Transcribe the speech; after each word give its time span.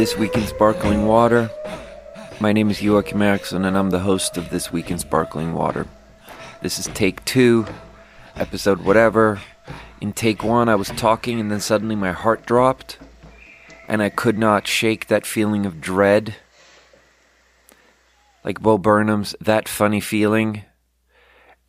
This 0.00 0.16
Week 0.16 0.34
in 0.34 0.46
Sparkling 0.46 1.04
Water. 1.04 1.50
My 2.40 2.54
name 2.54 2.70
is 2.70 2.80
Joachim 2.80 3.20
Eriksson, 3.20 3.66
and 3.66 3.76
I'm 3.76 3.90
the 3.90 3.98
host 3.98 4.38
of 4.38 4.48
This 4.48 4.72
Week 4.72 4.90
in 4.90 4.98
Sparkling 4.98 5.52
Water. 5.52 5.86
This 6.62 6.78
is 6.78 6.86
take 6.94 7.22
two, 7.26 7.66
episode 8.34 8.80
whatever. 8.80 9.42
In 10.00 10.14
take 10.14 10.42
one, 10.42 10.70
I 10.70 10.74
was 10.74 10.88
talking, 10.88 11.38
and 11.38 11.50
then 11.50 11.60
suddenly 11.60 11.96
my 11.96 12.12
heart 12.12 12.46
dropped, 12.46 12.96
and 13.88 14.02
I 14.02 14.08
could 14.08 14.38
not 14.38 14.66
shake 14.66 15.08
that 15.08 15.26
feeling 15.26 15.66
of 15.66 15.82
dread. 15.82 16.34
Like 18.42 18.58
Bo 18.58 18.78
Burnham's 18.78 19.36
That 19.38 19.68
Funny 19.68 20.00
Feeling. 20.00 20.62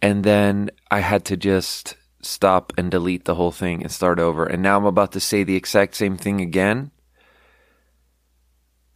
And 0.01 0.23
then 0.23 0.71
I 0.89 1.01
had 1.01 1.25
to 1.25 1.35
just 1.35 1.97
stop 2.21 2.71
and 2.77 2.89
delete 2.89 3.25
the 3.25 3.35
whole 3.35 3.51
thing 3.51 3.81
and 3.81 3.91
start 3.91 4.21
over. 4.21 4.45
And 4.45 4.63
now 4.63 4.77
I'm 4.77 4.85
about 4.85 5.11
to 5.11 5.19
say 5.19 5.43
the 5.43 5.57
exact 5.57 5.95
same 5.95 6.15
thing 6.15 6.39
again 6.39 6.91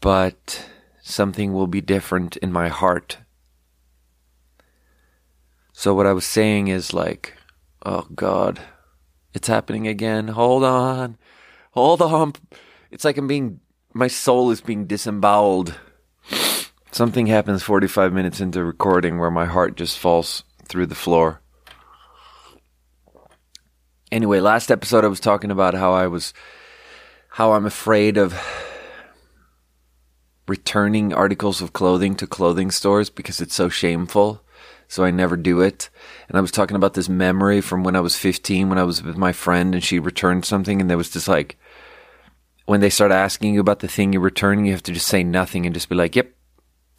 but 0.05 0.69
something 1.01 1.51
will 1.51 1.65
be 1.65 1.81
different 1.81 2.37
in 2.37 2.51
my 2.51 2.67
heart. 2.67 3.17
So, 5.73 5.95
what 5.95 6.05
I 6.05 6.13
was 6.13 6.25
saying 6.25 6.67
is 6.67 6.93
like, 6.93 7.33
oh 7.83 8.05
God, 8.13 8.61
it's 9.33 9.47
happening 9.47 9.87
again. 9.87 10.27
Hold 10.27 10.63
on. 10.63 11.17
Hold 11.71 12.03
on. 12.03 12.33
It's 12.91 13.03
like 13.03 13.17
I'm 13.17 13.25
being, 13.25 13.61
my 13.95 14.05
soul 14.05 14.51
is 14.51 14.61
being 14.61 14.85
disemboweled. 14.85 15.73
Something 16.91 17.25
happens 17.25 17.63
45 17.63 18.13
minutes 18.13 18.39
into 18.39 18.63
recording 18.63 19.17
where 19.17 19.31
my 19.31 19.45
heart 19.45 19.75
just 19.75 19.97
falls 19.97 20.43
through 20.67 20.85
the 20.85 20.93
floor. 20.93 21.41
Anyway, 24.11 24.39
last 24.39 24.69
episode 24.69 25.03
I 25.03 25.07
was 25.07 25.19
talking 25.19 25.49
about 25.49 25.73
how 25.73 25.93
I 25.93 26.05
was, 26.05 26.31
how 27.27 27.53
I'm 27.53 27.65
afraid 27.65 28.17
of 28.17 28.39
returning 30.47 31.13
articles 31.13 31.61
of 31.61 31.73
clothing 31.73 32.15
to 32.15 32.27
clothing 32.27 32.71
stores 32.71 33.09
because 33.09 33.41
it's 33.41 33.55
so 33.55 33.69
shameful. 33.69 34.41
So 34.87 35.03
I 35.03 35.11
never 35.11 35.35
do 35.35 35.61
it. 35.61 35.89
And 36.29 36.37
I 36.37 36.41
was 36.41 36.51
talking 36.51 36.75
about 36.75 36.93
this 36.93 37.09
memory 37.09 37.61
from 37.61 37.83
when 37.83 37.95
I 37.95 38.01
was 38.01 38.15
15 38.15 38.69
when 38.69 38.77
I 38.77 38.83
was 38.83 39.01
with 39.01 39.17
my 39.17 39.31
friend 39.31 39.73
and 39.73 39.83
she 39.83 39.97
returned 39.97 40.45
something 40.45 40.79
and 40.79 40.89
there 40.89 40.97
was 40.97 41.09
just 41.09 41.27
like, 41.27 41.57
when 42.65 42.81
they 42.81 42.89
start 42.89 43.11
asking 43.11 43.53
you 43.53 43.59
about 43.59 43.79
the 43.79 43.87
thing 43.87 44.13
you're 44.13 44.21
returning, 44.21 44.65
you 44.65 44.71
have 44.71 44.83
to 44.83 44.91
just 44.91 45.07
say 45.07 45.23
nothing 45.23 45.65
and 45.65 45.73
just 45.73 45.89
be 45.89 45.95
like, 45.95 46.15
yep, 46.15 46.31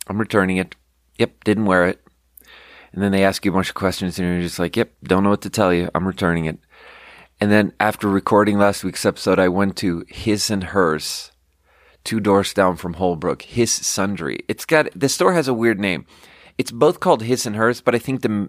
I'm 0.08 0.18
returning 0.18 0.56
it. 0.58 0.76
Yep, 1.18 1.44
didn't 1.44 1.66
wear 1.66 1.86
it. 1.86 2.00
And 2.92 3.02
then 3.02 3.12
they 3.12 3.24
ask 3.24 3.44
you 3.44 3.50
a 3.50 3.54
bunch 3.54 3.68
of 3.68 3.74
questions 3.74 4.18
and 4.18 4.28
you're 4.28 4.42
just 4.42 4.58
like, 4.58 4.76
yep, 4.76 4.92
don't 5.04 5.22
know 5.22 5.30
what 5.30 5.42
to 5.42 5.50
tell 5.50 5.72
you. 5.72 5.90
I'm 5.94 6.06
returning 6.06 6.46
it. 6.46 6.58
And 7.40 7.50
then 7.52 7.72
after 7.78 8.08
recording 8.08 8.58
last 8.58 8.82
week's 8.82 9.04
episode, 9.04 9.38
I 9.38 9.48
went 9.48 9.76
to 9.78 10.04
his 10.08 10.50
and 10.50 10.64
hers 10.64 11.30
two 12.06 12.20
doors 12.20 12.54
down 12.54 12.76
from 12.76 12.94
Holbrook, 12.94 13.42
His 13.42 13.70
Sundry. 13.70 14.38
It's 14.48 14.64
got 14.64 14.88
the 14.94 15.08
store 15.08 15.34
has 15.34 15.48
a 15.48 15.54
weird 15.54 15.78
name. 15.78 16.06
It's 16.56 16.70
both 16.70 17.00
called 17.00 17.22
His 17.22 17.44
and 17.44 17.56
Hers, 17.56 17.82
but 17.82 17.94
I 17.94 17.98
think 17.98 18.22
the 18.22 18.48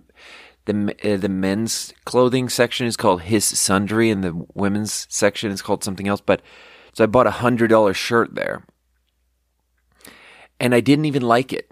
the 0.66 0.96
uh, 1.04 1.18
the 1.18 1.28
men's 1.28 1.94
clothing 2.06 2.48
section 2.48 2.88
is 2.88 2.96
called 2.96 3.24
His 3.24 3.44
Sundry, 3.44 4.10
and 4.10 4.24
the 4.24 4.46
women's 4.54 5.08
section 5.10 5.52
is 5.52 5.62
called 5.62 5.84
something 5.84 6.08
else. 6.08 6.22
But 6.22 6.42
so 6.94 7.04
I 7.04 7.08
bought 7.08 7.28
a 7.28 7.32
hundred 7.32 7.70
dollar 7.70 7.94
shirt 7.94 8.36
there, 8.36 8.64
and 10.60 10.74
I 10.74 10.80
didn't 10.80 11.06
even 11.06 11.24
like 11.24 11.52
it, 11.52 11.72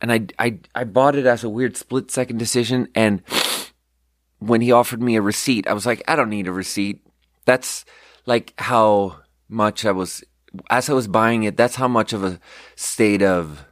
and 0.00 0.12
I 0.12 0.26
I 0.38 0.58
I 0.74 0.84
bought 0.84 1.16
it 1.16 1.26
as 1.26 1.42
a 1.42 1.48
weird 1.48 1.76
split 1.76 2.10
second 2.10 2.38
decision. 2.38 2.88
And 2.94 3.22
when 4.38 4.60
he 4.60 4.70
offered 4.70 5.02
me 5.02 5.16
a 5.16 5.22
receipt, 5.22 5.66
I 5.66 5.72
was 5.72 5.86
like, 5.86 6.02
I 6.06 6.14
don't 6.14 6.30
need 6.30 6.46
a 6.46 6.52
receipt. 6.52 7.04
That's 7.46 7.84
like 8.26 8.52
how 8.58 9.18
much 9.48 9.84
I 9.84 9.92
was 9.92 10.22
as 10.70 10.88
I 10.88 10.92
was 10.92 11.08
buying 11.08 11.42
it, 11.44 11.56
that's 11.56 11.76
how 11.76 11.88
much 11.88 12.12
of 12.12 12.24
a 12.24 12.40
state 12.76 13.22
of 13.22 13.66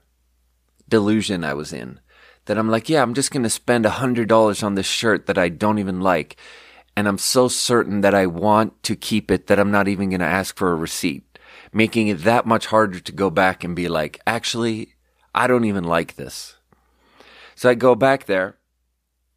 delusion 0.88 1.44
I 1.44 1.54
was 1.54 1.72
in. 1.72 2.00
That 2.46 2.58
I'm 2.58 2.68
like, 2.68 2.88
yeah, 2.88 3.02
I'm 3.02 3.14
just 3.14 3.30
going 3.30 3.42
to 3.42 3.50
spend 3.50 3.86
a 3.86 3.90
hundred 3.90 4.28
dollars 4.28 4.62
on 4.62 4.74
this 4.74 4.86
shirt 4.86 5.26
that 5.26 5.38
I 5.38 5.48
don't 5.48 5.78
even 5.78 6.00
like. 6.00 6.36
And 6.96 7.06
I'm 7.06 7.18
so 7.18 7.48
certain 7.48 8.00
that 8.00 8.14
I 8.14 8.26
want 8.26 8.82
to 8.84 8.96
keep 8.96 9.30
it 9.30 9.46
that 9.46 9.58
I'm 9.58 9.70
not 9.70 9.88
even 9.88 10.10
going 10.10 10.20
to 10.20 10.26
ask 10.26 10.56
for 10.56 10.72
a 10.72 10.76
receipt, 10.76 11.38
making 11.72 12.08
it 12.08 12.24
that 12.24 12.46
much 12.46 12.66
harder 12.66 12.98
to 12.98 13.12
go 13.12 13.30
back 13.30 13.62
and 13.62 13.76
be 13.76 13.88
like, 13.88 14.20
actually, 14.26 14.94
I 15.34 15.46
don't 15.46 15.64
even 15.64 15.84
like 15.84 16.16
this. 16.16 16.56
So 17.54 17.68
I 17.68 17.74
go 17.74 17.94
back 17.94 18.24
there 18.24 18.56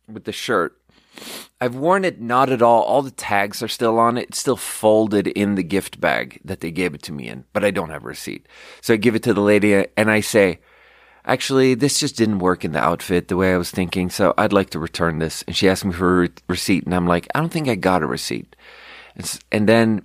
with 0.07 0.23
the 0.23 0.31
shirt 0.31 0.77
I've 1.62 1.75
worn 1.75 2.03
it 2.03 2.19
not 2.19 2.50
at 2.50 2.62
all. 2.62 2.81
All 2.84 3.01
the 3.01 3.12
tags 3.12 3.63
are 3.63 3.68
still 3.68 3.97
on 4.00 4.18
it. 4.18 4.29
It's 4.29 4.40
still 4.40 4.57
folded 4.57 5.28
in 5.28 5.56
the 5.56 5.63
gift 5.63 6.01
bag 6.01 6.41
that 6.44 6.59
they 6.59 6.72
gave 6.72 6.94
it 6.94 7.03
to 7.03 7.13
me 7.13 7.28
in, 7.28 7.46
but 7.53 7.63
I 7.63 7.72
don't 7.72 7.90
have 7.90 8.03
a 8.03 8.07
receipt. 8.07 8.47
So 8.81 8.94
I 8.94 8.97
give 8.97 9.16
it 9.16 9.24
to 9.24 9.34
the 9.34 9.41
lady 9.41 9.85
and 9.96 10.12
I 10.12 10.19
say, 10.19 10.59
actually, 11.25 11.74
this 11.75 12.00
just 12.00 12.18
didn't 12.18 12.40
work 12.40 12.66
in 12.66 12.74
the 12.74 12.84
outfit 12.84 13.28
the 13.28 13.38
way 13.38 13.53
I 13.53 13.57
was 13.57 13.72
thinking. 13.72 14.09
So 14.09 14.34
I'd 14.38 14.53
like 14.53 14.72
to 14.72 14.79
return 14.79 15.19
this. 15.19 15.44
And 15.44 15.56
she 15.56 15.69
asked 15.69 15.85
me 15.85 15.94
for 15.94 16.18
a 16.18 16.22
re- 16.22 16.29
receipt. 16.47 16.85
And 16.85 16.94
I'm 16.94 17.07
like, 17.07 17.28
I 17.34 17.40
don't 17.40 17.51
think 17.51 17.69
I 17.69 17.75
got 17.75 18.03
a 18.03 18.07
receipt. 18.07 18.56
And, 19.16 19.40
and 19.51 19.69
then 19.69 20.01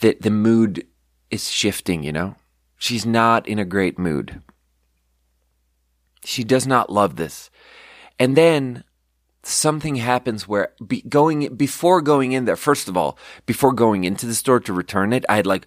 the, 0.00 0.16
the 0.20 0.30
mood 0.30 0.86
is 1.30 1.50
shifting, 1.50 2.02
you 2.02 2.12
know? 2.12 2.36
She's 2.76 3.06
not 3.06 3.48
in 3.48 3.58
a 3.58 3.64
great 3.64 3.98
mood. 3.98 4.42
She 6.24 6.44
does 6.44 6.66
not 6.66 6.90
love 6.90 7.16
this. 7.16 7.50
And 8.18 8.36
then 8.36 8.84
something 9.46 9.96
happens 9.96 10.48
where 10.48 10.72
be 10.84 11.02
going 11.02 11.54
before 11.54 12.02
going 12.02 12.32
in 12.32 12.44
there 12.46 12.56
first 12.56 12.88
of 12.88 12.96
all 12.96 13.16
before 13.46 13.72
going 13.72 14.04
into 14.04 14.26
the 14.26 14.34
store 14.34 14.58
to 14.58 14.72
return 14.72 15.12
it 15.12 15.24
i 15.28 15.36
had 15.36 15.46
like 15.46 15.66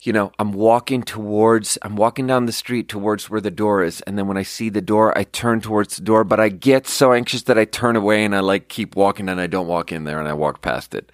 you 0.00 0.12
know 0.12 0.32
i'm 0.38 0.52
walking 0.52 1.02
towards 1.02 1.76
i'm 1.82 1.94
walking 1.94 2.26
down 2.26 2.46
the 2.46 2.52
street 2.52 2.88
towards 2.88 3.28
where 3.28 3.40
the 3.40 3.50
door 3.50 3.82
is 3.82 4.00
and 4.02 4.16
then 4.16 4.26
when 4.26 4.38
i 4.38 4.42
see 4.42 4.70
the 4.70 4.80
door 4.80 5.16
i 5.16 5.24
turn 5.24 5.60
towards 5.60 5.96
the 5.96 6.02
door 6.02 6.24
but 6.24 6.40
i 6.40 6.48
get 6.48 6.86
so 6.86 7.12
anxious 7.12 7.42
that 7.42 7.58
i 7.58 7.66
turn 7.66 7.96
away 7.96 8.24
and 8.24 8.34
i 8.34 8.40
like 8.40 8.68
keep 8.68 8.96
walking 8.96 9.28
and 9.28 9.40
i 9.40 9.46
don't 9.46 9.68
walk 9.68 9.92
in 9.92 10.04
there 10.04 10.18
and 10.18 10.28
i 10.28 10.32
walk 10.32 10.62
past 10.62 10.94
it 10.94 11.12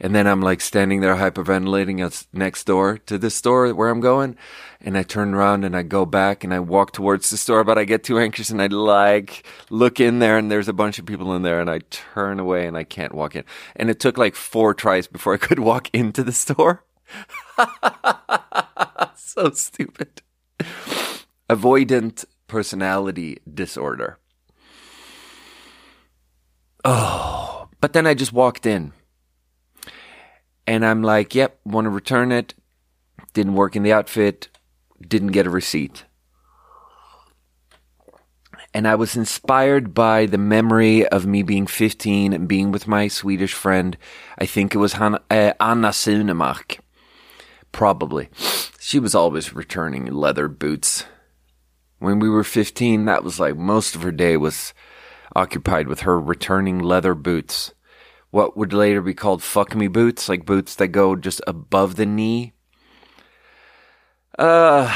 and 0.00 0.14
then 0.14 0.26
I'm 0.26 0.40
like 0.40 0.60
standing 0.60 1.00
there 1.00 1.16
hyperventilating 1.16 2.26
next 2.32 2.64
door 2.64 2.98
to 2.98 3.18
the 3.18 3.30
store 3.30 3.72
where 3.74 3.88
I'm 3.88 4.00
going. 4.00 4.36
And 4.80 4.96
I 4.96 5.02
turn 5.02 5.34
around 5.34 5.64
and 5.64 5.76
I 5.76 5.82
go 5.82 6.04
back 6.04 6.44
and 6.44 6.52
I 6.52 6.60
walk 6.60 6.92
towards 6.92 7.30
the 7.30 7.36
store, 7.36 7.64
but 7.64 7.78
I 7.78 7.84
get 7.84 8.04
too 8.04 8.18
anxious 8.18 8.50
and 8.50 8.60
I 8.60 8.66
like 8.66 9.46
look 9.70 9.98
in 10.00 10.18
there 10.18 10.36
and 10.36 10.50
there's 10.50 10.68
a 10.68 10.74
bunch 10.74 10.98
of 10.98 11.06
people 11.06 11.34
in 11.34 11.42
there 11.42 11.60
and 11.60 11.70
I 11.70 11.80
turn 11.90 12.38
away 12.38 12.66
and 12.66 12.76
I 12.76 12.84
can't 12.84 13.14
walk 13.14 13.34
in. 13.34 13.44
And 13.74 13.88
it 13.88 13.98
took 14.00 14.18
like 14.18 14.34
four 14.34 14.74
tries 14.74 15.06
before 15.06 15.34
I 15.34 15.38
could 15.38 15.58
walk 15.58 15.88
into 15.92 16.22
the 16.22 16.32
store. 16.32 16.84
so 19.16 19.50
stupid. 19.50 20.22
Avoidant 21.48 22.24
personality 22.46 23.38
disorder. 23.52 24.18
Oh, 26.84 27.68
but 27.80 27.92
then 27.92 28.06
I 28.06 28.14
just 28.14 28.32
walked 28.32 28.66
in 28.66 28.92
and 30.66 30.84
I'm 30.84 31.02
like, 31.02 31.34
yep, 31.34 31.60
want 31.64 31.84
to 31.84 31.90
return 31.90 32.32
it. 32.32 32.54
Didn't 33.32 33.54
work 33.54 33.76
in 33.76 33.82
the 33.82 33.92
outfit. 33.92 34.48
Didn't 35.00 35.32
get 35.32 35.46
a 35.46 35.50
receipt. 35.50 36.04
And 38.74 38.86
I 38.86 38.94
was 38.94 39.16
inspired 39.16 39.94
by 39.94 40.26
the 40.26 40.38
memory 40.38 41.06
of 41.08 41.24
me 41.24 41.42
being 41.42 41.66
15 41.66 42.32
and 42.32 42.48
being 42.48 42.72
with 42.72 42.86
my 42.86 43.08
Swedish 43.08 43.54
friend. 43.54 43.96
I 44.38 44.44
think 44.44 44.74
it 44.74 44.78
was 44.78 44.94
Hanna, 44.94 45.20
uh, 45.30 45.52
Anna 45.60 45.88
Sunemark. 45.88 46.80
Probably. 47.72 48.28
She 48.80 48.98
was 48.98 49.14
always 49.14 49.54
returning 49.54 50.06
leather 50.06 50.48
boots. 50.48 51.04
When 52.00 52.18
we 52.18 52.28
were 52.28 52.44
15, 52.44 53.06
that 53.06 53.24
was 53.24 53.40
like 53.40 53.56
most 53.56 53.94
of 53.94 54.02
her 54.02 54.12
day 54.12 54.36
was 54.36 54.74
occupied 55.34 55.88
with 55.88 56.00
her 56.00 56.20
returning 56.20 56.78
leather 56.78 57.14
boots 57.14 57.72
what 58.36 58.54
would 58.54 58.74
later 58.74 59.00
be 59.00 59.14
called 59.14 59.42
fuck 59.42 59.74
me 59.74 59.88
boots, 59.88 60.28
like 60.28 60.44
boots 60.44 60.74
that 60.74 60.88
go 60.88 61.16
just 61.16 61.40
above 61.46 61.96
the 61.96 62.04
knee. 62.04 62.52
Uh, 64.38 64.94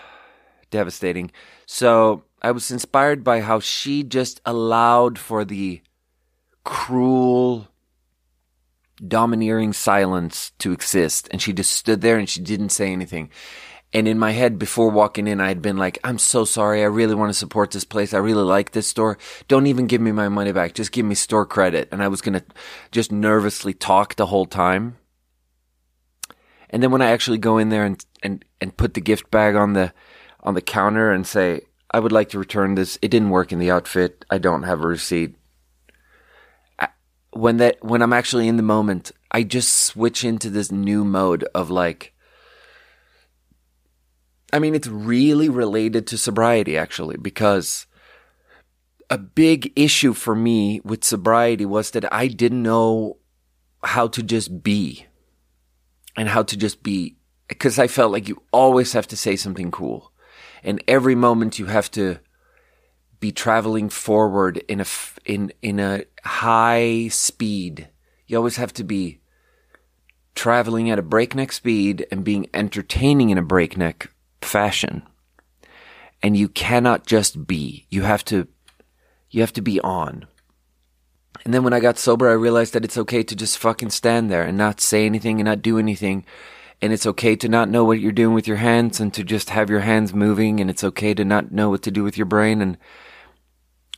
devastating. 0.70 1.30
So 1.66 2.24
I 2.40 2.52
was 2.52 2.70
inspired 2.70 3.22
by 3.22 3.42
how 3.42 3.60
she 3.60 4.02
just 4.02 4.40
allowed 4.46 5.18
for 5.18 5.44
the 5.44 5.82
cruel, 6.64 7.68
domineering 9.06 9.74
silence 9.74 10.52
to 10.60 10.72
exist. 10.72 11.28
And 11.30 11.42
she 11.42 11.52
just 11.52 11.70
stood 11.70 12.00
there 12.00 12.16
and 12.16 12.30
she 12.30 12.40
didn't 12.40 12.70
say 12.70 12.90
anything. 12.90 13.28
And 13.94 14.08
in 14.08 14.18
my 14.18 14.32
head, 14.32 14.58
before 14.58 14.90
walking 14.90 15.28
in, 15.28 15.40
I 15.40 15.46
had 15.46 15.62
been 15.62 15.76
like, 15.76 16.00
I'm 16.02 16.18
so 16.18 16.44
sorry. 16.44 16.82
I 16.82 16.86
really 16.86 17.14
want 17.14 17.30
to 17.30 17.38
support 17.38 17.70
this 17.70 17.84
place. 17.84 18.12
I 18.12 18.18
really 18.18 18.42
like 18.42 18.72
this 18.72 18.88
store. 18.88 19.18
Don't 19.46 19.68
even 19.68 19.86
give 19.86 20.00
me 20.00 20.10
my 20.10 20.28
money 20.28 20.50
back. 20.50 20.74
Just 20.74 20.90
give 20.90 21.06
me 21.06 21.14
store 21.14 21.46
credit. 21.46 21.88
And 21.92 22.02
I 22.02 22.08
was 22.08 22.20
going 22.20 22.32
to 22.32 22.44
just 22.90 23.12
nervously 23.12 23.72
talk 23.72 24.16
the 24.16 24.26
whole 24.26 24.46
time. 24.46 24.96
And 26.70 26.82
then 26.82 26.90
when 26.90 27.02
I 27.02 27.12
actually 27.12 27.38
go 27.38 27.56
in 27.56 27.68
there 27.68 27.84
and, 27.84 28.04
and, 28.20 28.44
and 28.60 28.76
put 28.76 28.94
the 28.94 29.00
gift 29.00 29.30
bag 29.30 29.54
on 29.54 29.74
the, 29.74 29.92
on 30.40 30.54
the 30.54 30.60
counter 30.60 31.12
and 31.12 31.24
say, 31.24 31.60
I 31.88 32.00
would 32.00 32.10
like 32.10 32.30
to 32.30 32.38
return 32.40 32.74
this. 32.74 32.98
It 33.00 33.12
didn't 33.12 33.30
work 33.30 33.52
in 33.52 33.60
the 33.60 33.70
outfit. 33.70 34.24
I 34.28 34.38
don't 34.38 34.64
have 34.64 34.82
a 34.82 34.88
receipt. 34.88 35.36
When 37.30 37.58
that, 37.58 37.76
when 37.84 38.02
I'm 38.02 38.12
actually 38.12 38.48
in 38.48 38.56
the 38.56 38.64
moment, 38.64 39.12
I 39.30 39.44
just 39.44 39.72
switch 39.72 40.24
into 40.24 40.50
this 40.50 40.72
new 40.72 41.04
mode 41.04 41.44
of 41.54 41.70
like, 41.70 42.13
I 44.54 44.60
mean, 44.60 44.76
it's 44.76 44.86
really 44.86 45.48
related 45.48 46.06
to 46.06 46.16
sobriety, 46.16 46.78
actually, 46.78 47.16
because 47.16 47.86
a 49.10 49.18
big 49.18 49.72
issue 49.74 50.12
for 50.12 50.36
me 50.36 50.80
with 50.84 51.02
sobriety 51.02 51.66
was 51.66 51.90
that 51.90 52.14
I 52.14 52.28
didn't 52.28 52.62
know 52.62 53.16
how 53.82 54.06
to 54.06 54.22
just 54.22 54.62
be 54.62 55.06
and 56.16 56.28
how 56.28 56.44
to 56.44 56.56
just 56.56 56.84
be 56.84 57.16
because 57.48 57.80
I 57.80 57.88
felt 57.88 58.12
like 58.12 58.28
you 58.28 58.42
always 58.52 58.92
have 58.92 59.08
to 59.08 59.16
say 59.16 59.34
something 59.34 59.72
cool. 59.72 60.12
And 60.62 60.80
every 60.86 61.16
moment 61.16 61.58
you 61.58 61.66
have 61.66 61.90
to 61.90 62.20
be 63.18 63.32
traveling 63.32 63.88
forward 63.88 64.58
in 64.68 64.80
a, 64.80 64.86
in, 65.24 65.52
in 65.62 65.80
a 65.80 66.04
high 66.22 67.08
speed. 67.08 67.88
You 68.28 68.36
always 68.36 68.56
have 68.56 68.72
to 68.74 68.84
be 68.84 69.18
traveling 70.36 70.90
at 70.90 70.98
a 71.00 71.02
breakneck 71.02 71.50
speed 71.50 72.06
and 72.12 72.22
being 72.22 72.48
entertaining 72.54 73.30
in 73.30 73.38
a 73.38 73.42
breakneck 73.42 74.13
fashion. 74.44 75.02
And 76.22 76.36
you 76.36 76.48
cannot 76.48 77.06
just 77.06 77.46
be. 77.46 77.86
You 77.90 78.02
have 78.02 78.24
to, 78.26 78.48
you 79.30 79.40
have 79.40 79.52
to 79.54 79.62
be 79.62 79.80
on. 79.80 80.26
And 81.44 81.52
then 81.52 81.64
when 81.64 81.72
I 81.72 81.80
got 81.80 81.98
sober, 81.98 82.30
I 82.30 82.34
realized 82.34 82.72
that 82.72 82.84
it's 82.84 82.96
okay 82.96 83.22
to 83.22 83.36
just 83.36 83.58
fucking 83.58 83.90
stand 83.90 84.30
there 84.30 84.44
and 84.44 84.56
not 84.56 84.80
say 84.80 85.04
anything 85.04 85.40
and 85.40 85.46
not 85.46 85.62
do 85.62 85.78
anything. 85.78 86.24
And 86.80 86.92
it's 86.92 87.06
okay 87.06 87.36
to 87.36 87.48
not 87.48 87.68
know 87.68 87.84
what 87.84 88.00
you're 88.00 88.12
doing 88.12 88.34
with 88.34 88.48
your 88.48 88.56
hands 88.58 89.00
and 89.00 89.12
to 89.14 89.24
just 89.24 89.50
have 89.50 89.68
your 89.68 89.80
hands 89.80 90.14
moving. 90.14 90.60
And 90.60 90.70
it's 90.70 90.84
okay 90.84 91.12
to 91.14 91.24
not 91.24 91.52
know 91.52 91.68
what 91.70 91.82
to 91.82 91.90
do 91.90 92.02
with 92.02 92.16
your 92.16 92.26
brain. 92.26 92.62
And, 92.62 92.78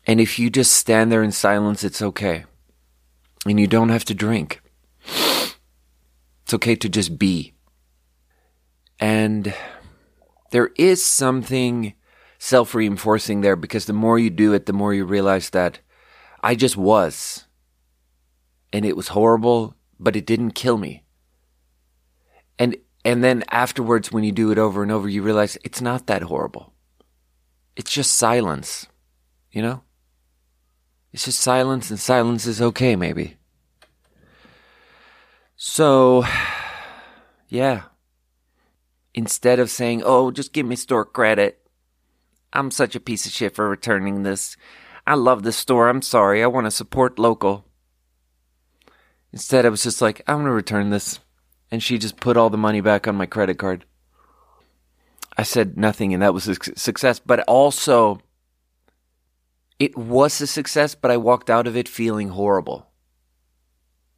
and 0.06 0.20
if 0.20 0.38
you 0.38 0.50
just 0.50 0.72
stand 0.72 1.12
there 1.12 1.22
in 1.22 1.32
silence, 1.32 1.84
it's 1.84 2.02
okay. 2.02 2.44
And 3.46 3.60
you 3.60 3.66
don't 3.66 3.90
have 3.90 4.04
to 4.06 4.14
drink. 4.14 4.60
It's 5.04 6.54
okay 6.54 6.76
to 6.76 6.88
just 6.88 7.18
be. 7.18 7.54
And 8.98 9.54
there 10.50 10.70
is 10.76 11.04
something 11.04 11.94
self 12.38 12.74
reinforcing 12.74 13.40
there 13.40 13.56
because 13.56 13.86
the 13.86 13.92
more 13.92 14.18
you 14.18 14.30
do 14.30 14.52
it, 14.52 14.66
the 14.66 14.72
more 14.72 14.94
you 14.94 15.04
realize 15.04 15.50
that 15.50 15.80
I 16.42 16.54
just 16.54 16.76
was. 16.76 17.44
And 18.72 18.84
it 18.84 18.96
was 18.96 19.08
horrible, 19.08 19.74
but 19.98 20.16
it 20.16 20.26
didn't 20.26 20.52
kill 20.52 20.78
me. 20.78 21.04
And 22.58 22.76
and 23.04 23.22
then 23.22 23.44
afterwards 23.50 24.10
when 24.10 24.24
you 24.24 24.32
do 24.32 24.50
it 24.50 24.58
over 24.58 24.82
and 24.82 24.90
over 24.90 25.08
you 25.08 25.22
realize 25.22 25.58
it's 25.64 25.80
not 25.80 26.06
that 26.06 26.22
horrible. 26.22 26.72
It's 27.76 27.90
just 27.90 28.12
silence. 28.12 28.86
You 29.52 29.62
know? 29.62 29.82
It's 31.12 31.24
just 31.24 31.40
silence 31.40 31.90
and 31.90 31.98
silence 31.98 32.46
is 32.46 32.60
okay 32.60 32.96
maybe. 32.96 33.36
So 35.56 36.24
yeah. 37.48 37.82
Instead 39.16 39.58
of 39.58 39.70
saying, 39.70 40.02
"Oh, 40.04 40.30
just 40.30 40.52
give 40.52 40.66
me 40.66 40.76
store 40.76 41.04
credit." 41.04 41.66
I'm 42.52 42.70
such 42.70 42.94
a 42.94 43.00
piece 43.00 43.26
of 43.26 43.32
shit 43.32 43.54
for 43.54 43.68
returning 43.68 44.22
this. 44.22 44.56
I 45.06 45.14
love 45.14 45.42
this 45.42 45.56
store. 45.56 45.88
I'm 45.88 46.02
sorry. 46.02 46.42
I 46.42 46.46
want 46.46 46.66
to 46.66 46.70
support 46.70 47.18
local. 47.18 47.66
Instead, 49.32 49.66
I 49.66 49.68
was 49.68 49.82
just 49.82 50.00
like, 50.00 50.22
I'm 50.26 50.36
going 50.36 50.46
to 50.46 50.52
return 50.52 50.90
this. 50.90 51.20
And 51.70 51.82
she 51.82 51.98
just 51.98 52.18
put 52.18 52.36
all 52.36 52.48
the 52.48 52.56
money 52.56 52.80
back 52.80 53.06
on 53.06 53.16
my 53.16 53.26
credit 53.26 53.58
card. 53.58 53.84
I 55.36 55.42
said 55.42 55.76
nothing, 55.76 56.14
and 56.14 56.22
that 56.22 56.32
was 56.32 56.48
a 56.48 56.54
success. 56.54 57.18
But 57.18 57.40
also, 57.40 58.20
it 59.78 59.96
was 59.96 60.40
a 60.40 60.46
success, 60.46 60.94
but 60.94 61.10
I 61.10 61.18
walked 61.18 61.50
out 61.50 61.66
of 61.66 61.76
it 61.76 61.88
feeling 61.88 62.30
horrible. 62.30 62.86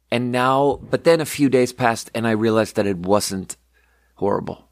And 0.09 0.31
now, 0.31 0.79
but 0.89 1.03
then 1.03 1.19
a 1.19 1.25
few 1.25 1.49
days 1.49 1.73
passed, 1.73 2.09
and 2.15 2.25
I 2.25 2.31
realized 2.31 2.77
that 2.77 2.87
it 2.87 2.97
wasn't 2.97 3.57
horrible. 4.15 4.68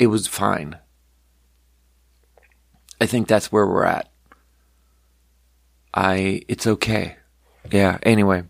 It 0.00 0.06
was 0.06 0.26
fine. 0.26 0.78
I 3.02 3.04
think 3.04 3.28
that's 3.28 3.52
where 3.52 3.66
we're 3.66 3.84
at. 3.84 4.10
I 5.92 6.40
it's 6.48 6.66
okay. 6.66 7.16
Yeah, 7.70 7.98
anyway. 8.02 8.44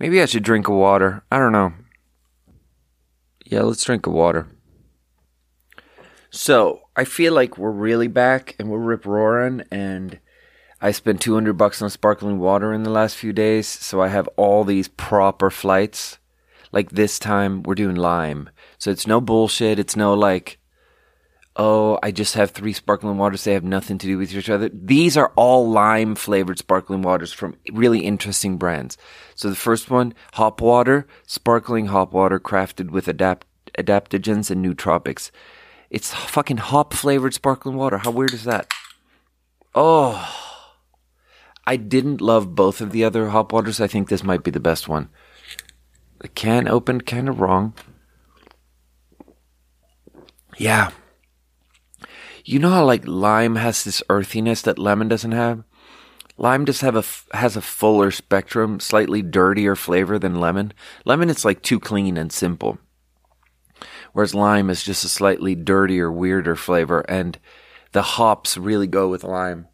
Maybe 0.00 0.20
I 0.20 0.26
should 0.26 0.42
drink 0.42 0.66
a 0.66 0.74
water. 0.74 1.22
I 1.30 1.38
don't 1.38 1.52
know. 1.52 1.72
Yeah, 3.44 3.62
let's 3.62 3.84
drink 3.84 4.06
a 4.06 4.10
water. 4.10 4.48
So, 6.30 6.80
I 6.96 7.04
feel 7.04 7.32
like 7.32 7.56
we're 7.56 7.70
really 7.70 8.08
back 8.08 8.56
and 8.58 8.68
we're 8.68 8.80
rip 8.80 9.06
roaring 9.06 9.62
and 9.70 10.18
I 10.80 10.90
spent 10.90 11.20
200 11.20 11.52
bucks 11.52 11.80
on 11.80 11.90
sparkling 11.90 12.40
water 12.40 12.72
in 12.74 12.82
the 12.82 12.90
last 12.90 13.16
few 13.16 13.32
days, 13.32 13.68
so 13.68 14.02
I 14.02 14.08
have 14.08 14.28
all 14.36 14.64
these 14.64 14.88
proper 14.88 15.48
flights. 15.48 16.18
Like 16.72 16.90
this 16.90 17.20
time 17.20 17.62
we're 17.62 17.76
doing 17.76 17.94
lime. 17.94 18.50
So 18.78 18.90
it's 18.90 19.06
no 19.06 19.20
bullshit, 19.20 19.78
it's 19.78 19.96
no 19.96 20.14
like 20.14 20.58
oh, 21.56 21.98
I 22.02 22.10
just 22.10 22.34
have 22.34 22.50
three 22.50 22.72
sparkling 22.72 23.16
waters. 23.16 23.44
They 23.44 23.54
have 23.54 23.64
nothing 23.64 23.98
to 23.98 24.06
do 24.06 24.18
with 24.18 24.34
each 24.34 24.50
other. 24.50 24.70
These 24.72 25.16
are 25.16 25.32
all 25.36 25.68
lime 25.68 26.14
flavored 26.14 26.58
sparkling 26.58 27.02
waters 27.02 27.32
from 27.32 27.56
really 27.72 28.00
interesting 28.00 28.58
brands. 28.58 28.96
So 29.34 29.48
the 29.48 29.56
first 29.56 29.90
one, 29.90 30.14
hop 30.34 30.60
water, 30.60 31.06
sparkling 31.26 31.86
hop 31.86 32.12
water 32.12 32.38
crafted 32.38 32.90
with 32.90 33.08
adapt- 33.08 33.46
adaptogens 33.78 34.50
and 34.50 34.64
nootropics. 34.64 35.30
It's 35.88 36.12
fucking 36.12 36.58
hop 36.58 36.92
flavored 36.92 37.34
sparkling 37.34 37.76
water. 37.76 37.98
How 37.98 38.10
weird 38.10 38.34
is 38.34 38.44
that? 38.44 38.70
Oh, 39.74 40.32
I 41.66 41.76
didn't 41.76 42.20
love 42.20 42.54
both 42.54 42.80
of 42.80 42.92
the 42.92 43.04
other 43.04 43.30
hop 43.30 43.52
waters. 43.52 43.80
I 43.80 43.86
think 43.86 44.08
this 44.08 44.22
might 44.22 44.44
be 44.44 44.50
the 44.50 44.60
best 44.60 44.88
one. 44.88 45.08
The 46.20 46.28
can 46.28 46.66
opened 46.68 47.06
kind 47.06 47.28
of 47.28 47.40
wrong. 47.40 47.74
Yeah, 50.56 50.90
you 52.46 52.60
know 52.60 52.70
how 52.70 52.84
like 52.84 53.06
lime 53.06 53.56
has 53.56 53.82
this 53.82 54.04
earthiness 54.08 54.62
that 54.62 54.78
lemon 54.78 55.08
doesn't 55.08 55.32
have? 55.32 55.64
Lime 56.38 56.64
just 56.64 56.80
have 56.80 56.94
a 56.94 57.04
has 57.36 57.56
a 57.56 57.60
fuller 57.60 58.12
spectrum, 58.12 58.78
slightly 58.78 59.20
dirtier 59.20 59.74
flavor 59.74 60.16
than 60.16 60.38
lemon. 60.38 60.72
Lemon 61.04 61.28
it's 61.28 61.44
like 61.44 61.60
too 61.60 61.80
clean 61.80 62.16
and 62.16 62.30
simple. 62.30 62.78
Whereas 64.12 64.32
lime 64.32 64.70
is 64.70 64.84
just 64.84 65.04
a 65.04 65.08
slightly 65.08 65.56
dirtier, 65.56 66.10
weirder 66.10 66.54
flavor 66.54 67.00
and 67.08 67.36
the 67.90 68.02
hops 68.02 68.56
really 68.56 68.86
go 68.86 69.08
with 69.08 69.24
lime. 69.24 69.66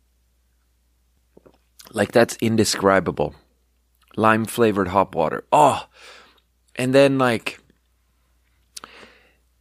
Like 1.93 2.11
that's 2.11 2.37
indescribable. 2.41 3.35
Lime 4.17 4.47
flavored 4.47 4.89
hop 4.89 5.15
water. 5.15 5.45
Oh. 5.53 5.87
And 6.75 6.95
then 6.95 7.19
like 7.19 7.61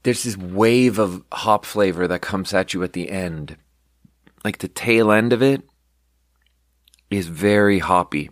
there's 0.04 0.24
this 0.24 0.38
wave 0.38 1.00
of 1.00 1.24
hop 1.32 1.66
flavor 1.66 2.08
that 2.08 2.22
comes 2.22 2.54
at 2.54 2.74
you 2.74 2.84
at 2.84 2.94
the 2.94 3.10
end. 3.10 3.58
Like 4.44 4.58
the 4.58 4.68
tail 4.68 5.12
end 5.12 5.34
of 5.34 5.42
it 5.42 5.62
is 7.10 7.28
very 7.28 7.80
hoppy 7.80 8.32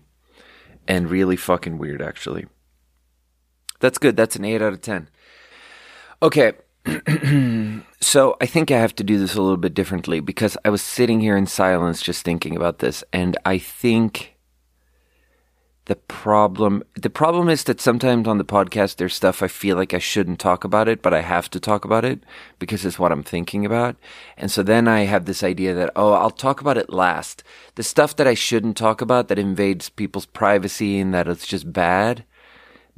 and 0.88 1.10
really 1.10 1.36
fucking 1.36 1.78
weird, 1.78 2.02
actually. 2.02 2.48
That's 3.80 3.98
good. 3.98 4.18
That's 4.18 4.36
an 4.36 4.46
8 4.46 4.62
out 4.62 4.74
of 4.74 4.82
10. 4.82 5.10
Okay. 6.22 6.54
so 8.02 8.38
I 8.42 8.46
think 8.46 8.72
I 8.72 8.80
have 8.80 8.96
to 8.96 9.04
do 9.04 9.20
this 9.20 9.36
a 9.36 9.42
little 9.42 9.58
bit 9.58 9.74
differently 9.74 10.20
because 10.20 10.58
I 10.66 10.70
was 10.70 10.82
sitting 10.82 11.20
here 11.20 11.38
in 11.38 11.46
silence 11.46 12.02
just 12.02 12.26
thinking 12.26 12.56
about 12.56 12.80
this. 12.80 13.04
And 13.14 13.38
I 13.46 13.58
think 13.60 14.38
the 15.89 15.96
problem 15.96 16.84
the 16.93 17.10
problem 17.10 17.50
is 17.50 17.63
that 17.63 17.81
sometimes 17.81 18.27
on 18.27 18.38
the 18.38 18.46
podcast 18.46 18.98
there's 18.98 19.15
stuff 19.15 19.41
I 19.41 19.48
feel 19.48 19.75
like 19.75 19.91
I 19.91 19.98
shouldn't 19.98 20.39
talk 20.39 20.63
about 20.63 20.88
it, 20.88 21.01
but 21.01 21.15
I 21.15 21.22
have 21.22 21.50
to 21.50 21.60
talk 21.60 21.84
about 21.84 22.05
it 22.05 22.24
because 22.60 22.86
it's 22.86 23.00
what 23.00 23.12
I'm 23.12 23.24
thinking 23.24 23.65
about. 23.65 23.96
And 24.38 24.51
so 24.51 24.62
then 24.62 24.88
I 24.88 25.05
have 25.05 25.25
this 25.25 25.41
idea 25.41 25.74
that 25.74 25.89
oh, 25.96 26.13
I'll 26.13 26.29
talk 26.29 26.62
about 26.62 26.77
it 26.77 26.91
last. 26.91 27.43
The 27.74 27.81
stuff 27.81 28.15
that 28.17 28.27
I 28.27 28.36
shouldn't 28.36 28.77
talk 28.77 29.01
about 29.01 29.29
that 29.29 29.39
invades 29.39 29.89
people's 29.89 30.27
privacy 30.27 31.00
and 31.00 31.12
that 31.15 31.27
it's 31.27 31.48
just 31.48 31.74
bad, 31.74 32.24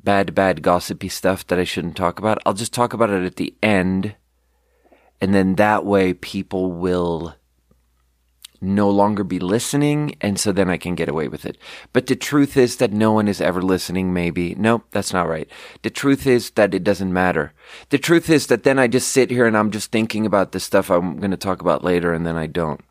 bad 0.03 0.35
bad 0.35 0.61
gossipy 0.61 1.07
stuff 1.07 1.47
that 1.47 1.57
I 1.57 1.63
shouldn't 1.63 1.95
talk 1.95 2.19
about. 2.19 2.39
I'll 2.45 2.53
just 2.53 2.73
talk 2.73 2.91
about 2.91 3.09
it 3.09 3.23
at 3.23 3.37
the 3.37 3.55
end. 3.63 4.15
And 5.21 5.33
then 5.33 5.55
that 5.55 5.85
way 5.85 6.13
people 6.13 6.73
will 6.73 7.35
no 8.61 8.89
longer 8.89 9.23
be 9.23 9.39
listening, 9.39 10.15
and 10.21 10.39
so 10.39 10.51
then 10.51 10.69
I 10.69 10.77
can 10.77 10.93
get 10.93 11.09
away 11.09 11.27
with 11.27 11.45
it. 11.45 11.57
But 11.93 12.05
the 12.05 12.15
truth 12.15 12.55
is 12.55 12.77
that 12.77 12.93
no 12.93 13.11
one 13.11 13.27
is 13.27 13.41
ever 13.41 13.61
listening, 13.61 14.13
maybe. 14.13 14.53
Nope, 14.53 14.85
that's 14.91 15.11
not 15.11 15.27
right. 15.27 15.49
The 15.81 15.89
truth 15.89 16.27
is 16.27 16.51
that 16.51 16.75
it 16.75 16.83
doesn't 16.83 17.11
matter. 17.11 17.53
The 17.89 17.97
truth 17.97 18.29
is 18.29 18.47
that 18.47 18.63
then 18.63 18.77
I 18.77 18.87
just 18.87 19.09
sit 19.09 19.31
here 19.31 19.47
and 19.47 19.57
I'm 19.57 19.71
just 19.71 19.91
thinking 19.91 20.27
about 20.27 20.51
the 20.51 20.59
stuff 20.59 20.91
I'm 20.91 21.17
going 21.17 21.31
to 21.31 21.37
talk 21.37 21.61
about 21.61 21.83
later, 21.83 22.13
and 22.13 22.25
then 22.25 22.37
I 22.37 22.45
don't. 22.45 22.81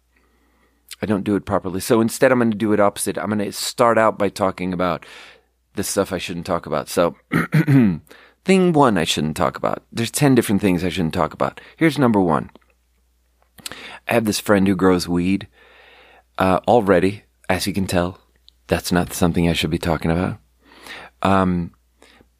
I 1.03 1.07
don't 1.07 1.25
do 1.25 1.37
it 1.37 1.47
properly. 1.47 1.81
So 1.81 2.01
instead, 2.01 2.31
I'm 2.31 2.41
going 2.41 2.51
to 2.51 2.57
do 2.57 2.73
it 2.73 2.81
opposite. 2.81 3.17
I'm 3.17 3.31
going 3.31 3.39
to 3.39 3.53
start 3.53 3.97
out 3.97 4.19
by 4.19 4.29
talking 4.29 4.75
about 4.75 5.07
the 5.75 5.85
stuff 5.85 6.13
I 6.13 6.19
shouldn't 6.19 6.47
talk 6.47 6.67
about. 6.67 6.89
So, 6.89 7.17
thing 8.45 8.73
one 8.73 8.99
I 8.99 9.05
shouldn't 9.05 9.37
talk 9.37 9.57
about. 9.57 9.85
There's 9.93 10.11
10 10.11 10.35
different 10.35 10.61
things 10.61 10.85
I 10.85 10.89
shouldn't 10.89 11.15
talk 11.15 11.33
about. 11.33 11.61
Here's 11.77 11.99
number 11.99 12.21
one. 12.21 12.51
I 14.09 14.15
have 14.15 14.25
this 14.25 14.41
friend 14.41 14.67
who 14.67 14.77
grows 14.77 15.09
weed 15.09 15.47
uh, 16.41 16.61
already, 16.67 17.23
as 17.49 17.67
you 17.67 17.73
can 17.73 17.87
tell, 17.87 18.19
that's 18.67 18.91
not 18.91 19.13
something 19.13 19.49
I 19.49 19.53
should 19.53 19.71
be 19.71 19.79
talking 19.79 20.11
about. 20.11 20.39
Um, 21.23 21.73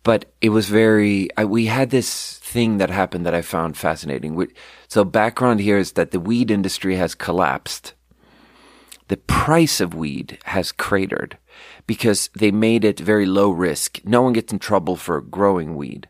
but 0.03 0.33
it 0.41 0.49
was 0.49 0.69
very, 0.69 1.29
I, 1.37 1.45
we 1.45 1.67
had 1.67 1.91
this 1.91 2.39
thing 2.39 2.79
that 2.79 2.89
happened 2.91 3.27
that 3.27 3.35
I 3.35 3.43
found 3.43 3.77
fascinating. 3.77 4.49
So 4.89 5.05
background 5.05 5.61
here 5.61 5.77
is 5.77 5.93
that 5.93 6.11
the 6.11 6.19
weed 6.19 6.51
industry 6.51 6.97
has 6.97 7.15
collapsed. 7.15 7.93
The 9.09 9.19
price 9.19 9.81
of 9.81 9.95
weed 9.95 10.39
has 10.45 10.73
cratered 10.73 11.37
because 11.87 12.31
they 12.35 12.51
made 12.51 12.85
it 12.85 12.99
very 12.99 13.27
low 13.27 13.51
risk. 13.51 14.01
No 14.05 14.23
one 14.23 14.33
gets 14.33 14.53
in 14.53 14.59
trouble 14.59 14.97
for 14.97 15.21
growing 15.21 15.77
weed. 15.77 16.09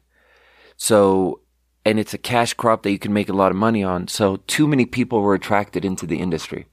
So, 0.77 1.41
and 1.85 1.99
it's 1.99 2.15
a 2.15 2.19
cash 2.19 2.55
crop 2.55 2.83
that 2.83 2.93
you 2.93 2.99
can 2.99 3.13
make 3.13 3.29
a 3.29 3.35
lot 3.35 3.51
of 3.51 3.57
money 3.57 3.83
on. 3.83 4.07
So 4.07 4.37
too 4.47 4.69
many 4.69 4.87
people 4.87 5.23
were 5.23 5.35
attracted 5.35 5.85
into 5.85 6.07
the 6.07 6.21
industry. 6.21 6.67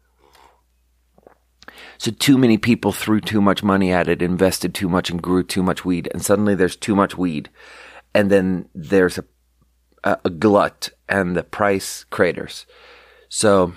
So 1.97 2.11
too 2.11 2.37
many 2.37 2.57
people 2.57 2.91
threw 2.91 3.19
too 3.19 3.41
much 3.41 3.63
money 3.63 3.91
at 3.91 4.07
it, 4.07 4.21
invested 4.21 4.73
too 4.73 4.89
much 4.89 5.09
and 5.09 5.21
grew 5.21 5.43
too 5.43 5.63
much 5.63 5.83
weed. 5.83 6.09
And 6.13 6.23
suddenly 6.23 6.55
there's 6.55 6.75
too 6.75 6.95
much 6.95 7.17
weed. 7.17 7.49
And 8.13 8.29
then 8.29 8.69
there's 8.73 9.17
a, 9.17 9.25
a, 10.03 10.17
a 10.25 10.29
glut 10.29 10.89
and 11.09 11.35
the 11.35 11.43
price 11.43 12.05
craters. 12.09 12.65
So 13.29 13.73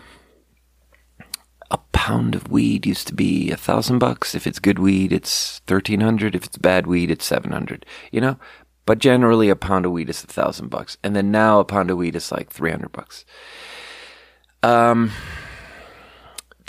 a 1.71 1.79
pound 1.93 2.35
of 2.35 2.51
weed 2.51 2.87
used 2.87 3.07
to 3.09 3.15
be 3.15 3.51
a 3.51 3.57
thousand 3.57 3.99
bucks. 4.01 4.35
If 4.35 4.47
it's 4.47 4.59
good 4.59 4.79
weed, 4.79 5.13
it's 5.13 5.61
thirteen 5.67 6.01
hundred. 6.01 6.35
If 6.35 6.45
it's 6.45 6.59
bad 6.59 6.87
weed, 6.87 7.11
it's 7.11 7.25
seven 7.25 7.53
hundred. 7.53 7.87
You 8.11 8.21
know, 8.21 8.39
but 8.87 8.99
generally 8.99 9.49
a 9.51 9.57
pound 9.57 9.87
of 9.87 9.93
weed 9.93 10.11
is 10.11 10.25
a 10.25 10.27
thousand 10.27 10.69
bucks, 10.69 10.99
and 11.05 11.15
then 11.15 11.31
now 11.31 11.61
a 11.61 11.65
pound 11.65 11.91
of 11.91 11.97
weed 11.97 12.17
is 12.17 12.33
like 12.33 12.51
three 12.51 12.71
hundred 12.71 12.93
bucks. 12.93 13.25
Um, 14.63 15.13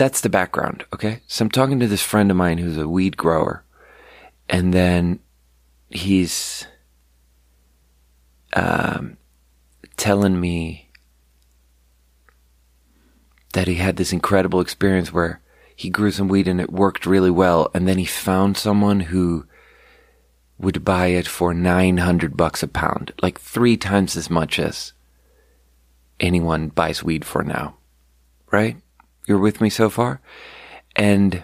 that's 0.02 0.22
the 0.22 0.30
background. 0.30 0.84
Okay, 0.92 1.22
so 1.28 1.46
I'm 1.46 1.52
talking 1.52 1.80
to 1.80 1.86
this 1.86 2.02
friend 2.02 2.32
of 2.32 2.38
mine 2.38 2.58
who's 2.58 2.76
a 2.76 2.88
weed 2.88 3.18
grower, 3.18 3.64
and 4.50 4.74
then 4.74 5.20
he's 5.92 6.66
um, 8.54 9.18
telling 9.98 10.40
me 10.40 10.90
that 13.54 13.68
he 13.68 13.76
had 13.76 13.98
this 13.98 14.12
incredible 14.12 14.60
experience 14.60 15.14
where 15.14 15.40
he 15.76 15.92
grew 15.92 16.10
some 16.10 16.28
weed 16.28 16.48
and 16.48 16.60
it 16.60 16.72
worked 16.72 17.06
really 17.06 17.30
well. 17.30 17.70
And 17.76 17.88
then 17.88 18.00
he 18.00 18.06
found 18.06 18.58
someone 18.58 19.02
who 19.02 19.46
would 20.58 20.84
buy 20.84 21.08
it 21.08 21.28
for 21.28 21.54
900 21.54 22.36
bucks 22.36 22.64
a 22.64 22.68
pound, 22.68 23.14
like 23.22 23.40
three 23.40 23.78
times 23.78 24.18
as 24.18 24.32
much 24.32 24.58
as 24.58 24.94
anyone 26.20 26.70
buys 26.70 27.04
weed 27.04 27.24
for 27.24 27.44
now. 27.44 27.76
Right? 28.50 28.78
You're 29.28 29.38
with 29.38 29.62
me 29.62 29.70
so 29.70 29.90
far? 29.90 30.22
And 30.96 31.44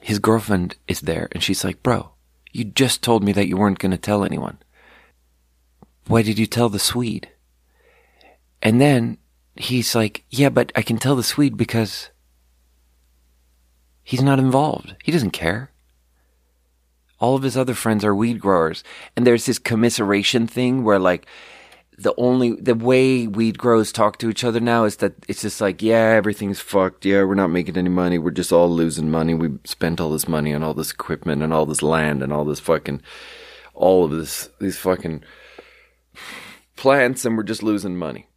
his 0.00 0.18
girlfriend 0.18 0.76
is 0.86 1.00
there 1.00 1.28
and 1.32 1.42
she's 1.42 1.64
like, 1.64 1.82
bro, 1.82 2.10
you 2.52 2.64
just 2.64 3.02
told 3.02 3.22
me 3.24 3.32
that 3.32 3.48
you 3.48 3.56
weren't 3.56 3.78
going 3.78 3.90
to 3.90 3.98
tell 3.98 4.24
anyone. 4.24 4.58
Why 6.06 6.22
did 6.22 6.38
you 6.38 6.46
tell 6.46 6.68
the 6.68 6.78
Swede? 6.78 7.28
And 8.62 8.80
then 8.80 9.18
he's 9.56 9.94
like, 9.94 10.24
yeah, 10.30 10.48
but 10.48 10.72
I 10.76 10.82
can 10.82 10.98
tell 10.98 11.16
the 11.16 11.22
Swede 11.22 11.56
because 11.56 12.10
he's 14.02 14.22
not 14.22 14.38
involved. 14.38 14.94
He 15.02 15.12
doesn't 15.12 15.32
care. 15.32 15.72
All 17.18 17.34
of 17.34 17.42
his 17.42 17.56
other 17.56 17.74
friends 17.74 18.04
are 18.04 18.14
weed 18.14 18.40
growers. 18.40 18.84
And 19.16 19.26
there's 19.26 19.46
this 19.46 19.58
commiseration 19.58 20.46
thing 20.46 20.84
where 20.84 20.98
like 20.98 21.26
the 21.98 22.14
only, 22.18 22.52
the 22.56 22.74
way 22.74 23.26
weed 23.26 23.58
growers 23.58 23.90
talk 23.90 24.18
to 24.18 24.28
each 24.28 24.44
other 24.44 24.60
now 24.60 24.84
is 24.84 24.96
that 24.96 25.14
it's 25.28 25.42
just 25.42 25.60
like, 25.60 25.82
yeah, 25.82 26.14
everything's 26.16 26.60
fucked. 26.60 27.04
Yeah, 27.04 27.24
we're 27.24 27.34
not 27.34 27.48
making 27.48 27.78
any 27.78 27.88
money. 27.88 28.18
We're 28.18 28.32
just 28.32 28.52
all 28.52 28.70
losing 28.70 29.10
money. 29.10 29.34
We 29.34 29.58
spent 29.64 30.00
all 30.00 30.10
this 30.10 30.28
money 30.28 30.52
on 30.52 30.62
all 30.62 30.74
this 30.74 30.92
equipment 30.92 31.42
and 31.42 31.52
all 31.52 31.64
this 31.64 31.82
land 31.82 32.22
and 32.22 32.32
all 32.32 32.44
this 32.44 32.60
fucking, 32.60 33.00
all 33.74 34.04
of 34.04 34.10
this, 34.10 34.50
these 34.60 34.76
fucking 34.76 35.24
plants 36.76 37.24
and 37.24 37.36
we're 37.36 37.42
just 37.42 37.62
losing 37.62 37.96
money. 37.96 38.28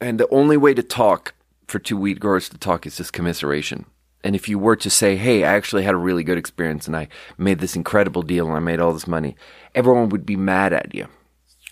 And 0.00 0.18
the 0.18 0.28
only 0.30 0.56
way 0.56 0.74
to 0.74 0.82
talk 0.82 1.34
for 1.68 1.78
two 1.78 1.96
weed 1.96 2.18
growers 2.18 2.48
to 2.48 2.58
talk 2.58 2.84
is 2.84 2.96
just 2.96 3.12
commiseration. 3.12 3.86
And 4.24 4.34
if 4.34 4.48
you 4.48 4.58
were 4.58 4.76
to 4.76 4.90
say, 4.90 5.16
hey, 5.16 5.44
I 5.44 5.54
actually 5.54 5.84
had 5.84 5.94
a 5.94 5.98
really 5.98 6.24
good 6.24 6.36
experience 6.36 6.86
and 6.86 6.96
I 6.96 7.08
made 7.38 7.60
this 7.60 7.76
incredible 7.76 8.22
deal 8.22 8.48
and 8.48 8.56
I 8.56 8.60
made 8.60 8.80
all 8.80 8.92
this 8.92 9.06
money, 9.06 9.36
everyone 9.74 10.08
would 10.10 10.26
be 10.26 10.36
mad 10.36 10.72
at 10.72 10.94
you. 10.94 11.06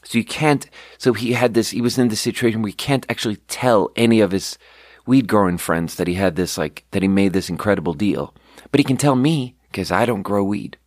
So 0.08 0.16
you 0.16 0.24
can't, 0.24 0.70
so 0.96 1.12
he 1.12 1.34
had 1.34 1.52
this, 1.52 1.68
he 1.68 1.82
was 1.82 1.98
in 1.98 2.08
this 2.08 2.22
situation 2.22 2.62
where 2.62 2.70
he 2.70 2.74
can't 2.74 3.04
actually 3.10 3.36
tell 3.46 3.90
any 3.94 4.20
of 4.20 4.30
his 4.30 4.56
weed 5.04 5.28
growing 5.28 5.58
friends 5.58 5.96
that 5.96 6.06
he 6.06 6.14
had 6.14 6.34
this, 6.34 6.56
like, 6.56 6.86
that 6.92 7.02
he 7.02 7.08
made 7.08 7.34
this 7.34 7.50
incredible 7.50 7.92
deal. 7.92 8.34
But 8.70 8.80
he 8.80 8.84
can 8.84 8.96
tell 8.96 9.16
me, 9.16 9.54
because 9.64 9.92
I 9.92 10.06
don't 10.06 10.22
grow 10.22 10.42
weed. 10.42 10.78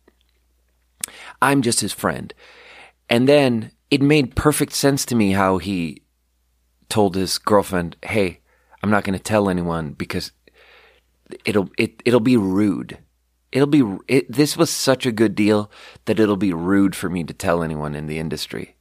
I'm 1.40 1.62
just 1.62 1.78
his 1.78 1.92
friend. 1.92 2.34
And 3.08 3.28
then 3.28 3.70
it 3.92 4.02
made 4.02 4.34
perfect 4.34 4.72
sense 4.72 5.06
to 5.06 5.14
me 5.14 5.30
how 5.30 5.58
he 5.58 6.02
told 6.88 7.14
his 7.14 7.38
girlfriend, 7.38 7.96
"Hey, 8.02 8.40
I'm 8.82 8.90
not 8.90 9.04
going 9.04 9.16
to 9.16 9.22
tell 9.22 9.48
anyone 9.48 9.92
because 9.92 10.32
it'll 11.44 11.70
it 11.78 12.02
it'll 12.04 12.18
be 12.18 12.36
rude. 12.36 12.98
It'll 13.52 13.68
be 13.68 13.84
it, 14.08 14.32
this 14.32 14.56
was 14.56 14.68
such 14.68 15.06
a 15.06 15.12
good 15.12 15.36
deal 15.36 15.70
that 16.06 16.18
it'll 16.18 16.36
be 16.36 16.52
rude 16.52 16.96
for 16.96 17.08
me 17.08 17.22
to 17.22 17.32
tell 17.32 17.62
anyone 17.62 17.94
in 17.94 18.08
the 18.08 18.18
industry." 18.18 18.74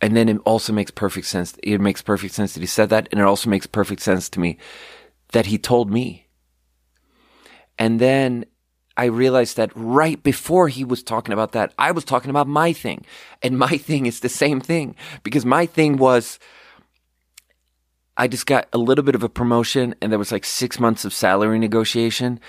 And 0.00 0.16
then 0.16 0.28
it 0.28 0.38
also 0.44 0.72
makes 0.72 0.90
perfect 0.90 1.26
sense. 1.26 1.56
It 1.62 1.80
makes 1.80 2.02
perfect 2.02 2.34
sense 2.34 2.54
that 2.54 2.60
he 2.60 2.66
said 2.66 2.90
that, 2.90 3.08
and 3.10 3.20
it 3.20 3.24
also 3.24 3.50
makes 3.50 3.66
perfect 3.66 4.00
sense 4.00 4.28
to 4.30 4.40
me 4.40 4.58
that 5.32 5.46
he 5.46 5.58
told 5.58 5.90
me. 5.90 6.28
And 7.78 8.00
then 8.00 8.44
I 8.96 9.04
realized 9.04 9.56
that 9.56 9.70
right 9.74 10.20
before 10.22 10.68
he 10.68 10.84
was 10.84 11.02
talking 11.02 11.32
about 11.32 11.52
that, 11.52 11.72
I 11.78 11.92
was 11.92 12.04
talking 12.04 12.30
about 12.30 12.48
my 12.48 12.72
thing. 12.72 13.04
And 13.42 13.58
my 13.58 13.76
thing 13.78 14.06
is 14.06 14.20
the 14.20 14.28
same 14.28 14.60
thing 14.60 14.96
because 15.22 15.44
my 15.44 15.66
thing 15.66 15.96
was 15.96 16.38
I 18.16 18.26
just 18.26 18.46
got 18.46 18.66
a 18.72 18.78
little 18.78 19.04
bit 19.04 19.14
of 19.14 19.22
a 19.22 19.28
promotion 19.28 19.94
and 20.02 20.10
there 20.10 20.18
was 20.18 20.32
like 20.32 20.44
six 20.44 20.80
months 20.80 21.04
of 21.04 21.14
salary 21.14 21.60
negotiation 21.60 22.40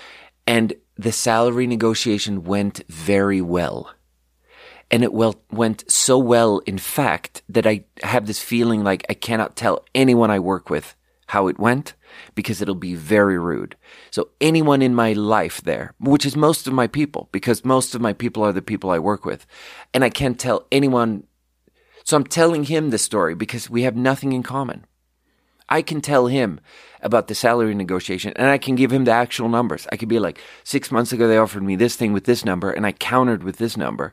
and 0.44 0.72
the 0.96 1.12
salary 1.12 1.68
negotiation 1.68 2.42
went 2.42 2.82
very 2.88 3.40
well. 3.40 3.94
And 4.90 5.04
it 5.04 5.12
well, 5.12 5.36
went 5.50 5.88
so 5.90 6.18
well, 6.18 6.58
in 6.66 6.78
fact, 6.78 7.42
that 7.48 7.66
I 7.66 7.84
have 8.02 8.26
this 8.26 8.40
feeling 8.40 8.82
like 8.82 9.06
I 9.08 9.14
cannot 9.14 9.56
tell 9.56 9.84
anyone 9.94 10.30
I 10.30 10.40
work 10.40 10.68
with 10.68 10.96
how 11.28 11.46
it 11.46 11.60
went 11.60 11.94
because 12.34 12.60
it'll 12.60 12.74
be 12.74 12.96
very 12.96 13.38
rude. 13.38 13.76
So 14.10 14.30
anyone 14.40 14.82
in 14.82 14.96
my 14.96 15.12
life 15.12 15.60
there, 15.60 15.94
which 16.00 16.26
is 16.26 16.36
most 16.36 16.66
of 16.66 16.72
my 16.72 16.88
people, 16.88 17.28
because 17.30 17.64
most 17.64 17.94
of 17.94 18.00
my 18.00 18.12
people 18.12 18.42
are 18.42 18.52
the 18.52 18.62
people 18.62 18.90
I 18.90 18.98
work 18.98 19.24
with, 19.24 19.46
and 19.94 20.02
I 20.02 20.10
can't 20.10 20.40
tell 20.40 20.66
anyone. 20.72 21.24
So 22.02 22.16
I'm 22.16 22.24
telling 22.24 22.64
him 22.64 22.90
the 22.90 22.98
story 22.98 23.36
because 23.36 23.70
we 23.70 23.82
have 23.82 23.94
nothing 23.94 24.32
in 24.32 24.42
common. 24.42 24.86
I 25.68 25.82
can 25.82 26.00
tell 26.00 26.26
him 26.26 26.58
about 27.00 27.28
the 27.28 27.34
salary 27.34 27.74
negotiation 27.74 28.32
and 28.34 28.48
I 28.48 28.58
can 28.58 28.74
give 28.74 28.92
him 28.92 29.04
the 29.04 29.12
actual 29.12 29.48
numbers. 29.48 29.86
I 29.92 29.96
could 29.96 30.08
be 30.08 30.18
like, 30.18 30.40
six 30.64 30.90
months 30.90 31.12
ago, 31.12 31.28
they 31.28 31.38
offered 31.38 31.62
me 31.62 31.76
this 31.76 31.94
thing 31.94 32.12
with 32.12 32.24
this 32.24 32.44
number 32.44 32.72
and 32.72 32.84
I 32.84 32.92
countered 32.92 33.44
with 33.44 33.58
this 33.58 33.76
number. 33.76 34.12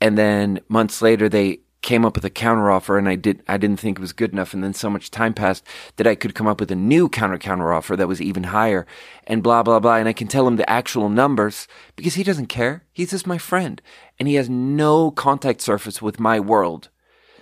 And 0.00 0.16
then 0.16 0.60
months 0.68 1.02
later, 1.02 1.28
they 1.28 1.60
came 1.80 2.04
up 2.04 2.16
with 2.16 2.24
a 2.24 2.30
counteroffer 2.30 2.98
and 2.98 3.08
I 3.08 3.14
did 3.14 3.42
I 3.46 3.56
didn't 3.56 3.78
think 3.78 3.98
it 3.98 4.00
was 4.00 4.12
good 4.12 4.32
enough 4.32 4.52
and 4.52 4.64
then 4.64 4.74
so 4.74 4.90
much 4.90 5.10
time 5.10 5.32
passed 5.32 5.64
that 5.96 6.06
I 6.08 6.16
could 6.16 6.34
come 6.34 6.48
up 6.48 6.60
with 6.60 6.72
a 6.72 6.76
new 6.76 7.08
counter 7.08 7.38
counteroffer 7.38 7.96
that 7.96 8.08
was 8.08 8.20
even 8.20 8.44
higher 8.44 8.84
and 9.26 9.42
blah 9.42 9.62
blah 9.62 9.78
blah 9.78 9.96
and 9.96 10.08
I 10.08 10.12
can 10.12 10.26
tell 10.26 10.46
him 10.46 10.56
the 10.56 10.68
actual 10.68 11.08
numbers 11.08 11.68
because 11.94 12.14
he 12.14 12.24
doesn't 12.24 12.46
care. 12.46 12.84
He's 12.92 13.12
just 13.12 13.28
my 13.28 13.38
friend 13.38 13.80
and 14.18 14.26
he 14.26 14.34
has 14.34 14.50
no 14.50 15.12
contact 15.12 15.60
surface 15.60 16.02
with 16.02 16.18
my 16.18 16.40
world. 16.40 16.88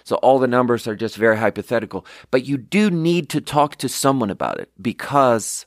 So 0.05 0.17
all 0.17 0.39
the 0.39 0.47
numbers 0.47 0.87
are 0.87 0.95
just 0.95 1.17
very 1.17 1.39
hypothetical, 1.39 2.07
but 2.31 2.45
you 2.45 2.59
do 2.59 2.91
need 2.91 3.29
to 3.31 3.41
talk 3.41 3.77
to 3.77 3.89
someone 3.89 4.31
about 4.31 4.61
it 4.61 4.71
because 4.81 5.67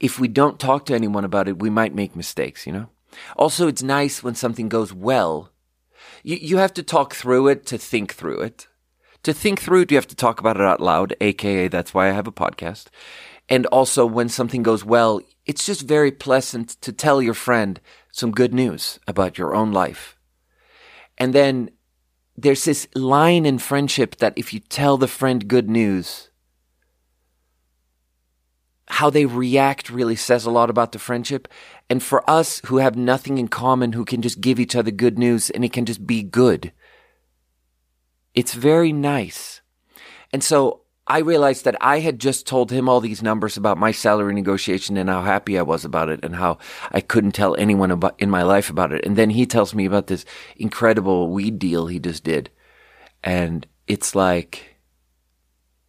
if 0.00 0.18
we 0.18 0.28
don't 0.28 0.58
talk 0.58 0.84
to 0.86 0.94
anyone 0.94 1.24
about 1.24 1.48
it, 1.48 1.60
we 1.60 1.70
might 1.70 1.94
make 1.94 2.14
mistakes, 2.16 2.66
you 2.66 2.72
know? 2.72 2.88
Also, 3.36 3.68
it's 3.68 3.82
nice 3.82 4.22
when 4.22 4.34
something 4.34 4.68
goes 4.68 4.92
well 4.92 5.52
you, 6.22 6.36
you 6.36 6.56
have 6.58 6.74
to 6.74 6.82
talk 6.82 7.14
through 7.14 7.48
it 7.48 7.66
to 7.66 7.78
think 7.78 8.14
through 8.14 8.40
it. 8.40 8.68
To 9.24 9.32
think 9.32 9.60
through 9.60 9.82
it, 9.82 9.90
you 9.90 9.96
have 9.96 10.06
to 10.08 10.16
talk 10.16 10.40
about 10.40 10.56
it 10.56 10.62
out 10.62 10.80
loud, 10.80 11.14
aka 11.20 11.68
that's 11.68 11.92
why 11.92 12.08
I 12.08 12.12
have 12.12 12.26
a 12.26 12.32
podcast. 12.32 12.86
And 13.48 13.66
also, 13.66 14.06
when 14.06 14.28
something 14.28 14.62
goes 14.62 14.84
well, 14.84 15.20
it's 15.44 15.66
just 15.66 15.82
very 15.82 16.12
pleasant 16.12 16.80
to 16.82 16.92
tell 16.92 17.20
your 17.20 17.34
friend 17.34 17.80
some 18.12 18.30
good 18.30 18.54
news 18.54 18.98
about 19.06 19.38
your 19.38 19.54
own 19.54 19.72
life. 19.72 20.16
And 21.18 21.34
then 21.34 21.70
there's 22.36 22.64
this 22.64 22.88
line 22.94 23.44
in 23.44 23.58
friendship 23.58 24.16
that 24.16 24.34
if 24.36 24.54
you 24.54 24.60
tell 24.60 24.96
the 24.96 25.08
friend 25.08 25.48
good 25.48 25.68
news, 25.68 26.30
how 28.86 29.10
they 29.10 29.26
react 29.26 29.90
really 29.90 30.16
says 30.16 30.46
a 30.46 30.50
lot 30.50 30.70
about 30.70 30.92
the 30.92 30.98
friendship. 30.98 31.48
And 31.90 32.02
for 32.02 32.28
us 32.30 32.62
who 32.66 32.78
have 32.78 32.94
nothing 32.96 33.36
in 33.38 33.48
common, 33.48 33.92
who 33.92 34.04
can 34.04 34.22
just 34.22 34.40
give 34.40 34.60
each 34.60 34.76
other 34.76 34.92
good 34.92 35.18
news 35.18 35.50
and 35.50 35.64
it 35.64 35.72
can 35.72 35.84
just 35.84 36.06
be 36.06 36.22
good, 36.22 36.72
it's 38.32 38.54
very 38.54 38.92
nice. 38.92 39.60
And 40.32 40.44
so 40.44 40.82
I 41.08 41.18
realized 41.18 41.64
that 41.64 41.76
I 41.80 41.98
had 41.98 42.20
just 42.20 42.46
told 42.46 42.70
him 42.70 42.88
all 42.88 43.00
these 43.00 43.24
numbers 43.24 43.56
about 43.56 43.76
my 43.76 43.90
salary 43.90 44.32
negotiation 44.32 44.96
and 44.96 45.10
how 45.10 45.22
happy 45.22 45.58
I 45.58 45.62
was 45.62 45.84
about 45.84 46.08
it 46.08 46.24
and 46.24 46.36
how 46.36 46.58
I 46.92 47.00
couldn't 47.00 47.32
tell 47.32 47.56
anyone 47.56 47.90
about, 47.90 48.14
in 48.20 48.30
my 48.30 48.44
life 48.44 48.70
about 48.70 48.92
it. 48.92 49.04
And 49.04 49.16
then 49.16 49.30
he 49.30 49.44
tells 49.44 49.74
me 49.74 49.84
about 49.84 50.06
this 50.06 50.24
incredible 50.56 51.28
weed 51.28 51.58
deal 51.58 51.88
he 51.88 51.98
just 51.98 52.22
did. 52.22 52.50
And 53.24 53.66
it's 53.88 54.14
like, 54.14 54.76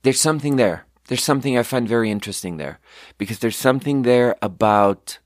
there's 0.02 0.20
something 0.20 0.56
there. 0.56 0.88
There's 1.08 1.24
something 1.24 1.56
I 1.56 1.62
find 1.62 1.88
very 1.88 2.10
interesting 2.10 2.58
there 2.58 2.80
because 3.20 3.38
there's 3.38 3.56
something 3.56 4.02
there 4.02 4.36
about 4.42 5.20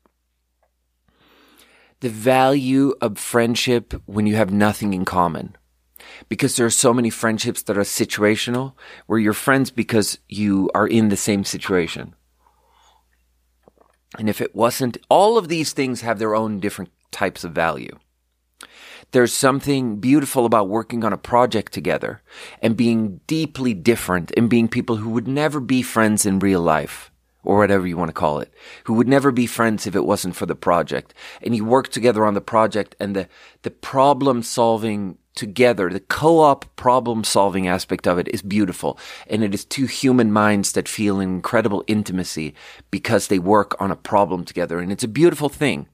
the 2.01 2.09
value 2.09 2.93
of 3.01 3.17
friendship 3.17 3.93
when 4.05 4.27
you 4.27 4.35
have 4.35 4.51
nothing 4.51 4.93
in 4.93 5.05
common 5.05 5.55
because 6.29 6.55
there 6.55 6.65
are 6.65 6.71
so 6.71 6.93
many 6.93 7.09
friendships 7.09 7.63
that 7.63 7.77
are 7.77 7.81
situational 7.81 8.73
where 9.07 9.19
you're 9.19 9.33
friends 9.33 9.71
because 9.71 10.19
you 10.27 10.69
are 10.73 10.87
in 10.87 11.09
the 11.09 11.17
same 11.17 11.43
situation. 11.43 12.13
And 14.17 14.29
if 14.29 14.39
it 14.41 14.55
wasn't, 14.55 14.97
all 15.09 15.37
of 15.37 15.47
these 15.47 15.73
things 15.73 16.01
have 16.01 16.19
their 16.19 16.35
own 16.35 16.59
different 16.59 16.91
types 17.11 17.43
of 17.43 17.51
value. 17.51 17.97
There's 19.11 19.33
something 19.33 19.97
beautiful 19.97 20.45
about 20.45 20.69
working 20.69 21.03
on 21.03 21.13
a 21.13 21.17
project 21.17 21.73
together 21.73 22.21
and 22.61 22.75
being 22.75 23.21
deeply 23.27 23.73
different 23.73 24.31
and 24.35 24.49
being 24.49 24.67
people 24.67 24.97
who 24.97 25.09
would 25.11 25.27
never 25.27 25.59
be 25.59 25.81
friends 25.81 26.25
in 26.25 26.39
real 26.39 26.61
life 26.61 27.11
or 27.45 27.57
whatever 27.57 27.87
you 27.87 27.97
want 27.97 28.09
to 28.09 28.13
call 28.13 28.39
it, 28.39 28.53
who 28.85 28.93
would 28.93 29.07
never 29.07 29.31
be 29.31 29.45
friends 29.45 29.87
if 29.87 29.95
it 29.95 30.05
wasn't 30.05 30.35
for 30.35 30.45
the 30.45 30.55
project. 30.55 31.13
And 31.41 31.55
you 31.55 31.65
work 31.65 31.89
together 31.89 32.25
on 32.25 32.33
the 32.33 32.41
project 32.41 32.95
and 32.99 33.15
the, 33.15 33.27
the 33.61 33.71
problem 33.71 34.43
solving 34.43 35.17
together, 35.35 35.89
the 35.89 35.99
co-op 35.99 36.65
problem 36.75 37.23
solving 37.23 37.67
aspect 37.67 38.07
of 38.07 38.17
it 38.17 38.27
is 38.29 38.41
beautiful. 38.41 38.97
And 39.27 39.43
it 39.43 39.53
is 39.53 39.65
two 39.65 39.85
human 39.85 40.31
minds 40.31 40.71
that 40.71 40.87
feel 40.87 41.19
an 41.19 41.29
incredible 41.29 41.83
intimacy 41.87 42.55
because 42.89 43.27
they 43.27 43.39
work 43.39 43.79
on 43.79 43.91
a 43.91 43.95
problem 43.95 44.45
together. 44.45 44.79
And 44.79 44.91
it's 44.91 45.03
a 45.03 45.09
beautiful 45.09 45.49
thing. 45.49 45.87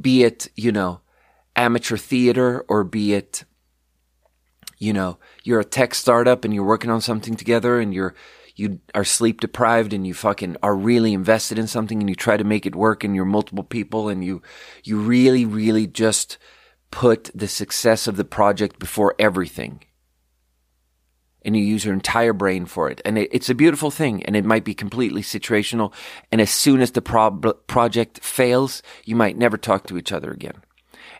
Be 0.00 0.24
it, 0.24 0.48
you 0.54 0.72
know, 0.72 1.00
amateur 1.56 1.96
theater 1.96 2.64
or 2.68 2.84
be 2.84 3.14
it, 3.14 3.44
you 4.78 4.92
know, 4.92 5.18
you're 5.42 5.60
a 5.60 5.64
tech 5.64 5.94
startup 5.94 6.44
and 6.44 6.54
you're 6.54 6.64
working 6.64 6.90
on 6.90 7.00
something 7.00 7.34
together 7.34 7.80
and 7.80 7.94
you're, 7.94 8.14
you 8.56 8.80
are 8.94 9.04
sleep 9.04 9.40
deprived 9.40 9.92
and 9.92 10.06
you 10.06 10.14
fucking 10.14 10.56
are 10.62 10.74
really 10.74 11.12
invested 11.12 11.58
in 11.58 11.66
something 11.66 12.00
and 12.00 12.08
you 12.08 12.16
try 12.16 12.36
to 12.36 12.44
make 12.44 12.66
it 12.66 12.74
work 12.74 13.04
and 13.04 13.14
you're 13.14 13.24
multiple 13.24 13.64
people 13.64 14.08
and 14.08 14.24
you, 14.24 14.42
you 14.82 14.98
really, 14.98 15.44
really 15.44 15.86
just, 15.86 16.38
put 16.90 17.30
the 17.34 17.48
success 17.48 18.06
of 18.06 18.16
the 18.16 18.24
project 18.24 18.78
before 18.78 19.14
everything. 19.18 19.82
And 21.42 21.56
you 21.56 21.62
use 21.62 21.84
your 21.84 21.94
entire 21.94 22.32
brain 22.32 22.66
for 22.66 22.90
it. 22.90 23.00
And 23.04 23.18
it, 23.18 23.28
it's 23.32 23.48
a 23.48 23.54
beautiful 23.54 23.90
thing. 23.90 24.24
And 24.24 24.34
it 24.34 24.44
might 24.44 24.64
be 24.64 24.74
completely 24.74 25.22
situational. 25.22 25.92
And 26.32 26.40
as 26.40 26.50
soon 26.50 26.80
as 26.80 26.90
the 26.90 27.02
project 27.02 28.24
fails, 28.24 28.82
you 29.04 29.14
might 29.14 29.36
never 29.36 29.56
talk 29.56 29.86
to 29.86 29.98
each 29.98 30.10
other 30.10 30.32
again. 30.32 30.62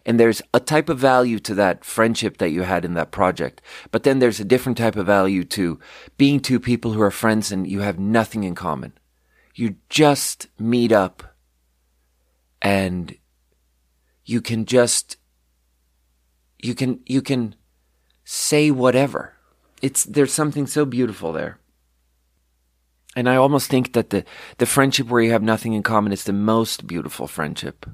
And 0.07 0.21
there's 0.21 0.41
a 0.55 0.61
type 0.61 0.89
of 0.89 1.01
value 1.01 1.41
to 1.41 1.55
that 1.57 1.85
friendship 1.85 2.39
that 2.39 2.51
you 2.51 2.63
had 2.63 2.85
in 2.85 2.95
that 2.95 3.11
project. 3.11 3.61
But 3.91 4.05
then 4.05 4.21
there's 4.21 4.39
a 4.39 4.45
different 4.45 4.79
type 4.79 4.95
of 4.95 5.05
value 5.05 5.43
to 5.45 5.81
being 6.17 6.39
two 6.39 6.61
people 6.61 6.93
who 6.93 7.03
are 7.03 7.11
friends 7.11 7.51
and 7.51 7.67
you 7.67 7.81
have 7.81 7.99
nothing 7.99 8.45
in 8.45 8.55
common. 8.55 8.93
You 9.57 9.77
just 9.91 10.47
meet 10.61 10.93
up 10.93 11.35
and 12.63 13.17
you 14.25 14.41
can 14.41 14.65
just 14.65 15.17
you 16.59 16.75
can 16.75 17.01
you 17.05 17.21
can 17.21 17.57
say 18.25 18.71
whatever. 18.71 19.35
It's 19.83 20.05
there's 20.05 20.33
something 20.33 20.69
so 20.69 20.85
beautiful 20.85 21.33
there. 21.33 21.59
And 23.17 23.29
I 23.29 23.37
almost 23.37 23.71
think 23.71 23.95
that 23.95 24.11
the, 24.11 24.25
the 24.59 24.67
friendship 24.67 25.09
where 25.09 25.23
you 25.23 25.33
have 25.33 25.43
nothing 25.43 25.73
in 25.73 25.83
common 25.83 26.13
is 26.13 26.25
the 26.25 26.35
most 26.35 26.87
beautiful 26.87 27.27
friendship. 27.27 27.87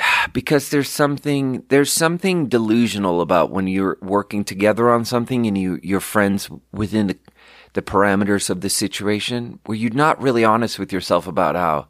Because 0.32 0.68
there's 0.68 0.88
something 0.88 1.64
there's 1.68 1.92
something 1.92 2.46
delusional 2.48 3.20
about 3.20 3.50
when 3.50 3.66
you're 3.66 3.98
working 4.00 4.44
together 4.44 4.90
on 4.90 5.04
something 5.04 5.46
and 5.46 5.56
you 5.56 5.80
you're 5.82 6.00
friends 6.00 6.50
within 6.72 7.08
the 7.08 7.18
the 7.72 7.82
parameters 7.82 8.50
of 8.50 8.60
the 8.60 8.70
situation 8.70 9.60
where 9.66 9.76
you're 9.76 9.90
not 9.92 10.20
really 10.20 10.44
honest 10.44 10.78
with 10.78 10.92
yourself 10.92 11.26
about 11.26 11.54
how 11.54 11.88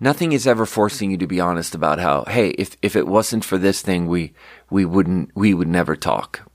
nothing 0.00 0.32
is 0.32 0.46
ever 0.46 0.66
forcing 0.66 1.10
you 1.10 1.16
to 1.16 1.26
be 1.26 1.40
honest 1.40 1.74
about 1.74 1.98
how, 1.98 2.24
hey, 2.24 2.50
if, 2.50 2.76
if 2.82 2.96
it 2.96 3.06
wasn't 3.06 3.44
for 3.44 3.58
this 3.58 3.82
thing, 3.82 4.06
we, 4.06 4.32
we 4.70 4.84
wouldn't, 4.84 5.30
we 5.34 5.54
would 5.54 5.68
never 5.68 5.96
talk. 5.96 6.48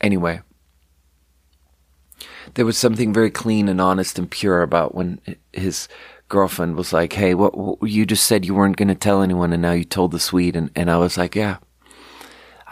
Anyway, 0.00 0.40
there 2.54 2.66
was 2.66 2.78
something 2.78 3.12
very 3.12 3.30
clean 3.30 3.68
and 3.68 3.80
honest 3.80 4.18
and 4.18 4.30
pure 4.30 4.62
about 4.62 4.94
when 4.94 5.20
his 5.52 5.88
girlfriend 6.30 6.76
was 6.76 6.94
like, 6.94 7.12
hey, 7.12 7.34
what, 7.34 7.58
what 7.58 7.90
you 7.90 8.06
just 8.06 8.24
said 8.24 8.46
you 8.46 8.54
weren't 8.54 8.76
going 8.76 8.88
to 8.88 8.94
tell 8.94 9.20
anyone 9.20 9.52
and 9.52 9.60
now 9.60 9.72
you 9.72 9.84
told 9.84 10.12
the 10.12 10.18
Swede. 10.18 10.56
And, 10.56 10.70
and 10.74 10.90
I 10.90 10.96
was 10.96 11.18
like, 11.18 11.36
yeah. 11.36 11.58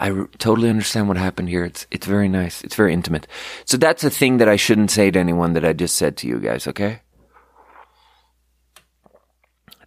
I 0.01 0.11
totally 0.37 0.69
understand 0.69 1.09
what 1.09 1.17
happened 1.17 1.49
here. 1.49 1.65
It's 1.65 1.85
it's 1.91 2.07
very 2.07 2.29
nice. 2.29 2.63
It's 2.63 2.75
very 2.75 2.93
intimate. 2.93 3.27
So 3.65 3.75
that's 3.75 4.01
a 4.05 4.09
thing 4.09 4.37
that 4.37 4.47
I 4.47 4.55
shouldn't 4.55 4.91
say 4.91 5.11
to 5.11 5.19
anyone 5.19 5.51
that 5.53 5.65
I 5.65 5.73
just 5.73 5.95
said 5.95 6.15
to 6.17 6.27
you 6.27 6.39
guys, 6.39 6.67
okay? 6.67 7.01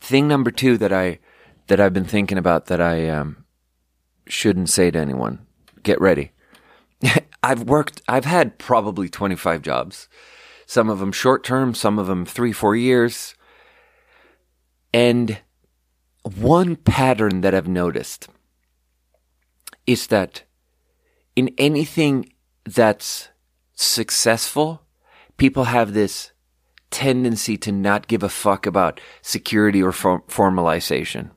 Thing 0.00 0.28
number 0.28 0.50
two 0.50 0.76
that 0.76 0.92
I 0.92 1.18
that 1.68 1.80
I've 1.80 1.94
been 1.94 2.04
thinking 2.04 2.36
about 2.36 2.66
that 2.66 2.78
I 2.78 3.08
um, 3.08 3.46
shouldn't 4.26 4.68
say 4.68 4.90
to 4.90 4.98
anyone. 4.98 5.46
Get 5.82 5.98
ready. 5.98 6.32
I've 7.42 7.62
worked. 7.62 8.02
I've 8.06 8.26
had 8.26 8.58
probably 8.58 9.08
twenty 9.08 9.36
five 9.36 9.62
jobs. 9.62 10.08
Some 10.66 10.90
of 10.90 10.98
them 10.98 11.12
short 11.12 11.42
term. 11.42 11.72
Some 11.72 11.98
of 11.98 12.06
them 12.06 12.26
three 12.26 12.52
four 12.52 12.76
years. 12.76 13.34
And 14.92 15.38
one 16.22 16.76
pattern 16.76 17.40
that 17.40 17.54
I've 17.54 17.68
noticed 17.68 18.28
is 19.86 20.08
that 20.08 20.44
in 21.34 21.54
anything 21.58 22.32
that's 22.64 23.28
successful, 23.74 24.82
people 25.36 25.64
have 25.64 25.92
this 25.92 26.32
tendency 26.90 27.56
to 27.56 27.72
not 27.72 28.06
give 28.06 28.22
a 28.22 28.28
fuck 28.28 28.66
about 28.66 29.00
security 29.22 29.82
or 29.82 29.92
form- 29.92 30.22
formalization. 30.28 31.30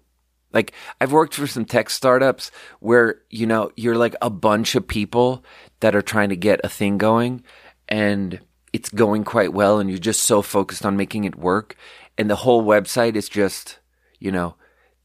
Like 0.51 0.73
I've 1.01 1.11
worked 1.11 1.33
for 1.33 1.47
some 1.47 1.65
tech 1.65 1.89
startups 1.89 2.51
where, 2.79 3.21
you 3.29 3.45
know, 3.45 3.71
you're 3.75 3.97
like 3.97 4.15
a 4.21 4.29
bunch 4.29 4.75
of 4.75 4.87
people 4.87 5.43
that 5.79 5.95
are 5.95 6.01
trying 6.01 6.29
to 6.29 6.35
get 6.35 6.61
a 6.63 6.69
thing 6.69 6.97
going 6.97 7.43
and 7.87 8.39
it's 8.73 8.89
going 8.89 9.23
quite 9.23 9.53
well 9.53 9.79
and 9.79 9.89
you're 9.89 9.99
just 9.99 10.23
so 10.23 10.41
focused 10.41 10.85
on 10.85 10.97
making 10.97 11.23
it 11.23 11.35
work 11.35 11.75
and 12.17 12.29
the 12.29 12.37
whole 12.37 12.63
website 12.63 13.15
is 13.15 13.29
just, 13.29 13.79
you 14.19 14.31
know, 14.31 14.55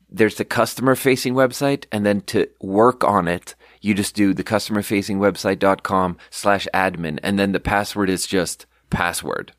there's 0.09 0.37
the 0.37 0.45
customer 0.45 0.95
facing 0.95 1.35
website 1.35 1.85
and 1.93 2.05
then 2.05 2.21
to 2.23 2.49
work 2.61 3.05
on 3.05 3.29
it, 3.29 3.55
you 3.81 3.95
just 3.95 4.15
do 4.15 4.35
the 4.35 4.43
customer 4.43 4.83
facing 4.83 5.19
website.com 5.19 6.17
slash 6.31 6.67
admin 6.75 7.19
and 7.23 7.39
then 7.39 7.53
the 7.53 7.61
password 7.61 8.11
is 8.11 8.27
just 8.27 8.67
password. 8.91 9.53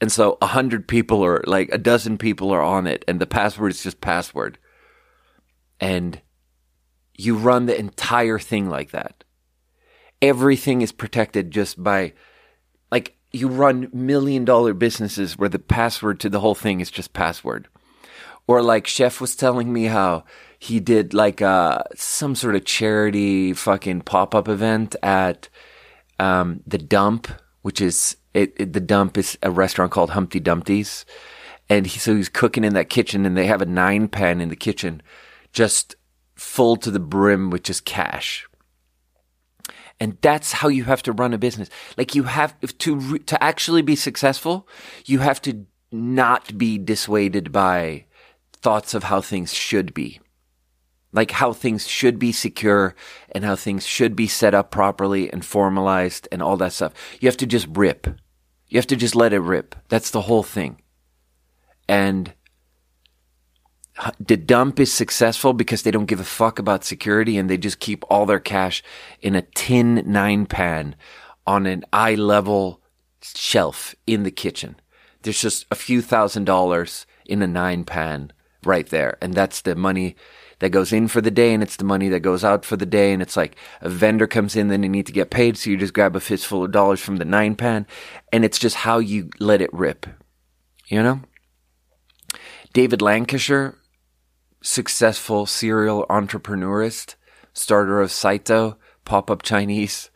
And 0.00 0.12
so 0.12 0.38
a 0.40 0.48
hundred 0.48 0.86
people 0.86 1.22
or 1.22 1.42
like 1.46 1.70
a 1.72 1.78
dozen 1.78 2.18
people 2.18 2.52
are 2.52 2.62
on 2.62 2.86
it 2.86 3.04
and 3.08 3.20
the 3.20 3.26
password 3.26 3.72
is 3.72 3.82
just 3.82 4.00
password. 4.00 4.58
And 5.80 6.20
you 7.14 7.36
run 7.36 7.66
the 7.66 7.78
entire 7.78 8.38
thing 8.38 8.68
like 8.68 8.90
that. 8.92 9.24
Everything 10.20 10.82
is 10.82 10.92
protected 10.92 11.50
just 11.50 11.82
by 11.82 12.12
you 13.32 13.48
run 13.48 13.90
million 13.92 14.44
dollar 14.44 14.74
businesses 14.74 15.36
where 15.36 15.48
the 15.48 15.58
password 15.58 16.20
to 16.20 16.28
the 16.28 16.40
whole 16.40 16.54
thing 16.54 16.80
is 16.80 16.90
just 16.90 17.12
password. 17.12 17.68
Or 18.46 18.62
like 18.62 18.86
Chef 18.86 19.20
was 19.20 19.36
telling 19.36 19.72
me 19.72 19.84
how 19.84 20.24
he 20.58 20.80
did 20.80 21.14
like 21.14 21.42
uh 21.42 21.82
some 21.94 22.34
sort 22.34 22.56
of 22.56 22.64
charity 22.64 23.52
fucking 23.52 24.02
pop 24.02 24.34
up 24.34 24.48
event 24.48 24.96
at 25.02 25.48
um 26.18 26.60
the 26.66 26.78
dump, 26.78 27.28
which 27.62 27.80
is 27.80 28.16
it, 28.34 28.54
it, 28.56 28.72
the 28.72 28.80
dump 28.80 29.18
is 29.18 29.36
a 29.42 29.50
restaurant 29.50 29.92
called 29.92 30.10
Humpty 30.10 30.40
Dumpty's, 30.40 31.04
and 31.68 31.86
he, 31.86 31.98
so 31.98 32.14
he's 32.14 32.28
cooking 32.28 32.64
in 32.64 32.74
that 32.74 32.88
kitchen, 32.88 33.26
and 33.26 33.36
they 33.36 33.46
have 33.46 33.62
a 33.62 33.66
nine 33.66 34.08
pan 34.08 34.40
in 34.40 34.48
the 34.48 34.56
kitchen, 34.56 35.02
just 35.52 35.96
full 36.36 36.76
to 36.76 36.90
the 36.90 37.00
brim 37.00 37.50
with 37.50 37.64
just 37.64 37.84
cash. 37.84 38.46
And 40.00 40.16
that's 40.20 40.52
how 40.52 40.68
you 40.68 40.84
have 40.84 41.02
to 41.04 41.12
run 41.12 41.34
a 41.34 41.38
business. 41.38 41.68
Like 41.96 42.14
you 42.14 42.24
have 42.24 42.54
to 42.60 43.18
to 43.18 43.42
actually 43.42 43.82
be 43.82 43.96
successful, 43.96 44.68
you 45.04 45.18
have 45.20 45.42
to 45.42 45.66
not 45.90 46.56
be 46.56 46.78
dissuaded 46.78 47.50
by 47.50 48.04
thoughts 48.52 48.94
of 48.94 49.04
how 49.04 49.20
things 49.20 49.52
should 49.52 49.94
be 49.94 50.20
like 51.12 51.30
how 51.30 51.52
things 51.52 51.86
should 51.86 52.18
be 52.18 52.32
secure 52.32 52.94
and 53.32 53.44
how 53.44 53.56
things 53.56 53.86
should 53.86 54.14
be 54.14 54.26
set 54.26 54.54
up 54.54 54.70
properly 54.70 55.32
and 55.32 55.44
formalized 55.44 56.28
and 56.30 56.42
all 56.42 56.56
that 56.56 56.72
stuff. 56.72 56.92
You 57.20 57.28
have 57.28 57.36
to 57.38 57.46
just 57.46 57.66
rip. 57.70 58.06
You 58.68 58.78
have 58.78 58.86
to 58.88 58.96
just 58.96 59.16
let 59.16 59.32
it 59.32 59.40
rip. 59.40 59.74
That's 59.88 60.10
the 60.10 60.22
whole 60.22 60.42
thing. 60.42 60.82
And 61.88 62.34
the 64.20 64.36
dump 64.36 64.78
is 64.78 64.92
successful 64.92 65.52
because 65.52 65.82
they 65.82 65.90
don't 65.90 66.06
give 66.06 66.20
a 66.20 66.24
fuck 66.24 66.58
about 66.58 66.84
security 66.84 67.36
and 67.36 67.50
they 67.50 67.58
just 67.58 67.80
keep 67.80 68.04
all 68.08 68.26
their 68.26 68.40
cash 68.40 68.82
in 69.20 69.34
a 69.34 69.42
tin 69.42 70.02
nine 70.06 70.46
pan 70.46 70.94
on 71.46 71.66
an 71.66 71.84
eye 71.92 72.14
level 72.14 72.80
shelf 73.22 73.94
in 74.06 74.22
the 74.22 74.30
kitchen. 74.30 74.76
There's 75.22 75.40
just 75.40 75.66
a 75.70 75.74
few 75.74 76.00
thousand 76.00 76.44
dollars 76.44 77.06
in 77.26 77.42
a 77.42 77.46
nine 77.46 77.84
pan 77.84 78.32
right 78.64 78.86
there. 78.88 79.18
And 79.20 79.34
that's 79.34 79.62
the 79.62 79.74
money 79.74 80.16
that 80.60 80.70
goes 80.70 80.92
in 80.92 81.08
for 81.08 81.20
the 81.20 81.30
day 81.30 81.54
and 81.54 81.62
it's 81.62 81.76
the 81.76 81.84
money 81.84 82.08
that 82.08 82.20
goes 82.20 82.44
out 82.44 82.64
for 82.64 82.76
the 82.76 82.86
day. 82.86 83.12
And 83.12 83.22
it's 83.22 83.36
like 83.36 83.56
a 83.80 83.88
vendor 83.88 84.26
comes 84.26 84.56
in, 84.56 84.68
then 84.68 84.82
you 84.82 84.88
need 84.88 85.06
to 85.06 85.12
get 85.12 85.30
paid. 85.30 85.56
So 85.56 85.70
you 85.70 85.76
just 85.76 85.94
grab 85.94 86.16
a 86.16 86.20
fistful 86.20 86.64
of 86.64 86.72
dollars 86.72 87.00
from 87.00 87.16
the 87.16 87.24
nine 87.24 87.54
pan 87.56 87.86
and 88.32 88.44
it's 88.44 88.58
just 88.58 88.76
how 88.76 88.98
you 88.98 89.30
let 89.38 89.60
it 89.60 89.72
rip. 89.72 90.06
You 90.86 91.02
know? 91.02 91.20
David 92.72 93.02
Lancashire, 93.02 93.76
successful 94.68 95.46
serial 95.46 96.04
entrepreneurist, 96.10 97.14
starter 97.54 98.02
of 98.02 98.12
Saito, 98.12 98.76
pop 99.06 99.30
up 99.30 99.40
Chinese. 99.40 100.10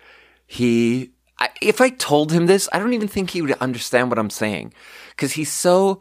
He, 0.46 1.12
I, 1.38 1.48
if 1.62 1.80
I 1.80 1.88
told 1.88 2.30
him 2.30 2.44
this, 2.44 2.68
I 2.70 2.78
don't 2.78 2.92
even 2.92 3.08
think 3.08 3.30
he 3.30 3.40
would 3.40 3.52
understand 3.52 4.10
what 4.10 4.18
I'm 4.18 4.28
saying 4.28 4.74
because 5.10 5.32
he's 5.32 5.50
so 5.50 6.00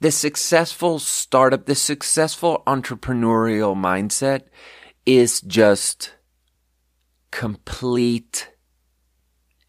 the 0.00 0.10
successful 0.10 0.98
startup, 0.98 1.66
the 1.66 1.76
successful 1.76 2.64
entrepreneurial 2.66 3.76
mindset 3.76 4.42
is 5.06 5.40
just 5.40 6.14
complete. 7.30 8.50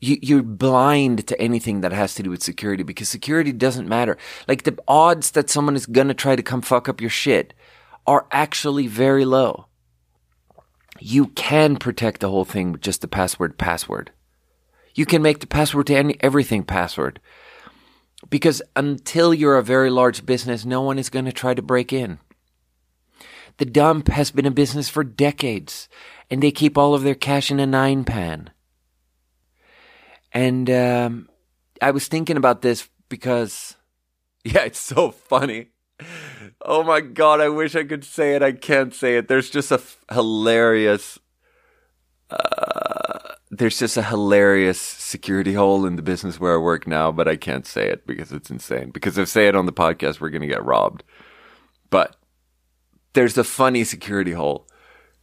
You, 0.02 0.40
are 0.40 0.44
blind 0.44 1.28
to 1.28 1.40
anything 1.40 1.82
that 1.82 1.92
has 1.92 2.16
to 2.16 2.24
do 2.24 2.30
with 2.30 2.42
security 2.42 2.84
because 2.84 3.10
security 3.10 3.52
doesn't 3.52 3.88
matter. 3.88 4.18
Like 4.48 4.64
the 4.64 4.78
odds 4.88 5.32
that 5.32 5.50
someone 5.50 5.76
is 5.76 5.86
gonna 5.86 6.14
try 6.14 6.36
to 6.36 6.42
come 6.42 6.62
fuck 6.62 6.88
up 6.90 7.02
your 7.02 7.10
shit 7.10 7.54
are 8.10 8.26
actually 8.32 8.88
very 8.88 9.24
low. 9.24 9.68
You 11.00 11.28
can 11.28 11.76
protect 11.76 12.22
the 12.22 12.30
whole 12.30 12.44
thing 12.44 12.72
with 12.72 12.82
just 12.82 13.02
the 13.02 13.08
password 13.08 13.60
password. 13.60 14.12
You 14.96 15.06
can 15.06 15.22
make 15.22 15.42
the 15.42 15.46
password 15.46 15.86
to 15.88 15.96
any, 15.96 16.18
everything 16.20 16.64
password. 16.64 17.22
Because 18.28 18.64
until 18.76 19.32
you're 19.32 19.60
a 19.60 19.64
very 19.64 19.92
large 19.92 20.26
business, 20.26 20.66
no 20.66 20.82
one 20.82 20.98
is 20.98 21.12
going 21.12 21.26
to 21.26 21.32
try 21.32 21.54
to 21.54 21.62
break 21.62 21.94
in. 21.94 22.18
The 23.58 23.66
dump 23.66 24.08
has 24.08 24.32
been 24.32 24.48
a 24.48 24.52
business 24.52 24.90
for 24.90 25.04
decades, 25.04 25.88
and 26.32 26.42
they 26.42 26.52
keep 26.52 26.80
all 26.80 26.96
of 26.96 27.04
their 27.04 27.14
cash 27.14 27.52
in 27.52 27.60
a 27.60 27.68
nine 27.68 28.06
pan. 28.06 28.50
And 30.34 30.68
um, 30.72 31.30
I 31.80 31.92
was 31.92 32.08
thinking 32.08 32.38
about 32.38 32.64
this 32.64 32.90
because, 33.08 33.76
yeah, 34.44 34.64
it's 34.64 34.80
so 34.80 35.12
funny. 35.12 35.68
Oh 36.62 36.84
my 36.84 37.02
god, 37.02 37.40
I 37.40 37.50
wish 37.50 37.76
I 37.76 37.84
could 37.84 38.04
say 38.04 38.36
it. 38.36 38.44
I 38.44 38.52
can't 38.52 38.94
say 38.94 39.18
it. 39.18 39.28
There's 39.28 39.50
just 39.50 39.72
a 39.72 39.76
f- 39.76 39.98
hilarious. 40.12 41.18
Uh, 42.30 43.34
there's 43.50 43.80
just 43.80 43.98
a 43.98 44.04
hilarious 44.04 44.80
security 44.80 45.54
hole 45.54 45.86
in 45.86 45.96
the 45.96 46.02
business 46.02 46.40
where 46.40 46.54
I 46.54 46.58
work 46.58 46.86
now, 46.86 47.12
but 47.12 47.28
I 47.28 47.36
can't 47.36 47.66
say 47.66 47.88
it 47.90 48.06
because 48.06 48.32
it's 48.32 48.50
insane. 48.50 48.92
Because 48.92 49.18
if 49.18 49.24
I 49.24 49.26
say 49.26 49.48
it 49.48 49.56
on 49.56 49.66
the 49.66 49.74
podcast, 49.74 50.20
we're 50.20 50.30
going 50.30 50.42
to 50.42 50.48
get 50.48 50.64
robbed. 50.64 51.04
But 51.90 52.16
there's 53.14 53.38
a 53.38 53.44
funny 53.44 53.84
security 53.84 54.34
hole 54.34 54.68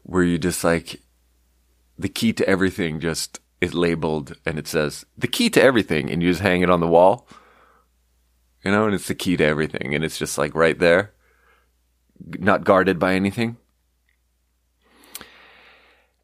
where 0.02 0.24
you 0.24 0.38
just 0.38 0.64
like 0.64 1.00
the 1.98 2.08
key 2.08 2.32
to 2.32 2.48
everything 2.48 3.00
just 3.00 3.40
is 3.60 3.74
labeled 3.74 4.36
and 4.44 4.58
it 4.58 4.66
says 4.68 5.06
the 5.16 5.26
key 5.28 5.48
to 5.50 5.62
everything 5.62 6.10
and 6.10 6.22
you 6.22 6.30
just 6.30 6.42
hang 6.42 6.62
it 6.62 6.70
on 6.70 6.80
the 6.80 6.86
wall. 6.86 7.28
You 8.64 8.72
know, 8.72 8.86
and 8.86 8.94
it's 8.94 9.06
the 9.08 9.14
key 9.14 9.36
to 9.36 9.44
everything 9.44 9.94
and 9.94 10.04
it's 10.04 10.18
just 10.18 10.36
like 10.38 10.54
right 10.54 10.78
there, 10.78 11.12
not 12.38 12.64
guarded 12.64 12.98
by 12.98 13.14
anything. 13.14 13.56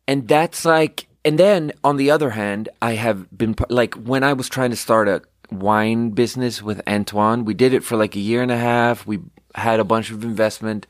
And 0.08 0.28
that's 0.28 0.64
like 0.64 1.06
and 1.24 1.38
then 1.38 1.72
on 1.84 1.96
the 1.96 2.10
other 2.10 2.30
hand, 2.30 2.68
I 2.80 2.92
have 2.92 3.26
been 3.36 3.54
like 3.68 3.94
when 3.94 4.24
I 4.24 4.32
was 4.32 4.48
trying 4.48 4.70
to 4.70 4.76
start 4.76 5.08
a 5.08 5.22
wine 5.50 6.10
business 6.10 6.62
with 6.62 6.80
Antoine, 6.88 7.44
we 7.44 7.54
did 7.54 7.72
it 7.72 7.84
for 7.84 7.96
like 7.96 8.16
a 8.16 8.20
year 8.20 8.42
and 8.42 8.50
a 8.50 8.56
half. 8.56 9.06
We 9.06 9.20
had 9.54 9.80
a 9.80 9.84
bunch 9.84 10.10
of 10.10 10.24
investment 10.24 10.86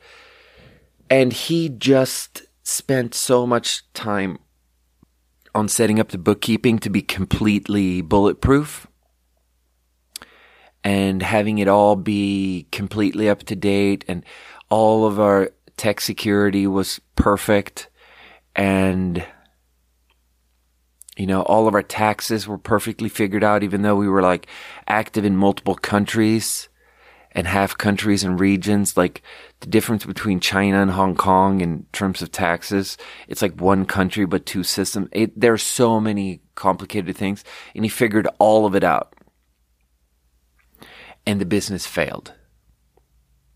and 1.09 1.33
he 1.33 1.69
just 1.69 2.43
spent 2.63 3.13
so 3.13 3.45
much 3.45 3.83
time 3.93 4.39
on 5.53 5.67
setting 5.67 5.99
up 5.99 6.09
the 6.09 6.17
bookkeeping 6.17 6.79
to 6.79 6.89
be 6.89 7.01
completely 7.01 8.01
bulletproof 8.01 8.87
and 10.83 11.21
having 11.21 11.59
it 11.59 11.67
all 11.67 11.95
be 11.95 12.67
completely 12.71 13.29
up 13.29 13.43
to 13.43 13.55
date 13.55 14.03
and 14.07 14.25
all 14.73 15.05
of 15.05 15.19
our 15.19 15.51
tech 15.77 16.01
security 16.01 16.65
was 16.65 16.99
perfect 17.15 17.91
and 18.55 19.23
you 21.15 21.27
know, 21.27 21.43
all 21.43 21.67
of 21.67 21.75
our 21.75 21.83
taxes 21.83 22.47
were 22.47 22.57
perfectly 22.57 23.07
figured 23.07 23.43
out, 23.43 23.61
even 23.61 23.83
though 23.83 23.95
we 23.95 24.09
were 24.09 24.23
like 24.23 24.47
active 24.87 25.25
in 25.25 25.37
multiple 25.37 25.75
countries 25.75 26.69
and 27.33 27.45
half 27.45 27.77
countries 27.77 28.23
and 28.23 28.39
regions. 28.39 28.97
Like 28.97 29.21
the 29.59 29.67
difference 29.67 30.07
between 30.07 30.39
China 30.39 30.81
and 30.81 30.89
Hong 30.89 31.13
Kong 31.13 31.61
in 31.61 31.85
terms 31.93 32.23
of 32.23 32.31
taxes, 32.31 32.97
it's 33.27 33.43
like 33.43 33.61
one 33.61 33.85
country 33.85 34.25
but 34.25 34.47
two 34.47 34.63
systems. 34.63 35.07
It, 35.11 35.39
there 35.39 35.53
are 35.53 35.57
so 35.59 35.99
many 35.99 36.41
complicated 36.55 37.15
things, 37.15 37.43
and 37.75 37.85
he 37.85 37.89
figured 37.89 38.27
all 38.39 38.65
of 38.65 38.73
it 38.73 38.83
out. 38.83 39.13
And 41.27 41.39
the 41.39 41.45
business 41.45 41.85
failed. 41.85 42.33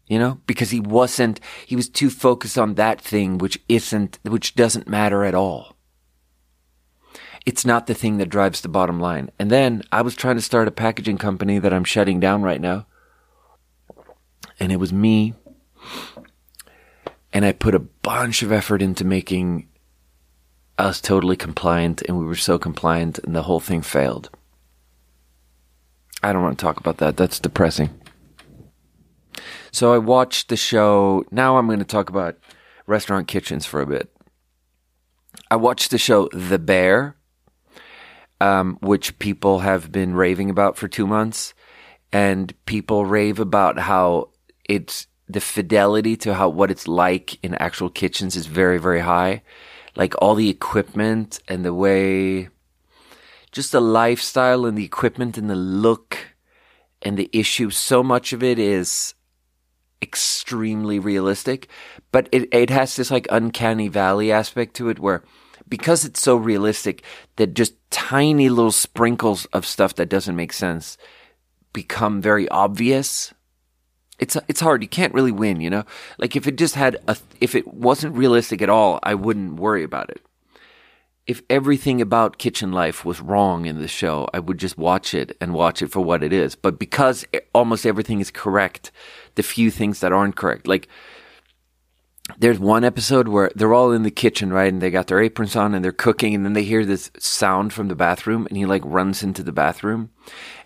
You 0.08 0.20
know, 0.20 0.40
because 0.48 0.70
he 0.70 0.80
wasn't, 0.80 1.42
he 1.66 1.76
was 1.76 1.90
too 1.90 2.10
focused 2.10 2.58
on 2.58 2.76
that 2.76 3.02
thing, 3.02 3.38
which 3.40 3.60
isn't, 3.68 4.20
which 4.24 4.56
doesn't 4.56 4.88
matter 4.88 5.26
at 5.26 5.36
all 5.36 5.78
it's 7.48 7.66
not 7.66 7.88
the 7.88 7.94
thing 7.94 8.18
that 8.18 8.28
drives 8.28 8.60
the 8.60 8.68
bottom 8.68 9.00
line. 9.00 9.32
And 9.40 9.50
then 9.50 9.82
I 9.90 10.02
was 10.02 10.16
trying 10.16 10.36
to 10.36 10.42
start 10.42 10.68
a 10.68 10.72
packaging 10.72 11.18
company 11.18 11.60
that 11.60 11.72
I'm 11.72 11.86
shutting 11.86 12.20
down 12.20 12.42
right 12.42 12.60
now. 12.60 12.86
And 14.60 14.70
it 14.70 14.82
was 14.82 14.92
me. 14.92 15.34
And 17.32 17.46
I 17.46 17.54
put 17.54 17.74
a 17.74 17.80
bunch 17.80 18.44
of 18.44 18.52
effort 18.52 18.82
into 18.82 19.06
making 19.06 19.70
us 20.78 21.00
totally 21.00 21.38
compliant. 21.38 22.02
And 22.02 22.20
we 22.20 22.26
were 22.26 22.36
so 22.36 22.60
compliant, 22.60 23.18
and 23.20 23.34
the 23.34 23.44
whole 23.44 23.62
thing 23.62 23.82
failed. 23.82 24.30
I 26.22 26.34
don't 26.34 26.44
want 26.44 26.60
to 26.60 26.66
talk 26.66 26.82
about 26.82 26.98
that. 26.98 27.16
That's 27.16 27.40
depressing. 27.40 27.98
So 29.72 29.94
I 29.94 29.98
watched 29.98 30.50
the 30.50 30.58
show. 30.58 31.24
Now 31.32 31.58
I'm 31.58 31.68
going 31.68 31.80
to 31.80 31.86
talk 31.86 32.10
about 32.10 32.38
restaurant 32.86 33.28
kitchens 33.28 33.66
for 33.66 33.82
a 33.82 33.88
bit. 33.88 34.10
I 35.50 35.56
watched 35.56 35.92
the 35.92 35.98
show 35.98 36.30
The 36.34 36.60
Bear 36.60 37.18
um, 38.40 38.78
which 38.82 39.18
people 39.20 39.60
have 39.60 39.92
been 39.92 40.14
raving 40.14 40.50
about 40.50 40.78
for 40.78 40.88
two 40.88 41.08
months, 41.08 41.54
and 42.12 42.54
people 42.66 43.06
rave 43.06 43.40
about 43.40 43.80
how 43.80 44.30
it's 44.68 45.08
the 45.28 45.42
fidelity 45.42 46.16
to 46.16 46.34
how 46.34 46.48
what 46.50 46.72
it's 46.72 46.88
like 46.88 47.44
in 47.44 47.54
actual 47.56 47.90
kitchens 47.90 48.36
is 48.36 48.46
very 48.46 48.78
very 48.78 49.02
high, 49.02 49.42
like 49.96 50.14
all 50.22 50.36
the 50.36 50.50
equipment 50.50 51.40
and 51.48 51.66
the 51.66 51.74
way, 51.74 52.50
just 53.52 53.72
the 53.72 53.82
lifestyle 53.82 54.66
and 54.66 54.78
the 54.78 54.86
equipment 54.86 55.38
and 55.38 55.50
the 55.50 55.56
look 55.56 56.18
and 57.02 57.18
the 57.18 57.30
issue. 57.34 57.70
So 57.70 58.04
much 58.04 58.34
of 58.34 58.44
it 58.44 58.60
is 58.60 59.16
extremely 60.02 61.00
realistic, 61.00 61.68
but 62.12 62.30
it 62.32 62.48
it 62.54 62.70
has 62.70 62.96
this 62.96 63.12
like 63.12 63.28
uncanny 63.30 63.88
valley 63.88 64.32
aspect 64.32 64.76
to 64.76 64.90
it 64.90 65.00
where 65.00 65.24
because 65.70 66.06
it's 66.06 66.22
so 66.22 66.36
realistic 66.36 67.04
that 67.36 67.54
just 67.54 67.74
tiny 67.90 68.50
little 68.50 68.72
sprinkles 68.72 69.46
of 69.48 69.66
stuff 69.66 69.96
that 69.96 70.10
doesn't 70.10 70.36
make 70.36 70.54
sense 70.54 70.98
become 71.74 72.22
very 72.22 72.48
obvious. 72.50 73.34
It's 74.20 74.38
it's 74.48 74.62
hard. 74.62 74.82
You 74.82 74.90
can't 74.90 75.14
really 75.14 75.32
win, 75.32 75.62
you 75.62 75.70
know. 75.70 75.84
Like 76.18 76.36
if 76.36 76.48
it 76.48 76.58
just 76.58 76.76
had 76.76 76.98
a, 77.08 77.18
if 77.40 77.54
it 77.54 77.68
wasn't 77.68 78.16
realistic 78.16 78.62
at 78.62 78.70
all, 78.70 79.00
I 79.04 79.14
wouldn't 79.14 79.60
worry 79.60 79.84
about 79.84 80.10
it. 80.10 80.22
If 81.28 81.42
everything 81.50 82.02
about 82.02 82.38
kitchen 82.38 82.72
life 82.72 83.04
was 83.04 83.20
wrong 83.20 83.66
in 83.66 83.80
the 83.80 83.88
show, 83.90 84.30
I 84.34 84.40
would 84.40 84.58
just 84.58 84.78
watch 84.78 85.14
it 85.14 85.36
and 85.42 85.54
watch 85.54 85.82
it 85.82 85.92
for 85.92 86.00
what 86.00 86.24
it 86.24 86.32
is. 86.32 86.56
But 86.56 86.80
because 86.80 87.26
almost 87.54 87.86
everything 87.86 88.22
is 88.22 88.32
correct, 88.32 88.92
the 89.38 89.44
few 89.44 89.72
things 89.72 90.02
that 90.02 90.12
aren't 90.12 90.36
correct, 90.36 90.68
like 90.68 90.90
there's 92.38 92.60
one 92.60 92.84
episode 92.84 93.30
where 93.30 93.52
they're 93.56 93.74
all 93.74 93.94
in 93.94 94.04
the 94.04 94.12
kitchen, 94.12 94.52
right? 94.52 94.72
And 94.72 94.82
they 94.82 94.92
got 94.92 95.08
their 95.08 95.22
aprons 95.22 95.56
on 95.56 95.74
and 95.74 95.84
they're 95.84 95.94
cooking. 95.94 96.36
And 96.36 96.44
then 96.44 96.54
they 96.54 96.64
hear 96.64 96.86
this 96.86 97.10
sound 97.18 97.72
from 97.72 97.88
the 97.88 97.96
bathroom 97.96 98.46
and 98.48 98.58
he 98.58 98.66
like 98.66 98.82
runs 98.86 99.24
into 99.24 99.44
the 99.44 99.54
bathroom. 99.54 100.12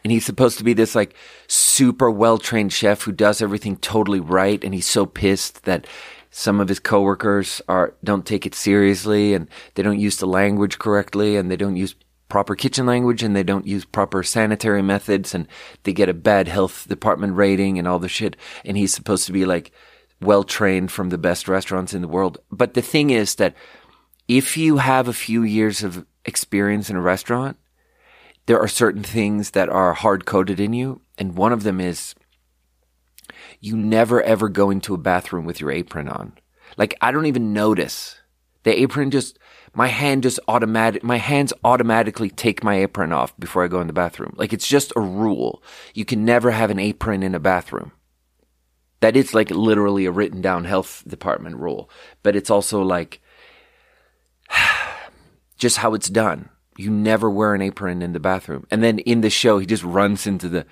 And 0.04 0.12
he's 0.12 0.26
supposed 0.26 0.58
to 0.58 0.64
be 0.64 0.74
this 0.74 0.96
like 0.96 1.16
super 1.48 2.10
well 2.10 2.40
trained 2.40 2.74
chef 2.74 3.04
who 3.04 3.12
does 3.12 3.42
everything 3.42 3.78
totally 3.78 4.20
right. 4.20 4.64
And 4.64 4.74
he's 4.74 4.88
so 4.88 5.06
pissed 5.06 5.66
that 5.66 5.86
some 6.32 6.60
of 6.60 6.68
his 6.68 6.80
coworkers 6.80 7.62
are, 7.68 7.94
don't 8.04 8.26
take 8.26 8.46
it 8.46 8.56
seriously 8.56 9.34
and 9.34 9.48
they 9.76 9.84
don't 9.84 10.00
use 10.00 10.18
the 10.18 10.26
language 10.26 10.80
correctly 10.80 11.36
and 11.36 11.52
they 11.52 11.58
don't 11.58 11.76
use 11.76 11.94
proper 12.32 12.56
kitchen 12.56 12.86
language 12.86 13.24
and 13.24 13.36
they 13.36 13.44
don't 13.44 13.68
use 13.68 13.84
proper 13.84 14.24
sanitary 14.24 14.82
methods 14.82 15.36
and 15.36 15.46
they 15.84 15.92
get 15.92 16.08
a 16.08 16.14
bad 16.14 16.48
health 16.48 16.88
department 16.88 17.36
rating 17.36 17.78
and 17.78 17.86
all 17.86 18.00
the 18.00 18.08
shit. 18.08 18.38
And 18.64 18.78
he's 18.78 18.94
supposed 18.94 19.26
to 19.26 19.34
be 19.34 19.46
like, 19.46 19.74
well 20.22 20.46
trained 20.46 20.94
from 20.94 21.10
the 21.10 21.18
best 21.18 21.50
restaurants 21.50 21.94
in 21.94 22.02
the 22.02 22.08
world. 22.08 22.38
But 22.50 22.74
the 22.74 22.82
thing 22.82 23.10
is 23.10 23.36
that 23.36 23.54
if 24.30 24.56
you 24.56 24.78
have 24.78 25.10
a 25.10 25.14
few 25.14 25.44
years 25.44 25.84
of 25.84 26.06
experience 26.24 26.90
in 26.90 26.96
a 26.96 27.02
restaurant, 27.02 27.58
there 28.46 28.62
are 28.62 28.68
certain 28.70 29.04
things 29.04 29.52
that 29.52 29.68
are 29.68 29.94
hard 29.94 30.26
coded 30.26 30.62
in 30.62 30.72
you. 30.72 31.02
And 31.18 31.36
one 31.36 31.52
of 31.52 31.64
them 31.64 31.82
is 31.82 32.16
you 33.60 33.76
never 33.76 34.24
ever 34.24 34.48
go 34.48 34.70
into 34.70 34.94
a 34.94 34.98
bathroom 34.98 35.44
with 35.44 35.60
your 35.60 35.70
apron 35.70 36.08
on. 36.08 36.32
Like, 36.78 36.96
I 37.02 37.12
don't 37.12 37.26
even 37.26 37.52
notice. 37.52 38.22
The 38.64 38.80
apron 38.80 39.12
just, 39.12 39.38
my 39.74 39.88
hand 39.88 40.24
just 40.24 40.40
automatic, 40.48 41.04
my 41.04 41.18
hands 41.18 41.54
automatically 41.64 42.30
take 42.30 42.64
my 42.64 42.76
apron 42.76 43.14
off 43.14 43.38
before 43.40 43.64
I 43.64 43.68
go 43.68 43.80
in 43.80 43.88
the 43.88 43.94
bathroom. 43.94 44.34
Like, 44.36 44.54
it's 44.54 44.68
just 44.68 44.92
a 44.96 45.02
rule. 45.02 45.64
You 45.94 46.06
can 46.06 46.26
never 46.26 46.52
have 46.52 46.70
an 46.72 46.80
apron 46.80 47.24
in 47.24 47.36
a 47.36 47.40
bathroom. 47.40 47.92
That 49.00 49.16
is 49.16 49.34
like 49.34 49.50
literally 49.50 50.06
a 50.06 50.12
written 50.12 50.42
down 50.42 50.66
health 50.66 51.04
department 51.08 51.58
rule, 51.58 51.90
but 52.22 52.36
it's 52.36 52.52
also 52.52 52.84
like 52.84 53.22
just 55.58 55.78
how 55.78 55.94
it's 55.94 56.10
done. 56.10 56.50
You 56.78 56.92
never 56.92 57.30
wear 57.30 57.54
an 57.54 57.62
apron 57.62 58.02
in 58.02 58.14
the 58.14 58.20
bathroom. 58.20 58.68
And 58.70 58.84
then 58.84 59.00
in 59.00 59.22
the 59.22 59.30
show, 59.30 59.58
he 59.58 59.66
just 59.66 59.84
runs 59.84 60.28
into 60.28 60.48
the 60.48 60.66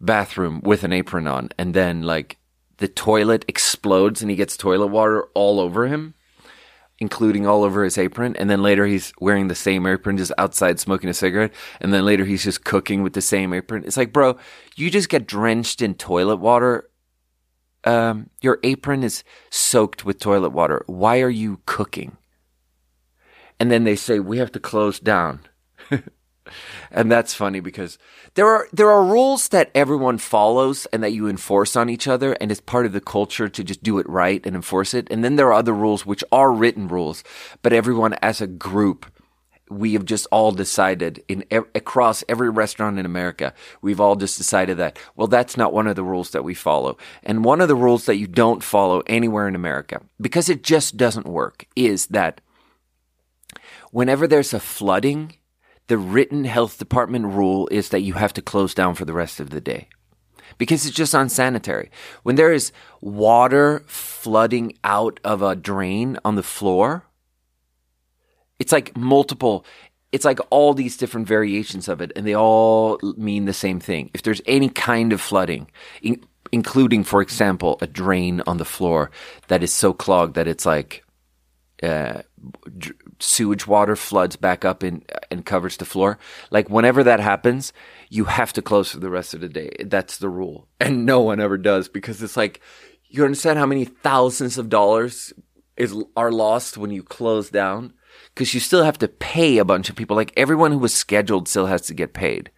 bathroom 0.00 0.60
with 0.62 0.84
an 0.84 0.92
apron 0.92 1.26
on 1.26 1.50
and 1.58 1.74
then 1.74 2.02
like 2.02 2.38
the 2.78 2.88
toilet 2.88 3.44
explodes 3.46 4.22
and 4.22 4.30
he 4.30 4.36
gets 4.36 4.56
toilet 4.56 4.86
water 4.86 5.24
all 5.34 5.60
over 5.60 5.86
him, 5.86 6.14
including 7.00 7.46
all 7.46 7.64
over 7.64 7.82
his 7.82 7.96
apron. 7.96 8.36
And 8.36 8.50
then 8.50 8.62
later 8.62 8.86
he's 8.86 9.12
wearing 9.18 9.48
the 9.48 9.54
same 9.54 9.86
apron 9.86 10.18
just 10.18 10.32
outside 10.36 10.78
smoking 10.78 11.08
a 11.08 11.14
cigarette. 11.14 11.52
And 11.80 11.92
then 11.92 12.04
later 12.04 12.26
he's 12.26 12.44
just 12.44 12.64
cooking 12.64 13.02
with 13.02 13.14
the 13.14 13.22
same 13.22 13.54
apron. 13.54 13.84
It's 13.84 13.96
like, 13.96 14.12
bro, 14.12 14.36
you 14.76 14.90
just 14.90 15.08
get 15.08 15.26
drenched 15.26 15.80
in 15.80 15.94
toilet 15.94 16.36
water. 16.36 16.90
Um, 17.84 18.28
your 18.42 18.60
apron 18.62 19.02
is 19.02 19.24
soaked 19.48 20.04
with 20.04 20.18
toilet 20.18 20.50
water. 20.50 20.84
Why 20.86 21.20
are 21.20 21.30
you 21.30 21.60
cooking? 21.64 22.18
And 23.58 23.70
then 23.70 23.84
they 23.84 23.96
say, 23.96 24.20
we 24.20 24.38
have 24.38 24.52
to 24.52 24.60
close 24.60 25.00
down. 25.00 25.40
and 26.90 27.10
that's 27.10 27.34
funny 27.34 27.60
because 27.60 27.98
there 28.34 28.46
are 28.46 28.68
there 28.72 28.90
are 28.90 29.04
rules 29.04 29.48
that 29.48 29.70
everyone 29.74 30.18
follows 30.18 30.86
and 30.92 31.02
that 31.02 31.12
you 31.12 31.28
enforce 31.28 31.76
on 31.76 31.90
each 31.90 32.08
other 32.08 32.32
and 32.34 32.50
it's 32.50 32.60
part 32.60 32.86
of 32.86 32.92
the 32.92 33.00
culture 33.00 33.48
to 33.48 33.64
just 33.64 33.82
do 33.82 33.98
it 33.98 34.08
right 34.08 34.44
and 34.46 34.56
enforce 34.56 34.94
it. 34.94 35.06
And 35.10 35.22
then 35.24 35.36
there 35.36 35.48
are 35.48 35.52
other 35.54 35.74
rules 35.74 36.06
which 36.06 36.24
are 36.32 36.52
written 36.52 36.88
rules 36.88 37.22
but 37.62 37.72
everyone 37.72 38.14
as 38.14 38.40
a 38.40 38.46
group 38.46 39.06
we 39.68 39.92
have 39.92 40.04
just 40.04 40.26
all 40.32 40.50
decided 40.50 41.22
in 41.28 41.44
across 41.52 42.24
every 42.28 42.50
restaurant 42.50 42.98
in 42.98 43.06
America 43.06 43.54
we've 43.82 44.00
all 44.00 44.16
just 44.16 44.36
decided 44.36 44.76
that 44.78 44.98
well 45.14 45.28
that's 45.28 45.56
not 45.56 45.72
one 45.72 45.86
of 45.86 45.94
the 45.94 46.02
rules 46.02 46.30
that 46.30 46.44
we 46.44 46.54
follow. 46.54 46.96
And 47.22 47.44
one 47.44 47.60
of 47.60 47.68
the 47.68 47.76
rules 47.76 48.06
that 48.06 48.16
you 48.16 48.26
don't 48.26 48.64
follow 48.64 49.02
anywhere 49.06 49.46
in 49.46 49.54
America 49.54 50.00
because 50.20 50.48
it 50.48 50.62
just 50.62 50.96
doesn't 50.96 51.26
work 51.26 51.66
is 51.76 52.06
that 52.06 52.40
whenever 53.92 54.26
there's 54.26 54.54
a 54.54 54.60
flooding 54.60 55.34
the 55.90 55.98
written 55.98 56.44
health 56.44 56.78
department 56.78 57.26
rule 57.26 57.66
is 57.72 57.88
that 57.88 58.02
you 58.02 58.12
have 58.12 58.32
to 58.32 58.40
close 58.40 58.74
down 58.74 58.94
for 58.94 59.04
the 59.04 59.12
rest 59.12 59.40
of 59.40 59.50
the 59.50 59.60
day 59.60 59.88
because 60.56 60.86
it's 60.86 60.94
just 60.94 61.14
unsanitary. 61.14 61.90
When 62.22 62.36
there 62.36 62.52
is 62.52 62.70
water 63.00 63.82
flooding 63.88 64.78
out 64.84 65.18
of 65.24 65.42
a 65.42 65.56
drain 65.56 66.16
on 66.24 66.36
the 66.36 66.44
floor, 66.44 67.06
it's 68.60 68.70
like 68.70 68.96
multiple, 68.96 69.64
it's 70.12 70.24
like 70.24 70.38
all 70.50 70.74
these 70.74 70.96
different 70.96 71.26
variations 71.26 71.88
of 71.88 72.00
it, 72.00 72.12
and 72.14 72.24
they 72.24 72.36
all 72.36 73.00
mean 73.16 73.46
the 73.46 73.52
same 73.52 73.80
thing. 73.80 74.12
If 74.14 74.22
there's 74.22 74.42
any 74.46 74.68
kind 74.68 75.12
of 75.12 75.20
flooding, 75.20 75.66
in, 76.02 76.22
including, 76.52 77.02
for 77.02 77.20
example, 77.20 77.78
a 77.80 77.88
drain 77.88 78.42
on 78.46 78.58
the 78.58 78.64
floor 78.64 79.10
that 79.48 79.64
is 79.64 79.74
so 79.74 79.92
clogged 79.92 80.36
that 80.36 80.46
it's 80.46 80.64
like 80.64 81.02
uh, 81.82 82.22
sewage 83.20 83.66
water 83.66 83.96
floods 83.96 84.36
back 84.36 84.64
up 84.64 84.82
in, 84.82 85.04
and 85.30 85.44
covers 85.44 85.76
the 85.76 85.84
floor. 85.84 86.18
Like 86.50 86.68
whenever 86.68 87.04
that 87.04 87.20
happens, 87.20 87.72
you 88.08 88.24
have 88.24 88.52
to 88.54 88.62
close 88.62 88.90
for 88.90 88.98
the 88.98 89.10
rest 89.10 89.34
of 89.34 89.40
the 89.40 89.48
day. 89.48 89.70
That's 89.86 90.18
the 90.18 90.28
rule. 90.28 90.68
And 90.80 91.06
no 91.06 91.20
one 91.20 91.40
ever 91.40 91.58
does 91.58 91.88
because 91.88 92.22
it's 92.22 92.36
like, 92.36 92.60
you 93.08 93.24
understand 93.24 93.58
how 93.58 93.66
many 93.66 93.84
thousands 93.84 94.58
of 94.58 94.68
dollars 94.68 95.32
is, 95.76 95.94
are 96.16 96.32
lost 96.32 96.76
when 96.76 96.90
you 96.90 97.02
close 97.02 97.50
down? 97.50 97.92
Cause 98.34 98.54
you 98.54 98.60
still 98.60 98.84
have 98.84 98.98
to 98.98 99.08
pay 99.08 99.58
a 99.58 99.64
bunch 99.64 99.88
of 99.90 99.96
people. 99.96 100.16
Like 100.16 100.32
everyone 100.36 100.72
who 100.72 100.78
was 100.78 100.94
scheduled 100.94 101.48
still 101.48 101.66
has 101.66 101.82
to 101.82 101.94
get 101.94 102.12
paid. 102.14 102.50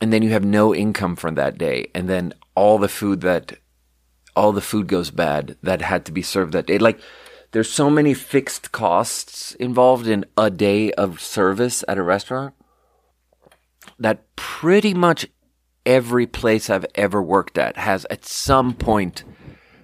And 0.00 0.12
then 0.12 0.22
you 0.22 0.30
have 0.30 0.44
no 0.44 0.74
income 0.74 1.16
from 1.16 1.34
that 1.36 1.58
day. 1.58 1.90
And 1.94 2.08
then 2.08 2.34
all 2.54 2.78
the 2.78 2.88
food 2.88 3.22
that, 3.22 3.58
all 4.36 4.52
the 4.52 4.60
food 4.60 4.86
goes 4.86 5.10
bad 5.10 5.56
that 5.62 5.80
had 5.80 6.04
to 6.06 6.12
be 6.12 6.22
served 6.22 6.52
that 6.52 6.66
day. 6.66 6.78
Like, 6.78 7.00
there's 7.54 7.70
so 7.70 7.88
many 7.88 8.14
fixed 8.14 8.72
costs 8.72 9.54
involved 9.54 10.08
in 10.08 10.24
a 10.36 10.50
day 10.50 10.90
of 10.94 11.20
service 11.20 11.84
at 11.86 11.96
a 11.96 12.02
restaurant 12.02 12.52
that 13.96 14.34
pretty 14.34 14.92
much 14.92 15.28
every 15.86 16.26
place 16.26 16.68
I've 16.68 16.84
ever 16.96 17.22
worked 17.22 17.56
at 17.56 17.76
has 17.76 18.06
at 18.10 18.24
some 18.24 18.74
point 18.74 19.22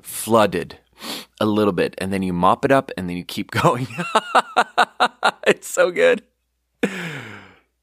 flooded 0.02 0.78
a 1.40 1.46
little 1.46 1.72
bit 1.72 1.94
and 1.98 2.12
then 2.12 2.22
you 2.22 2.32
mop 2.32 2.64
it 2.64 2.72
up 2.72 2.90
and 2.96 3.08
then 3.08 3.16
you 3.16 3.22
keep 3.22 3.50
going. 3.62 3.86
it's 5.46 5.68
so 5.70 5.92
good. 5.92 6.24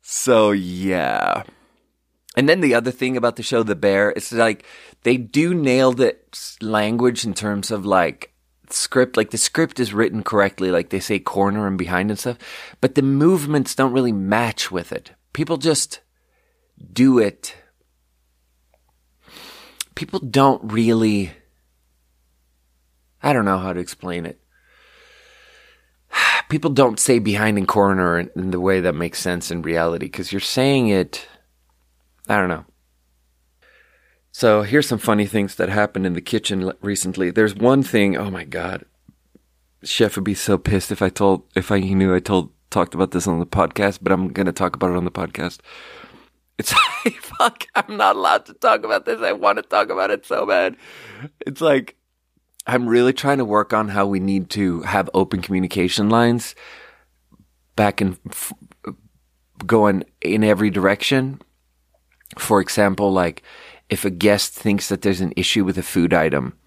So 0.01 0.51
yeah. 0.51 1.43
And 2.35 2.49
then 2.49 2.59
the 2.59 2.75
other 2.75 2.91
thing 2.91 3.15
about 3.15 3.37
the 3.37 3.41
show 3.41 3.63
The 3.63 3.73
Bear, 3.73 4.09
it's 4.09 4.33
like 4.33 4.65
they 5.03 5.15
do 5.15 5.53
nail 5.53 5.93
the 5.93 6.17
language 6.59 7.23
in 7.23 7.33
terms 7.33 7.71
of 7.71 7.85
like 7.85 8.33
script 8.71 9.17
like 9.17 9.31
the 9.31 9.37
script 9.37 9.79
is 9.79 9.93
written 9.93 10.23
correctly 10.23 10.71
like 10.71 10.89
they 10.89 10.99
say 10.99 11.19
corner 11.19 11.67
and 11.67 11.77
behind 11.77 12.09
and 12.09 12.19
stuff 12.19 12.37
but 12.81 12.95
the 12.95 13.01
movements 13.01 13.75
don't 13.75 13.93
really 13.93 14.11
match 14.11 14.71
with 14.71 14.91
it. 14.91 15.11
People 15.33 15.57
just 15.57 16.01
do 16.93 17.19
it. 17.19 17.55
People 19.95 20.19
don't 20.19 20.71
really 20.71 21.31
i 23.23 23.33
don't 23.33 23.45
know 23.45 23.57
how 23.57 23.73
to 23.73 23.79
explain 23.79 24.25
it. 24.25 24.39
People 26.49 26.69
don't 26.69 26.99
say 26.99 27.19
behind 27.19 27.57
and 27.57 27.67
corner 27.67 28.19
in, 28.19 28.29
in 28.35 28.51
the 28.51 28.59
way 28.59 28.79
that 28.79 28.93
makes 28.93 29.19
sense 29.19 29.51
in 29.51 29.61
reality 29.61 30.05
because 30.05 30.31
you're 30.31 30.39
saying 30.39 30.87
it 30.87 31.27
i 32.29 32.37
don't 32.37 32.49
know 32.49 32.65
so 34.37 34.61
here's 34.61 34.87
some 34.87 34.99
funny 34.99 35.25
things 35.25 35.55
that 35.55 35.67
happened 35.67 36.05
in 36.05 36.13
the 36.13 36.21
kitchen 36.21 36.71
recently. 36.83 37.31
There's 37.31 37.55
one 37.55 37.81
thing. 37.81 38.15
Oh 38.15 38.29
my 38.29 38.43
god, 38.43 38.85
chef 39.83 40.15
would 40.15 40.25
be 40.25 40.35
so 40.35 40.59
pissed 40.59 40.91
if 40.91 41.01
I 41.01 41.09
told 41.09 41.41
if 41.55 41.71
I 41.71 41.79
knew 41.79 42.13
I 42.13 42.19
told 42.19 42.51
talked 42.69 42.93
about 42.93 43.09
this 43.09 43.25
on 43.25 43.39
the 43.39 43.47
podcast. 43.47 43.97
But 43.99 44.11
I'm 44.11 44.27
gonna 44.27 44.51
talk 44.51 44.75
about 44.75 44.91
it 44.91 44.95
on 44.95 45.05
the 45.05 45.09
podcast. 45.11 45.61
It's 46.59 46.71
like 47.05 47.15
fuck. 47.15 47.65
I'm 47.73 47.97
not 47.97 48.15
allowed 48.15 48.45
to 48.45 48.53
talk 48.53 48.85
about 48.85 49.05
this. 49.05 49.19
I 49.21 49.31
want 49.31 49.57
to 49.57 49.63
talk 49.63 49.89
about 49.89 50.11
it 50.11 50.23
so 50.23 50.45
bad. 50.45 50.77
It's 51.47 51.59
like 51.59 51.95
I'm 52.67 52.87
really 52.87 53.13
trying 53.13 53.39
to 53.39 53.45
work 53.45 53.73
on 53.73 53.89
how 53.89 54.05
we 54.05 54.19
need 54.19 54.51
to 54.51 54.83
have 54.83 55.09
open 55.15 55.41
communication 55.41 56.11
lines 56.11 56.53
back 57.75 58.01
and 58.01 58.19
f- 58.29 58.53
going 59.65 60.03
in 60.21 60.43
every 60.43 60.69
direction. 60.69 61.41
For 62.37 62.61
example, 62.61 63.11
like 63.11 63.41
if 63.89 64.05
a 64.05 64.09
guest 64.09 64.53
thinks 64.53 64.89
that 64.89 65.01
there's 65.01 65.21
an 65.21 65.33
issue 65.35 65.63
with 65.63 65.77
a 65.77 65.83
food 65.83 66.13
item, 66.13 66.57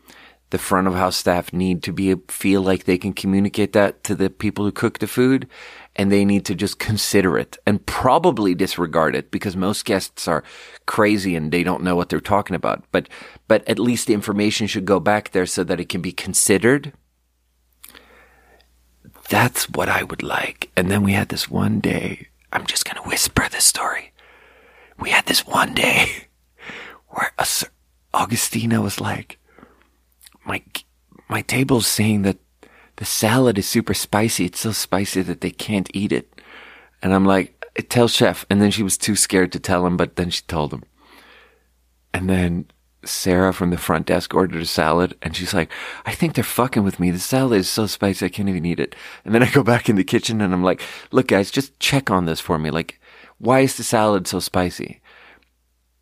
the 0.51 0.59
front 0.59 0.89
of 0.89 0.95
house 0.95 1.17
staff 1.17 1.53
need 1.53 1.83
to 1.85 1.93
be 1.93 2.15
feel 2.29 2.61
like 2.61 2.85
they 2.85 2.99
can 2.99 3.13
communicate 3.13 3.73
that 3.73 4.03
to 4.05 4.15
the 4.15 4.29
people 4.29 4.65
who 4.65 4.73
cook 4.73 4.99
the 4.99 5.07
food 5.07 5.47
and 5.95 6.11
they 6.11 6.25
need 6.25 6.45
to 6.45 6.55
just 6.55 6.79
consider 6.79 7.39
it 7.39 7.57
and 7.67 7.87
probably 7.87 8.55
disregard 8.55 9.15
it 9.15 9.31
because 9.31 9.57
most 9.57 9.85
guests 9.85 10.27
are 10.27 10.43
crazy 10.87 11.37
and 11.37 11.53
they 11.53 11.63
don't 11.63 11.83
know 11.83 11.95
what 11.95 12.09
they're 12.09 12.21
talking 12.21 12.57
about. 12.57 12.85
But 12.91 13.09
but 13.47 13.67
at 13.69 13.79
least 13.79 14.07
the 14.07 14.15
information 14.15 14.67
should 14.67 14.85
go 14.85 14.99
back 14.99 15.31
there 15.31 15.47
so 15.47 15.63
that 15.65 15.81
it 15.81 15.89
can 15.89 16.01
be 16.01 16.13
considered. 16.13 16.93
That's 19.29 19.69
what 19.71 19.89
i 19.89 20.03
would 20.03 20.25
like. 20.25 20.71
And 20.77 20.91
then 20.91 21.05
we 21.05 21.13
had 21.13 21.29
this 21.29 21.49
one 21.49 21.79
day 21.79 22.29
i'm 22.53 22.67
just 22.67 22.85
going 22.85 23.01
to 23.01 23.09
whisper 23.09 23.49
this 23.49 23.67
story. 23.67 24.13
We 24.99 25.11
had 25.11 25.27
this 25.27 25.47
one 25.47 25.75
day 25.75 26.27
where 27.11 27.33
Augustina 28.15 28.81
was 28.81 29.01
like, 29.01 29.39
my, 30.45 30.63
my 31.29 31.43
table's 31.43 31.87
saying 31.87 32.23
that 32.23 32.39
the 32.97 33.05
salad 33.05 33.59
is 33.59 33.69
super 33.69 33.95
spicy. 33.95 34.47
It's 34.47 34.61
so 34.61 34.73
spicy 34.73 35.23
that 35.23 35.41
they 35.41 35.51
can't 35.51 35.91
eat 35.95 36.13
it. 36.13 36.41
And 37.03 37.15
I'm 37.15 37.25
like, 37.25 37.65
eh, 37.77 37.83
tell 37.89 38.09
chef. 38.09 38.45
And 38.51 38.61
then 38.61 38.71
she 38.71 38.83
was 38.83 38.99
too 38.99 39.17
scared 39.17 39.53
to 39.53 39.61
tell 39.61 39.87
him, 39.87 39.97
but 39.97 40.17
then 40.17 40.31
she 40.31 40.43
told 40.43 40.73
him. 40.73 40.85
And 42.13 42.29
then 42.29 42.67
Sarah 43.05 43.55
from 43.55 43.71
the 43.71 43.79
front 43.79 44.07
desk 44.07 44.35
ordered 44.35 44.61
a 44.61 44.67
salad 44.67 45.17
and 45.23 45.35
she's 45.35 45.55
like, 45.55 45.71
I 46.05 46.13
think 46.13 46.35
they're 46.35 46.45
fucking 46.45 46.85
with 46.85 47.01
me. 47.01 47.11
The 47.11 47.19
salad 47.19 47.61
is 47.61 47.69
so 47.69 47.87
spicy. 47.87 48.27
I 48.27 48.29
can't 48.29 48.49
even 48.49 48.67
eat 48.67 48.81
it. 48.81 48.95
And 49.25 49.35
then 49.35 49.43
I 49.43 49.51
go 49.51 49.63
back 49.63 49.89
in 49.89 49.97
the 49.97 50.05
kitchen 50.05 50.41
and 50.41 50.53
I'm 50.53 50.65
like, 50.65 50.83
look 51.11 51.29
guys, 51.29 51.51
just 51.51 51.79
check 51.81 52.11
on 52.11 52.27
this 52.27 52.41
for 52.41 52.59
me. 52.59 52.71
Like, 52.71 53.01
why 53.39 53.61
is 53.61 53.77
the 53.77 53.85
salad 53.85 54.27
so 54.27 54.41
spicy? 54.41 55.00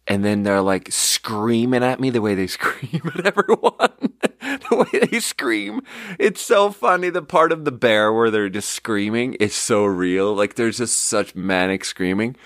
And 0.09 0.25
then 0.25 0.43
they're 0.43 0.63
like 0.63 0.91
screaming 0.91 1.85
at 1.85 2.01
me 2.01 2.11
the 2.11 2.23
way 2.23 2.35
they 2.35 2.47
scream 2.49 3.13
at 3.15 3.27
everyone. 3.27 4.15
the 4.41 4.89
way 4.93 5.07
they 5.07 5.21
scream. 5.21 5.83
It's 6.19 6.41
so 6.41 6.71
funny. 6.71 7.11
The 7.11 7.23
part 7.23 7.53
of 7.53 7.65
the 7.65 7.73
bear 7.73 8.13
where 8.13 8.31
they're 8.31 8.49
just 8.49 8.71
screaming 8.71 9.35
is 9.35 9.55
so 9.55 9.85
real. 9.85 10.35
Like 10.35 10.55
there's 10.55 10.79
just 10.79 10.99
such 10.99 11.35
manic 11.35 11.85
screaming. 11.85 12.37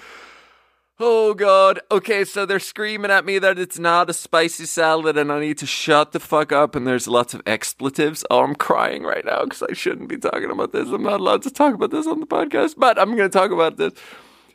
Oh 0.98 1.34
god. 1.34 1.80
Okay, 1.90 2.24
so 2.24 2.46
they're 2.46 2.60
screaming 2.60 3.10
at 3.10 3.24
me 3.24 3.38
that 3.38 3.58
it's 3.58 3.78
not 3.78 4.10
a 4.10 4.12
spicy 4.12 4.66
salad 4.66 5.16
and 5.16 5.32
I 5.32 5.40
need 5.40 5.58
to 5.58 5.66
shut 5.66 6.12
the 6.12 6.20
fuck 6.20 6.52
up 6.52 6.76
and 6.76 6.86
there's 6.86 7.08
lots 7.08 7.34
of 7.34 7.42
expletives. 7.46 8.24
Oh, 8.30 8.42
I'm 8.42 8.54
crying 8.54 9.02
right 9.02 9.24
now 9.24 9.44
because 9.44 9.62
I 9.62 9.72
shouldn't 9.72 10.08
be 10.08 10.18
talking 10.18 10.50
about 10.50 10.72
this. 10.72 10.88
I'm 10.88 11.02
not 11.02 11.20
allowed 11.20 11.42
to 11.42 11.50
talk 11.50 11.74
about 11.74 11.90
this 11.90 12.06
on 12.06 12.20
the 12.20 12.26
podcast, 12.26 12.74
but 12.76 12.98
I'm 12.98 13.16
going 13.16 13.30
to 13.30 13.38
talk 13.38 13.50
about 13.50 13.78
this. 13.78 13.92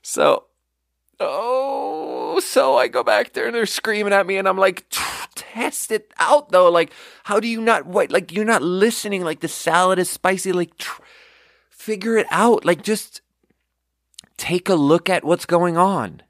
So, 0.02 0.46
oh, 1.20 2.07
so 2.40 2.78
I 2.78 2.88
go 2.88 3.04
back 3.04 3.34
there 3.34 3.48
and 3.48 3.56
they're 3.56 3.66
screaming 3.66 4.14
at 4.14 4.28
me 4.28 4.38
and 4.38 4.48
I'm 4.48 4.58
like, 4.58 4.86
test 5.36 5.92
it 5.92 6.12
out 6.18 6.52
though. 6.52 6.70
Like, 6.70 6.92
how 7.24 7.40
do 7.40 7.48
you 7.48 7.62
not, 7.62 7.86
what, 7.86 8.12
like, 8.12 8.32
you're 8.32 8.46
not 8.46 8.62
listening. 8.62 9.24
Like, 9.24 9.40
the 9.40 9.48
salad 9.48 10.00
is 10.00 10.10
spicy. 10.10 10.52
Like, 10.52 10.78
tr- 10.78 11.02
figure 11.70 12.18
it 12.18 12.28
out. 12.30 12.66
Like, 12.66 12.82
just 12.84 13.22
take 14.38 14.70
a 14.70 14.76
look 14.76 15.10
at 15.10 15.24
what's 15.24 15.46
going 15.46 15.78
on 15.78 16.22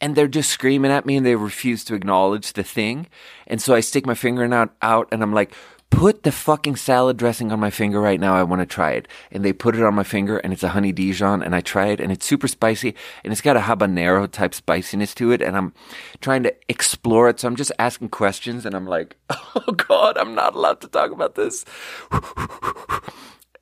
and 0.00 0.16
they're 0.16 0.26
just 0.26 0.50
screaming 0.50 0.90
at 0.90 1.06
me 1.06 1.16
and 1.16 1.24
they 1.24 1.36
refuse 1.36 1.84
to 1.84 1.94
acknowledge 1.94 2.54
the 2.54 2.64
thing. 2.64 3.06
And 3.46 3.62
so 3.62 3.72
I 3.74 3.80
stick 3.80 4.04
my 4.04 4.14
finger 4.14 4.44
out, 4.52 4.74
out 4.82 5.08
and 5.12 5.22
I'm 5.22 5.32
like, 5.32 5.54
put 5.92 6.22
the 6.22 6.32
fucking 6.32 6.76
salad 6.76 7.18
dressing 7.18 7.52
on 7.52 7.60
my 7.60 7.70
finger 7.70 8.00
right 8.00 8.18
now. 8.18 8.34
I 8.34 8.42
want 8.42 8.60
to 8.60 8.66
try 8.66 8.92
it. 8.92 9.06
And 9.30 9.44
they 9.44 9.52
put 9.52 9.76
it 9.76 9.82
on 9.82 9.94
my 9.94 10.02
finger 10.02 10.38
and 10.38 10.52
it's 10.52 10.62
a 10.62 10.70
honey 10.70 10.90
Dijon 10.90 11.42
and 11.42 11.54
I 11.54 11.60
try 11.60 11.88
it 11.88 12.00
and 12.00 12.10
it's 12.10 12.26
super 12.26 12.48
spicy 12.48 12.94
and 13.22 13.32
it's 13.32 13.42
got 13.42 13.56
a 13.56 13.60
habanero 13.60 14.28
type 14.30 14.54
spiciness 14.54 15.14
to 15.16 15.30
it. 15.30 15.42
And 15.42 15.56
I'm 15.56 15.74
trying 16.20 16.42
to 16.44 16.54
explore 16.68 17.28
it. 17.28 17.38
So 17.38 17.48
I'm 17.48 17.56
just 17.56 17.72
asking 17.78 18.08
questions 18.08 18.64
and 18.66 18.74
I'm 18.74 18.86
like, 18.86 19.16
oh 19.30 19.72
God, 19.72 20.16
I'm 20.16 20.34
not 20.34 20.54
allowed 20.54 20.80
to 20.80 20.88
talk 20.88 21.12
about 21.12 21.34
this. 21.34 21.64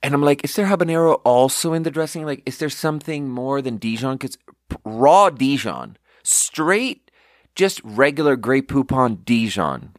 And 0.02 0.14
I'm 0.14 0.22
like, 0.22 0.44
is 0.44 0.54
there 0.54 0.66
habanero 0.66 1.20
also 1.24 1.72
in 1.74 1.82
the 1.82 1.90
dressing? 1.90 2.24
Like, 2.24 2.42
is 2.46 2.56
there 2.56 2.70
something 2.70 3.28
more 3.28 3.60
than 3.60 3.76
Dijon? 3.76 4.16
Because 4.16 4.38
raw 4.84 5.28
Dijon 5.28 5.98
Straight, 6.22 7.10
just 7.54 7.80
regular 7.82 8.36
Grey 8.36 8.62
Poupon 8.62 9.24
Dijon 9.24 9.94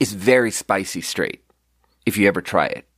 is 0.00 0.12
very 0.12 0.50
spicy 0.50 1.00
straight 1.00 1.44
if 2.06 2.16
you 2.16 2.26
ever 2.26 2.40
try 2.40 2.66
it. 2.66 2.88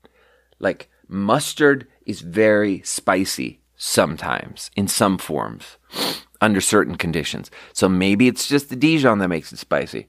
Like 0.58 0.88
mustard 1.08 1.86
is 2.06 2.20
very 2.20 2.80
spicy 2.82 3.60
sometimes 3.76 4.70
in 4.76 4.88
some 4.88 5.18
forms 5.18 5.76
under 6.40 6.60
certain 6.60 6.96
conditions. 6.96 7.50
So 7.72 7.88
maybe 7.88 8.28
it's 8.28 8.48
just 8.48 8.70
the 8.70 8.76
Dijon 8.76 9.18
that 9.18 9.28
makes 9.28 9.52
it 9.52 9.58
spicy. 9.58 10.08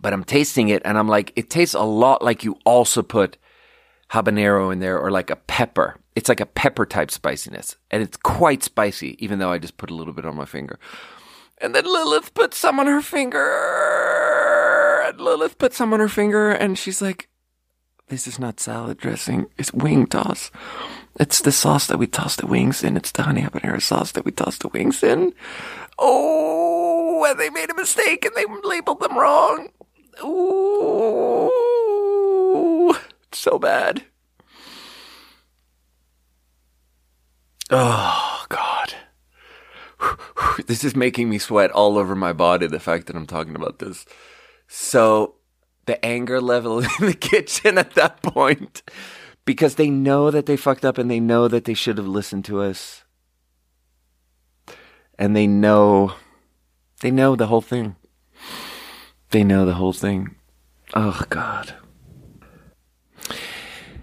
But 0.00 0.12
I'm 0.12 0.24
tasting 0.24 0.68
it 0.68 0.82
and 0.84 0.96
I'm 0.96 1.08
like, 1.08 1.32
it 1.36 1.50
tastes 1.50 1.74
a 1.74 1.82
lot 1.82 2.22
like 2.22 2.44
you 2.44 2.56
also 2.64 3.02
put 3.02 3.36
habanero 4.10 4.72
in 4.72 4.78
there 4.78 4.98
or 4.98 5.10
like 5.10 5.30
a 5.30 5.36
pepper. 5.36 6.00
It's 6.14 6.28
like 6.28 6.40
a 6.40 6.46
pepper 6.46 6.86
type 6.86 7.10
spiciness, 7.10 7.76
and 7.90 8.00
it's 8.00 8.16
quite 8.16 8.62
spicy, 8.62 9.16
even 9.18 9.40
though 9.40 9.50
I 9.50 9.58
just 9.58 9.76
put 9.76 9.90
a 9.90 9.94
little 9.94 10.12
bit 10.12 10.24
on 10.24 10.36
my 10.36 10.44
finger. 10.44 10.78
And 11.60 11.74
then 11.74 11.84
Lilith 11.84 12.34
put 12.34 12.54
some 12.54 12.78
on 12.78 12.86
her 12.86 13.00
finger. 13.00 14.03
And 15.14 15.24
Lilith 15.24 15.58
put 15.58 15.72
some 15.72 15.92
on 15.92 16.00
her 16.00 16.08
finger, 16.08 16.50
and 16.50 16.76
she's 16.76 17.00
like, 17.00 17.28
This 18.08 18.26
is 18.26 18.40
not 18.40 18.58
salad 18.58 18.98
dressing, 18.98 19.46
it's 19.56 19.72
wing 19.72 20.06
toss. 20.06 20.50
It's 21.20 21.40
the 21.40 21.52
sauce 21.52 21.86
that 21.86 21.98
we 21.98 22.08
toss 22.08 22.34
the 22.34 22.48
wings 22.48 22.82
in. 22.82 22.96
It's 22.96 23.12
the 23.12 23.22
honey 23.22 23.42
habanero 23.42 23.80
sauce 23.80 24.10
that 24.12 24.24
we 24.24 24.32
toss 24.32 24.58
the 24.58 24.66
wings 24.66 25.04
in. 25.04 25.32
Oh, 26.00 27.24
and 27.28 27.38
they 27.38 27.48
made 27.50 27.70
a 27.70 27.74
mistake 27.74 28.24
and 28.24 28.34
they 28.34 28.44
labeled 28.68 28.98
them 28.98 29.16
wrong. 29.16 29.68
Ooh, 30.24 31.48
so 33.30 33.60
bad. 33.60 34.02
Oh, 37.70 38.44
God. 38.48 38.94
This 40.66 40.82
is 40.84 40.96
making 40.96 41.28
me 41.28 41.38
sweat 41.38 41.70
all 41.72 41.98
over 41.98 42.14
my 42.14 42.32
body, 42.32 42.66
the 42.68 42.80
fact 42.80 43.06
that 43.06 43.16
I'm 43.16 43.26
talking 43.26 43.54
about 43.56 43.80
this. 43.80 44.06
So, 44.68 45.34
the 45.86 46.02
anger 46.04 46.40
level 46.40 46.78
in 47.00 47.06
the 47.06 47.14
kitchen 47.14 47.78
at 47.78 47.94
that 47.94 48.22
point, 48.22 48.82
because 49.44 49.74
they 49.74 49.90
know 49.90 50.30
that 50.30 50.46
they 50.46 50.56
fucked 50.56 50.84
up 50.84 50.98
and 50.98 51.10
they 51.10 51.20
know 51.20 51.48
that 51.48 51.64
they 51.64 51.74
should 51.74 51.98
have 51.98 52.06
listened 52.06 52.44
to 52.46 52.60
us. 52.60 53.04
And 55.18 55.36
they 55.36 55.46
know, 55.46 56.14
they 57.00 57.10
know 57.10 57.36
the 57.36 57.46
whole 57.46 57.60
thing. 57.60 57.96
They 59.30 59.44
know 59.44 59.64
the 59.64 59.74
whole 59.74 59.92
thing. 59.92 60.34
Oh, 60.94 61.22
God. 61.28 61.74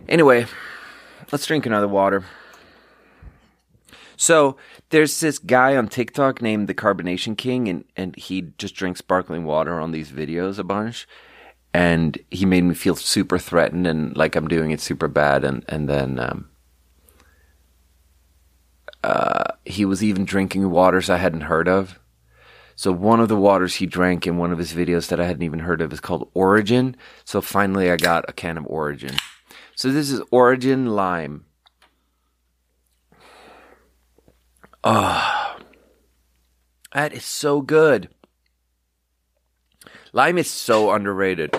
Anyway, 0.08 0.46
let's 1.32 1.46
drink 1.46 1.66
another 1.66 1.88
water. 1.88 2.26
So 4.18 4.58
there's 4.92 5.20
this 5.20 5.40
guy 5.40 5.76
on 5.76 5.88
TikTok 5.88 6.42
named 6.42 6.68
the 6.68 6.74
Carbonation 6.74 7.38
King, 7.38 7.68
and, 7.68 7.86
and 7.98 8.16
he 8.16 8.54
just 8.58 8.76
drinks 8.76 9.00
sparkling 9.00 9.46
water 9.46 9.80
on 9.80 9.92
these 9.92 10.12
videos 10.12 10.60
a 10.60 10.64
bunch. 10.64 11.08
And 11.74 12.18
he 12.30 12.46
made 12.46 12.66
me 12.66 12.76
feel 12.76 12.98
super 12.98 13.40
threatened 13.40 13.88
and 13.88 14.16
like 14.18 14.36
I'm 14.36 14.50
doing 14.50 14.72
it 14.72 14.82
super 14.82 15.08
bad. 15.08 15.46
And, 15.46 15.64
and 15.70 15.88
then 15.88 16.20
um, 16.20 16.50
uh, 19.02 19.54
he 19.66 19.86
was 19.86 20.04
even 20.04 20.26
drinking 20.26 20.70
waters 20.70 21.10
I 21.10 21.16
hadn't 21.16 21.42
heard 21.42 21.70
of. 21.70 21.98
So 22.76 22.92
one 22.92 23.22
of 23.22 23.30
the 23.30 23.38
waters 23.38 23.76
he 23.76 23.86
drank 23.86 24.28
in 24.28 24.38
one 24.38 24.52
of 24.52 24.58
his 24.58 24.74
videos 24.74 25.08
that 25.08 25.22
I 25.22 25.26
hadn't 25.26 25.44
even 25.44 25.60
heard 25.60 25.80
of 25.80 25.94
is 25.94 26.02
called 26.02 26.30
Origin. 26.34 26.98
So 27.24 27.40
finally 27.40 27.90
I 27.90 27.96
got 27.96 28.26
a 28.28 28.34
can 28.34 28.58
of 28.58 28.68
Origin. 28.68 29.16
So 29.74 29.92
this 29.92 30.12
is 30.12 30.22
Origin 30.30 30.88
Lime. 30.88 31.46
Oh, 34.84 35.58
that 36.94 37.14
is 37.14 37.24
so 37.24 37.62
good. 37.62 38.10
Lime 40.12 40.40
is 40.40 40.50
so 40.50 40.92
underrated. 40.92 41.56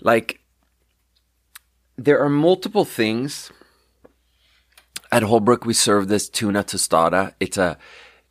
Like, 0.00 0.40
there 1.96 2.20
are 2.20 2.28
multiple 2.28 2.84
things. 2.84 3.50
At 5.10 5.24
Holbrook, 5.24 5.64
we 5.64 5.74
serve 5.74 6.08
this 6.08 6.28
tuna 6.28 6.64
tostada. 6.64 7.34
It's 7.40 7.58
a, 7.58 7.78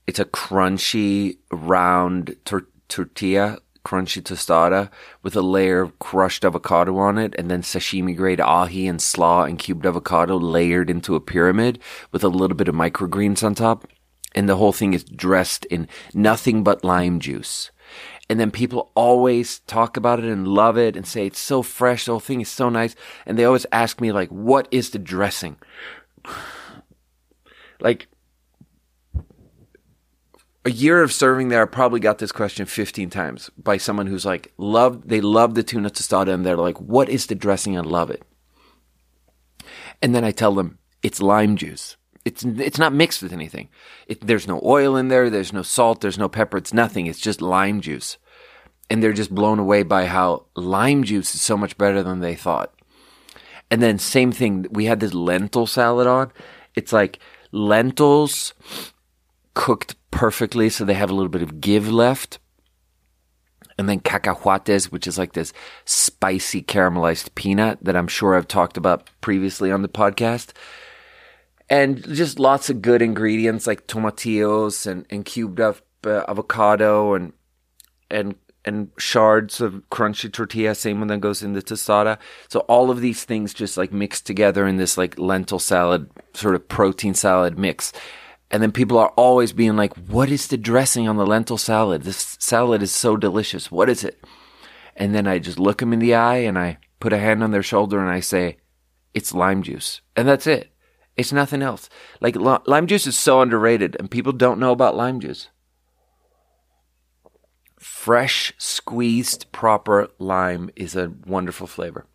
it's 0.07 0.19
a 0.19 0.25
crunchy, 0.25 1.37
round 1.51 2.35
tor- 2.45 2.67
tortilla, 2.87 3.59
crunchy 3.83 4.21
tostada 4.21 4.89
with 5.21 5.35
a 5.35 5.41
layer 5.41 5.81
of 5.81 5.99
crushed 5.99 6.45
avocado 6.45 6.97
on 6.97 7.17
it, 7.17 7.35
and 7.37 7.49
then 7.49 7.61
sashimi 7.61 8.15
grade 8.15 8.39
ahi 8.39 8.87
and 8.87 9.01
slaw 9.01 9.43
and 9.43 9.59
cubed 9.59 9.85
avocado 9.85 10.37
layered 10.37 10.89
into 10.89 11.15
a 11.15 11.21
pyramid 11.21 11.79
with 12.11 12.23
a 12.23 12.29
little 12.29 12.55
bit 12.55 12.67
of 12.67 12.75
microgreens 12.75 13.43
on 13.43 13.55
top. 13.55 13.87
And 14.35 14.49
the 14.49 14.57
whole 14.57 14.73
thing 14.73 14.93
is 14.93 15.03
dressed 15.03 15.65
in 15.65 15.87
nothing 16.13 16.63
but 16.63 16.83
lime 16.83 17.19
juice. 17.19 17.71
And 18.29 18.39
then 18.39 18.51
people 18.51 18.91
always 18.95 19.59
talk 19.59 19.97
about 19.97 20.19
it 20.19 20.25
and 20.25 20.47
love 20.47 20.77
it 20.77 20.95
and 20.95 21.05
say 21.05 21.27
it's 21.27 21.39
so 21.39 21.61
fresh. 21.61 22.05
The 22.05 22.13
whole 22.13 22.19
thing 22.19 22.41
is 22.41 22.49
so 22.49 22.69
nice. 22.69 22.95
And 23.25 23.37
they 23.37 23.45
always 23.45 23.65
ask 23.71 24.01
me 24.01 24.11
like, 24.11 24.29
what 24.29 24.67
is 24.71 24.89
the 24.89 24.99
dressing? 24.99 25.57
like, 27.79 28.07
a 30.65 30.71
year 30.71 31.01
of 31.03 31.11
serving 31.11 31.49
there, 31.49 31.61
I 31.61 31.65
probably 31.65 31.99
got 31.99 32.19
this 32.19 32.31
question 32.31 32.65
15 32.65 33.09
times 33.09 33.49
by 33.57 33.77
someone 33.77 34.07
who's 34.07 34.25
like, 34.25 34.53
love, 34.57 35.07
they 35.07 35.19
love 35.21 35.55
the 35.55 35.63
tuna 35.63 35.89
tostada 35.89 36.33
and 36.33 36.45
they're 36.45 36.57
like, 36.57 36.79
what 36.79 37.09
is 37.09 37.27
the 37.27 37.35
dressing? 37.35 37.77
I 37.77 37.81
love 37.81 38.09
it. 38.09 38.23
And 40.01 40.15
then 40.15 40.23
I 40.23 40.31
tell 40.31 40.53
them 40.53 40.79
it's 41.01 41.21
lime 41.21 41.57
juice. 41.57 41.97
It's, 42.23 42.45
it's 42.45 42.77
not 42.77 42.93
mixed 42.93 43.21
with 43.21 43.33
anything. 43.33 43.67
It, 44.07 44.25
there's 44.25 44.47
no 44.47 44.61
oil 44.63 44.95
in 44.95 45.09
there. 45.09 45.29
There's 45.29 45.51
no 45.51 45.61
salt. 45.63 45.99
There's 45.99 46.17
no 46.17 46.29
pepper. 46.29 46.57
It's 46.57 46.73
nothing. 46.73 47.07
It's 47.07 47.19
just 47.19 47.41
lime 47.41 47.81
juice. 47.81 48.17
And 48.89 49.03
they're 49.03 49.11
just 49.11 49.35
blown 49.35 49.59
away 49.59 49.83
by 49.83 50.05
how 50.05 50.45
lime 50.55 51.03
juice 51.03 51.35
is 51.35 51.41
so 51.41 51.57
much 51.57 51.77
better 51.77 52.01
than 52.03 52.21
they 52.21 52.35
thought. 52.35 52.73
And 53.69 53.81
then 53.81 53.99
same 53.99 54.31
thing. 54.31 54.67
We 54.69 54.85
had 54.85 55.01
this 55.01 55.13
lentil 55.13 55.67
salad 55.67 56.07
on. 56.07 56.31
It's 56.75 56.93
like 56.93 57.19
lentils 57.51 58.53
cooked 59.53 59.95
perfectly 60.11 60.69
so 60.69 60.85
they 60.85 60.93
have 60.93 61.09
a 61.09 61.13
little 61.13 61.29
bit 61.29 61.41
of 61.41 61.61
give 61.61 61.91
left. 61.91 62.39
And 63.77 63.89
then 63.89 64.01
cacahuates, 64.01 64.91
which 64.91 65.07
is 65.07 65.17
like 65.17 65.33
this 65.33 65.51
spicy 65.85 66.61
caramelized 66.61 67.33
peanut 67.33 67.79
that 67.81 67.95
I'm 67.95 68.07
sure 68.07 68.35
I've 68.35 68.47
talked 68.47 68.77
about 68.77 69.09
previously 69.19 69.71
on 69.71 69.81
the 69.81 69.89
podcast. 69.89 70.51
And 71.69 72.03
just 72.13 72.37
lots 72.37 72.69
of 72.69 72.83
good 72.83 73.01
ingredients 73.01 73.65
like 73.65 73.87
tomatillos 73.87 74.85
and, 74.85 75.07
and 75.09 75.25
cubed 75.25 75.59
up 75.59 75.77
uh, 76.05 76.23
avocado 76.27 77.13
and 77.13 77.33
and 78.11 78.35
and 78.65 78.89
shards 78.97 79.59
of 79.59 79.81
crunchy 79.89 80.31
tortilla, 80.31 80.75
same 80.75 80.99
one 80.99 81.07
that 81.07 81.19
goes 81.19 81.41
in 81.41 81.53
the 81.53 81.61
tostada. 81.61 82.17
So 82.49 82.61
all 82.61 82.91
of 82.91 83.01
these 83.01 83.25
things 83.25 83.53
just 83.53 83.75
like 83.75 83.91
mixed 83.91 84.25
together 84.25 84.67
in 84.67 84.77
this 84.77 84.97
like 84.97 85.17
lentil 85.17 85.59
salad, 85.59 86.09
sort 86.33 86.55
of 86.55 86.67
protein 86.69 87.13
salad 87.13 87.57
mix 87.57 87.91
And 88.53 88.61
then 88.61 88.71
people 88.71 88.99
are 88.99 89.09
always 89.17 89.51
being 89.51 89.75
like, 89.75 89.95
what 89.95 90.29
is 90.29 90.45
the 90.45 90.57
dressing 90.57 91.07
on 91.07 91.17
the 91.17 91.25
lentil 91.25 91.57
salad? 91.57 92.03
This 92.03 92.37
salad 92.39 92.83
is 92.83 92.91
so 92.91 93.17
delicious. 93.17 93.71
What 93.71 93.89
is 93.89 94.03
it? 94.03 94.23
And 94.95 95.15
then 95.15 95.25
I 95.25 95.39
just 95.39 95.57
look 95.57 95.79
them 95.79 95.91
in 95.91 95.97
the 95.97 96.13
eye 96.13 96.37
and 96.37 96.59
I 96.59 96.77
put 96.99 97.13
a 97.13 97.17
hand 97.17 97.43
on 97.43 97.49
their 97.49 97.63
shoulder 97.63 97.99
and 97.99 98.11
I 98.11 98.19
say, 98.19 98.57
it's 99.15 99.33
lime 99.33 99.63
juice. 99.63 100.01
And 100.15 100.27
that's 100.27 100.45
it. 100.45 100.71
It's 101.17 101.33
nothing 101.33 101.63
else. 101.63 101.89
Like 102.21 102.35
lime 102.35 102.85
juice 102.85 103.07
is 103.07 103.17
so 103.17 103.41
underrated 103.41 103.97
and 103.99 104.11
people 104.11 104.31
don't 104.31 104.59
know 104.59 104.71
about 104.71 104.95
lime 104.95 105.19
juice. 105.19 105.49
Fresh, 107.79 108.53
squeezed, 108.59 109.51
proper 109.51 110.09
lime 110.19 110.69
is 110.75 110.95
a 110.95 111.11
wonderful 111.25 111.65
flavor. 111.65 112.05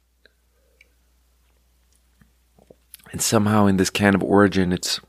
And 3.10 3.20
somehow 3.20 3.66
in 3.66 3.76
this 3.76 3.90
can 3.90 4.14
of 4.14 4.22
origin, 4.22 4.72
it's 4.72 5.00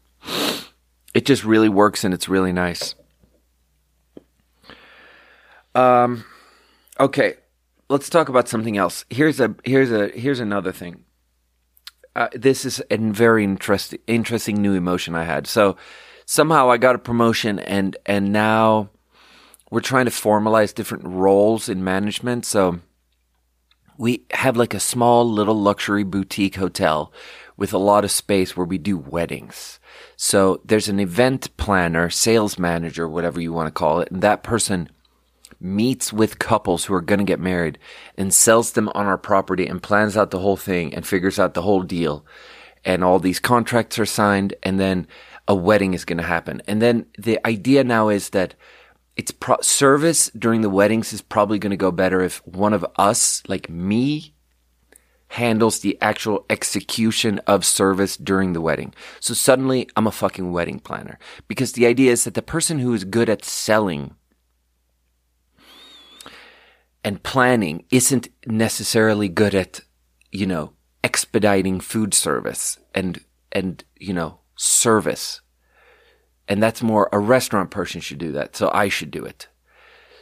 it 1.13 1.25
just 1.25 1.43
really 1.43 1.69
works 1.69 2.03
and 2.03 2.13
it's 2.13 2.29
really 2.29 2.53
nice. 2.53 2.95
Um, 5.75 6.25
okay, 6.99 7.35
let's 7.89 8.09
talk 8.09 8.29
about 8.29 8.47
something 8.47 8.77
else. 8.77 9.05
Here's 9.09 9.39
a 9.39 9.55
here's 9.63 9.91
a 9.91 10.09
here's 10.09 10.39
another 10.39 10.71
thing. 10.71 11.03
Uh, 12.15 12.27
this 12.33 12.65
is 12.65 12.81
a 12.89 12.97
very 12.97 13.43
interesting 13.43 13.99
interesting 14.07 14.61
new 14.61 14.73
emotion 14.73 15.15
I 15.15 15.23
had. 15.23 15.47
So 15.47 15.77
somehow 16.25 16.69
I 16.69 16.77
got 16.77 16.95
a 16.95 16.99
promotion 16.99 17.59
and 17.59 17.97
and 18.05 18.31
now 18.31 18.89
we're 19.71 19.81
trying 19.81 20.05
to 20.05 20.11
formalize 20.11 20.73
different 20.73 21.05
roles 21.05 21.69
in 21.69 21.83
management. 21.83 22.45
So 22.45 22.79
we 23.97 24.25
have 24.31 24.57
like 24.57 24.73
a 24.73 24.79
small 24.79 25.29
little 25.29 25.59
luxury 25.59 26.03
boutique 26.03 26.55
hotel 26.55 27.13
with 27.59 27.73
a 27.73 27.77
lot 27.77 28.05
of 28.05 28.11
space 28.11 28.55
where 28.55 28.65
we 28.65 28.77
do 28.77 28.97
weddings. 28.97 29.79
So 30.15 30.61
there's 30.63 30.87
an 30.87 30.99
event 30.99 31.55
planner, 31.57 32.09
sales 32.09 32.57
manager, 32.57 33.07
whatever 33.07 33.41
you 33.41 33.51
want 33.51 33.67
to 33.67 33.71
call 33.71 33.99
it, 33.99 34.09
and 34.09 34.21
that 34.21 34.43
person 34.43 34.89
meets 35.59 36.13
with 36.13 36.39
couples 36.39 36.85
who 36.85 36.93
are 36.93 37.01
going 37.01 37.19
to 37.19 37.25
get 37.25 37.39
married 37.39 37.77
and 38.17 38.33
sells 38.33 38.71
them 38.71 38.89
on 38.95 39.05
our 39.05 39.17
property 39.17 39.67
and 39.67 39.83
plans 39.83 40.15
out 40.15 40.31
the 40.31 40.39
whole 40.39 40.55
thing 40.55 40.93
and 40.93 41.05
figures 41.05 41.37
out 41.37 41.53
the 41.53 41.61
whole 41.61 41.83
deal. 41.83 42.25
And 42.85 43.03
all 43.03 43.19
these 43.19 43.41
contracts 43.41 43.99
are 43.99 44.05
signed 44.05 44.53
and 44.63 44.79
then 44.79 45.05
a 45.49 45.55
wedding 45.55 45.93
is 45.93 46.05
going 46.05 46.19
to 46.19 46.23
happen. 46.23 46.61
And 46.65 46.81
then 46.81 47.07
the 47.17 47.45
idea 47.45 47.83
now 47.83 48.07
is 48.07 48.29
that 48.29 48.55
it's 49.17 49.31
pro- 49.31 49.59
service 49.59 50.29
during 50.29 50.61
the 50.61 50.69
weddings 50.69 51.11
is 51.11 51.21
probably 51.21 51.59
going 51.59 51.71
to 51.71 51.77
go 51.77 51.91
better 51.91 52.21
if 52.21 52.45
one 52.47 52.71
of 52.71 52.85
us, 52.95 53.43
like 53.49 53.69
me, 53.69 54.33
handles 55.29 55.79
the 55.79 55.97
actual 56.01 56.45
execution 56.49 57.39
of 57.47 57.65
service 57.65 58.17
during 58.17 58.53
the 58.53 58.61
wedding. 58.61 58.93
So 59.19 59.33
suddenly 59.33 59.89
I'm 59.95 60.07
a 60.07 60.11
fucking 60.11 60.51
wedding 60.51 60.79
planner 60.79 61.17
because 61.47 61.73
the 61.73 61.85
idea 61.85 62.11
is 62.11 62.23
that 62.23 62.33
the 62.33 62.41
person 62.41 62.79
who 62.79 62.93
is 62.93 63.03
good 63.03 63.29
at 63.29 63.45
selling 63.45 64.15
and 67.03 67.23
planning 67.23 67.85
isn't 67.91 68.27
necessarily 68.45 69.29
good 69.29 69.55
at, 69.55 69.81
you 70.31 70.45
know, 70.45 70.73
expediting 71.03 71.79
food 71.79 72.13
service 72.13 72.77
and, 72.93 73.23
and, 73.51 73.83
you 73.97 74.13
know, 74.13 74.39
service 74.55 75.41
and 76.49 76.61
that's 76.61 76.81
more 76.81 77.07
a 77.13 77.19
restaurant 77.19 77.69
person 77.69 78.01
should 78.01 78.17
do 78.17 78.31
that. 78.31 78.55
So 78.55 78.71
I 78.73 78.89
should 78.89 79.11
do 79.11 79.23
it. 79.23 79.47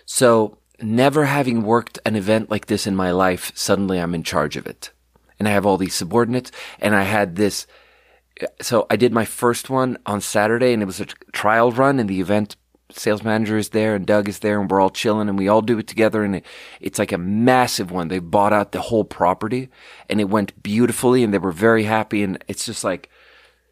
So 0.06 0.58
never 0.82 1.26
having 1.26 1.64
worked 1.64 1.98
an 2.06 2.18
event 2.18 2.52
like 2.52 2.68
this 2.68 2.86
in 2.86 2.96
my 2.96 3.12
life, 3.12 3.54
suddenly 3.56 3.98
I'm 3.98 4.14
in 4.14 4.24
charge 4.24 4.58
of 4.58 4.68
it. 4.68 4.92
And 5.40 5.48
I 5.48 5.52
have 5.52 5.66
all 5.66 5.78
these 5.78 5.94
subordinates 5.94 6.52
and 6.80 6.96
I 6.96 7.04
had 7.04 7.36
this. 7.36 7.68
So 8.62 8.86
I 8.90 8.96
did 8.96 9.14
my 9.14 9.26
first 9.26 9.70
one 9.70 9.98
on 10.06 10.22
Saturday 10.22 10.74
and 10.74 10.82
it 10.82 10.86
was 10.86 11.00
a 11.00 11.06
trial 11.06 11.72
run 11.72 12.00
and 12.00 12.10
the 12.10 12.22
event 12.22 12.56
sales 12.90 13.24
manager 13.24 13.58
is 13.58 13.70
there 13.70 13.96
and 13.96 14.06
Doug 14.06 14.30
is 14.30 14.40
there 14.40 14.62
and 14.62 14.72
we're 14.72 14.80
all 14.80 14.90
chilling 14.90 15.28
and 15.28 15.38
we 15.38 15.48
all 15.48 15.62
do 15.62 15.78
it 15.78 15.88
together 15.88 16.24
and 16.24 16.38
it, 16.38 16.46
it's 16.80 17.00
like 17.00 17.12
a 17.12 17.18
massive 17.18 17.92
one. 17.92 18.08
They 18.08 18.20
bought 18.20 18.54
out 18.54 18.72
the 18.72 18.82
whole 18.82 19.04
property 19.04 19.70
and 20.10 20.22
it 20.22 20.30
went 20.30 20.64
beautifully 20.64 21.24
and 21.24 21.34
they 21.34 21.38
were 21.38 21.52
very 21.52 21.84
happy 21.84 22.24
and 22.24 22.44
it's 22.48 22.66
just 22.66 22.84
like, 22.84 23.10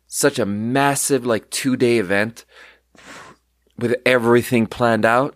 such 0.07 0.39
a 0.39 0.45
massive, 0.45 1.25
like 1.25 1.49
two 1.49 1.75
day 1.75 1.97
event 1.97 2.45
with 3.77 3.95
everything 4.05 4.67
planned 4.67 5.05
out 5.05 5.35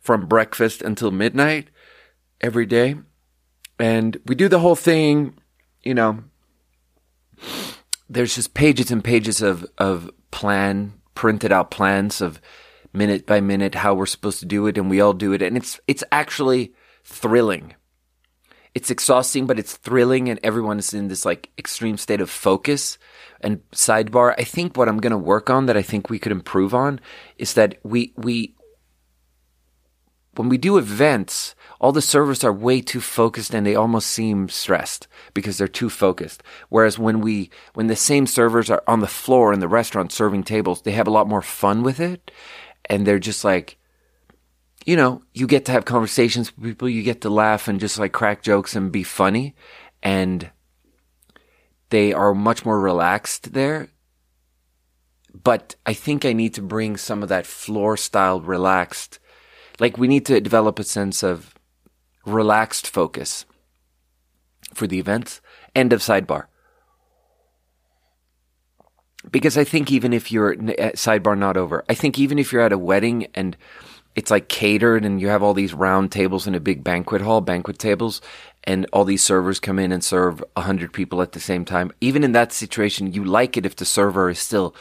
from 0.00 0.26
breakfast 0.26 0.82
until 0.82 1.10
midnight 1.10 1.68
every 2.40 2.66
day. 2.66 2.96
And 3.78 4.18
we 4.26 4.34
do 4.34 4.48
the 4.48 4.60
whole 4.60 4.76
thing, 4.76 5.38
you 5.82 5.94
know, 5.94 6.22
there's 8.08 8.34
just 8.34 8.54
pages 8.54 8.90
and 8.90 9.02
pages 9.02 9.42
of, 9.42 9.66
of 9.78 10.10
plan, 10.30 10.94
printed 11.14 11.52
out 11.52 11.70
plans 11.70 12.20
of 12.20 12.40
minute 12.92 13.26
by 13.26 13.40
minute 13.40 13.74
how 13.74 13.94
we're 13.94 14.06
supposed 14.06 14.40
to 14.40 14.46
do 14.46 14.66
it. 14.66 14.78
And 14.78 14.90
we 14.90 15.00
all 15.00 15.14
do 15.14 15.32
it. 15.32 15.42
And 15.42 15.56
it's, 15.56 15.80
it's 15.86 16.04
actually 16.12 16.74
thrilling 17.02 17.74
it's 18.74 18.90
exhausting, 18.90 19.46
but 19.46 19.58
it's 19.58 19.76
thrilling, 19.76 20.28
and 20.28 20.40
everyone 20.42 20.78
is 20.78 20.94
in 20.94 21.08
this 21.08 21.24
like 21.24 21.50
extreme 21.58 21.98
state 21.98 22.20
of 22.20 22.30
focus. 22.30 22.96
And 23.40 23.60
sidebar, 23.72 24.34
I 24.38 24.44
think 24.44 24.76
what 24.76 24.88
I'm 24.88 24.98
going 24.98 25.10
to 25.10 25.18
work 25.18 25.50
on 25.50 25.66
that 25.66 25.76
I 25.76 25.82
think 25.82 26.08
we 26.08 26.18
could 26.18 26.32
improve 26.32 26.74
on 26.74 27.00
is 27.36 27.54
that 27.54 27.78
we 27.82 28.14
we 28.16 28.54
when 30.36 30.48
we 30.48 30.56
do 30.56 30.78
events, 30.78 31.54
all 31.82 31.90
the 31.90 32.00
servers 32.00 32.44
are 32.44 32.52
way 32.52 32.80
too 32.80 33.00
focused 33.00 33.52
and 33.52 33.66
they 33.66 33.74
almost 33.74 34.06
seem 34.06 34.48
stressed 34.48 35.08
because 35.34 35.58
they're 35.58 35.66
too 35.66 35.90
focused. 35.90 36.40
Whereas 36.68 36.96
when 36.96 37.20
we, 37.20 37.50
when 37.74 37.88
the 37.88 37.96
same 37.96 38.28
servers 38.28 38.70
are 38.70 38.84
on 38.86 39.00
the 39.00 39.08
floor 39.08 39.52
in 39.52 39.58
the 39.58 39.66
restaurant 39.66 40.12
serving 40.12 40.44
tables, 40.44 40.82
they 40.82 40.92
have 40.92 41.08
a 41.08 41.10
lot 41.10 41.28
more 41.28 41.42
fun 41.42 41.82
with 41.82 41.98
it. 41.98 42.30
And 42.84 43.04
they're 43.04 43.18
just 43.18 43.42
like, 43.42 43.78
you 44.86 44.94
know, 44.94 45.22
you 45.34 45.48
get 45.48 45.64
to 45.64 45.72
have 45.72 45.84
conversations 45.84 46.56
with 46.56 46.64
people, 46.64 46.88
you 46.88 47.02
get 47.02 47.20
to 47.22 47.30
laugh 47.30 47.66
and 47.66 47.80
just 47.80 47.98
like 47.98 48.12
crack 48.12 48.42
jokes 48.42 48.76
and 48.76 48.92
be 48.92 49.02
funny. 49.02 49.56
And 50.04 50.52
they 51.90 52.12
are 52.12 52.32
much 52.32 52.64
more 52.64 52.78
relaxed 52.78 53.54
there. 53.54 53.88
But 55.34 55.74
I 55.84 55.94
think 55.94 56.24
I 56.24 56.32
need 56.32 56.54
to 56.54 56.62
bring 56.62 56.96
some 56.96 57.24
of 57.24 57.28
that 57.28 57.46
floor 57.46 57.96
style 57.96 58.40
relaxed. 58.40 59.18
Like 59.80 59.98
we 59.98 60.06
need 60.06 60.26
to 60.26 60.40
develop 60.40 60.78
a 60.78 60.84
sense 60.84 61.24
of 61.24 61.51
relaxed 62.24 62.86
focus 62.86 63.44
for 64.74 64.86
the 64.86 64.98
events. 64.98 65.40
End 65.74 65.92
of 65.92 66.00
sidebar. 66.00 66.46
Because 69.30 69.56
I 69.56 69.64
think 69.64 69.92
even 69.92 70.12
if 70.12 70.32
you're 70.32 70.54
uh, 70.54 70.92
sidebar 70.94 71.38
not 71.38 71.56
over, 71.56 71.84
I 71.88 71.94
think 71.94 72.18
even 72.18 72.38
if 72.38 72.52
you're 72.52 72.62
at 72.62 72.72
a 72.72 72.78
wedding 72.78 73.28
and 73.34 73.56
it's 74.14 74.30
like 74.30 74.48
catered 74.48 75.04
and 75.04 75.20
you 75.20 75.28
have 75.28 75.42
all 75.42 75.54
these 75.54 75.72
round 75.72 76.12
tables 76.12 76.46
in 76.46 76.54
a 76.54 76.60
big 76.60 76.84
banquet 76.84 77.22
hall, 77.22 77.40
banquet 77.40 77.78
tables, 77.78 78.20
and 78.64 78.86
all 78.92 79.04
these 79.04 79.22
servers 79.22 79.60
come 79.60 79.78
in 79.78 79.92
and 79.92 80.04
serve 80.04 80.44
a 80.56 80.62
hundred 80.62 80.92
people 80.92 81.22
at 81.22 81.32
the 81.32 81.40
same 81.40 81.64
time. 81.64 81.92
Even 82.00 82.24
in 82.24 82.32
that 82.32 82.52
situation, 82.52 83.12
you 83.12 83.24
like 83.24 83.56
it 83.56 83.66
if 83.66 83.76
the 83.76 83.84
server 83.84 84.28
is 84.28 84.38
still, 84.38 84.74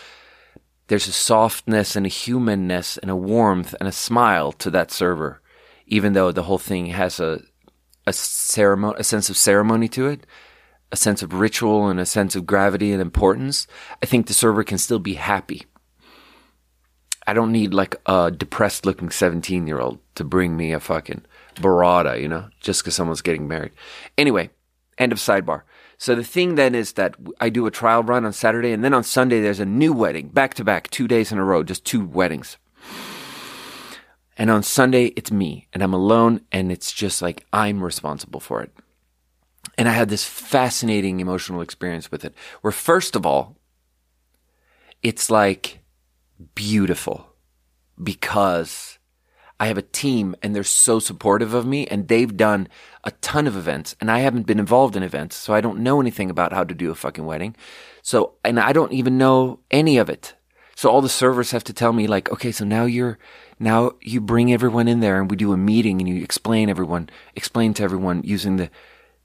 there's 0.87 1.07
a 1.07 1.13
softness 1.13 1.95
and 1.95 2.05
a 2.05 2.09
humanness 2.09 2.97
and 2.97 3.09
a 3.09 3.15
warmth 3.15 3.73
and 3.79 3.87
a 3.87 3.93
smile 3.93 4.51
to 4.53 4.69
that 4.71 4.91
server, 4.91 5.40
even 5.91 6.13
though 6.13 6.31
the 6.31 6.43
whole 6.43 6.57
thing 6.57 6.87
has 6.87 7.19
a, 7.19 7.41
a 8.07 8.13
ceremony, 8.13 8.95
a 8.97 9.03
sense 9.03 9.29
of 9.29 9.37
ceremony 9.37 9.87
to 9.89 10.07
it, 10.07 10.25
a 10.91 10.97
sense 10.97 11.21
of 11.21 11.33
ritual 11.33 11.87
and 11.87 11.99
a 11.99 12.05
sense 12.05 12.35
of 12.35 12.47
gravity 12.47 12.91
and 12.91 13.01
importance. 13.01 13.67
I 14.01 14.07
think 14.07 14.25
the 14.25 14.33
server 14.33 14.63
can 14.63 14.79
still 14.79 14.99
be 14.99 15.13
happy 15.13 15.67
I 17.27 17.33
don't 17.33 17.51
need 17.51 17.73
like 17.73 17.95
a 18.05 18.31
depressed 18.31 18.85
looking 18.85 19.09
17 19.09 19.67
year 19.67 19.79
old 19.79 19.99
to 20.15 20.23
bring 20.23 20.57
me 20.57 20.73
a 20.73 20.79
fucking 20.79 21.23
barada, 21.55 22.19
you 22.19 22.27
know, 22.27 22.49
just 22.59 22.81
because 22.81 22.95
someone's 22.95 23.21
getting 23.21 23.47
married. 23.47 23.71
Anyway, 24.17 24.49
end 24.97 25.11
of 25.11 25.17
sidebar. 25.19 25.61
So 25.97 26.15
the 26.15 26.23
thing 26.23 26.55
then 26.55 26.73
is 26.73 26.93
that 26.93 27.15
I 27.39 27.49
do 27.49 27.67
a 27.67 27.71
trial 27.71 28.01
run 28.01 28.25
on 28.25 28.33
Saturday 28.33 28.71
and 28.71 28.83
then 28.83 28.93
on 28.93 29.03
Sunday 29.03 29.39
there's 29.39 29.59
a 29.59 29.65
new 29.65 29.93
wedding, 29.93 30.29
back 30.29 30.55
to 30.55 30.63
back, 30.63 30.89
two 30.89 31.07
days 31.07 31.31
in 31.31 31.37
a 31.37 31.45
row, 31.45 31.63
just 31.63 31.85
two 31.85 32.03
weddings. 32.03 32.57
And 34.37 34.49
on 34.49 34.63
Sunday 34.63 35.05
it's 35.17 35.31
me 35.31 35.67
and 35.73 35.83
I'm 35.83 35.93
alone 35.93 36.41
and 36.51 36.71
it's 36.71 36.91
just 36.91 37.21
like 37.21 37.45
I'm 37.51 37.83
responsible 37.83 38.39
for 38.39 38.61
it. 38.61 38.71
And 39.77 39.87
I 39.87 39.91
had 39.91 40.09
this 40.09 40.23
fascinating 40.23 41.19
emotional 41.19 41.61
experience 41.61 42.11
with 42.11 42.25
it 42.25 42.33
where 42.61 42.71
first 42.71 43.15
of 43.15 43.25
all, 43.25 43.57
it's 45.03 45.29
like, 45.29 45.81
beautiful 46.55 47.27
because 48.01 48.97
I 49.59 49.67
have 49.67 49.77
a 49.77 49.83
team 49.83 50.35
and 50.41 50.55
they're 50.55 50.63
so 50.63 50.99
supportive 50.99 51.53
of 51.53 51.65
me 51.65 51.85
and 51.87 52.07
they've 52.07 52.35
done 52.35 52.67
a 53.03 53.11
ton 53.11 53.45
of 53.47 53.55
events 53.55 53.95
and 54.01 54.09
I 54.09 54.19
haven't 54.19 54.47
been 54.47 54.59
involved 54.59 54.95
in 54.95 55.03
events. 55.03 55.35
So 55.35 55.53
I 55.53 55.61
don't 55.61 55.79
know 55.79 56.01
anything 56.01 56.29
about 56.29 56.53
how 56.53 56.63
to 56.63 56.73
do 56.73 56.89
a 56.89 56.95
fucking 56.95 57.25
wedding. 57.25 57.55
So, 58.01 58.33
and 58.43 58.59
I 58.59 58.73
don't 58.73 58.93
even 58.93 59.17
know 59.17 59.59
any 59.69 59.97
of 59.97 60.09
it. 60.09 60.33
So 60.81 60.89
all 60.89 61.03
the 61.03 61.09
servers 61.09 61.51
have 61.51 61.63
to 61.65 61.73
tell 61.73 61.93
me 61.93 62.07
like, 62.07 62.31
okay, 62.31 62.51
so 62.51 62.65
now 62.65 62.85
you're, 62.85 63.19
now 63.59 63.91
you 64.01 64.19
bring 64.19 64.51
everyone 64.51 64.87
in 64.87 64.99
there 64.99 65.21
and 65.21 65.29
we 65.29 65.37
do 65.37 65.53
a 65.53 65.57
meeting 65.57 66.01
and 66.01 66.09
you 66.09 66.23
explain 66.23 66.71
everyone, 66.71 67.07
explain 67.35 67.75
to 67.75 67.83
everyone 67.83 68.23
using 68.23 68.55
the, 68.55 68.71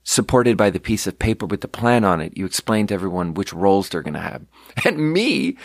supported 0.03 0.55
by 0.55 0.69
the 0.69 0.79
piece 0.79 1.07
of 1.07 1.17
paper 1.17 1.47
with 1.47 1.61
the 1.61 1.67
plan 1.67 2.03
on 2.03 2.21
it. 2.21 2.37
You 2.37 2.45
explain 2.45 2.85
to 2.85 2.93
everyone 2.93 3.33
which 3.33 3.53
roles 3.53 3.89
they're 3.89 4.03
going 4.03 4.13
to 4.13 4.19
have. 4.19 4.45
And 4.85 5.11
me, 5.11 5.57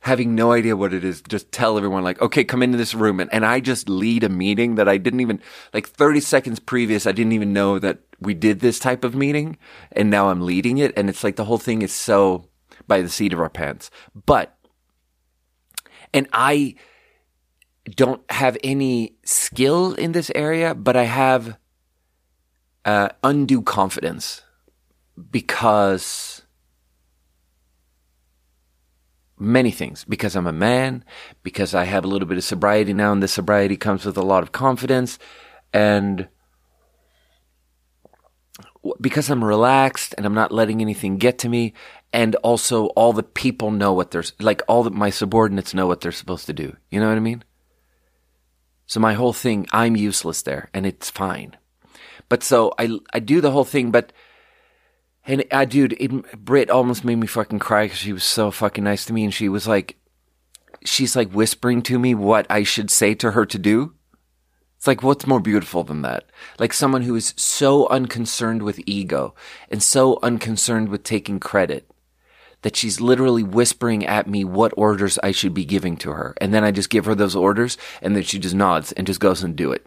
having 0.00 0.34
no 0.34 0.50
idea 0.50 0.76
what 0.76 0.92
it 0.92 1.04
is, 1.04 1.22
just 1.22 1.52
tell 1.52 1.78
everyone 1.78 2.02
like, 2.02 2.20
okay, 2.20 2.42
come 2.42 2.64
into 2.64 2.76
this 2.76 2.92
room. 2.92 3.20
And, 3.20 3.32
and 3.32 3.46
I 3.46 3.60
just 3.60 3.88
lead 3.88 4.24
a 4.24 4.28
meeting 4.28 4.74
that 4.74 4.88
I 4.88 4.96
didn't 4.96 5.20
even, 5.20 5.40
like 5.72 5.86
30 5.86 6.18
seconds 6.22 6.58
previous, 6.58 7.06
I 7.06 7.12
didn't 7.12 7.34
even 7.34 7.52
know 7.52 7.78
that 7.78 8.00
we 8.18 8.34
did 8.34 8.58
this 8.58 8.80
type 8.80 9.04
of 9.04 9.14
meeting. 9.14 9.58
And 9.92 10.10
now 10.10 10.28
I'm 10.28 10.40
leading 10.40 10.78
it. 10.78 10.92
And 10.96 11.08
it's 11.08 11.22
like 11.22 11.36
the 11.36 11.44
whole 11.44 11.58
thing 11.58 11.82
is 11.82 11.92
so 11.92 12.48
by 12.86 13.02
the 13.02 13.08
seat 13.08 13.32
of 13.32 13.40
our 13.40 13.50
pants. 13.50 13.90
But, 14.26 14.55
and 16.16 16.26
I 16.32 16.76
don't 17.84 18.22
have 18.30 18.56
any 18.64 19.16
skill 19.22 19.92
in 19.92 20.12
this 20.12 20.32
area, 20.34 20.74
but 20.74 20.96
I 20.96 21.04
have 21.04 21.58
uh, 22.86 23.10
undue 23.22 23.60
confidence 23.60 24.42
because 25.30 26.40
many 29.38 29.70
things. 29.70 30.04
Because 30.04 30.34
I'm 30.34 30.46
a 30.46 30.52
man, 30.52 31.04
because 31.42 31.74
I 31.74 31.84
have 31.84 32.02
a 32.02 32.08
little 32.08 32.26
bit 32.26 32.38
of 32.38 32.44
sobriety. 32.44 32.94
Now, 32.94 33.12
and 33.12 33.22
the 33.22 33.28
sobriety 33.28 33.76
comes 33.76 34.06
with 34.06 34.16
a 34.16 34.22
lot 34.22 34.42
of 34.42 34.52
confidence, 34.52 35.18
and 35.70 36.28
because 39.00 39.28
I'm 39.28 39.44
relaxed 39.44 40.14
and 40.16 40.24
I'm 40.24 40.34
not 40.34 40.50
letting 40.50 40.80
anything 40.80 41.18
get 41.18 41.38
to 41.40 41.50
me, 41.50 41.74
and 42.12 42.34
also 42.36 42.86
all 42.88 43.12
the 43.12 43.22
people 43.22 43.70
know 43.70 43.92
what 43.92 44.10
they're 44.10 44.24
like, 44.40 44.62
all 44.68 44.82
the, 44.82 44.90
my 44.90 45.10
subordinates 45.10 45.74
know 45.74 45.86
what 45.86 46.00
they're 46.00 46.12
supposed 46.12 46.46
to 46.46 46.52
do. 46.52 46.76
You 46.90 47.00
know 47.00 47.08
what 47.08 47.16
I 47.16 47.20
mean? 47.20 47.44
So 48.86 49.00
my 49.00 49.14
whole 49.14 49.32
thing, 49.32 49.66
I'm 49.72 49.96
useless 49.96 50.42
there, 50.42 50.70
and 50.72 50.86
it's 50.86 51.10
fine. 51.10 51.56
But 52.28 52.42
so 52.42 52.72
I 52.78 52.98
I 53.12 53.18
do 53.18 53.40
the 53.40 53.50
whole 53.50 53.64
thing, 53.64 53.90
but 53.90 54.12
and 55.26 55.44
I, 55.50 55.64
dude, 55.64 55.94
it, 55.94 56.44
Britt 56.44 56.70
almost 56.70 57.04
made 57.04 57.16
me 57.16 57.26
fucking 57.26 57.58
cry 57.58 57.86
because 57.86 57.98
she 57.98 58.12
was 58.12 58.24
so 58.24 58.50
fucking 58.50 58.84
nice 58.84 59.04
to 59.06 59.12
me, 59.12 59.24
and 59.24 59.34
she 59.34 59.48
was 59.48 59.66
like, 59.66 59.96
she's 60.84 61.16
like 61.16 61.32
whispering 61.32 61.82
to 61.82 61.98
me 61.98 62.14
what 62.14 62.46
I 62.48 62.62
should 62.62 62.90
say 62.90 63.14
to 63.16 63.32
her 63.32 63.44
to 63.46 63.58
do. 63.58 63.94
It's 64.76 64.86
like, 64.86 65.02
what's 65.02 65.26
more 65.26 65.40
beautiful 65.40 65.82
than 65.84 66.02
that? 66.02 66.24
Like 66.58 66.72
someone 66.72 67.02
who 67.02 67.16
is 67.16 67.34
so 67.36 67.88
unconcerned 67.88 68.62
with 68.62 68.80
ego 68.86 69.34
and 69.70 69.82
so 69.82 70.18
unconcerned 70.22 70.90
with 70.90 71.02
taking 71.02 71.40
credit 71.40 71.90
that 72.66 72.74
she's 72.74 73.00
literally 73.00 73.44
whispering 73.44 74.04
at 74.04 74.26
me 74.26 74.42
what 74.42 74.74
orders 74.76 75.20
I 75.22 75.30
should 75.30 75.54
be 75.54 75.64
giving 75.64 75.96
to 75.98 76.10
her. 76.10 76.34
And 76.40 76.52
then 76.52 76.64
I 76.64 76.72
just 76.72 76.90
give 76.90 77.04
her 77.04 77.14
those 77.14 77.36
orders 77.36 77.78
and 78.02 78.16
then 78.16 78.24
she 78.24 78.40
just 78.40 78.56
nods 78.56 78.90
and 78.90 79.06
just 79.06 79.20
goes 79.20 79.44
and 79.44 79.54
do 79.54 79.70
it 79.70 79.86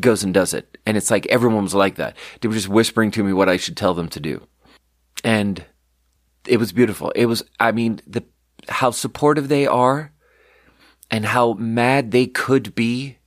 goes 0.00 0.22
and 0.22 0.32
does 0.32 0.54
it. 0.54 0.78
And 0.86 0.96
it's 0.96 1.10
like 1.10 1.26
everyone 1.26 1.64
was 1.64 1.74
like 1.74 1.96
that. 1.96 2.16
They 2.40 2.46
were 2.46 2.54
just 2.54 2.68
whispering 2.68 3.10
to 3.10 3.24
me 3.24 3.32
what 3.32 3.48
I 3.48 3.56
should 3.56 3.76
tell 3.76 3.94
them 3.94 4.08
to 4.10 4.20
do. 4.20 4.46
And 5.24 5.64
it 6.46 6.58
was 6.58 6.70
beautiful. 6.70 7.10
It 7.16 7.26
was, 7.26 7.42
I 7.58 7.72
mean, 7.72 7.98
the, 8.06 8.22
how 8.68 8.92
supportive 8.92 9.48
they 9.48 9.66
are 9.66 10.12
and 11.10 11.24
how 11.24 11.54
mad 11.54 12.12
they 12.12 12.28
could 12.28 12.76
be, 12.76 13.18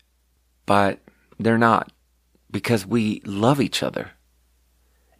but 0.65 0.99
they're 1.37 1.57
not 1.57 1.91
because 2.49 2.85
we 2.85 3.21
love 3.25 3.59
each 3.59 3.83
other. 3.83 4.11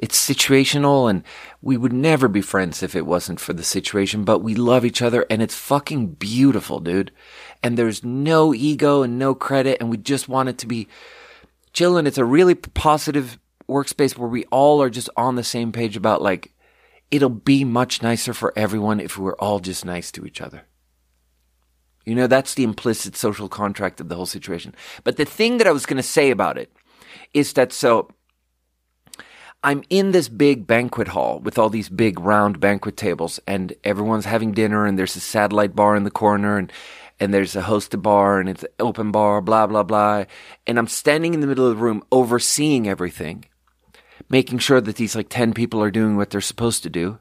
It's 0.02 0.18
situational 0.18 1.08
and 1.08 1.24
we 1.62 1.78
would 1.78 1.94
never 1.94 2.28
be 2.28 2.42
friends 2.42 2.82
if 2.82 2.96
it 2.96 3.06
wasn't 3.06 3.40
for 3.40 3.54
the 3.54 3.64
situation, 3.64 4.24
but 4.24 4.40
we 4.40 4.56
love 4.56 4.84
each 4.84 5.02
other 5.02 5.28
and 5.30 5.44
it's 5.44 5.56
fucking 5.56 6.14
beautiful, 6.14 6.80
dude. 6.80 7.12
And 7.62 7.78
there's 7.78 8.04
no 8.04 8.52
ego 8.52 9.04
and 9.04 9.20
no 9.20 9.36
credit 9.36 9.78
and 9.80 9.92
we 9.92 9.98
just 9.98 10.28
want 10.28 10.50
it 10.50 10.58
to 10.58 10.68
be 10.68 10.88
chilling. 11.72 12.08
It's 12.08 12.18
a 12.18 12.26
really 12.26 12.56
positive 12.56 13.38
workspace 13.70 14.18
where 14.18 14.28
we 14.28 14.46
all 14.46 14.82
are 14.82 14.90
just 14.90 15.10
on 15.16 15.36
the 15.36 15.44
same 15.44 15.72
page 15.72 15.96
about 15.96 16.24
like, 16.24 16.52
it'll 17.12 17.30
be 17.30 17.64
much 17.64 18.02
nicer 18.02 18.34
for 18.34 18.54
everyone 18.56 19.00
if 19.00 19.20
we're 19.20 19.36
all 19.36 19.60
just 19.60 19.86
nice 19.86 20.12
to 20.14 20.26
each 20.26 20.42
other. 20.42 20.64
You 22.06 22.16
know, 22.16 22.26
that's 22.26 22.56
the 22.56 22.64
implicit 22.64 23.16
social 23.16 23.48
contract 23.48 24.02
of 24.02 24.10
the 24.10 24.16
whole 24.16 24.26
situation. 24.26 24.74
But 25.04 25.18
the 25.18 25.26
thing 25.26 25.60
that 25.60 25.68
I 25.68 25.72
was 25.72 25.86
going 25.86 25.98
to 25.98 26.04
say 26.04 26.32
about 26.32 26.58
it 26.58 26.74
is 27.36 27.54
that 27.54 27.72
so 27.72 28.10
I'm 29.64 29.84
in 29.92 30.12
this 30.12 30.28
big 30.28 30.66
banquet 30.66 31.10
hall 31.10 31.40
with 31.40 31.60
all 31.60 31.70
these 31.70 31.88
big 31.88 32.20
round 32.20 32.60
banquet 32.60 32.98
tables 32.98 33.40
and 33.46 33.74
everyone's 33.84 34.26
having 34.26 34.54
dinner 34.54 34.88
and 34.88 34.98
there's 34.98 35.16
a 35.16 35.20
satellite 35.20 35.76
bar 35.76 35.96
in 35.96 36.04
the 36.04 36.12
corner 36.12 36.58
and 36.58 36.72
and 37.20 37.32
there's 37.32 37.56
a 37.56 37.62
hosted 37.62 38.02
bar 38.02 38.40
and 38.40 38.50
it's 38.50 38.66
open 38.80 39.12
bar, 39.12 39.42
blah, 39.42 39.68
blah, 39.68 39.84
blah. 39.84 40.26
And 40.66 40.80
I'm 40.80 40.88
standing 40.88 41.36
in 41.36 41.40
the 41.40 41.46
middle 41.46 41.68
of 41.68 41.78
the 41.78 41.84
room 41.84 42.04
overseeing 42.12 42.88
everything, 42.88 43.46
making 44.28 44.58
sure 44.58 44.82
that 44.82 44.96
these 44.96 45.16
like 45.16 45.30
10 45.30 45.54
people 45.54 45.84
are 45.84 45.92
doing 45.92 46.18
what 46.18 46.32
they're 46.32 46.42
supposed 46.42 46.82
to 46.82 46.90
do. 46.90 47.20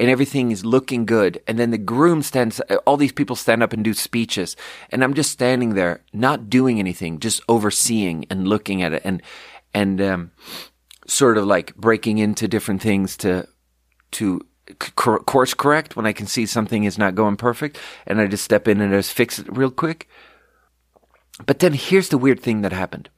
And 0.00 0.10
everything 0.10 0.50
is 0.50 0.64
looking 0.64 1.06
good. 1.06 1.40
And 1.46 1.60
then 1.60 1.70
the 1.70 1.78
groom 1.78 2.22
stands, 2.22 2.58
all 2.84 2.96
these 2.96 3.12
people 3.12 3.36
stand 3.36 3.62
up 3.62 3.72
and 3.72 3.84
do 3.84 3.94
speeches. 3.94 4.56
And 4.90 5.04
I'm 5.04 5.14
just 5.14 5.30
standing 5.30 5.74
there, 5.74 6.02
not 6.12 6.50
doing 6.50 6.80
anything, 6.80 7.20
just 7.20 7.40
overseeing 7.48 8.26
and 8.28 8.48
looking 8.48 8.82
at 8.82 8.94
it 8.94 9.02
and, 9.04 9.22
and, 9.72 10.00
um, 10.00 10.30
sort 11.06 11.38
of 11.38 11.46
like 11.46 11.74
breaking 11.76 12.18
into 12.18 12.48
different 12.48 12.82
things 12.82 13.16
to, 13.18 13.46
to 14.12 14.40
course 14.78 15.54
correct 15.54 15.96
when 15.96 16.06
I 16.06 16.12
can 16.12 16.26
see 16.26 16.46
something 16.46 16.84
is 16.84 16.98
not 16.98 17.14
going 17.14 17.36
perfect, 17.36 17.78
and 18.06 18.20
I 18.20 18.26
just 18.26 18.44
step 18.44 18.66
in 18.66 18.80
and 18.80 18.92
just 18.92 19.12
fix 19.12 19.38
it 19.38 19.46
real 19.50 19.70
quick. 19.70 20.08
But 21.44 21.58
then 21.58 21.74
here's 21.74 22.08
the 22.08 22.18
weird 22.18 22.40
thing 22.40 22.62
that 22.62 22.72
happened. 22.72 23.10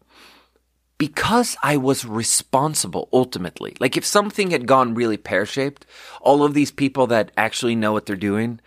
Because 0.98 1.56
I 1.62 1.76
was 1.76 2.04
responsible 2.04 3.08
ultimately, 3.12 3.76
like 3.78 3.96
if 3.96 4.04
something 4.04 4.50
had 4.50 4.66
gone 4.66 4.94
really 4.94 5.16
pear 5.16 5.46
shaped, 5.46 5.86
all 6.20 6.42
of 6.42 6.54
these 6.54 6.72
people 6.72 7.06
that 7.06 7.30
actually 7.36 7.76
know 7.76 7.92
what 7.92 8.06
they're 8.06 8.16
doing, 8.16 8.60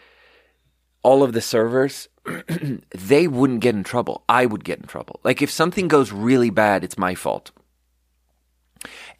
all 1.03 1.23
of 1.23 1.33
the 1.33 1.41
servers, 1.41 2.07
they 2.95 3.27
wouldn't 3.27 3.59
get 3.59 3.75
in 3.75 3.83
trouble. 3.83 4.23
I 4.29 4.45
would 4.45 4.63
get 4.63 4.79
in 4.79 4.85
trouble. 4.85 5.19
Like 5.25 5.41
if 5.41 5.51
something 5.51 5.89
goes 5.89 6.13
really 6.13 6.49
bad, 6.49 6.85
it's 6.85 6.97
my 6.97 7.15
fault. 7.15 7.51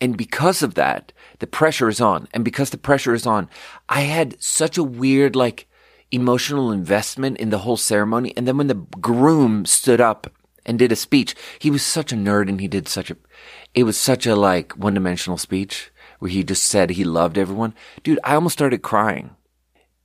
And 0.01 0.17
because 0.17 0.63
of 0.63 0.73
that, 0.73 1.13
the 1.39 1.47
pressure 1.47 1.87
is 1.87 2.01
on. 2.01 2.27
And 2.33 2.43
because 2.43 2.71
the 2.71 2.77
pressure 2.77 3.13
is 3.13 3.27
on, 3.27 3.47
I 3.87 4.01
had 4.01 4.41
such 4.41 4.77
a 4.77 4.83
weird, 4.83 5.35
like, 5.35 5.67
emotional 6.11 6.71
investment 6.71 7.37
in 7.37 7.51
the 7.51 7.59
whole 7.59 7.77
ceremony. 7.77 8.33
And 8.35 8.47
then 8.47 8.57
when 8.57 8.67
the 8.67 8.83
groom 8.99 9.65
stood 9.65 10.01
up 10.01 10.29
and 10.65 10.79
did 10.79 10.91
a 10.91 10.95
speech, 10.95 11.35
he 11.59 11.69
was 11.69 11.83
such 11.83 12.11
a 12.11 12.15
nerd 12.15 12.49
and 12.49 12.59
he 12.59 12.67
did 12.67 12.87
such 12.89 13.11
a, 13.11 13.17
it 13.75 13.83
was 13.83 13.95
such 13.95 14.25
a, 14.25 14.35
like, 14.35 14.73
one 14.73 14.95
dimensional 14.95 15.37
speech 15.37 15.91
where 16.19 16.31
he 16.31 16.43
just 16.43 16.63
said 16.63 16.89
he 16.89 17.03
loved 17.03 17.37
everyone. 17.37 17.73
Dude, 18.03 18.19
I 18.23 18.35
almost 18.35 18.53
started 18.53 18.81
crying 18.81 19.35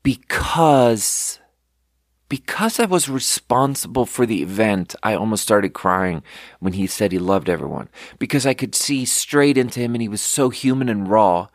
because 0.02 1.40
because 2.28 2.80
I 2.80 2.86
was 2.86 3.08
responsible 3.08 4.04
for 4.04 4.26
the 4.26 4.42
event, 4.42 4.94
I 5.02 5.14
almost 5.14 5.42
started 5.42 5.74
crying 5.74 6.22
when 6.58 6.72
he 6.72 6.86
said 6.86 7.12
he 7.12 7.18
loved 7.18 7.48
everyone 7.48 7.88
because 8.18 8.46
I 8.46 8.54
could 8.54 8.74
see 8.74 9.04
straight 9.04 9.56
into 9.56 9.80
him 9.80 9.94
and 9.94 10.02
he 10.02 10.08
was 10.08 10.20
so 10.20 10.50
human 10.50 10.88
and 10.88 11.08
raw. 11.08 11.48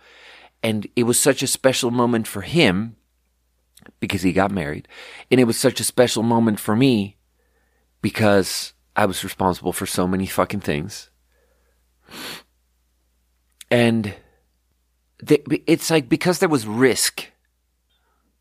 And 0.64 0.88
it 0.96 1.04
was 1.04 1.20
such 1.20 1.44
a 1.44 1.48
special 1.48 1.92
moment 1.92 2.28
for 2.28 2.42
him 2.42 2.96
because 4.00 4.22
he 4.22 4.32
got 4.32 4.52
married. 4.52 4.88
And 5.30 5.40
it 5.40 5.46
was 5.46 5.60
such 5.60 5.80
a 5.80 5.84
special 5.84 6.24
moment 6.24 6.60
for 6.60 6.76
me 6.76 7.18
because 8.02 8.74
I 8.96 9.06
was 9.06 9.24
responsible 9.24 9.74
for 9.74 9.86
so 9.86 10.08
many 10.08 10.26
fucking 10.26 10.62
things. 10.62 11.10
And 13.70 14.14
it's 15.28 15.90
like 15.90 16.08
because 16.08 16.40
there 16.40 16.50
was 16.50 16.68
risk, 16.68 17.26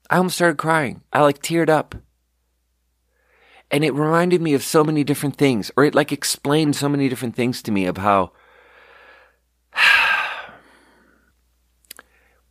I 0.09 0.19
almost 0.19 0.37
started 0.37 0.59
crying. 0.59 1.03
I 1.13 1.23
like 1.23 1.43
teared 1.43 1.69
up 1.69 1.95
and 3.71 3.85
it 3.85 3.95
reminded 3.95 4.43
me 4.43 4.55
of 4.55 4.65
so 4.65 4.83
many 4.83 5.05
different 5.05 5.37
things, 5.37 5.71
or 5.77 5.85
it 5.85 5.95
like 5.95 6.11
explained 6.13 6.75
so 6.75 6.89
many 6.89 7.09
different 7.09 7.37
things 7.37 7.63
to 7.63 7.71
me 7.71 7.87
of 7.87 7.99
how 7.99 8.33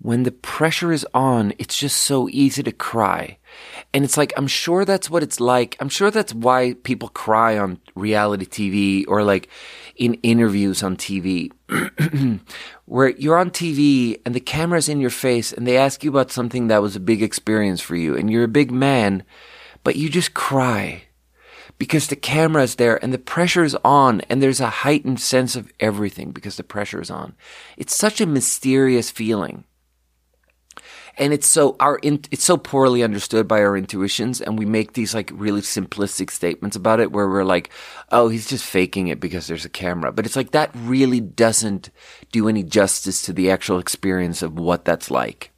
when 0.02 0.24
the 0.24 0.32
pressure 0.32 0.94
is 0.94 1.06
on, 1.14 1.54
it's 1.58 1.78
just 1.78 1.98
so 1.98 2.30
easy 2.30 2.64
to 2.64 2.72
cry. 2.72 3.38
And 3.94 4.06
it's 4.06 4.16
like, 4.16 4.32
I'm 4.38 4.48
sure 4.48 4.86
that's 4.86 5.10
what 5.10 5.24
it's 5.24 5.42
like. 5.42 5.76
I'm 5.82 5.90
sure 5.90 6.10
that's 6.10 6.34
why 6.34 6.76
people 6.84 7.10
cry 7.10 7.58
on 7.58 7.80
reality 7.96 8.46
TV 8.46 9.04
or 9.08 9.24
like 9.24 9.50
in 9.98 10.14
interviews 10.16 10.82
on 10.84 10.96
TV, 10.96 11.52
where 12.86 13.10
you're 13.10 13.38
on 13.38 13.52
TV 13.52 14.22
and 14.26 14.34
the 14.34 14.40
camera's 14.40 14.88
in 14.88 15.02
your 15.02 15.10
face 15.10 15.52
and 15.52 15.68
they 15.68 15.78
ask 15.78 16.02
you 16.02 16.10
about 16.10 16.32
something 16.32 16.68
that 16.68 16.82
was 16.82 16.96
a 16.96 17.02
big 17.02 17.22
experience 17.22 17.82
for 17.82 17.98
you 17.98 18.16
and 18.16 18.32
you're 18.32 18.46
a 18.46 18.48
big 18.48 18.72
man, 18.72 19.24
but 19.84 19.98
you 19.98 20.08
just 20.08 20.34
cry 20.34 21.04
because 21.80 22.08
the 22.08 22.16
camera 22.16 22.62
is 22.62 22.76
there 22.76 23.02
and 23.04 23.12
the 23.12 23.18
pressure 23.18 23.64
is 23.64 23.76
on 23.84 24.22
and 24.30 24.44
there's 24.44 24.60
a 24.60 24.70
heightened 24.70 25.20
sense 25.20 25.56
of 25.56 25.72
everything 25.80 26.32
because 26.32 26.58
the 26.58 26.64
pressure 26.64 27.02
is 27.02 27.10
on. 27.10 27.36
It's 27.78 27.96
such 27.96 28.22
a 28.22 28.28
mysterious 28.28 29.10
feeling. 29.10 29.64
And 31.18 31.34
it's 31.34 31.48
so 31.48 31.76
our 31.80 32.00
it's 32.04 32.46
so 32.46 32.56
poorly 32.56 33.04
understood 33.04 33.48
by 33.48 33.60
our 33.62 33.76
intuitions 33.76 34.40
and 34.40 34.58
we 34.58 34.66
make 34.66 34.94
these 34.94 35.14
like 35.14 35.32
really 35.34 35.62
simplistic 35.62 36.32
statements 36.32 36.78
about 36.78 37.02
it 37.02 37.12
where 37.12 37.28
we're 37.28 37.44
like, 37.44 37.72
"Oh, 38.10 38.30
he's 38.30 38.48
just 38.48 38.64
faking 38.64 39.08
it 39.08 39.20
because 39.20 39.48
there's 39.48 39.66
a 39.66 39.70
camera." 39.70 40.14
But 40.14 40.26
it's 40.26 40.38
like 40.38 40.52
that 40.52 40.72
really 40.76 41.20
doesn't 41.20 41.90
do 42.32 42.48
any 42.48 42.64
justice 42.64 43.22
to 43.24 43.34
the 43.34 43.52
actual 43.52 43.80
experience 43.80 44.42
of 44.42 44.58
what 44.58 44.86
that's 44.86 45.12
like. 45.12 45.52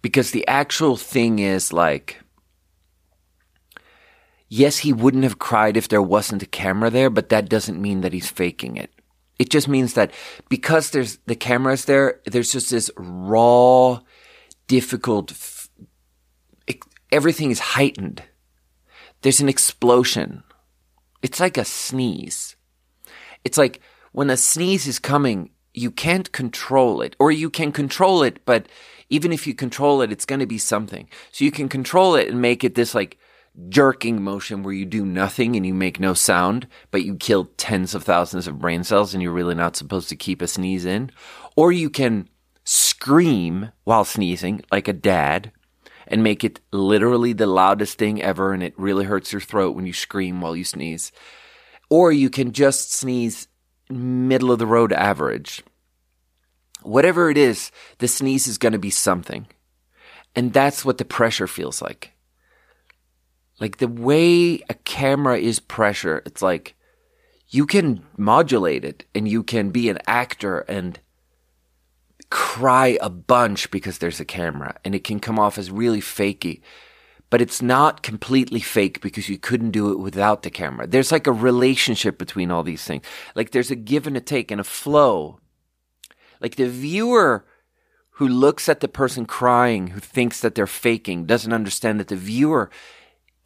Because 0.00 0.30
the 0.30 0.46
actual 0.46 0.96
thing 0.96 1.40
is 1.40 1.72
like 1.72 2.21
yes, 4.52 4.76
he 4.76 4.92
wouldn't 4.92 5.22
have 5.22 5.38
cried 5.38 5.78
if 5.78 5.88
there 5.88 6.02
wasn't 6.02 6.42
a 6.42 6.46
camera 6.46 6.90
there, 6.90 7.08
but 7.08 7.30
that 7.30 7.48
doesn't 7.48 7.80
mean 7.80 8.02
that 8.02 8.12
he's 8.12 8.28
faking 8.28 8.76
it. 8.76 8.90
It 9.38 9.48
just 9.48 9.66
means 9.66 9.94
that 9.94 10.12
because 10.50 10.90
there's 10.90 11.16
the 11.24 11.34
cameras 11.34 11.86
there, 11.86 12.20
there's 12.26 12.52
just 12.52 12.70
this 12.70 12.90
raw, 12.98 14.00
difficult, 14.66 15.30
f- 15.30 15.70
everything 17.10 17.50
is 17.50 17.60
heightened. 17.60 18.24
There's 19.22 19.40
an 19.40 19.48
explosion. 19.48 20.42
It's 21.22 21.40
like 21.40 21.56
a 21.56 21.64
sneeze. 21.64 22.54
It's 23.44 23.56
like 23.56 23.80
when 24.12 24.28
a 24.28 24.36
sneeze 24.36 24.86
is 24.86 24.98
coming, 24.98 25.48
you 25.72 25.90
can't 25.90 26.30
control 26.30 27.00
it, 27.00 27.16
or 27.18 27.32
you 27.32 27.48
can 27.48 27.72
control 27.72 28.22
it, 28.22 28.44
but 28.44 28.66
even 29.08 29.32
if 29.32 29.46
you 29.46 29.54
control 29.54 30.02
it, 30.02 30.12
it's 30.12 30.26
going 30.26 30.40
to 30.40 30.46
be 30.46 30.58
something. 30.58 31.08
So 31.30 31.46
you 31.46 31.50
can 31.50 31.70
control 31.70 32.16
it 32.16 32.28
and 32.28 32.42
make 32.42 32.64
it 32.64 32.74
this 32.74 32.94
like 32.94 33.16
jerking 33.68 34.22
motion 34.22 34.62
where 34.62 34.72
you 34.72 34.84
do 34.84 35.04
nothing 35.04 35.56
and 35.56 35.66
you 35.66 35.74
make 35.74 36.00
no 36.00 36.14
sound, 36.14 36.66
but 36.90 37.04
you 37.04 37.16
kill 37.16 37.50
tens 37.56 37.94
of 37.94 38.02
thousands 38.02 38.46
of 38.46 38.58
brain 38.58 38.82
cells 38.84 39.12
and 39.12 39.22
you're 39.22 39.32
really 39.32 39.54
not 39.54 39.76
supposed 39.76 40.08
to 40.08 40.16
keep 40.16 40.40
a 40.40 40.46
sneeze 40.46 40.84
in. 40.84 41.10
Or 41.56 41.70
you 41.70 41.90
can 41.90 42.28
scream 42.64 43.70
while 43.84 44.04
sneezing 44.04 44.62
like 44.70 44.88
a 44.88 44.92
dad 44.92 45.52
and 46.06 46.22
make 46.22 46.44
it 46.44 46.60
literally 46.72 47.32
the 47.32 47.46
loudest 47.46 47.98
thing 47.98 48.22
ever 48.22 48.52
and 48.52 48.62
it 48.62 48.78
really 48.78 49.04
hurts 49.04 49.32
your 49.32 49.40
throat 49.40 49.76
when 49.76 49.86
you 49.86 49.92
scream 49.92 50.40
while 50.40 50.56
you 50.56 50.64
sneeze. 50.64 51.12
Or 51.90 52.10
you 52.10 52.30
can 52.30 52.52
just 52.52 52.92
sneeze 52.92 53.48
middle 53.90 54.50
of 54.50 54.58
the 54.58 54.66
road 54.66 54.92
average. 54.92 55.62
Whatever 56.82 57.30
it 57.30 57.38
is, 57.38 57.70
the 57.98 58.08
sneeze 58.08 58.46
is 58.46 58.58
going 58.58 58.72
to 58.72 58.78
be 58.78 58.90
something. 58.90 59.46
And 60.34 60.52
that's 60.52 60.84
what 60.84 60.98
the 60.98 61.04
pressure 61.04 61.46
feels 61.46 61.82
like. 61.82 62.12
Like 63.62 63.76
the 63.76 63.86
way 63.86 64.54
a 64.68 64.74
camera 64.82 65.38
is 65.38 65.60
pressure, 65.60 66.20
it's 66.26 66.42
like 66.42 66.74
you 67.48 67.64
can 67.64 68.04
modulate 68.16 68.84
it 68.84 69.04
and 69.14 69.28
you 69.28 69.44
can 69.44 69.70
be 69.70 69.88
an 69.88 69.98
actor 70.08 70.58
and 70.62 70.98
cry 72.28 72.98
a 73.00 73.08
bunch 73.08 73.70
because 73.70 73.98
there's 73.98 74.18
a 74.18 74.24
camera 74.24 74.76
and 74.84 74.96
it 74.96 75.04
can 75.04 75.20
come 75.20 75.38
off 75.38 75.58
as 75.58 75.70
really 75.70 76.00
fakey. 76.00 76.60
But 77.30 77.40
it's 77.40 77.62
not 77.62 78.02
completely 78.02 78.58
fake 78.58 79.00
because 79.00 79.28
you 79.28 79.38
couldn't 79.38 79.70
do 79.70 79.92
it 79.92 80.00
without 80.00 80.42
the 80.42 80.50
camera. 80.50 80.88
There's 80.88 81.12
like 81.12 81.28
a 81.28 81.32
relationship 81.32 82.18
between 82.18 82.50
all 82.50 82.64
these 82.64 82.82
things. 82.82 83.04
Like 83.36 83.52
there's 83.52 83.70
a 83.70 83.76
give 83.76 84.08
and 84.08 84.16
a 84.16 84.20
take 84.20 84.50
and 84.50 84.60
a 84.60 84.64
flow. 84.64 85.38
Like 86.40 86.56
the 86.56 86.68
viewer 86.68 87.46
who 88.16 88.26
looks 88.26 88.68
at 88.68 88.80
the 88.80 88.88
person 88.88 89.24
crying, 89.24 89.86
who 89.88 90.00
thinks 90.00 90.40
that 90.40 90.56
they're 90.56 90.66
faking, 90.66 91.26
doesn't 91.26 91.52
understand 91.52 92.00
that 92.00 92.08
the 92.08 92.16
viewer 92.16 92.68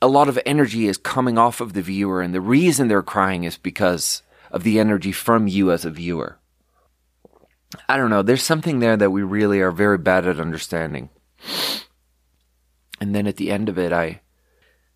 a 0.01 0.09
lot 0.09 0.29
of 0.29 0.39
energy 0.45 0.87
is 0.87 0.99
coming 0.99 1.39
off 1.39 1.61
of 1.61 1.73
the 1.73 1.83
viewer, 1.83 2.21
and 2.21 2.35
the 2.35 2.41
reason 2.41 2.89
they're 2.89 3.03
crying 3.03 3.45
is 3.45 3.57
because 3.57 4.23
of 4.51 4.63
the 4.63 4.79
energy 4.79 5.13
from 5.13 5.49
you 5.49 5.71
as 5.73 5.85
a 5.85 5.91
viewer. 5.91 6.39
I 7.89 7.97
don't 7.97 8.11
know. 8.11 8.23
There's 8.23 8.43
something 8.43 8.79
there 8.79 8.97
that 8.97 9.11
we 9.11 9.23
really 9.23 9.61
are 9.61 9.73
very 9.73 9.99
bad 9.99 10.27
at 10.27 10.41
understanding. 10.41 11.11
And 13.01 13.15
then 13.15 13.27
at 13.27 13.37
the 13.37 13.51
end 13.51 13.69
of 13.69 13.79
it, 13.79 13.93
I, 13.93 14.21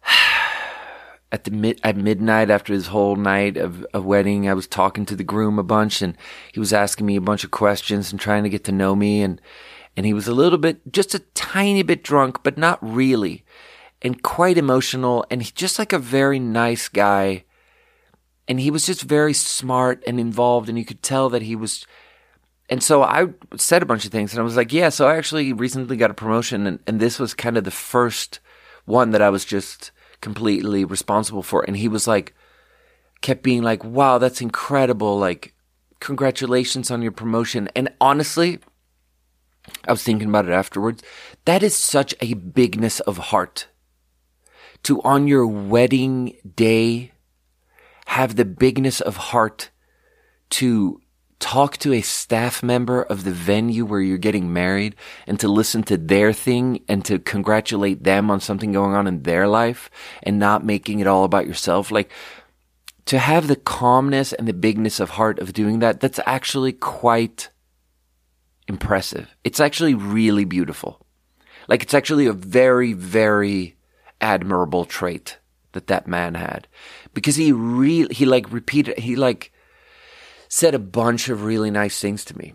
at 1.32 1.44
the 1.44 1.50
mid, 1.50 1.80
at 1.82 1.96
midnight 1.96 2.50
after 2.50 2.76
this 2.76 2.86
whole 2.86 3.16
night 3.16 3.56
of, 3.56 3.84
of 3.92 4.04
wedding, 4.04 4.48
I 4.48 4.54
was 4.54 4.66
talking 4.66 5.04
to 5.06 5.16
the 5.16 5.24
groom 5.24 5.58
a 5.58 5.64
bunch 5.64 6.00
and 6.00 6.16
he 6.52 6.60
was 6.60 6.72
asking 6.72 7.06
me 7.06 7.16
a 7.16 7.20
bunch 7.20 7.44
of 7.44 7.50
questions 7.50 8.10
and 8.10 8.20
trying 8.20 8.44
to 8.44 8.48
get 8.48 8.64
to 8.64 8.72
know 8.72 8.94
me. 8.94 9.20
And, 9.22 9.40
and 9.96 10.06
he 10.06 10.14
was 10.14 10.28
a 10.28 10.34
little 10.34 10.58
bit, 10.58 10.92
just 10.92 11.14
a 11.14 11.20
tiny 11.34 11.82
bit 11.82 12.02
drunk, 12.04 12.42
but 12.42 12.56
not 12.56 12.78
really 12.80 13.44
and 14.02 14.22
quite 14.22 14.58
emotional 14.58 15.24
and 15.30 15.42
he's 15.42 15.52
just 15.52 15.78
like 15.78 15.92
a 15.92 15.98
very 15.98 16.38
nice 16.38 16.88
guy. 16.88 17.44
And 18.48 18.58
he 18.58 18.70
was 18.70 18.86
just 18.86 19.02
very 19.02 19.34
smart 19.34 20.02
and 20.06 20.18
involved 20.18 20.68
and 20.68 20.78
you 20.78 20.84
could 20.84 21.02
tell 21.02 21.28
that 21.30 21.42
he 21.42 21.54
was 21.56 21.86
and 22.68 22.82
so 22.82 23.02
I 23.02 23.26
said 23.56 23.82
a 23.82 23.86
bunch 23.86 24.04
of 24.04 24.12
things 24.12 24.32
and 24.32 24.40
I 24.40 24.44
was 24.44 24.56
like, 24.56 24.72
yeah, 24.72 24.90
so 24.90 25.08
I 25.08 25.16
actually 25.16 25.52
recently 25.52 25.96
got 25.96 26.12
a 26.12 26.14
promotion 26.14 26.68
and, 26.68 26.78
and 26.86 27.00
this 27.00 27.18
was 27.18 27.34
kind 27.34 27.56
of 27.56 27.64
the 27.64 27.72
first 27.72 28.38
one 28.84 29.10
that 29.10 29.20
I 29.20 29.28
was 29.28 29.44
just 29.44 29.90
completely 30.20 30.84
responsible 30.84 31.42
for. 31.42 31.64
And 31.66 31.76
he 31.76 31.88
was 31.88 32.06
like, 32.06 32.32
kept 33.22 33.42
being 33.42 33.62
like, 33.62 33.82
wow, 33.84 34.18
that's 34.18 34.40
incredible. 34.40 35.18
Like, 35.18 35.54
congratulations 35.98 36.92
on 36.92 37.02
your 37.02 37.12
promotion. 37.12 37.68
And 37.74 37.92
honestly, 38.00 38.60
I 39.86 39.90
was 39.90 40.02
thinking 40.02 40.28
about 40.28 40.46
it 40.46 40.52
afterwards. 40.52 41.02
That 41.44 41.62
is 41.64 41.76
such 41.76 42.14
a 42.20 42.34
bigness 42.34 43.00
of 43.00 43.18
heart 43.18 43.66
to 44.82 45.00
on 45.02 45.26
your 45.26 45.46
wedding 45.46 46.36
day 46.56 47.12
have 48.06 48.36
the 48.36 48.44
bigness 48.44 49.00
of 49.00 49.16
heart 49.16 49.70
to 50.50 51.00
talk 51.38 51.78
to 51.78 51.92
a 51.92 52.02
staff 52.02 52.62
member 52.62 53.02
of 53.02 53.24
the 53.24 53.30
venue 53.30 53.84
where 53.84 54.00
you're 54.00 54.18
getting 54.18 54.52
married 54.52 54.94
and 55.26 55.40
to 55.40 55.48
listen 55.48 55.82
to 55.82 55.96
their 55.96 56.32
thing 56.32 56.84
and 56.86 57.04
to 57.04 57.18
congratulate 57.18 58.04
them 58.04 58.30
on 58.30 58.40
something 58.40 58.72
going 58.72 58.94
on 58.94 59.06
in 59.06 59.22
their 59.22 59.48
life 59.48 59.90
and 60.22 60.38
not 60.38 60.64
making 60.64 61.00
it 61.00 61.06
all 61.06 61.24
about 61.24 61.46
yourself. 61.46 61.90
Like 61.90 62.10
to 63.06 63.18
have 63.18 63.48
the 63.48 63.56
calmness 63.56 64.32
and 64.34 64.46
the 64.46 64.52
bigness 64.52 65.00
of 65.00 65.10
heart 65.10 65.38
of 65.38 65.54
doing 65.54 65.78
that, 65.78 66.00
that's 66.00 66.20
actually 66.26 66.72
quite 66.72 67.48
impressive. 68.68 69.34
It's 69.42 69.60
actually 69.60 69.94
really 69.94 70.44
beautiful. 70.44 71.04
Like 71.68 71.82
it's 71.82 71.94
actually 71.94 72.26
a 72.26 72.32
very, 72.32 72.92
very 72.92 73.76
admirable 74.20 74.84
trait 74.84 75.38
that 75.72 75.86
that 75.86 76.06
man 76.06 76.34
had. 76.34 76.66
Because 77.14 77.36
he 77.36 77.52
really 77.52 78.14
he 78.14 78.26
like 78.26 78.52
repeated 78.52 78.98
he 78.98 79.16
like 79.16 79.52
said 80.48 80.74
a 80.74 80.80
bunch 80.80 81.28
of 81.28 81.44
really 81.44 81.70
nice 81.70 82.00
things 82.00 82.24
to 82.26 82.38
me. 82.38 82.54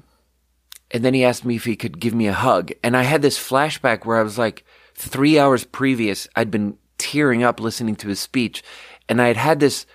And 0.92 1.04
then 1.04 1.14
he 1.14 1.26
asked 1.26 1.46
me 1.46 1.56
if 1.56 1.66
he 1.66 1.76
could 1.76 2.00
give 2.00 2.14
me 2.14 2.28
a 2.28 2.34
hug. 2.34 2.72
And 2.84 2.96
i 2.96 3.04
had 3.04 3.22
this 3.22 3.40
flashback 3.40 4.06
where 4.06 4.18
i 4.18 4.24
was 4.24 4.38
like 4.38 4.66
3 4.96 5.40
hours 5.40 5.64
previous 5.64 6.28
i'd 6.36 6.52
been 6.52 6.78
tearing 6.98 7.44
up 7.44 7.60
listening 7.60 7.96
to 7.98 8.08
his 8.10 8.20
speech. 8.20 8.64
And 9.08 9.22
i 9.22 9.28
had 9.28 9.38
had 9.38 9.60
this 9.60 9.86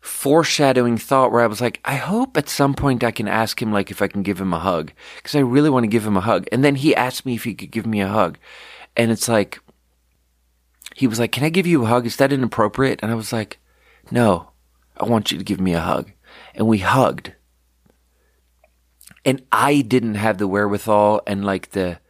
foreshadowing 0.00 0.96
thought 0.96 1.32
where 1.32 1.42
i 1.42 1.46
was 1.46 1.60
like 1.60 1.80
i 1.84 1.96
hope 1.96 2.36
at 2.36 2.48
some 2.48 2.72
point 2.72 3.02
i 3.02 3.10
can 3.10 3.28
ask 3.28 3.60
him 3.60 3.72
like 3.72 3.90
if 3.90 4.00
i 4.00 4.08
can 4.08 4.22
give 4.22 4.40
him 4.40 4.52
a 4.52 4.58
hug. 4.58 4.92
Because 5.16 5.34
i 5.34 5.40
really 5.40 5.70
want 5.70 5.84
to 5.84 5.88
give 5.88 6.06
him 6.06 6.16
a 6.16 6.22
hug. 6.22 6.46
And 6.52 6.64
then 6.64 6.76
he 6.76 6.94
asked 6.94 7.26
me 7.26 7.34
if 7.34 7.44
he 7.44 7.54
could 7.54 7.70
give 7.70 7.86
me 7.86 8.00
a 8.00 8.08
hug. 8.08 8.38
And 8.96 9.10
it's 9.10 9.28
like 9.28 9.60
he 10.98 11.06
was 11.06 11.20
like, 11.20 11.30
Can 11.30 11.44
I 11.44 11.48
give 11.48 11.66
you 11.66 11.84
a 11.84 11.86
hug? 11.86 12.06
Is 12.06 12.16
that 12.16 12.32
inappropriate? 12.32 12.98
And 13.02 13.12
I 13.12 13.14
was 13.14 13.32
like, 13.32 13.60
No, 14.10 14.50
I 14.96 15.04
want 15.04 15.30
you 15.30 15.38
to 15.38 15.44
give 15.44 15.60
me 15.60 15.72
a 15.72 15.80
hug. 15.80 16.10
And 16.56 16.66
we 16.66 16.78
hugged. 16.78 17.34
And 19.24 19.44
I 19.52 19.82
didn't 19.82 20.16
have 20.16 20.38
the 20.38 20.48
wherewithal 20.48 21.20
and 21.24 21.44
like 21.44 21.70
the 21.70 22.00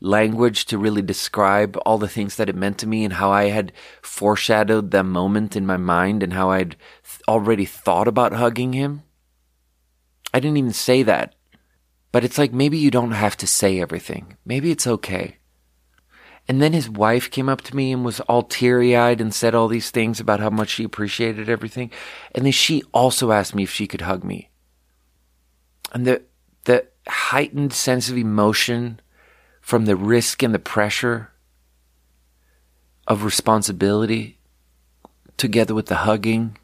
language 0.00 0.66
to 0.66 0.78
really 0.78 1.02
describe 1.02 1.76
all 1.84 1.98
the 1.98 2.08
things 2.08 2.36
that 2.36 2.48
it 2.48 2.54
meant 2.54 2.78
to 2.78 2.86
me 2.86 3.04
and 3.04 3.14
how 3.14 3.32
I 3.32 3.46
had 3.46 3.72
foreshadowed 4.00 4.92
that 4.92 5.04
moment 5.04 5.56
in 5.56 5.66
my 5.66 5.76
mind 5.76 6.22
and 6.22 6.34
how 6.34 6.50
I'd 6.50 6.76
already 7.26 7.64
thought 7.64 8.06
about 8.06 8.32
hugging 8.32 8.74
him. 8.74 9.02
I 10.32 10.38
didn't 10.38 10.58
even 10.58 10.72
say 10.72 11.02
that. 11.02 11.34
But 12.12 12.22
it's 12.22 12.38
like 12.38 12.52
maybe 12.52 12.78
you 12.78 12.92
don't 12.92 13.10
have 13.10 13.36
to 13.38 13.46
say 13.48 13.80
everything. 13.80 14.36
Maybe 14.44 14.70
it's 14.70 14.86
okay. 14.86 15.38
And 16.46 16.60
then 16.60 16.74
his 16.74 16.90
wife 16.90 17.30
came 17.30 17.48
up 17.48 17.62
to 17.62 17.76
me 17.76 17.92
and 17.92 18.04
was 18.04 18.20
all 18.20 18.42
teary 18.42 18.94
eyed 18.94 19.20
and 19.20 19.32
said 19.32 19.54
all 19.54 19.68
these 19.68 19.90
things 19.90 20.20
about 20.20 20.40
how 20.40 20.50
much 20.50 20.68
she 20.68 20.84
appreciated 20.84 21.48
everything. 21.48 21.90
And 22.34 22.44
then 22.44 22.52
she 22.52 22.82
also 22.92 23.32
asked 23.32 23.54
me 23.54 23.62
if 23.62 23.70
she 23.70 23.86
could 23.86 24.02
hug 24.02 24.24
me. 24.24 24.50
And 25.92 26.06
the, 26.06 26.22
the 26.64 26.86
heightened 27.08 27.72
sense 27.72 28.10
of 28.10 28.18
emotion 28.18 29.00
from 29.62 29.86
the 29.86 29.96
risk 29.96 30.42
and 30.42 30.52
the 30.52 30.58
pressure 30.58 31.30
of 33.06 33.24
responsibility 33.24 34.38
together 35.36 35.74
with 35.74 35.86
the 35.86 35.96
hugging 35.96 36.58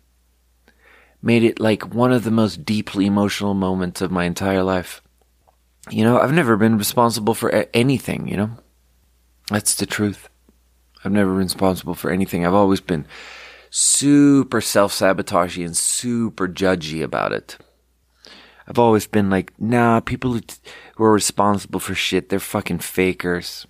made 1.22 1.42
it 1.42 1.60
like 1.60 1.94
one 1.94 2.12
of 2.12 2.24
the 2.24 2.30
most 2.30 2.64
deeply 2.64 3.06
emotional 3.06 3.54
moments 3.54 4.00
of 4.00 4.10
my 4.10 4.24
entire 4.24 4.62
life. 4.62 5.02
You 5.90 6.04
know, 6.04 6.18
I've 6.18 6.32
never 6.32 6.56
been 6.56 6.78
responsible 6.78 7.34
for 7.34 7.66
anything, 7.72 8.28
you 8.28 8.36
know? 8.36 8.50
That's 9.50 9.74
the 9.74 9.86
truth. 9.86 10.28
I've 11.04 11.12
never 11.12 11.30
been 11.30 11.38
responsible 11.38 11.94
for 11.94 12.10
anything. 12.10 12.46
I've 12.46 12.54
always 12.54 12.80
been 12.80 13.06
super 13.68 14.60
self 14.60 14.92
sabotaging 14.92 15.64
and 15.64 15.76
super 15.76 16.48
judgy 16.48 17.02
about 17.02 17.32
it. 17.32 17.58
I've 18.68 18.78
always 18.78 19.08
been 19.08 19.28
like, 19.28 19.52
nah, 19.58 19.98
people 19.98 20.32
who, 20.32 20.40
who 20.96 21.04
are 21.04 21.12
responsible 21.12 21.80
for 21.80 21.94
shit, 21.94 22.28
they're 22.28 22.38
fucking 22.38 22.78
fakers. 22.78 23.66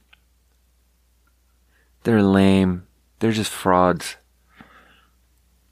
They're 2.02 2.22
lame. 2.22 2.86
They're 3.18 3.32
just 3.32 3.50
frauds. 3.50 4.16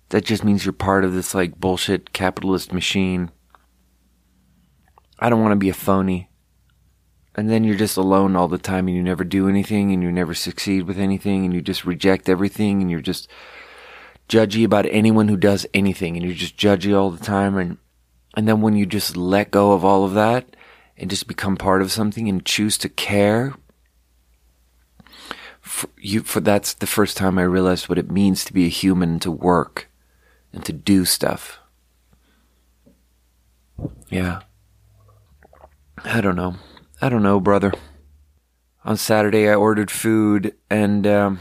That 0.08 0.24
just 0.24 0.42
means 0.42 0.64
you're 0.64 0.72
part 0.72 1.04
of 1.04 1.12
this 1.12 1.34
like 1.34 1.60
bullshit 1.60 2.14
capitalist 2.14 2.72
machine. 2.72 3.30
I 5.18 5.28
don't 5.28 5.42
want 5.42 5.52
to 5.52 5.56
be 5.56 5.68
a 5.68 5.74
phony 5.74 6.30
and 7.38 7.48
then 7.48 7.62
you're 7.62 7.76
just 7.76 7.96
alone 7.96 8.34
all 8.34 8.48
the 8.48 8.58
time 8.58 8.88
and 8.88 8.96
you 8.96 9.02
never 9.02 9.22
do 9.22 9.48
anything 9.48 9.92
and 9.92 10.02
you 10.02 10.10
never 10.10 10.34
succeed 10.34 10.82
with 10.82 10.98
anything 10.98 11.44
and 11.44 11.54
you 11.54 11.62
just 11.62 11.84
reject 11.84 12.28
everything 12.28 12.82
and 12.82 12.90
you're 12.90 13.00
just 13.00 13.30
judgy 14.28 14.64
about 14.64 14.86
anyone 14.86 15.28
who 15.28 15.36
does 15.36 15.64
anything 15.72 16.16
and 16.16 16.26
you're 16.26 16.34
just 16.34 16.56
judgy 16.56 16.98
all 16.98 17.12
the 17.12 17.24
time 17.24 17.56
and 17.56 17.78
and 18.34 18.48
then 18.48 18.60
when 18.60 18.74
you 18.74 18.84
just 18.84 19.16
let 19.16 19.52
go 19.52 19.70
of 19.70 19.84
all 19.84 20.04
of 20.04 20.14
that 20.14 20.56
and 20.96 21.10
just 21.10 21.28
become 21.28 21.56
part 21.56 21.80
of 21.80 21.92
something 21.92 22.28
and 22.28 22.44
choose 22.44 22.76
to 22.76 22.88
care 22.88 23.54
for 25.60 25.88
you 25.96 26.24
for 26.24 26.40
that's 26.40 26.74
the 26.74 26.88
first 26.88 27.16
time 27.16 27.38
I 27.38 27.42
realized 27.42 27.88
what 27.88 27.98
it 27.98 28.10
means 28.10 28.44
to 28.46 28.52
be 28.52 28.66
a 28.66 28.68
human 28.68 29.20
to 29.20 29.30
work 29.30 29.88
and 30.52 30.64
to 30.64 30.72
do 30.72 31.04
stuff. 31.04 31.60
Yeah. 34.08 34.40
I 36.04 36.20
don't 36.20 36.34
know. 36.34 36.56
I 37.00 37.08
don't 37.08 37.22
know, 37.22 37.40
brother. 37.40 37.72
On 38.84 38.96
Saturday 38.96 39.48
I 39.48 39.54
ordered 39.54 39.90
food 39.90 40.54
and 40.70 41.06
um 41.06 41.40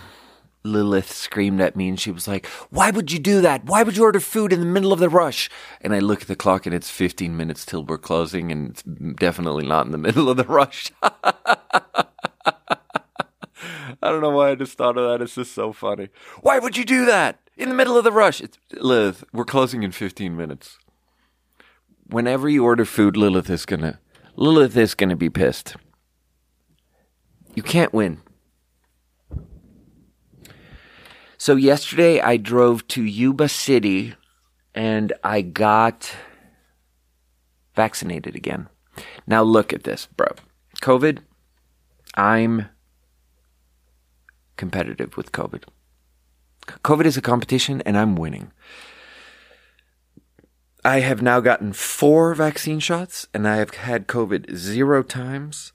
Lilith 0.64 1.12
screamed 1.12 1.62
at 1.62 1.76
me 1.76 1.88
and 1.90 2.00
she 2.00 2.12
was 2.12 2.28
like, 2.28 2.46
Why 2.70 2.92
would 2.92 3.12
you 3.12 3.20
do 3.20 3.42
that? 3.42 3.66
Why 3.66 3.84
would 3.84 3.98
you 3.98 4.04
order 4.04 4.20
food 4.20 4.54
in 4.54 4.60
the 4.60 4.66
middle 4.66 4.94
of 4.94 5.00
the 5.00 5.10
rush? 5.10 5.50
And 5.82 5.96
I 5.96 6.00
look 6.00 6.22
at 6.22 6.28
the 6.28 6.36
clock 6.36 6.66
and 6.66 6.76
it's 6.76 6.90
15 6.90 7.36
minutes 7.36 7.66
till 7.66 7.84
we're 7.84 7.98
closing 7.98 8.52
and 8.52 8.72
it's 8.72 8.84
definitely 8.84 9.66
not 9.66 9.86
in 9.86 9.92
the 9.92 9.98
middle 10.08 10.30
of 10.30 10.38
the 10.38 10.44
rush. 10.44 10.92
I 14.04 14.12
don't 14.12 14.22
know 14.22 14.30
why 14.30 14.52
I 14.52 14.56
just 14.56 14.78
thought 14.78 14.98
of 14.98 15.10
that. 15.10 15.24
It's 15.24 15.36
just 15.36 15.54
so 15.54 15.74
funny. 15.74 16.10
Why 16.42 16.60
would 16.60 16.78
you 16.78 16.86
do 16.86 17.06
that 17.06 17.40
in 17.56 17.70
the 17.70 17.76
middle 17.76 17.98
of 17.98 18.04
the 18.04 18.12
rush? 18.12 18.42
It's, 18.42 18.58
Lilith, 18.74 19.24
we're 19.34 19.46
closing 19.46 19.82
in 19.84 19.92
15 19.92 20.36
minutes. 20.36 20.78
Whenever 22.06 22.48
you 22.48 22.64
order 22.64 22.86
food, 22.86 23.18
Lilith 23.18 23.50
is 23.50 23.66
gonna, 23.66 24.00
Lilith 24.38 24.78
is 24.78 24.94
gonna 24.94 25.16
be 25.16 25.32
pissed. 25.32 25.76
You 27.56 27.64
can't 27.64 27.92
win. 27.92 28.22
So 31.40 31.56
yesterday 31.56 32.22
I 32.22 32.38
drove 32.38 32.88
to 32.90 33.04
Yuba 33.04 33.50
City 33.50 34.14
and 34.76 35.12
I 35.24 35.42
got 35.42 36.12
vaccinated 37.76 38.36
again. 38.36 38.70
Now 39.26 39.42
look 39.42 39.74
at 39.74 39.84
this, 39.84 40.08
bro. 40.16 40.28
COVID, 40.82 41.20
I'm 42.14 42.68
competitive 44.56 45.18
with 45.18 45.32
COVID. 45.32 45.64
COVID 46.68 47.06
is 47.06 47.18
a 47.18 47.22
competition 47.22 47.82
and 47.88 47.98
I'm 47.98 48.16
winning. 48.16 48.52
I 50.86 51.00
have 51.00 51.22
now 51.22 51.40
gotten 51.40 51.74
four 51.74 52.34
vaccine 52.34 52.80
shots 52.80 53.28
and 53.34 53.48
I 53.48 53.58
have 53.58 53.72
had 53.72 54.08
COVID 54.08 54.56
zero 54.56 55.04
times 55.04 55.74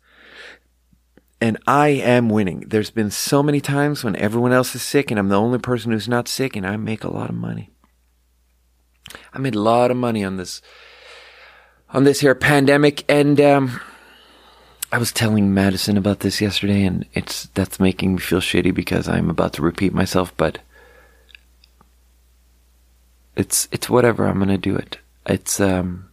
and 1.41 1.59
I 1.67 1.89
am 1.89 2.29
winning. 2.29 2.61
There's 2.69 2.91
been 2.91 3.11
so 3.11 3.43
many 3.43 3.61
times 3.61 4.05
when 4.05 4.15
everyone 4.17 4.53
else 4.53 4.75
is 4.75 4.83
sick 4.83 5.11
and 5.11 5.19
I'm 5.19 5.29
the 5.29 5.41
only 5.41 5.59
person 5.59 5.91
who's 5.93 6.09
not 6.09 6.29
sick 6.29 6.55
and 6.55 6.67
I 6.67 6.77
make 6.77 7.03
a 7.03 7.13
lot 7.13 7.31
of 7.31 7.37
money. 7.37 7.71
I 9.35 9.39
made 9.39 9.57
a 9.57 9.61
lot 9.61 9.91
of 9.91 9.97
money 9.97 10.25
on 10.25 10.37
this 10.37 10.63
on 11.91 12.05
this 12.05 12.21
here 12.21 12.35
pandemic 12.35 13.05
and 13.11 13.41
um, 13.41 13.81
I 14.93 14.99
was 14.99 15.13
telling 15.13 15.53
Madison 15.53 15.97
about 15.97 16.21
this 16.21 16.41
yesterday 16.41 16.85
and 16.85 17.05
it's 17.13 17.47
that's 17.55 17.81
making 17.81 18.15
me 18.15 18.21
feel 18.21 18.41
shitty 18.41 18.73
because 18.73 19.09
I'm 19.09 19.29
about 19.29 19.53
to 19.55 19.63
repeat 19.63 19.93
myself 19.93 20.35
but 20.37 20.59
it's 23.37 23.69
it's 23.73 23.89
whatever 23.89 24.27
I'm 24.27 24.47
to 24.47 24.59
do 24.59 24.77
it. 24.77 24.99
It's 25.27 25.61
um 25.61 26.13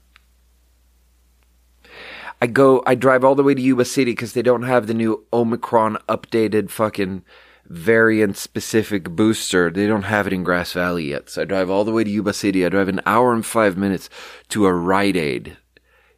I 2.41 2.47
go, 2.47 2.81
I 2.85 2.95
drive 2.95 3.25
all 3.25 3.35
the 3.35 3.43
way 3.43 3.53
to 3.53 3.61
Yuba 3.61 3.83
City 3.83 4.11
because 4.11 4.31
they 4.31 4.41
don't 4.41 4.63
have 4.63 4.87
the 4.87 4.93
new 4.93 5.25
Omicron 5.33 5.97
updated 6.07 6.69
fucking 6.69 7.23
variant 7.65 8.37
specific 8.37 9.09
booster. 9.09 9.69
They 9.69 9.87
don't 9.87 10.03
have 10.03 10.25
it 10.25 10.33
in 10.33 10.43
Grass 10.43 10.71
Valley 10.71 11.09
yet. 11.09 11.29
So 11.29 11.41
I 11.41 11.45
drive 11.45 11.69
all 11.69 11.83
the 11.83 11.91
way 11.91 12.05
to 12.05 12.09
Yuba 12.09 12.31
City. 12.31 12.65
I 12.65 12.69
drive 12.69 12.87
an 12.87 13.01
hour 13.05 13.33
and 13.33 13.45
five 13.45 13.77
minutes 13.77 14.09
to 14.49 14.65
a 14.65 14.73
Rite 14.73 15.17
Aid 15.17 15.57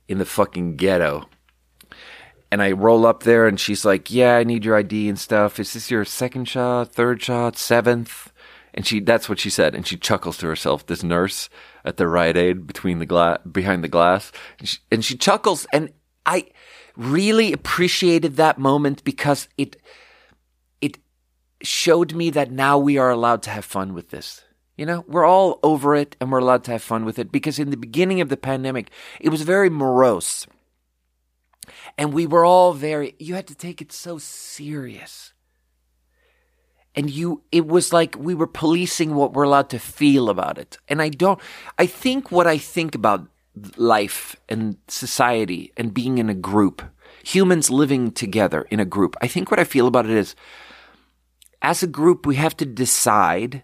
in 0.08 0.20
the 0.20 0.26
fucking 0.26 0.76
ghetto. 0.76 1.28
And 2.52 2.62
I 2.62 2.72
roll 2.72 3.06
up 3.08 3.24
there 3.24 3.48
and 3.48 3.60
she's 3.60 3.84
like, 3.84 4.12
yeah, 4.12 4.36
I 4.36 4.44
need 4.44 4.64
your 4.64 4.76
ID 4.76 5.10
and 5.10 5.18
stuff. 5.18 5.60
Is 5.60 5.74
this 5.74 5.90
your 5.90 6.06
second 6.06 6.46
shot, 6.46 6.94
third 6.94 7.22
shot, 7.24 7.58
seventh? 7.58 8.31
And 8.74 8.88
she, 8.88 9.00
that's 9.00 9.28
what 9.28 9.40
she 9.40 9.50
said. 9.50 9.76
And 9.76 9.86
she 9.86 9.98
chuckles 9.98 10.38
to 10.38 10.48
herself, 10.48 10.86
this 10.86 11.04
nurse 11.04 11.50
at 11.84 11.98
the 11.98 12.08
Rite 12.08 12.38
Aid 12.38 12.66
between 12.66 13.00
the 13.00 13.40
behind 13.52 13.84
the 13.84 13.90
glass. 13.90 14.32
And 14.60 14.68
she, 14.68 14.78
and 14.92 15.04
she 15.04 15.18
chuckles 15.18 15.66
and 15.74 15.92
I 16.26 16.48
really 16.96 17.54
appreciated 17.54 18.36
that 18.36 18.58
moment 18.58 19.04
because 19.04 19.48
it 19.58 19.78
it 20.82 20.98
showed 21.62 22.14
me 22.14 22.30
that 22.32 22.52
now 22.52 22.78
we 22.78 22.98
are 22.98 23.10
allowed 23.10 23.44
to 23.44 23.50
have 23.50 23.66
fun 23.66 23.94
with 23.94 24.10
this. 24.10 24.44
You 24.78 24.86
know, 24.86 25.06
we're 25.08 25.26
all 25.26 25.60
over 25.64 25.96
it 25.96 26.16
and 26.20 26.32
we're 26.32 26.40
allowed 26.40 26.64
to 26.66 26.72
have 26.72 26.82
fun 26.82 27.06
with 27.06 27.20
it 27.20 27.32
because 27.32 27.60
in 27.60 27.70
the 27.70 27.78
beginning 27.78 28.22
of 28.22 28.30
the 28.30 28.38
pandemic, 28.38 28.90
it 29.20 29.30
was 29.30 29.44
very 29.44 29.70
morose. 29.70 30.48
And 31.98 32.14
we 32.14 32.26
were 32.26 32.46
all 32.46 32.74
very 32.74 33.16
you 33.20 33.36
had 33.36 33.48
to 33.48 33.56
take 33.56 33.82
it 33.82 33.92
so 33.92 34.18
serious. 34.18 35.31
And 36.96 37.10
you 37.10 37.44
it 37.52 37.68
was 37.68 37.94
like 37.94 38.16
we 38.18 38.36
were 38.36 38.48
policing 38.48 39.16
what 39.16 39.34
we're 39.34 39.44
allowed 39.44 39.70
to 39.70 39.80
feel 39.80 40.30
about 40.30 40.58
it. 40.58 40.78
And 40.88 41.02
I 41.02 41.10
don't 41.10 41.40
I 41.78 41.86
think 41.86 42.32
what 42.32 42.48
I 42.48 42.58
think 42.58 42.96
about 42.96 43.28
life 43.78 44.36
and 44.50 44.78
society 44.88 45.72
and 45.78 45.94
being 45.94 46.18
in 46.18 46.30
a 46.30 46.34
group, 46.34 46.82
humans 47.24 47.70
living 47.70 48.12
together 48.12 48.64
in 48.70 48.80
a 48.80 48.86
group. 48.86 49.16
I 49.22 49.28
think 49.28 49.52
what 49.52 49.60
I 49.60 49.64
feel 49.64 49.88
about 49.88 50.06
it 50.06 50.12
is 50.12 50.36
as 51.62 51.84
a 51.84 51.88
group, 51.88 52.26
we 52.26 52.36
have 52.36 52.58
to 52.58 52.66
decide, 52.66 53.64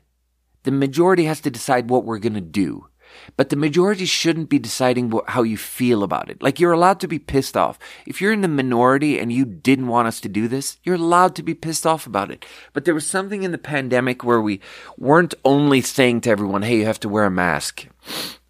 the 0.64 0.72
majority 0.72 1.26
has 1.26 1.42
to 1.42 1.52
decide 1.52 1.90
what 1.90 2.06
we're 2.06 2.20
going 2.20 2.34
to 2.34 2.42
do. 2.42 2.88
But 3.36 3.50
the 3.50 3.56
majority 3.56 4.06
shouldn't 4.06 4.50
be 4.50 4.60
deciding 4.60 5.10
what, 5.10 5.30
how 5.30 5.44
you 5.44 5.58
feel 5.58 6.04
about 6.04 6.30
it. 6.30 6.42
Like 6.42 6.60
you're 6.60 6.72
allowed 6.72 7.00
to 7.02 7.08
be 7.08 7.20
pissed 7.20 7.58
off. 7.58 7.78
If 8.06 8.22
you're 8.22 8.32
in 8.32 8.42
the 8.42 8.48
minority 8.48 9.20
and 9.20 9.32
you 9.32 9.46
didn't 9.46 9.88
want 9.88 10.08
us 10.08 10.20
to 10.22 10.30
do 10.30 10.48
this, 10.48 10.78
you're 10.84 10.96
allowed 10.96 11.36
to 11.36 11.44
be 11.44 11.54
pissed 11.54 11.86
off 11.86 12.08
about 12.08 12.32
it. 12.32 12.46
But 12.74 12.86
there 12.86 12.94
was 12.94 13.08
something 13.08 13.44
in 13.44 13.52
the 13.52 13.58
pandemic 13.58 14.24
where 14.24 14.42
we 14.42 14.62
weren't 14.98 15.34
only 15.44 15.82
saying 15.82 16.22
to 16.22 16.30
everyone, 16.30 16.62
hey, 16.62 16.78
you 16.78 16.86
have 16.86 17.00
to 17.02 17.10
wear 17.10 17.26
a 17.26 17.32
mask 17.32 17.88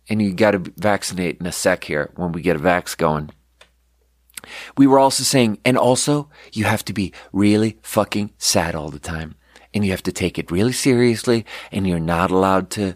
and 0.09 0.21
you 0.21 0.33
got 0.33 0.51
to 0.51 0.59
vaccinate 0.77 1.39
in 1.39 1.45
a 1.45 1.51
sec 1.51 1.83
here 1.83 2.11
when 2.15 2.31
we 2.31 2.41
get 2.41 2.55
a 2.55 2.59
vax 2.59 2.95
going. 2.95 3.29
We 4.77 4.87
were 4.87 4.99
also 4.99 5.23
saying, 5.23 5.59
and 5.65 5.77
also 5.77 6.29
you 6.53 6.65
have 6.65 6.85
to 6.85 6.93
be 6.93 7.13
really 7.33 7.79
fucking 7.81 8.33
sad 8.37 8.75
all 8.75 8.89
the 8.89 8.99
time 8.99 9.35
and 9.73 9.83
you 9.83 9.91
have 9.91 10.03
to 10.03 10.11
take 10.11 10.39
it 10.39 10.51
really 10.51 10.71
seriously 10.71 11.45
and 11.71 11.87
you're 11.87 11.99
not 11.99 12.31
allowed 12.31 12.69
to 12.71 12.95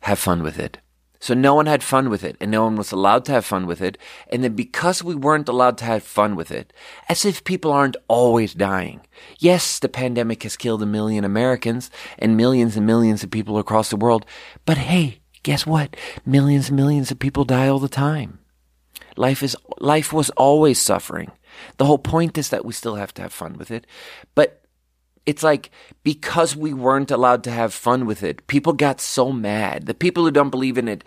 have 0.00 0.18
fun 0.18 0.42
with 0.42 0.58
it. 0.58 0.78
So 1.24 1.32
no 1.32 1.54
one 1.54 1.64
had 1.64 1.82
fun 1.82 2.10
with 2.10 2.22
it 2.22 2.36
and 2.38 2.50
no 2.50 2.64
one 2.64 2.76
was 2.76 2.92
allowed 2.92 3.24
to 3.24 3.32
have 3.32 3.46
fun 3.46 3.64
with 3.66 3.80
it. 3.80 3.96
And 4.28 4.44
then 4.44 4.54
because 4.54 5.02
we 5.02 5.14
weren't 5.14 5.48
allowed 5.48 5.78
to 5.78 5.86
have 5.86 6.02
fun 6.02 6.36
with 6.36 6.50
it, 6.50 6.70
as 7.08 7.24
if 7.24 7.44
people 7.44 7.72
aren't 7.72 7.96
always 8.08 8.52
dying. 8.52 9.00
Yes, 9.38 9.78
the 9.78 9.88
pandemic 9.88 10.42
has 10.42 10.58
killed 10.58 10.82
a 10.82 10.86
million 10.86 11.24
Americans 11.24 11.90
and 12.18 12.36
millions 12.36 12.76
and 12.76 12.84
millions 12.84 13.24
of 13.24 13.30
people 13.30 13.56
across 13.56 13.88
the 13.88 13.96
world. 13.96 14.26
But 14.66 14.76
hey, 14.76 15.20
guess 15.42 15.64
what? 15.64 15.96
Millions 16.26 16.68
and 16.68 16.76
millions 16.76 17.10
of 17.10 17.18
people 17.18 17.44
die 17.44 17.68
all 17.68 17.78
the 17.78 17.88
time. 17.88 18.40
Life 19.16 19.42
is, 19.42 19.56
life 19.78 20.12
was 20.12 20.28
always 20.36 20.78
suffering. 20.78 21.30
The 21.78 21.86
whole 21.86 21.96
point 21.96 22.36
is 22.36 22.50
that 22.50 22.66
we 22.66 22.74
still 22.74 22.96
have 22.96 23.14
to 23.14 23.22
have 23.22 23.32
fun 23.32 23.56
with 23.56 23.70
it. 23.70 23.86
But 24.34 24.60
it's 25.26 25.42
like 25.42 25.70
because 26.02 26.54
we 26.54 26.74
weren't 26.74 27.10
allowed 27.10 27.44
to 27.44 27.50
have 27.50 27.72
fun 27.72 28.06
with 28.06 28.22
it, 28.22 28.46
people 28.46 28.72
got 28.72 29.00
so 29.00 29.32
mad. 29.32 29.86
The 29.86 29.94
people 29.94 30.24
who 30.24 30.30
don't 30.30 30.50
believe 30.50 30.78
in 30.78 30.88
it 30.88 31.04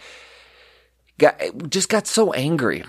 got, 1.17 1.39
just 1.69 1.89
got 1.89 2.07
so 2.07 2.33
angry. 2.33 2.83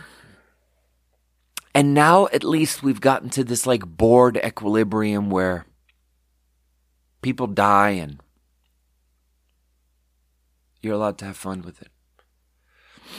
And 1.74 1.95
now 1.95 2.26
at 2.33 2.45
least 2.45 2.83
we've 2.83 3.01
gotten 3.01 3.31
to 3.31 3.45
this 3.45 3.66
like 3.66 3.87
bored 3.87 4.41
equilibrium 4.45 5.31
where 5.31 5.66
people 7.22 7.47
die 7.47 7.91
and 7.91 8.20
you're 10.81 10.95
allowed 10.95 11.18
to 11.18 11.24
have 11.26 11.37
fun 11.37 11.62
with 11.62 11.83
it. 11.83 11.89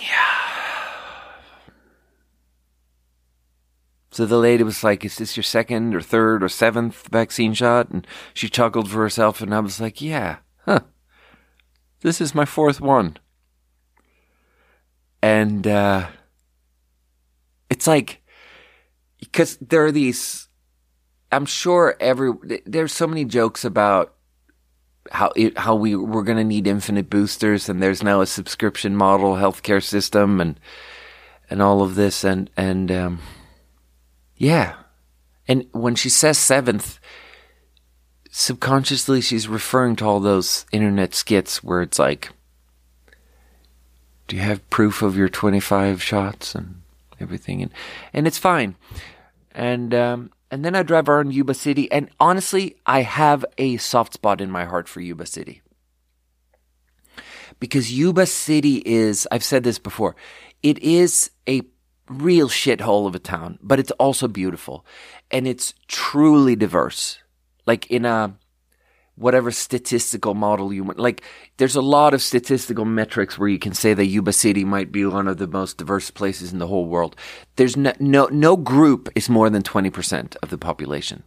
Yeah. 0.00 0.35
So 4.16 4.24
the 4.24 4.38
lady 4.38 4.62
was 4.62 4.82
like, 4.82 5.04
Is 5.04 5.18
this 5.18 5.36
your 5.36 5.44
second 5.44 5.94
or 5.94 6.00
third 6.00 6.42
or 6.42 6.48
seventh 6.48 7.06
vaccine 7.08 7.52
shot? 7.52 7.90
And 7.90 8.06
she 8.32 8.48
chuckled 8.48 8.90
for 8.90 9.02
herself, 9.02 9.42
and 9.42 9.54
I 9.54 9.60
was 9.60 9.78
like, 9.78 10.00
Yeah, 10.00 10.38
huh. 10.64 10.80
This 12.00 12.22
is 12.22 12.34
my 12.34 12.46
fourth 12.46 12.80
one. 12.80 13.18
And 15.20 15.66
uh, 15.66 16.06
it's 17.68 17.86
like, 17.86 18.22
because 19.20 19.58
there 19.58 19.84
are 19.84 19.92
these, 19.92 20.48
I'm 21.30 21.44
sure 21.44 21.94
every, 22.00 22.32
there's 22.64 22.94
so 22.94 23.06
many 23.06 23.26
jokes 23.26 23.66
about 23.66 24.14
how 25.10 25.30
it, 25.36 25.58
how 25.58 25.74
we 25.74 25.94
we're 25.94 26.22
going 26.22 26.38
to 26.38 26.44
need 26.44 26.66
infinite 26.66 27.10
boosters 27.10 27.68
and 27.68 27.82
there's 27.82 28.02
now 28.02 28.22
a 28.22 28.26
subscription 28.26 28.96
model 28.96 29.34
healthcare 29.34 29.84
system 29.84 30.40
and 30.40 30.58
and 31.48 31.60
all 31.62 31.82
of 31.82 31.94
this 31.94 32.24
and 32.24 32.50
and 32.56 32.90
um, 32.90 33.20
yeah 34.36 34.74
and 35.48 35.66
when 35.72 35.94
she 35.94 36.08
says 36.08 36.38
seventh 36.38 36.98
subconsciously 38.38 39.22
she's 39.22 39.48
referring 39.48 39.96
to 39.96 40.04
all 40.04 40.20
those 40.20 40.66
internet 40.70 41.14
skits 41.14 41.64
where 41.64 41.80
it's 41.80 41.98
like, 41.98 42.28
do 44.28 44.36
you 44.36 44.42
have 44.42 44.68
proof 44.68 45.00
of 45.00 45.16
your 45.16 45.30
25 45.30 46.02
shots 46.02 46.54
and 46.54 46.82
everything? 47.18 47.62
And, 47.62 47.70
and 48.12 48.26
it's 48.26 48.36
fine. 48.36 48.76
And, 49.52 49.94
um, 49.94 50.32
and 50.50 50.66
then 50.66 50.76
I 50.76 50.82
drive 50.82 51.08
around 51.08 51.32
Yuba 51.32 51.54
City. 51.54 51.90
And 51.90 52.10
honestly, 52.20 52.76
I 52.84 53.00
have 53.00 53.42
a 53.56 53.78
soft 53.78 54.12
spot 54.12 54.42
in 54.42 54.50
my 54.50 54.66
heart 54.66 54.86
for 54.86 55.00
Yuba 55.00 55.24
City. 55.24 55.62
Because 57.58 57.90
Yuba 57.90 58.26
City 58.26 58.82
is, 58.84 59.26
I've 59.32 59.44
said 59.44 59.64
this 59.64 59.78
before, 59.78 60.14
it 60.62 60.78
is 60.80 61.30
a 61.48 61.62
real 62.08 62.48
shithole 62.48 63.06
of 63.06 63.14
a 63.14 63.18
town, 63.18 63.58
but 63.62 63.78
it's 63.78 63.90
also 63.92 64.28
beautiful. 64.28 64.84
And 65.30 65.46
it's 65.46 65.74
truly 65.88 66.56
diverse. 66.56 67.18
Like 67.66 67.90
in 67.90 68.04
a, 68.04 68.36
whatever 69.16 69.50
statistical 69.50 70.34
model 70.34 70.72
you 70.72 70.84
want. 70.84 70.98
Like, 70.98 71.22
there's 71.56 71.74
a 71.74 71.82
lot 71.82 72.14
of 72.14 72.22
statistical 72.22 72.84
metrics 72.84 73.38
where 73.38 73.48
you 73.48 73.58
can 73.58 73.72
say 73.72 73.94
that 73.94 74.06
Yuba 74.06 74.32
City 74.32 74.64
might 74.64 74.92
be 74.92 75.04
one 75.04 75.26
of 75.26 75.38
the 75.38 75.46
most 75.46 75.78
diverse 75.78 76.10
places 76.10 76.52
in 76.52 76.58
the 76.58 76.66
whole 76.66 76.86
world. 76.86 77.16
There's 77.56 77.76
no, 77.76 77.92
no, 77.98 78.26
no 78.26 78.56
group 78.56 79.08
is 79.14 79.28
more 79.28 79.50
than 79.50 79.62
20% 79.62 80.36
of 80.42 80.50
the 80.50 80.58
population. 80.58 81.22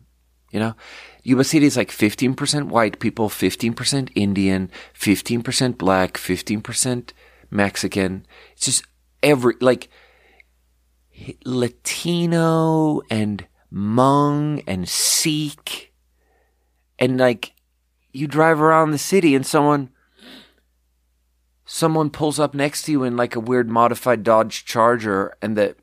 You 0.51 0.59
know, 0.59 0.75
Yuba 1.23 1.43
City 1.43 1.65
is 1.65 1.77
like 1.77 1.89
15% 1.89 2.67
white 2.67 2.99
people, 2.99 3.29
15% 3.29 4.11
Indian, 4.15 4.71
15% 4.97 5.77
black, 5.77 6.13
15% 6.13 7.11
Mexican. 7.51 8.25
It's 8.53 8.65
just 8.65 8.83
every, 9.21 9.55
like, 9.59 9.89
Latino 11.45 13.01
and 13.09 13.47
Hmong 13.73 14.63
and 14.67 14.87
Sikh. 14.87 15.93
And 16.97 17.17
like 17.17 17.53
you 18.11 18.27
drive 18.27 18.61
around 18.61 18.91
the 18.91 18.97
city 18.97 19.35
and 19.35 19.45
someone 19.45 19.89
someone 21.65 22.09
pulls 22.09 22.39
up 22.39 22.53
next 22.53 22.83
to 22.83 22.91
you 22.91 23.03
in 23.03 23.15
like 23.15 23.35
a 23.35 23.39
weird 23.39 23.69
modified 23.69 24.23
Dodge 24.23 24.65
Charger 24.65 25.35
and 25.41 25.55
the 25.55 25.75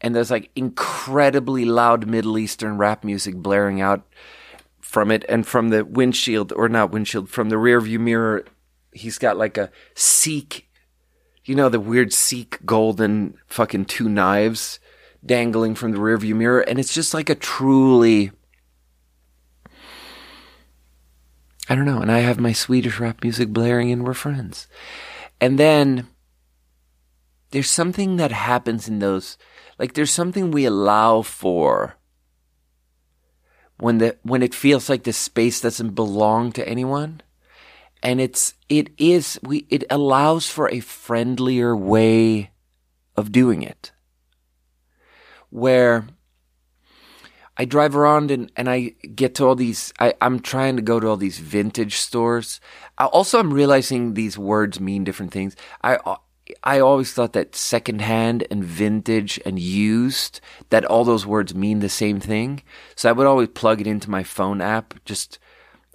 and 0.00 0.14
there's 0.14 0.30
like 0.30 0.50
incredibly 0.54 1.64
loud 1.64 2.06
Middle 2.06 2.38
Eastern 2.38 2.78
rap 2.78 3.02
music 3.02 3.34
blaring 3.34 3.80
out 3.80 4.06
from 4.80 5.10
it 5.10 5.24
and 5.28 5.46
from 5.46 5.70
the 5.70 5.84
windshield 5.84 6.52
or 6.52 6.68
not 6.68 6.90
windshield 6.90 7.28
from 7.28 7.48
the 7.48 7.56
rearview 7.56 7.98
mirror. 7.98 8.44
He's 8.92 9.18
got 9.18 9.36
like 9.36 9.58
a 9.58 9.70
Sikh 9.94 10.67
you 11.48 11.54
know 11.54 11.68
the 11.68 11.80
weird 11.80 12.12
Sikh 12.12 12.58
golden 12.64 13.34
fucking 13.46 13.86
two 13.86 14.08
knives 14.08 14.78
dangling 15.24 15.74
from 15.74 15.92
the 15.92 15.98
rearview 15.98 16.34
mirror 16.34 16.60
and 16.60 16.78
it's 16.78 16.94
just 16.94 17.14
like 17.14 17.28
a 17.28 17.34
truly 17.34 18.30
I 21.68 21.74
don't 21.74 21.84
know. 21.84 22.00
And 22.00 22.10
I 22.10 22.20
have 22.20 22.40
my 22.40 22.52
Swedish 22.52 22.98
rap 22.98 23.22
music 23.22 23.50
blaring 23.50 23.92
and 23.92 24.04
we're 24.04 24.14
friends. 24.14 24.66
And 25.40 25.58
then 25.58 26.06
there's 27.50 27.70
something 27.70 28.16
that 28.16 28.32
happens 28.32 28.88
in 28.88 29.00
those, 29.00 29.36
like 29.78 29.92
there's 29.92 30.10
something 30.10 30.50
we 30.50 30.64
allow 30.64 31.22
for 31.22 31.96
when 33.76 33.98
the, 33.98 34.16
when 34.22 34.42
it 34.42 34.54
feels 34.54 34.88
like 34.88 35.04
the 35.04 35.12
space 35.12 35.60
doesn't 35.60 35.90
belong 35.90 36.52
to 36.52 36.66
anyone. 36.66 37.20
And 38.02 38.20
it's, 38.20 38.54
it 38.68 38.90
is, 38.96 39.38
we, 39.42 39.66
it 39.70 39.84
allows 39.90 40.48
for 40.48 40.70
a 40.70 40.80
friendlier 40.80 41.76
way 41.76 42.50
of 43.16 43.32
doing 43.32 43.62
it. 43.62 43.92
Where 45.50 46.06
I 47.56 47.64
drive 47.64 47.96
around 47.96 48.30
and, 48.30 48.52
and 48.56 48.70
I 48.70 48.94
get 49.14 49.34
to 49.36 49.46
all 49.46 49.56
these, 49.56 49.92
I, 49.98 50.14
I'm 50.20 50.38
trying 50.38 50.76
to 50.76 50.82
go 50.82 51.00
to 51.00 51.08
all 51.08 51.16
these 51.16 51.38
vintage 51.38 51.96
stores. 51.96 52.60
I, 52.98 53.06
also, 53.06 53.40
I'm 53.40 53.52
realizing 53.52 54.14
these 54.14 54.38
words 54.38 54.78
mean 54.78 55.02
different 55.02 55.32
things. 55.32 55.56
I, 55.82 55.96
uh, 55.96 56.16
I 56.62 56.80
always 56.80 57.12
thought 57.12 57.32
that 57.32 57.56
secondhand 57.56 58.46
and 58.50 58.64
vintage 58.64 59.40
and 59.44 59.58
used, 59.58 60.40
that 60.70 60.84
all 60.84 61.04
those 61.04 61.26
words 61.26 61.54
mean 61.54 61.80
the 61.80 61.88
same 61.88 62.20
thing. 62.20 62.62
So 62.94 63.08
I 63.08 63.12
would 63.12 63.26
always 63.26 63.48
plug 63.48 63.80
it 63.80 63.86
into 63.86 64.08
my 64.08 64.22
phone 64.22 64.60
app, 64.60 64.94
just 65.04 65.38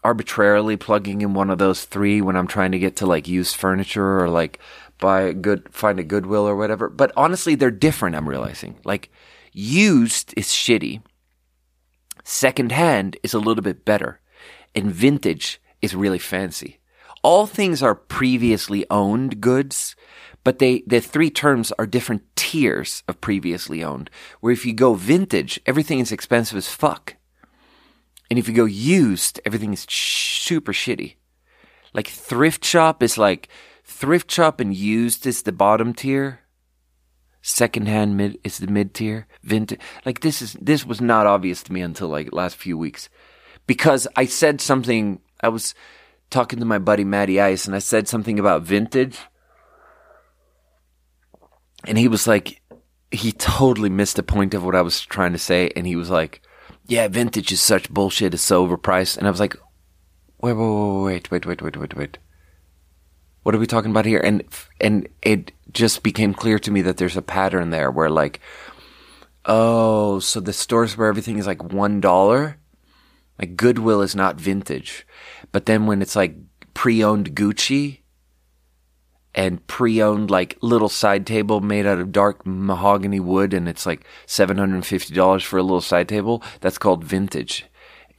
arbitrarily 0.04 0.78
plugging 0.78 1.22
in 1.22 1.34
one 1.34 1.50
of 1.50 1.58
those 1.58 1.86
three 1.86 2.22
when 2.22 2.36
I'm 2.36 2.48
trying 2.48 2.72
to 2.74 2.80
get 2.80 2.98
to 2.98 3.06
like 3.06 3.28
used 3.28 3.56
furniture 3.56 4.20
or 4.20 4.30
like 4.30 4.60
buy 5.00 5.22
a 5.22 5.34
good, 5.34 5.74
find 5.74 6.00
a 6.00 6.04
Goodwill 6.04 6.48
or 6.48 6.56
whatever. 6.56 6.90
But 6.90 7.12
honestly, 7.18 7.56
they're 7.56 7.72
different, 7.72 8.16
I'm 8.16 8.30
realizing. 8.30 8.80
Like, 8.84 9.12
used 9.52 10.34
is 10.38 10.48
shitty 10.48 11.02
Secondhand 12.24 13.18
is 13.22 13.34
a 13.34 13.40
little 13.40 13.62
bit 13.62 13.84
better, 13.84 14.22
and 14.74 14.92
vintage 14.92 15.62
is 15.82 15.96
really 15.96 16.20
fancy. 16.20 16.80
All 17.22 17.46
things 17.46 17.84
are 17.84 17.96
previously 17.96 18.86
owned 18.90 19.42
goods, 19.42 19.96
but 20.44 20.60
they 20.60 20.84
the 20.88 21.02
three 21.02 21.30
terms 21.30 21.72
are 21.74 21.86
different 21.86 22.24
tiers 22.36 23.04
of 23.08 23.22
previously 23.22 23.84
owned. 23.84 24.10
Where 24.40 24.54
if 24.54 24.66
you 24.66 24.74
go 24.74 24.94
vintage, 24.94 25.60
everything 25.66 26.00
is 26.00 26.12
expensive 26.12 26.58
as 26.58 26.68
fuck. 26.68 27.16
And 28.30 28.40
if 28.40 28.48
you 28.48 28.54
go 28.54 28.66
used, 28.66 29.40
everything 29.46 29.74
is 29.74 29.86
super 29.90 30.74
shitty. 30.74 31.16
Like 31.94 32.08
thrift 32.08 32.66
shop 32.66 33.04
is 33.04 33.18
like 33.18 33.50
thrift 33.84 34.32
shop 34.32 34.60
and 34.60 34.74
used 34.74 35.26
is 35.28 35.44
the 35.44 35.52
bottom 35.52 35.94
tier. 35.94 36.40
Secondhand 37.42 38.18
mid 38.18 38.40
is 38.44 38.58
the 38.58 38.68
mid 38.68 38.94
tier. 38.94 39.28
Vintage 39.44 39.80
like 40.06 40.22
this 40.22 40.42
is 40.42 40.54
this 40.54 40.86
was 40.86 41.02
not 41.02 41.28
obvious 41.28 41.62
to 41.64 41.74
me 41.74 41.82
until 41.82 42.08
like 42.08 42.34
last 42.34 42.56
few 42.56 42.78
weeks. 42.78 43.10
Because 43.68 44.08
i 44.16 44.26
said 44.26 44.60
something 44.62 45.22
i 45.42 45.50
was 45.50 45.76
talking 46.30 46.60
to 46.60 46.66
my 46.66 46.80
buddy 46.80 47.04
matty 47.04 47.40
ice 47.40 47.66
and 47.66 47.76
i 47.76 47.80
said 47.80 48.08
something 48.08 48.40
about 48.40 48.64
vintage. 48.64 49.20
And 51.86 51.98
he 51.98 52.08
was 52.08 52.28
like 52.28 52.62
he 53.12 53.32
totally 53.34 53.90
missed 53.90 54.16
the 54.16 54.24
point 54.24 54.54
of 54.54 54.64
what 54.64 54.76
i 54.76 54.82
was 54.82 55.02
trying 55.02 55.34
to 55.34 55.40
say. 55.40 55.70
And 55.76 55.86
he 55.86 55.96
was 55.96 56.10
like 56.10 56.42
yeah, 56.94 57.08
vintage 57.08 57.52
is 57.52 57.62
such 57.62 57.90
bullshit. 57.90 58.34
It's 58.36 58.44
so 58.44 58.68
overpriced. 58.68 59.18
And 59.18 59.26
I 59.26 59.32
was 59.32 59.40
like, 59.40 59.56
wait, 60.42 60.54
wait, 60.54 61.32
wait, 61.32 61.46
wait, 61.46 61.62
wait, 61.62 61.78
wait, 61.78 61.96
wait, 61.96 62.18
What 63.42 63.56
are 63.56 63.58
we 63.58 63.66
talking 63.66 63.90
about 63.90 64.06
here? 64.06 64.20
And 64.20 64.44
and 64.80 65.10
it 65.24 65.52
just 65.72 66.04
became 66.04 66.36
clear 66.36 66.60
to 66.60 66.70
me 66.70 66.84
that 66.84 66.98
there's 66.98 67.18
a 67.18 67.24
pattern 67.24 67.72
there 67.72 67.90
where 67.90 68.12
like, 68.12 68.40
oh, 69.46 70.20
so 70.20 70.40
the 70.40 70.54
stores 70.54 70.96
where 70.96 71.08
everything 71.08 71.40
is 71.40 71.48
like 71.48 71.64
one 71.64 72.00
dollar, 72.00 72.58
like 73.40 73.58
Goodwill 73.58 74.04
is 74.04 74.16
not 74.16 74.40
vintage, 74.40 75.08
but 75.52 75.66
then 75.66 75.88
when 75.88 76.02
it's 76.02 76.16
like 76.16 76.36
pre-owned 76.76 77.36
Gucci, 77.36 78.03
and 79.36 79.66
pre-owned 79.68 80.30
like 80.30 80.58
little 80.62 80.90
side 80.90 81.26
table 81.26 81.60
made 81.60 81.86
out 81.86 82.00
of 82.00 82.12
dark 82.12 82.46
mahogany 82.46 83.20
wood 83.20 83.54
and 83.54 83.68
it's 83.68 83.86
like 83.86 84.06
$750 84.28 85.44
for 85.44 85.58
a 85.58 85.64
little 85.64 85.82
side 85.82 86.08
table 86.08 86.44
that's 86.62 86.78
called 86.78 87.04
vintage 87.04 87.66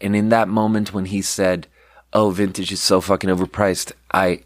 and 0.00 0.16
in 0.16 0.28
that 0.28 0.48
moment 0.48 0.92
when 0.92 1.06
he 1.06 1.22
said 1.22 1.66
oh 2.12 2.30
vintage 2.30 2.72
is 2.72 2.82
so 2.82 3.00
fucking 3.00 3.30
overpriced 3.30 3.92
i 4.12 4.42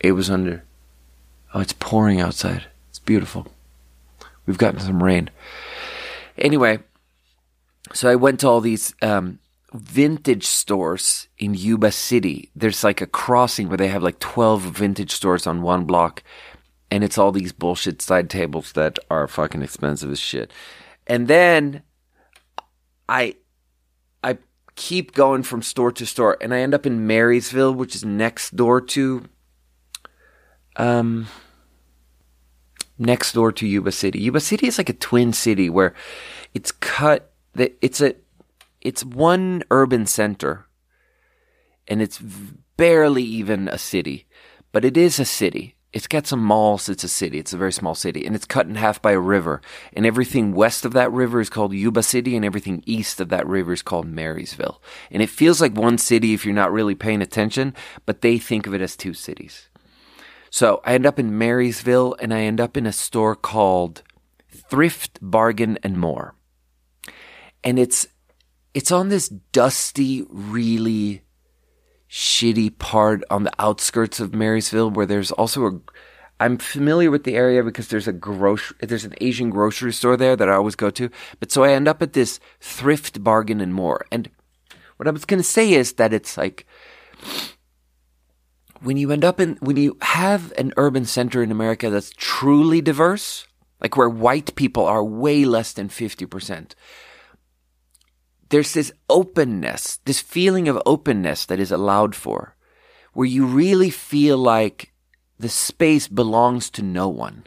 it 0.00 0.12
was 0.12 0.30
under. 0.30 0.64
Oh, 1.54 1.60
it's 1.60 1.72
pouring 1.72 2.20
outside. 2.20 2.66
It's 2.90 2.98
beautiful. 2.98 3.46
We've 4.46 4.58
gotten 4.58 4.80
some 4.80 5.02
rain. 5.02 5.30
Anyway, 6.38 6.80
so 7.92 8.10
I 8.10 8.14
went 8.14 8.40
to 8.40 8.48
all 8.48 8.60
these 8.60 8.94
um, 9.02 9.38
vintage 9.78 10.46
stores 10.46 11.28
in 11.38 11.54
Yuba 11.54 11.92
City. 11.92 12.50
There's 12.54 12.84
like 12.84 13.00
a 13.00 13.06
crossing 13.06 13.68
where 13.68 13.76
they 13.76 13.88
have 13.88 14.02
like 14.02 14.18
12 14.18 14.62
vintage 14.62 15.12
stores 15.12 15.46
on 15.46 15.62
one 15.62 15.84
block. 15.84 16.22
And 16.90 17.02
it's 17.02 17.18
all 17.18 17.32
these 17.32 17.52
bullshit 17.52 18.00
side 18.00 18.30
tables 18.30 18.72
that 18.72 18.98
are 19.10 19.26
fucking 19.26 19.62
expensive 19.62 20.10
as 20.10 20.20
shit. 20.20 20.52
And 21.06 21.28
then 21.28 21.82
I 23.08 23.36
I 24.22 24.38
keep 24.76 25.12
going 25.12 25.42
from 25.42 25.62
store 25.62 25.92
to 25.92 26.06
store 26.06 26.36
and 26.40 26.54
I 26.54 26.60
end 26.60 26.74
up 26.74 26.86
in 26.86 27.06
Marysville, 27.06 27.74
which 27.74 27.94
is 27.94 28.04
next 28.04 28.54
door 28.54 28.80
to 28.80 29.24
um, 30.76 31.26
next 32.98 33.32
door 33.32 33.52
to 33.52 33.66
Yuba 33.66 33.92
City. 33.92 34.20
Yuba 34.20 34.40
City 34.40 34.66
is 34.66 34.78
like 34.78 34.88
a 34.88 34.94
twin 34.94 35.32
city 35.32 35.70
where 35.70 35.94
it's 36.54 36.72
cut. 36.72 37.32
It's 37.54 38.00
a 38.00 38.14
it's 38.86 39.04
one 39.04 39.64
urban 39.72 40.06
center, 40.06 40.66
and 41.88 42.00
it's 42.00 42.20
barely 42.76 43.24
even 43.24 43.66
a 43.66 43.78
city, 43.78 44.28
but 44.70 44.84
it 44.84 44.96
is 44.96 45.18
a 45.18 45.24
city. 45.24 45.74
It's 45.92 46.06
got 46.06 46.28
some 46.28 46.38
malls. 46.38 46.88
It's 46.88 47.02
a 47.02 47.08
city. 47.08 47.40
It's 47.40 47.52
a 47.52 47.56
very 47.56 47.72
small 47.72 47.96
city, 47.96 48.24
and 48.24 48.36
it's 48.36 48.44
cut 48.44 48.66
in 48.68 48.76
half 48.76 49.02
by 49.02 49.10
a 49.12 49.18
river. 49.18 49.60
And 49.92 50.06
everything 50.06 50.54
west 50.54 50.84
of 50.84 50.92
that 50.92 51.10
river 51.10 51.40
is 51.40 51.50
called 51.50 51.72
Yuba 51.72 52.04
City, 52.04 52.36
and 52.36 52.44
everything 52.44 52.84
east 52.86 53.20
of 53.20 53.28
that 53.30 53.44
river 53.48 53.72
is 53.72 53.82
called 53.82 54.06
Marysville. 54.06 54.80
And 55.10 55.20
it 55.20 55.30
feels 55.30 55.60
like 55.60 55.74
one 55.74 55.98
city 55.98 56.32
if 56.32 56.44
you're 56.44 56.54
not 56.54 56.72
really 56.72 56.94
paying 56.94 57.22
attention, 57.22 57.74
but 58.04 58.20
they 58.20 58.38
think 58.38 58.68
of 58.68 58.74
it 58.74 58.80
as 58.80 58.94
two 58.94 59.14
cities. 59.14 59.68
So 60.50 60.80
I 60.84 60.94
end 60.94 61.06
up 61.06 61.18
in 61.18 61.36
Marysville 61.36 62.14
and 62.20 62.32
I 62.32 62.42
end 62.42 62.60
up 62.60 62.76
in 62.76 62.86
a 62.86 62.92
store 62.92 63.34
called 63.34 64.04
Thrift 64.70 65.18
Bargain 65.20 65.76
and 65.82 65.98
More. 65.98 66.36
And 67.64 67.80
it's 67.80 68.06
it's 68.76 68.92
on 68.92 69.08
this 69.08 69.30
dusty, 69.30 70.26
really 70.28 71.22
shitty 72.10 72.76
part 72.78 73.24
on 73.30 73.44
the 73.44 73.52
outskirts 73.58 74.20
of 74.20 74.34
Marysville 74.34 74.90
where 74.90 75.06
there's 75.06 75.32
also 75.32 75.66
a 75.66 75.80
I'm 76.38 76.58
familiar 76.58 77.10
with 77.10 77.24
the 77.24 77.36
area 77.36 77.64
because 77.64 77.88
there's 77.88 78.06
a 78.06 78.12
grocery, 78.12 78.76
there's 78.80 79.06
an 79.06 79.14
Asian 79.22 79.48
grocery 79.48 79.94
store 79.94 80.18
there 80.18 80.36
that 80.36 80.50
I 80.50 80.52
always 80.52 80.74
go 80.74 80.90
to. 80.90 81.08
But 81.40 81.50
so 81.50 81.64
I 81.64 81.72
end 81.72 81.88
up 81.88 82.02
at 82.02 82.12
this 82.12 82.38
thrift 82.60 83.24
bargain 83.24 83.62
and 83.62 83.72
more. 83.72 84.04
And 84.12 84.28
what 84.98 85.08
I 85.08 85.12
was 85.12 85.24
going 85.24 85.40
to 85.40 85.44
say 85.44 85.72
is 85.72 85.94
that 85.94 86.12
it's 86.12 86.36
like, 86.36 86.66
when 88.80 88.98
you 88.98 89.10
end 89.10 89.24
up 89.24 89.40
in, 89.40 89.56
when 89.60 89.78
you 89.78 89.96
have 90.02 90.52
an 90.58 90.74
urban 90.76 91.06
center 91.06 91.42
in 91.42 91.50
America 91.50 91.88
that's 91.88 92.12
truly 92.18 92.82
diverse, 92.82 93.46
like 93.80 93.96
where 93.96 94.10
white 94.10 94.54
people 94.54 94.84
are 94.84 95.02
way 95.02 95.46
less 95.46 95.72
than 95.72 95.88
50%, 95.88 96.72
there's 98.48 98.72
this 98.72 98.92
openness, 99.08 99.98
this 100.04 100.20
feeling 100.20 100.68
of 100.68 100.82
openness 100.86 101.46
that 101.46 101.60
is 101.60 101.72
allowed 101.72 102.14
for, 102.14 102.56
where 103.12 103.26
you 103.26 103.46
really 103.46 103.90
feel 103.90 104.38
like 104.38 104.92
the 105.38 105.48
space 105.48 106.08
belongs 106.08 106.70
to 106.70 106.82
no 106.82 107.08
one. 107.08 107.44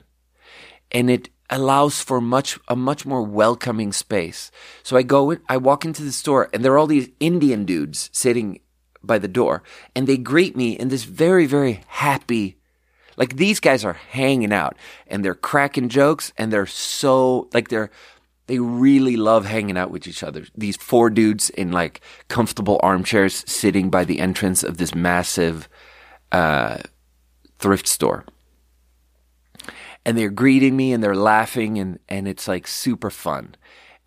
And 0.91 1.09
it 1.09 1.29
allows 1.49 2.01
for 2.01 2.21
much 2.21 2.59
a 2.67 2.75
much 2.75 3.05
more 3.05 3.23
welcoming 3.23 3.91
space. 3.91 4.51
So 4.83 4.97
I 4.97 5.03
go 5.03 5.31
in, 5.31 5.41
I 5.47 5.57
walk 5.57 5.85
into 5.85 6.03
the 6.03 6.11
store 6.11 6.49
and 6.53 6.63
there 6.63 6.73
are 6.73 6.77
all 6.77 6.87
these 6.87 7.09
Indian 7.19 7.65
dudes 7.65 8.09
sitting 8.13 8.59
by 9.01 9.17
the 9.17 9.27
door 9.27 9.63
and 9.95 10.07
they 10.07 10.17
greet 10.17 10.55
me 10.55 10.71
in 10.73 10.89
this 10.89 11.05
very 11.05 11.45
very 11.45 11.81
happy 11.87 12.57
like 13.19 13.35
these 13.35 13.59
guys 13.59 13.85
are 13.85 13.93
hanging 13.93 14.53
out 14.53 14.75
and 15.07 15.23
they're 15.23 15.35
cracking 15.35 15.89
jokes 15.89 16.33
and 16.37 16.51
they're 16.51 16.65
so 16.65 17.49
like 17.53 17.69
they're 17.69 17.91
they 18.49 18.57
really 18.57 19.15
love 19.15 19.45
hanging 19.45 19.77
out 19.77 19.91
with 19.91 20.07
each 20.07 20.23
other. 20.23 20.43
These 20.57 20.75
four 20.75 21.11
dudes 21.11 21.51
in 21.51 21.71
like 21.71 22.01
comfortable 22.29 22.79
armchairs 22.81 23.43
sitting 23.47 23.91
by 23.91 24.05
the 24.05 24.19
entrance 24.19 24.63
of 24.63 24.77
this 24.77 24.95
massive 24.95 25.69
uh, 26.31 26.79
thrift 27.59 27.85
store. 27.85 28.25
And 30.03 30.17
they're 30.17 30.31
greeting 30.31 30.75
me 30.75 30.93
and 30.93 31.03
they're 31.03 31.15
laughing 31.15 31.77
and, 31.77 31.99
and 32.09 32.27
it's 32.27 32.47
like 32.47 32.65
super 32.65 33.11
fun. 33.11 33.53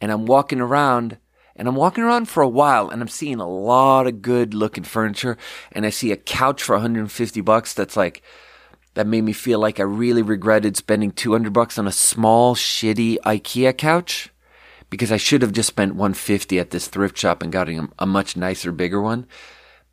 And 0.01 0.11
I'm 0.11 0.27
walking 0.27 0.61
around 0.61 1.19
and 1.55 1.69
I'm 1.69 1.77
walking 1.77 2.03
around 2.03 2.29
for 2.29 2.43
a 2.43 2.49
while 2.49 2.91
and 2.91 3.01
I'm 3.01 3.07
seeing 3.07 3.39
a 3.39 3.49
lot 3.49 4.09
of 4.09 4.23
good 4.23 4.55
looking 4.55 4.83
furniture 4.83 5.39
and 5.71 5.87
I 5.87 5.91
see 5.91 6.11
a 6.11 6.17
couch 6.17 6.65
for 6.65 6.75
150 6.75 7.41
bucks 7.43 7.75
that's 7.75 7.97
like 7.97 8.23
that 8.95 9.07
made 9.07 9.23
me 9.23 9.35
feel 9.35 9.61
like 9.61 9.79
I 9.79 9.85
really 9.85 10.23
regretted 10.23 10.77
spending 10.77 11.13
200 11.13 11.53
bucks 11.53 11.79
on 11.79 11.87
a 11.87 11.93
small 11.93 12.57
shitty 12.57 13.19
IKEA 13.25 13.79
couch 13.79 14.32
because 14.93 15.11
I 15.11 15.17
should 15.17 15.41
have 15.41 15.53
just 15.53 15.69
spent 15.69 15.95
150 15.95 16.59
at 16.59 16.69
this 16.69 16.87
thrift 16.87 17.17
shop 17.17 17.43
and 17.43 17.51
gotten 17.51 17.79
a, 17.79 17.89
a 18.01 18.07
much 18.07 18.37
nicer, 18.37 18.73
bigger 18.73 19.01
one. 19.01 19.27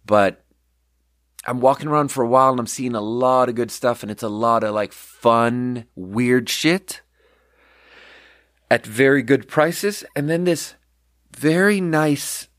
But 0.06 0.44
I'm 1.48 1.62
walking 1.62 1.88
around 1.88 2.10
for 2.10 2.22
a 2.22 2.28
while 2.28 2.52
and 2.52 2.60
I'm 2.60 2.68
seeing 2.68 2.96
a 2.96 3.02
lot 3.02 3.48
of 3.48 3.56
good 3.56 3.72
stuff 3.72 4.04
and 4.04 4.12
it's 4.12 4.24
a 4.24 4.28
lot 4.28 4.62
of 4.62 4.76
like 4.76 4.92
fun, 4.92 5.86
weird 5.96 6.50
shit 6.50 7.00
at 8.70 8.86
very 8.86 9.24
good 9.24 9.48
prices. 9.48 10.04
And 10.18 10.30
then 10.30 10.44
this 10.44 10.76
very 11.34 11.80
nice, 11.80 12.50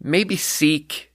maybe 0.00 0.36
Sikh, 0.36 1.12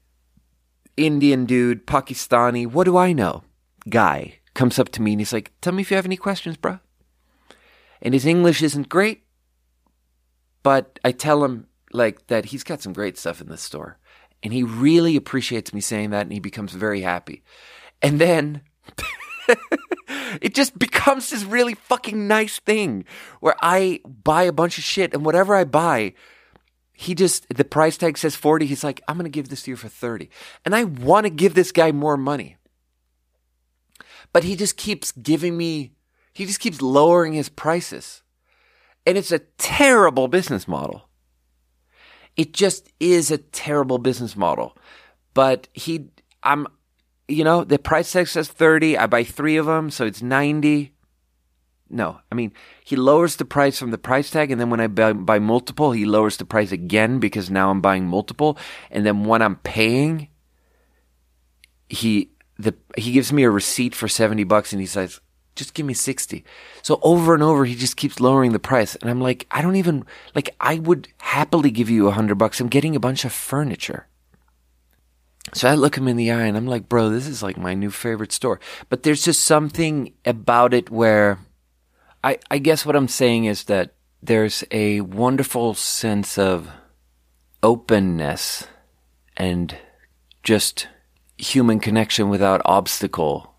Indian 0.98 1.46
dude, 1.46 1.88
Pakistani, 1.88 2.68
what 2.68 2.84
do 2.84 2.96
I 2.96 3.12
know? 3.12 3.44
Guy 3.90 4.36
comes 4.54 4.78
up 4.78 4.90
to 4.90 5.02
me 5.02 5.14
and 5.14 5.22
he's 5.22 5.34
like, 5.34 5.52
Tell 5.62 5.74
me 5.74 5.82
if 5.82 5.90
you 5.90 5.96
have 5.98 6.06
any 6.06 6.16
questions, 6.16 6.58
bro 6.58 6.80
and 8.06 8.14
his 8.14 8.28
English 8.28 8.62
isn't 8.62 8.88
great, 8.88 9.24
but 10.62 11.00
I 11.04 11.12
tell 11.12 11.44
him 11.44 11.66
like 11.92 12.28
that 12.28 12.46
he's 12.46 12.64
got 12.64 12.84
some 12.84 12.94
great 12.94 13.18
stuff 13.18 13.42
in 13.42 13.50
the 13.50 13.58
store. 13.58 13.98
And 14.44 14.54
he 14.54 14.62
really 14.62 15.16
appreciates 15.16 15.74
me 15.74 15.82
saying 15.82 16.12
that 16.12 16.22
and 16.22 16.32
he 16.32 16.40
becomes 16.40 16.74
very 16.74 17.02
happy. 17.02 17.44
And 18.04 18.22
then 18.22 18.62
it 20.40 20.54
just 20.54 20.78
becomes 20.78 21.32
this 21.32 21.44
really 21.46 21.74
fucking 21.74 22.28
nice 22.28 22.60
thing 22.60 23.06
where 23.40 23.56
I 23.60 24.02
buy 24.06 24.44
a 24.44 24.54
bunch 24.54 24.78
of 24.78 24.84
shit 24.84 25.16
and 25.16 25.26
whatever 25.26 25.56
I 25.56 25.64
buy, 25.64 26.14
he 26.94 27.16
just, 27.16 27.50
the 27.50 27.66
price 27.66 27.98
tag 27.98 28.20
says 28.20 28.36
40. 28.36 28.68
He's 28.68 28.84
like, 28.84 29.02
I'm 29.08 29.18
going 29.18 29.26
to 29.26 29.30
give 29.32 29.50
this 29.50 29.64
to 29.64 29.72
you 29.72 29.78
for 29.78 29.90
30. 29.90 30.30
And 30.64 30.76
I 30.76 30.84
want 30.84 31.24
to 31.26 31.32
give 31.32 31.56
this 31.56 31.72
guy 31.72 31.92
more 31.92 32.18
money. 32.18 32.58
But 34.32 34.44
he 34.44 34.56
just 34.56 34.78
keeps 34.78 35.12
giving 35.12 35.58
me 35.58 35.96
he 36.36 36.46
just 36.46 36.60
keeps 36.60 36.82
lowering 36.82 37.34
his 37.34 37.48
prices. 37.48 38.22
And 39.06 39.18
it's 39.18 39.32
a 39.32 39.40
terrible 39.58 40.28
business 40.28 40.68
model. 40.68 41.08
It 42.36 42.52
just 42.52 42.92
is 43.00 43.32
a 43.32 43.38
terrible 43.38 44.00
business 44.00 44.36
model. 44.36 44.78
But 45.34 45.70
he, 45.74 46.10
I'm, 46.44 46.68
you 47.30 47.46
know, 47.46 47.64
the 47.64 47.80
price 47.80 48.12
tag 48.12 48.28
says 48.28 48.50
30. 48.50 48.98
I 48.98 49.08
buy 49.08 49.24
three 49.24 49.56
of 49.56 49.66
them, 49.66 49.90
so 49.90 50.06
it's 50.06 50.22
90. 50.22 50.92
No, 51.90 52.20
I 52.30 52.36
mean, 52.36 52.52
he 52.84 52.98
lowers 52.98 53.38
the 53.38 53.46
price 53.46 53.80
from 53.80 53.92
the 53.92 53.98
price 53.98 54.30
tag, 54.30 54.52
and 54.52 54.60
then 54.60 54.70
when 54.70 54.82
I 54.82 54.88
buy, 54.88 55.14
buy, 55.14 55.40
multiple, 55.40 55.94
he 55.94 56.04
lowers 56.04 56.36
the 56.36 56.44
price 56.44 56.74
again 56.74 57.20
because 57.20 57.50
now 57.50 57.70
I'm 57.70 57.80
buying 57.80 58.08
multiple. 58.08 58.58
And 58.92 59.06
then 59.06 59.24
when 59.24 59.42
I'm 59.42 59.58
paying, 59.58 60.28
he 61.88 62.32
the 62.58 62.74
he 62.98 63.12
gives 63.12 63.32
me 63.32 63.44
a 63.44 63.50
receipt 63.50 63.96
for 63.96 64.08
70 64.08 64.44
bucks 64.46 64.74
and 64.74 64.82
he 64.82 64.88
says, 64.88 65.22
just 65.56 65.74
give 65.74 65.86
me 65.86 65.94
60. 65.94 66.44
So 66.82 67.00
over 67.02 67.34
and 67.34 67.44
over, 67.44 67.66
he 67.66 67.76
just 67.76 67.98
keeps 67.98 68.20
lowering 68.20 68.52
the 68.52 68.60
price. 68.60 68.96
And 68.96 69.10
I'm 69.10 69.22
like, 69.22 69.48
I 69.52 69.62
don't 69.62 69.78
even, 69.78 70.06
like, 70.34 70.56
I 70.60 70.80
would 70.80 71.08
happily 71.20 71.72
give 71.72 71.90
you 71.90 72.08
a 72.08 72.12
hundred 72.12 72.36
bucks. 72.36 72.60
I'm 72.60 72.68
getting 72.68 72.96
a 72.96 73.00
bunch 73.00 73.26
of 73.26 73.32
furniture. 73.32 74.08
So 75.54 75.70
I 75.70 75.76
look 75.76 75.98
him 75.98 76.08
in 76.08 76.18
the 76.18 76.32
eye 76.32 76.46
and 76.46 76.58
I'm 76.58 76.68
like, 76.68 76.90
bro, 76.90 77.10
this 77.10 77.28
is 77.28 77.44
like 77.44 77.58
my 77.58 77.74
new 77.74 77.92
favorite 77.92 78.32
store. 78.32 78.60
But 78.90 79.04
there's 79.04 79.24
just 79.24 79.46
something 79.46 80.14
about 80.26 80.74
it 80.74 80.90
where 80.90 81.40
I, 82.24 82.40
I 82.50 82.58
guess 82.58 82.86
what 82.86 82.96
I'm 82.96 83.08
saying 83.08 83.46
is 83.46 83.66
that 83.66 83.94
there's 84.22 84.64
a 84.72 85.02
wonderful 85.02 85.76
sense 85.76 86.38
of 86.38 86.68
openness 87.62 88.68
and 89.38 89.78
just 90.44 90.88
human 91.38 91.80
connection 91.80 92.30
without 92.30 92.62
obstacle 92.66 93.55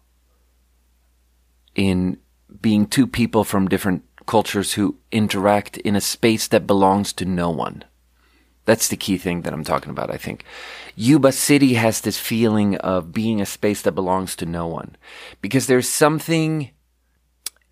in 1.77 2.19
being 2.61 2.87
two 2.87 3.07
people 3.07 3.45
from 3.45 3.69
different 3.69 4.03
cultures 4.27 4.73
who 4.73 4.97
interact 5.13 5.77
in 5.79 5.95
a 5.95 6.01
space 6.01 6.49
that 6.49 6.67
belongs 6.67 7.13
to 7.13 7.25
no 7.25 7.51
one. 7.51 7.85
That's 8.65 8.89
the 8.89 8.97
key 8.97 9.17
thing 9.17 9.43
that 9.43 9.53
I'm 9.53 9.63
talking 9.63 9.91
about, 9.91 10.11
I 10.11 10.17
think. 10.17 10.45
Yuba 10.97 11.31
City 11.31 11.75
has 11.75 12.01
this 12.01 12.19
feeling 12.19 12.77
of 12.79 13.13
being 13.13 13.41
a 13.41 13.47
space 13.47 13.83
that 13.83 13.93
belongs 13.93 14.35
to 14.37 14.47
no 14.47 14.67
one. 14.67 14.97
Because 15.41 15.69
there's 15.69 15.89
something, 15.89 16.71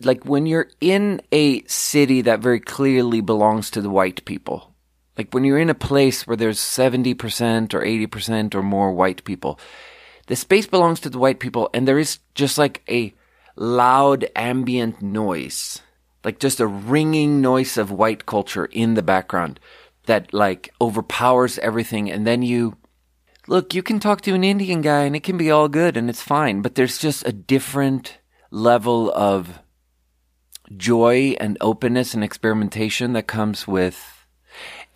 like 0.00 0.24
when 0.24 0.46
you're 0.46 0.70
in 0.80 1.20
a 1.32 1.64
city 1.64 2.20
that 2.20 2.38
very 2.38 2.61
clearly 2.61 3.20
belongs 3.20 3.70
to 3.70 3.80
the 3.80 3.90
white 3.90 4.24
people, 4.24 4.72
like 5.18 5.32
when 5.32 5.42
you're 5.42 5.59
in 5.59 5.70
a 5.70 5.74
place 5.74 6.26
where 6.26 6.36
there's 6.36 6.61
70% 6.61 7.74
or 7.74 7.80
80% 7.80 8.55
or 8.55 8.62
more 8.62 8.92
white 8.92 9.24
people, 9.24 9.59
the 10.28 10.36
space 10.36 10.66
belongs 10.66 11.00
to 11.00 11.11
the 11.11 11.18
white 11.18 11.40
people 11.40 11.70
and 11.74 11.88
there 11.88 11.98
is 11.98 12.18
just 12.34 12.57
like 12.57 12.82
a 12.88 13.12
loud 13.57 14.26
ambient 14.34 15.02
noise, 15.02 15.80
like 16.24 16.38
just 16.38 16.61
a 16.61 16.66
ringing 16.66 17.40
noise 17.40 17.76
of 17.76 17.90
white 17.90 18.26
culture 18.26 18.66
in 18.66 18.94
the 18.94 19.02
background 19.02 19.61
that 20.07 20.32
like 20.32 20.72
overpowers 20.80 21.59
everything. 21.59 22.11
And 22.11 22.26
then 22.26 22.42
you 22.42 22.76
look, 23.46 23.74
you 23.74 23.82
can 23.82 24.00
talk 24.00 24.20
to 24.22 24.34
an 24.34 24.44
Indian 24.44 24.80
guy 24.80 25.02
and 25.02 25.16
it 25.16 25.22
can 25.22 25.36
be 25.36 25.50
all 25.50 25.68
good 25.68 25.96
and 25.96 26.09
it's 26.09 26.22
fine, 26.22 26.62
but 26.62 26.74
there's 26.74 26.98
just 26.98 27.26
a 27.26 27.32
different 27.32 28.18
level 28.50 29.12
of 29.12 29.61
joy 30.76 31.36
and 31.40 31.59
openness 31.61 32.14
and 32.14 32.24
experimentation 32.24 33.12
that 33.12 33.26
comes 33.26 33.66
with 33.66 34.13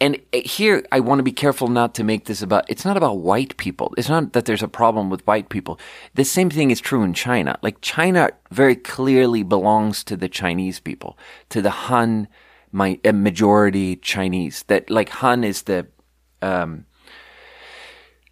and 0.00 0.18
here, 0.32 0.84
I 0.92 1.00
want 1.00 1.18
to 1.18 1.24
be 1.24 1.32
careful 1.32 1.68
not 1.68 1.94
to 1.94 2.04
make 2.04 2.26
this 2.26 2.40
about, 2.40 2.64
it's 2.68 2.84
not 2.84 2.96
about 2.96 3.18
white 3.18 3.56
people. 3.56 3.92
It's 3.98 4.08
not 4.08 4.32
that 4.32 4.44
there's 4.44 4.62
a 4.62 4.68
problem 4.68 5.10
with 5.10 5.26
white 5.26 5.48
people. 5.48 5.80
The 6.14 6.24
same 6.24 6.50
thing 6.50 6.70
is 6.70 6.80
true 6.80 7.02
in 7.02 7.14
China. 7.14 7.58
Like, 7.62 7.80
China 7.80 8.30
very 8.52 8.76
clearly 8.76 9.42
belongs 9.42 10.04
to 10.04 10.16
the 10.16 10.28
Chinese 10.28 10.78
people, 10.78 11.18
to 11.48 11.60
the 11.60 11.70
Han 11.70 12.28
my 12.70 13.00
majority 13.04 13.96
Chinese. 13.96 14.64
That, 14.68 14.90
like, 14.90 15.08
Han 15.08 15.42
is 15.42 15.62
the, 15.62 15.86
um, 16.42 16.84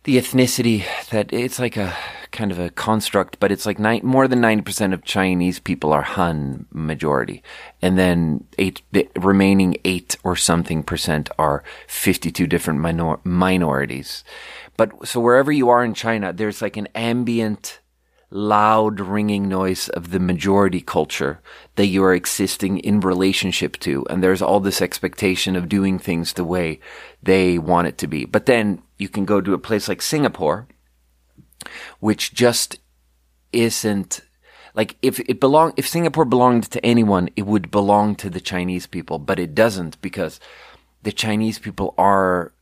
the 0.06 0.16
ethnicity 0.18 0.84
that 1.10 1.32
it's 1.32 1.58
like 1.58 1.76
a 1.76 1.92
kind 2.30 2.52
of 2.52 2.60
a 2.60 2.70
construct, 2.70 3.40
but 3.40 3.50
it's 3.50 3.66
like 3.66 3.80
nine, 3.80 4.00
more 4.04 4.28
than 4.28 4.40
90% 4.40 4.94
of 4.94 5.02
Chinese 5.02 5.58
people 5.58 5.92
are 5.92 6.02
Han 6.02 6.64
majority. 6.70 7.42
And 7.82 7.98
then 7.98 8.44
eight, 8.56 8.82
the 8.92 9.08
remaining 9.16 9.76
eight 9.84 10.16
or 10.22 10.36
something 10.36 10.84
percent 10.84 11.28
are 11.40 11.64
52 11.88 12.46
different 12.46 12.78
minor, 12.78 13.18
minorities. 13.24 14.22
But 14.76 15.08
so 15.08 15.18
wherever 15.18 15.50
you 15.50 15.70
are 15.70 15.84
in 15.84 15.92
China, 15.92 16.32
there's 16.32 16.62
like 16.62 16.76
an 16.76 16.86
ambient 16.94 17.80
loud 18.30 19.00
ringing 19.00 19.48
noise 19.48 19.88
of 19.88 20.12
the 20.12 20.20
majority 20.20 20.80
culture 20.80 21.40
that 21.74 21.86
you 21.86 22.04
are 22.04 22.14
existing 22.14 22.78
in 22.78 23.00
relationship 23.00 23.76
to. 23.80 24.06
And 24.08 24.22
there's 24.22 24.42
all 24.42 24.60
this 24.60 24.80
expectation 24.80 25.56
of 25.56 25.68
doing 25.68 25.98
things 25.98 26.32
the 26.32 26.44
way 26.44 26.78
they 27.24 27.58
want 27.58 27.88
it 27.88 27.98
to 27.98 28.06
be. 28.06 28.24
But 28.24 28.46
then 28.46 28.82
you 28.98 29.08
can 29.08 29.24
go 29.24 29.40
to 29.40 29.54
a 29.54 29.58
place 29.58 29.88
like 29.88 30.02
Singapore, 30.02 30.66
which 32.00 32.34
just 32.34 32.78
isn't 33.52 34.20
like 34.74 34.96
if 35.00 35.18
it 35.20 35.40
belong 35.40 35.72
if 35.76 35.88
Singapore 35.88 36.24
belonged 36.24 36.64
to 36.70 36.84
anyone, 36.84 37.30
it 37.34 37.46
would 37.46 37.70
belong 37.70 38.14
to 38.16 38.28
the 38.28 38.40
Chinese 38.40 38.86
people, 38.86 39.18
but 39.18 39.38
it 39.38 39.54
doesn't 39.54 40.00
because 40.02 40.38
the 41.02 41.12
Chinese 41.12 41.58
people 41.58 41.94
are 41.96 42.52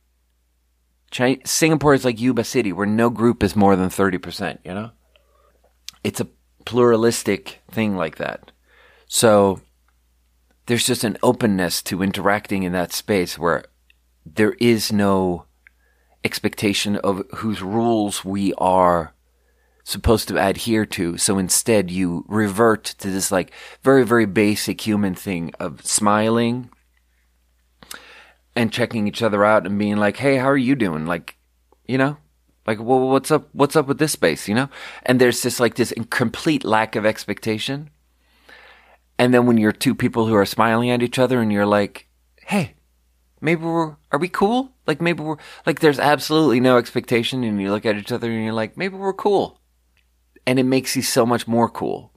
China, 1.11 1.37
Singapore 1.45 1.93
is 1.93 2.05
like 2.05 2.19
Yuba 2.19 2.43
City, 2.43 2.73
where 2.73 2.85
no 2.85 3.09
group 3.09 3.43
is 3.43 3.55
more 3.55 3.75
than 3.75 3.89
30%, 3.89 4.59
you 4.63 4.73
know? 4.73 4.91
It's 6.03 6.19
a 6.19 6.27
pluralistic 6.65 7.61
thing 7.71 7.95
like 7.95 8.17
that. 8.17 8.51
So 9.07 9.61
there's 10.65 10.85
just 10.85 11.03
an 11.03 11.17
openness 11.23 11.81
to 11.83 12.03
interacting 12.03 12.63
in 12.63 12.73
that 12.73 12.91
space 12.91 13.37
where 13.37 13.65
there 14.25 14.53
is 14.59 14.91
no 14.91 15.44
expectation 16.25 16.97
of 16.97 17.23
whose 17.35 17.61
rules 17.61 18.25
we 18.25 18.53
are 18.57 19.13
supposed 19.83 20.27
to 20.27 20.43
adhere 20.43 20.85
to. 20.87 21.17
So 21.17 21.37
instead 21.37 21.91
you 21.91 22.25
revert 22.27 22.83
to 22.83 23.11
this 23.11 23.31
like 23.31 23.51
very, 23.83 24.03
very 24.03 24.25
basic 24.25 24.81
human 24.81 25.13
thing 25.15 25.53
of 25.59 25.85
smiling, 25.85 26.69
and 28.55 28.71
checking 28.71 29.07
each 29.07 29.21
other 29.21 29.43
out 29.43 29.65
and 29.67 29.77
being 29.77 29.97
like, 29.97 30.17
"Hey, 30.17 30.37
how 30.37 30.49
are 30.49 30.57
you 30.57 30.75
doing?" 30.75 31.05
Like, 31.05 31.37
you 31.85 31.97
know, 31.97 32.17
like, 32.65 32.79
well, 32.79 33.09
what's 33.09 33.29
up? 33.31 33.49
What's 33.51 33.75
up 33.75 33.87
with 33.87 33.99
this 33.99 34.13
space? 34.13 34.47
You 34.47 34.55
know, 34.55 34.69
and 35.03 35.19
there's 35.19 35.41
just 35.41 35.59
like 35.59 35.75
this 35.75 35.93
complete 36.09 36.63
lack 36.63 36.95
of 36.95 37.05
expectation. 37.05 37.89
And 39.19 39.33
then 39.33 39.45
when 39.45 39.57
you're 39.57 39.71
two 39.71 39.95
people 39.95 40.27
who 40.27 40.35
are 40.35 40.45
smiling 40.45 40.89
at 40.89 41.03
each 41.03 41.19
other, 41.19 41.41
and 41.41 41.51
you're 41.51 41.65
like, 41.65 42.07
"Hey, 42.45 42.74
maybe 43.41 43.63
we're 43.63 43.95
are 44.11 44.19
we 44.19 44.29
cool?" 44.29 44.71
Like 44.87 45.01
maybe 45.01 45.23
we're 45.23 45.37
like 45.65 45.79
there's 45.79 45.99
absolutely 45.99 46.59
no 46.59 46.77
expectation, 46.77 47.43
and 47.43 47.61
you 47.61 47.71
look 47.71 47.85
at 47.85 47.97
each 47.97 48.11
other 48.11 48.31
and 48.31 48.43
you're 48.43 48.53
like, 48.53 48.77
"Maybe 48.77 48.95
we're 48.95 49.13
cool," 49.13 49.59
and 50.45 50.59
it 50.59 50.63
makes 50.63 50.95
you 50.95 51.01
so 51.01 51.25
much 51.25 51.47
more 51.47 51.69
cool. 51.69 52.11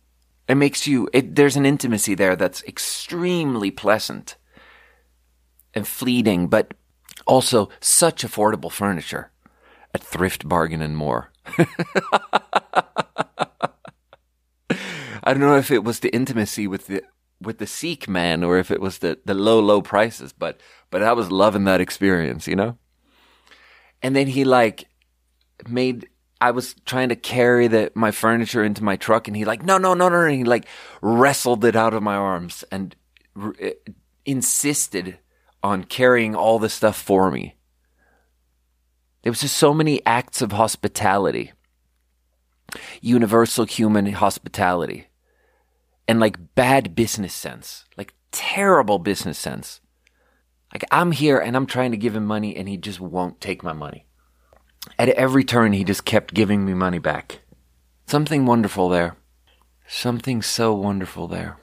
It 0.48 0.56
makes 0.56 0.86
you. 0.86 1.08
It, 1.12 1.36
there's 1.36 1.56
an 1.56 1.66
intimacy 1.66 2.14
there 2.14 2.36
that's 2.36 2.62
extremely 2.64 3.70
pleasant 3.70 4.36
and 5.74 5.86
fleeting, 5.86 6.48
but 6.48 6.74
also 7.26 7.68
such 7.80 8.24
affordable 8.24 8.72
furniture 8.72 9.30
at 9.94 10.02
Thrift 10.02 10.48
Bargain 10.48 10.82
and 10.82 10.96
more. 10.96 11.32
I 15.22 15.34
don't 15.34 15.40
know 15.40 15.56
if 15.56 15.70
it 15.70 15.84
was 15.84 16.00
the 16.00 16.14
intimacy 16.14 16.66
with 16.66 16.86
the 16.86 17.02
with 17.40 17.58
the 17.58 17.66
Sikh 17.66 18.08
man 18.08 18.42
or 18.42 18.58
if 18.58 18.70
it 18.70 18.80
was 18.80 18.98
the, 18.98 19.18
the 19.24 19.34
low, 19.34 19.60
low 19.60 19.82
prices, 19.82 20.32
but 20.32 20.60
but 20.90 21.02
I 21.02 21.12
was 21.12 21.30
loving 21.30 21.64
that 21.64 21.80
experience, 21.80 22.46
you 22.46 22.56
know? 22.56 22.78
And 24.02 24.16
then 24.16 24.26
he 24.26 24.44
like 24.44 24.88
made 25.68 26.08
I 26.40 26.52
was 26.52 26.74
trying 26.86 27.08
to 27.08 27.16
carry 27.16 27.66
the 27.66 27.90
my 27.94 28.10
furniture 28.10 28.62
into 28.62 28.84
my 28.84 28.96
truck 28.96 29.28
and 29.28 29.36
he 29.36 29.44
like, 29.44 29.64
no, 29.64 29.78
no, 29.78 29.94
no, 29.94 30.08
no, 30.08 30.20
and 30.22 30.36
he 30.36 30.44
like 30.44 30.66
wrestled 31.02 31.64
it 31.64 31.76
out 31.76 31.94
of 31.94 32.02
my 32.02 32.14
arms 32.14 32.64
and 32.70 32.94
r- 33.36 33.54
eh, 33.58 33.72
insisted 34.24 35.18
on 35.62 35.84
carrying 35.84 36.34
all 36.34 36.58
the 36.58 36.68
stuff 36.68 37.00
for 37.00 37.30
me. 37.30 37.56
There 39.22 39.32
was 39.32 39.40
just 39.40 39.56
so 39.56 39.74
many 39.74 40.04
acts 40.06 40.40
of 40.40 40.52
hospitality, 40.52 41.52
universal 43.00 43.64
human 43.64 44.06
hospitality, 44.12 45.07
and 46.08 46.18
like 46.18 46.54
bad 46.54 46.94
business 46.96 47.34
sense, 47.34 47.84
like 47.96 48.14
terrible 48.32 48.98
business 48.98 49.38
sense. 49.38 49.80
Like 50.72 50.84
I'm 50.90 51.12
here 51.12 51.38
and 51.38 51.56
I'm 51.56 51.66
trying 51.66 51.92
to 51.92 51.96
give 51.96 52.16
him 52.16 52.26
money 52.26 52.56
and 52.56 52.68
he 52.68 52.76
just 52.76 53.00
won't 53.00 53.40
take 53.40 53.62
my 53.62 53.72
money. 53.72 54.06
At 54.98 55.10
every 55.10 55.44
turn, 55.44 55.72
he 55.72 55.84
just 55.84 56.04
kept 56.04 56.34
giving 56.34 56.64
me 56.64 56.74
money 56.74 56.98
back. 56.98 57.40
Something 58.06 58.46
wonderful 58.46 58.88
there. 58.88 59.16
Something 59.86 60.42
so 60.42 60.74
wonderful 60.74 61.28
there 61.28 61.58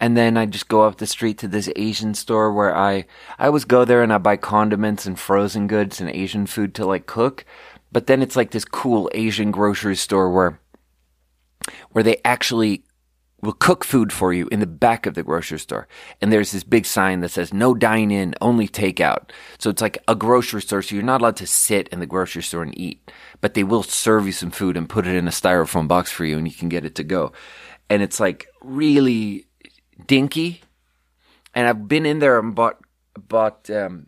and 0.00 0.16
then 0.16 0.38
I 0.38 0.46
just 0.46 0.68
go 0.68 0.82
up 0.82 0.96
the 0.96 1.06
street 1.06 1.36
to 1.38 1.48
this 1.48 1.70
Asian 1.76 2.14
store 2.14 2.52
where 2.52 2.74
I 2.74 3.04
I 3.38 3.46
always 3.46 3.66
go 3.66 3.84
there 3.84 4.02
and 4.02 4.12
I 4.12 4.18
buy 4.18 4.36
condiments 4.36 5.04
and 5.04 5.18
frozen 5.18 5.66
goods 5.66 6.00
and 6.00 6.10
Asian 6.10 6.46
food 6.46 6.74
to 6.76 6.86
like 6.86 7.06
cook. 7.06 7.44
But 7.92 8.06
then 8.06 8.22
it's 8.22 8.36
like 8.36 8.50
this 8.50 8.64
cool 8.64 9.10
Asian 9.12 9.50
grocery 9.50 9.96
store 9.96 10.32
where 10.32 10.58
where 11.90 12.02
they 12.02 12.16
actually 12.24 12.84
will 13.42 13.52
cook 13.52 13.84
food 13.84 14.12
for 14.12 14.32
you 14.32 14.48
in 14.52 14.60
the 14.60 14.66
back 14.66 15.06
of 15.06 15.14
the 15.14 15.22
grocery 15.22 15.58
store. 15.58 15.88
And 16.20 16.32
there's 16.32 16.52
this 16.52 16.64
big 16.64 16.86
sign 16.86 17.20
that 17.20 17.30
says 17.30 17.54
no 17.54 17.74
dine 17.74 18.10
in, 18.10 18.34
only 18.40 18.68
takeout. 18.68 19.30
So 19.58 19.70
it's 19.70 19.82
like 19.82 19.98
a 20.06 20.14
grocery 20.14 20.62
store. 20.62 20.82
So 20.82 20.94
you're 20.94 21.04
not 21.04 21.20
allowed 21.20 21.36
to 21.36 21.46
sit 21.46 21.88
in 21.88 22.00
the 22.00 22.06
grocery 22.06 22.42
store 22.42 22.62
and 22.62 22.78
eat, 22.78 23.10
but 23.40 23.54
they 23.54 23.64
will 23.64 23.82
serve 23.82 24.26
you 24.26 24.32
some 24.32 24.50
food 24.50 24.76
and 24.76 24.88
put 24.88 25.06
it 25.06 25.14
in 25.14 25.26
a 25.26 25.32
styrofoam 25.32 25.88
box 25.88 26.10
for 26.10 26.24
you 26.24 26.36
and 26.38 26.46
you 26.46 26.54
can 26.54 26.68
get 26.68 26.84
it 26.84 26.94
to 26.96 27.04
go. 27.04 27.32
And 27.88 28.02
it's 28.02 28.20
like 28.20 28.46
really 28.62 29.46
dinky, 30.06 30.62
and 31.54 31.66
I've 31.66 31.88
been 31.88 32.06
in 32.06 32.20
there 32.20 32.38
and 32.38 32.54
bought 32.54 32.78
bought 33.28 33.68
um, 33.70 34.06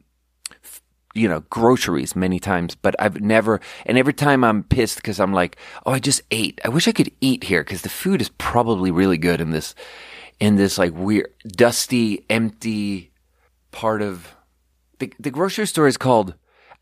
you 1.15 1.29
know 1.29 1.41
groceries 1.51 2.17
many 2.17 2.39
times, 2.39 2.75
but 2.75 2.95
I've 2.99 3.21
never. 3.21 3.61
And 3.87 3.99
every 3.99 4.13
time 4.13 4.45
I'm 4.45 4.63
pissed 4.63 4.97
because 4.97 5.21
I'm 5.21 5.33
like, 5.33 5.57
oh, 5.87 5.93
I 5.93 5.99
just 5.99 6.23
ate. 6.31 6.61
I 6.65 6.69
wish 6.69 6.89
I 6.89 6.93
could 6.93 7.11
eat 7.21 7.45
here 7.45 7.63
because 7.63 7.83
the 7.83 7.89
food 7.89 8.21
is 8.21 8.31
probably 8.31 8.91
really 8.91 9.19
good 9.19 9.41
in 9.41 9.51
this 9.51 9.75
in 10.41 10.57
this 10.57 10.79
like 10.79 10.93
weird, 10.95 11.33
dusty, 11.47 12.25
empty 12.29 13.13
part 13.71 14.03
of 14.03 14.35
the 14.99 15.13
the 15.19 15.31
grocery 15.31 15.67
store 15.67 15.87
is 15.87 15.97
called. 15.97 16.35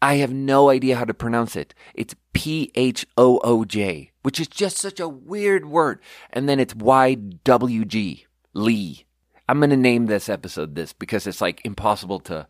I 0.03 0.14
have 0.14 0.33
no 0.33 0.70
idea 0.70 0.97
how 0.97 1.05
to 1.05 1.12
pronounce 1.12 1.57
it. 1.57 1.74
It's 1.95 2.14
P 2.33 2.72
H 2.74 3.07
O 3.18 3.39
O 3.45 3.64
J, 3.64 4.12
which 4.22 4.41
is 4.41 4.49
just 4.49 4.78
such 4.78 4.99
a 4.99 5.09
weird 5.09 5.66
word. 5.66 6.01
And 6.31 6.49
then 6.49 6.59
it's 6.59 6.74
Y 6.74 7.14
W 7.14 7.85
G. 7.85 8.26
Lee. 8.55 9.05
I'm 9.49 9.59
going 9.59 9.70
to 9.70 9.76
name 9.76 10.07
this 10.07 10.28
episode 10.28 10.74
this 10.74 10.93
because 10.93 11.26
it's 11.26 11.41
like 11.41 11.61
impossible 11.64 12.20
to, 12.20 12.47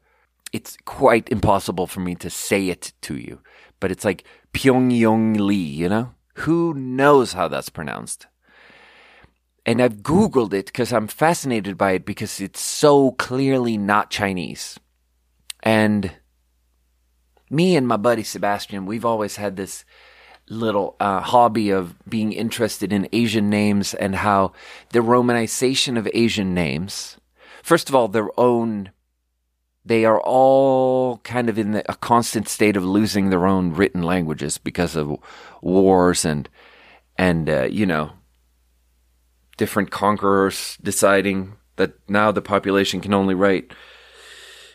it's 0.52 0.76
quite 0.84 1.28
impossible 1.28 1.86
for 1.86 2.00
me 2.00 2.14
to 2.16 2.30
say 2.30 2.68
it 2.68 2.92
to 3.02 3.16
you. 3.16 3.40
But 3.78 3.90
it's 3.90 4.04
like 4.04 4.24
Pyongyang 4.52 5.38
Lee, 5.38 5.54
you 5.54 5.88
know? 5.88 6.14
Who 6.34 6.74
knows 6.74 7.32
how 7.32 7.48
that's 7.48 7.68
pronounced? 7.68 8.26
And 9.66 9.82
I've 9.82 9.98
Googled 9.98 10.52
it 10.54 10.66
because 10.66 10.92
I'm 10.92 11.06
fascinated 11.06 11.76
by 11.76 11.92
it 11.92 12.04
because 12.04 12.40
it's 12.40 12.60
so 12.60 13.12
clearly 13.12 13.76
not 13.76 14.10
Chinese. 14.10 14.78
And 15.62 16.12
me 17.50 17.76
and 17.76 17.86
my 17.86 17.96
buddy 17.96 18.22
Sebastian, 18.22 18.86
we've 18.86 19.04
always 19.04 19.36
had 19.36 19.56
this 19.56 19.84
little 20.48 20.96
uh, 20.98 21.20
hobby 21.20 21.70
of 21.70 21.94
being 22.08 22.32
interested 22.32 22.92
in 22.92 23.08
Asian 23.12 23.50
names 23.50 23.94
and 23.94 24.16
how 24.16 24.52
the 24.90 25.00
romanization 25.00 25.96
of 25.96 26.08
Asian 26.12 26.54
names, 26.54 27.18
first 27.62 27.88
of 27.88 27.94
all, 27.94 28.08
their 28.08 28.28
own, 28.38 28.90
they 29.84 30.04
are 30.04 30.20
all 30.20 31.18
kind 31.18 31.48
of 31.48 31.58
in 31.58 31.72
the, 31.72 31.90
a 31.90 31.96
constant 31.96 32.48
state 32.48 32.76
of 32.76 32.84
losing 32.84 33.30
their 33.30 33.46
own 33.46 33.72
written 33.72 34.02
languages 34.02 34.58
because 34.58 34.94
of 34.96 35.16
wars 35.62 36.24
and, 36.24 36.48
and, 37.16 37.48
uh, 37.48 37.62
you 37.70 37.86
know, 37.86 38.12
different 39.56 39.90
conquerors 39.90 40.78
deciding 40.82 41.54
that 41.76 41.92
now 42.08 42.30
the 42.30 42.42
population 42.42 43.00
can 43.00 43.14
only 43.14 43.34
write 43.34 43.72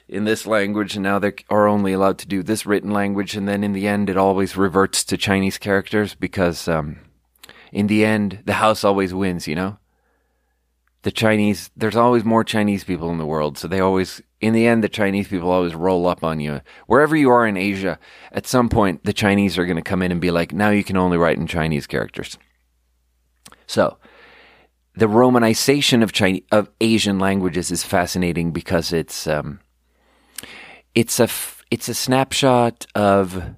in 0.08 0.26
this 0.26 0.46
language 0.46 0.96
and 0.96 1.04
now 1.04 1.18
they 1.18 1.34
are 1.50 1.68
only 1.68 1.94
allowed 1.94 2.18
to 2.20 2.28
do 2.28 2.44
this 2.44 2.66
written 2.66 2.92
language. 2.92 3.36
And 3.36 3.48
then 3.48 3.64
in 3.64 3.74
the 3.74 3.88
end 3.88 4.10
it 4.10 4.18
always 4.18 4.58
reverts 4.58 5.04
to 5.06 5.18
chinese 5.18 5.58
characters 5.58 6.16
because 6.16 6.68
um, 6.68 7.00
in 7.72 7.88
the 7.88 8.06
end 8.06 8.44
the 8.46 8.54
house 8.54 8.84
always 8.84 9.14
wins 9.14 9.48
you 9.48 9.56
know 9.56 9.78
the 11.06 11.12
chinese 11.12 11.70
there's 11.78 11.96
always 11.96 12.24
more 12.26 12.44
chinese 12.44 12.84
people 12.84 13.12
in 13.12 13.20
the 13.20 13.28
world. 13.28 13.60
So 13.60 13.68
they 13.68 13.80
always 13.80 14.24
in 14.42 14.54
the 14.54 14.66
end 14.66 14.84
the 14.84 14.90
chinese 14.90 15.28
people 15.28 15.52
always 15.52 15.76
roll 15.76 16.08
up 16.08 16.24
on 16.24 16.40
you. 16.40 16.62
Wherever 16.88 17.16
you 17.16 17.30
are 17.30 17.46
in 17.46 17.58
asia 17.58 18.00
at 18.32 18.48
some 18.48 18.70
point 18.70 19.04
the 19.04 19.14
chinese 19.14 19.56
are 19.60 19.68
going 19.68 19.76
to 19.76 19.84
come 19.84 20.02
in 20.02 20.12
and 20.12 20.20
be 20.20 20.32
like 20.32 20.52
now 20.52 20.72
you 20.72 20.84
can 20.84 20.98
only 20.98 21.18
write 21.18 21.38
in 21.38 21.46
chinese 21.46 21.86
characters. 21.86 22.40
So 23.68 24.00
the 24.96 25.06
romanization 25.06 26.02
of 26.02 26.12
Chinese, 26.12 26.42
of 26.52 26.72
asian 26.82 27.20
languages 27.20 27.70
is 27.70 27.84
fascinating 27.84 28.52
because 28.52 28.92
it's 28.92 29.28
um, 29.28 29.60
it's 30.96 31.20
a 31.20 31.30
it's 31.70 31.88
a 31.88 31.94
snapshot 31.94 32.88
of 32.96 33.54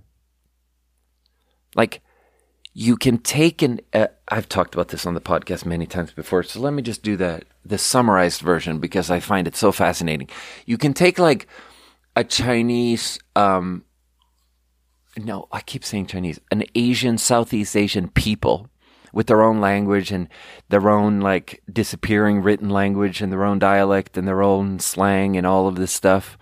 like 1.75 2.01
you 2.79 2.95
can 2.95 3.17
take 3.17 3.63
an 3.63 3.81
uh, 3.91 4.05
I've 4.27 4.47
talked 4.47 4.75
about 4.75 4.89
this 4.89 5.07
on 5.07 5.15
the 5.15 5.19
podcast 5.19 5.65
many 5.65 5.87
times 5.87 6.11
before 6.11 6.43
so 6.43 6.59
let 6.59 6.73
me 6.73 6.83
just 6.83 7.01
do 7.01 7.17
the 7.17 7.41
the 7.65 7.79
summarized 7.79 8.41
version 8.41 8.77
because 8.77 9.09
I 9.09 9.19
find 9.19 9.47
it 9.47 9.55
so 9.55 9.71
fascinating. 9.71 10.29
You 10.67 10.77
can 10.77 10.93
take 10.93 11.17
like 11.17 11.47
a 12.15 12.23
Chinese 12.23 13.17
um 13.35 13.83
no, 15.17 15.47
I 15.51 15.61
keep 15.61 15.83
saying 15.83 16.05
Chinese, 16.05 16.39
an 16.51 16.65
Asian 16.75 17.17
Southeast 17.17 17.75
Asian 17.75 18.09
people 18.09 18.69
with 19.11 19.25
their 19.25 19.41
own 19.41 19.59
language 19.59 20.11
and 20.11 20.29
their 20.69 20.87
own 20.87 21.19
like 21.19 21.63
disappearing 21.73 22.43
written 22.43 22.69
language 22.69 23.21
and 23.21 23.31
their 23.31 23.43
own 23.43 23.57
dialect 23.57 24.19
and 24.19 24.27
their 24.27 24.43
own 24.43 24.77
slang 24.77 25.35
and 25.35 25.47
all 25.47 25.67
of 25.67 25.77
this 25.77 25.91
stuff. 25.91 26.37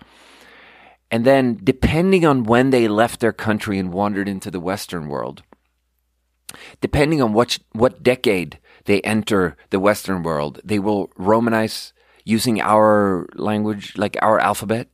And 1.10 1.24
then, 1.24 1.58
depending 1.64 2.26
on 2.26 2.44
when 2.44 2.70
they 2.70 2.88
left 2.88 3.20
their 3.20 3.32
country 3.32 3.78
and 3.78 3.90
wandered 3.90 4.28
into 4.28 4.50
the 4.50 4.60
Western 4.60 5.08
world, 5.08 5.42
depending 6.80 7.22
on 7.22 7.32
what 7.32 7.58
what 7.72 8.02
decade 8.02 8.58
they 8.84 9.00
enter 9.02 9.56
the 9.70 9.80
Western 9.80 10.22
world, 10.22 10.60
they 10.64 10.78
will 10.78 11.08
Romanize 11.18 11.92
using 12.24 12.60
our 12.60 13.26
language, 13.34 13.94
like 13.96 14.16
our 14.22 14.38
alphabet. 14.38 14.88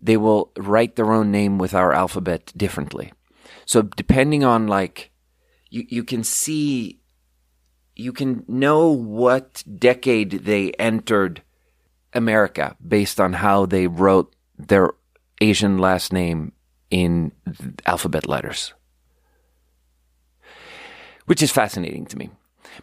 They 0.00 0.16
will 0.16 0.50
write 0.56 0.96
their 0.96 1.12
own 1.12 1.30
name 1.30 1.58
with 1.58 1.74
our 1.74 1.92
alphabet 1.92 2.52
differently. 2.56 3.12
So 3.64 3.82
depending 3.82 4.44
on 4.44 4.66
like, 4.66 5.10
you 5.70 5.84
you 5.88 6.04
can 6.04 6.24
see, 6.24 7.00
you 7.94 8.12
can 8.12 8.44
know 8.48 8.88
what 8.88 9.62
decade 9.78 10.44
they 10.44 10.72
entered 10.72 11.42
America 12.12 12.76
based 12.86 13.20
on 13.20 13.34
how 13.34 13.66
they 13.66 13.86
wrote 13.86 14.34
their 14.58 14.90
Asian 15.40 15.78
last 15.78 16.12
name 16.12 16.52
in 16.90 17.32
alphabet 17.86 18.26
letters 18.28 18.74
which 21.32 21.42
is 21.42 21.50
fascinating 21.50 22.04
to 22.04 22.18
me. 22.18 22.28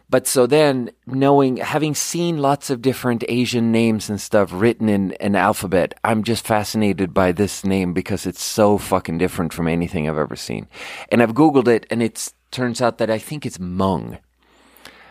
But 0.08 0.26
so 0.26 0.44
then, 0.44 0.90
knowing, 1.06 1.58
having 1.58 1.94
seen 1.94 2.38
lots 2.38 2.68
of 2.68 2.82
different 2.82 3.22
Asian 3.28 3.70
names 3.70 4.10
and 4.10 4.20
stuff 4.20 4.50
written 4.52 4.88
in 4.88 5.12
an 5.20 5.36
alphabet, 5.36 5.94
I'm 6.02 6.24
just 6.24 6.44
fascinated 6.44 7.14
by 7.14 7.30
this 7.30 7.62
name 7.64 7.92
because 7.92 8.26
it's 8.26 8.42
so 8.42 8.76
fucking 8.76 9.18
different 9.18 9.52
from 9.52 9.68
anything 9.68 10.08
I've 10.08 10.18
ever 10.18 10.34
seen. 10.34 10.66
And 11.12 11.22
I've 11.22 11.34
Googled 11.34 11.68
it, 11.68 11.86
and 11.90 12.02
it 12.02 12.32
turns 12.50 12.82
out 12.82 12.98
that 12.98 13.08
I 13.08 13.18
think 13.18 13.46
it's 13.46 13.58
Hmong. 13.58 14.18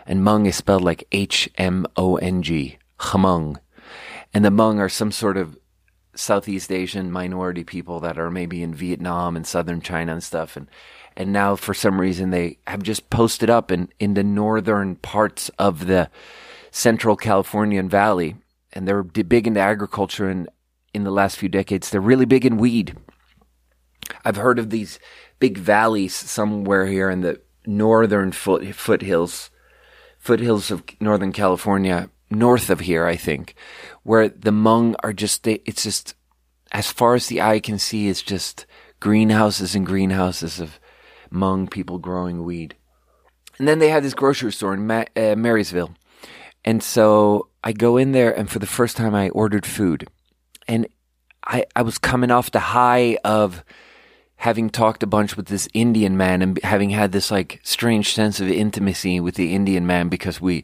And 0.05 0.19
Hmong 0.19 0.45
is 0.45 0.57
spelled 0.57 0.83
like 0.83 1.07
H 1.13 1.49
M 1.57 1.87
O 1.95 2.17
N 2.17 2.43
G, 2.43 2.77
Hmong. 2.99 3.55
And 4.33 4.43
the 4.43 4.49
Hmong 4.49 4.79
are 4.79 4.89
some 4.89 5.13
sort 5.13 5.37
of 5.37 5.57
Southeast 6.13 6.73
Asian 6.73 7.09
minority 7.09 7.63
people 7.63 8.01
that 8.01 8.19
are 8.19 8.29
maybe 8.29 8.61
in 8.61 8.73
Vietnam 8.73 9.37
and 9.37 9.47
southern 9.47 9.79
China 9.79 10.11
and 10.11 10.23
stuff. 10.23 10.57
And 10.57 10.67
and 11.19 11.33
now 11.33 11.57
for 11.57 11.73
some 11.73 11.99
reason 11.99 12.29
they 12.29 12.57
have 12.65 12.81
just 12.81 13.09
posted 13.09 13.49
up 13.49 13.71
in, 13.71 13.89
in 13.99 14.13
the 14.13 14.23
northern 14.23 14.95
parts 14.95 15.49
of 15.59 15.85
the 15.85 16.09
central 16.71 17.17
Californian 17.17 17.89
valley. 17.89 18.37
And 18.71 18.87
they're 18.87 19.03
big 19.03 19.45
into 19.45 19.59
agriculture 19.59 20.29
and 20.29 20.47
in 20.93 21.03
the 21.03 21.11
last 21.11 21.37
few 21.37 21.49
decades. 21.49 21.89
They're 21.89 21.99
really 21.99 22.25
big 22.25 22.45
in 22.45 22.57
weed. 22.57 22.95
I've 24.23 24.37
heard 24.37 24.59
of 24.59 24.69
these 24.69 24.97
big 25.39 25.57
valleys 25.57 26.15
somewhere 26.15 26.85
here 26.85 27.09
in 27.09 27.19
the 27.21 27.41
northern 27.65 28.31
foot, 28.31 28.73
foothills, 28.73 29.49
foothills 30.19 30.71
of 30.71 30.83
Northern 31.01 31.33
California, 31.33 32.09
north 32.29 32.69
of 32.69 32.79
here, 32.79 33.05
I 33.05 33.17
think, 33.17 33.55
where 34.03 34.29
the 34.29 34.51
Hmong 34.51 34.95
are 35.03 35.13
just, 35.13 35.43
they, 35.43 35.61
it's 35.65 35.83
just, 35.83 36.15
as 36.71 36.91
far 36.91 37.15
as 37.15 37.27
the 37.27 37.41
eye 37.41 37.59
can 37.59 37.77
see, 37.77 38.07
it's 38.07 38.21
just 38.21 38.65
greenhouses 38.99 39.75
and 39.75 39.85
greenhouses 39.85 40.59
of 40.59 40.79
Hmong 41.31 41.69
people 41.69 41.99
growing 41.99 42.43
weed. 42.43 42.75
And 43.57 43.67
then 43.67 43.79
they 43.79 43.89
had 43.89 44.03
this 44.03 44.13
grocery 44.13 44.51
store 44.51 44.73
in 44.73 44.87
Ma- 44.87 45.05
uh, 45.15 45.35
Marysville. 45.35 45.95
And 46.63 46.81
so 46.81 47.49
I 47.63 47.71
go 47.71 47.97
in 47.97 48.11
there, 48.11 48.31
and 48.31 48.49
for 48.49 48.59
the 48.59 48.67
first 48.67 48.97
time, 48.97 49.15
I 49.15 49.29
ordered 49.29 49.65
food. 49.65 50.07
And 50.67 50.87
I, 51.45 51.65
I 51.75 51.81
was 51.81 51.97
coming 51.97 52.31
off 52.31 52.51
the 52.51 52.59
high 52.59 53.17
of 53.23 53.63
having 54.37 54.69
talked 54.69 55.03
a 55.03 55.07
bunch 55.07 55.35
with 55.35 55.47
this 55.47 55.67
Indian 55.73 56.15
man 56.15 56.41
and 56.41 56.59
having 56.63 56.91
had 56.91 57.11
this 57.11 57.29
like 57.29 57.59
strange 57.63 58.13
sense 58.13 58.39
of 58.39 58.49
intimacy 58.49 59.19
with 59.19 59.35
the 59.35 59.53
Indian 59.53 59.85
man 59.85 60.07
because 60.07 60.39
we 60.39 60.63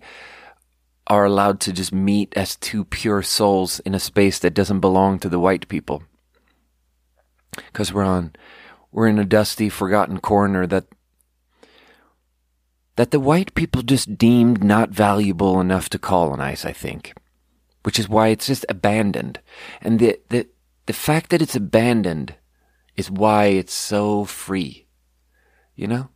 are 1.07 1.25
allowed 1.25 1.59
to 1.59 1.73
just 1.73 1.93
meet 1.93 2.33
as 2.37 2.55
two 2.55 2.85
pure 2.85 3.21
souls 3.21 3.79
in 3.81 3.93
a 3.93 3.99
space 3.99 4.39
that 4.39 4.53
doesn't 4.53 4.79
belong 4.79 5.19
to 5.19 5.27
the 5.27 5.39
white 5.39 5.67
people. 5.67 6.03
Because 7.55 7.93
we're 7.93 8.03
on 8.03 8.33
we're 8.95 9.09
in 9.09 9.19
a 9.19 9.25
dusty, 9.25 9.67
forgotten 9.67 10.21
corner 10.21 10.65
that 10.65 10.85
that 12.95 13.11
the 13.11 13.19
white 13.19 13.53
people 13.53 13.81
just 13.81 14.17
deemed 14.17 14.63
not 14.63 14.89
valuable 14.89 15.59
enough 15.59 15.89
to 15.89 15.99
colonize, 15.99 16.63
I 16.63 16.71
think. 16.71 17.13
Which 17.83 17.99
is 17.99 18.07
why 18.07 18.29
it's 18.29 18.47
just 18.47 18.65
abandoned. 18.69 19.41
And 19.81 19.99
the 19.99 20.17
the 20.29 20.47
the 20.85 20.93
fact 20.93 21.29
that 21.31 21.41
it's 21.41 21.57
abandoned 21.57 22.35
is 22.95 23.11
why 23.11 23.47
it's 23.47 23.73
so 23.73 24.23
free. 24.23 24.87
You 25.75 25.87
know? 25.87 26.09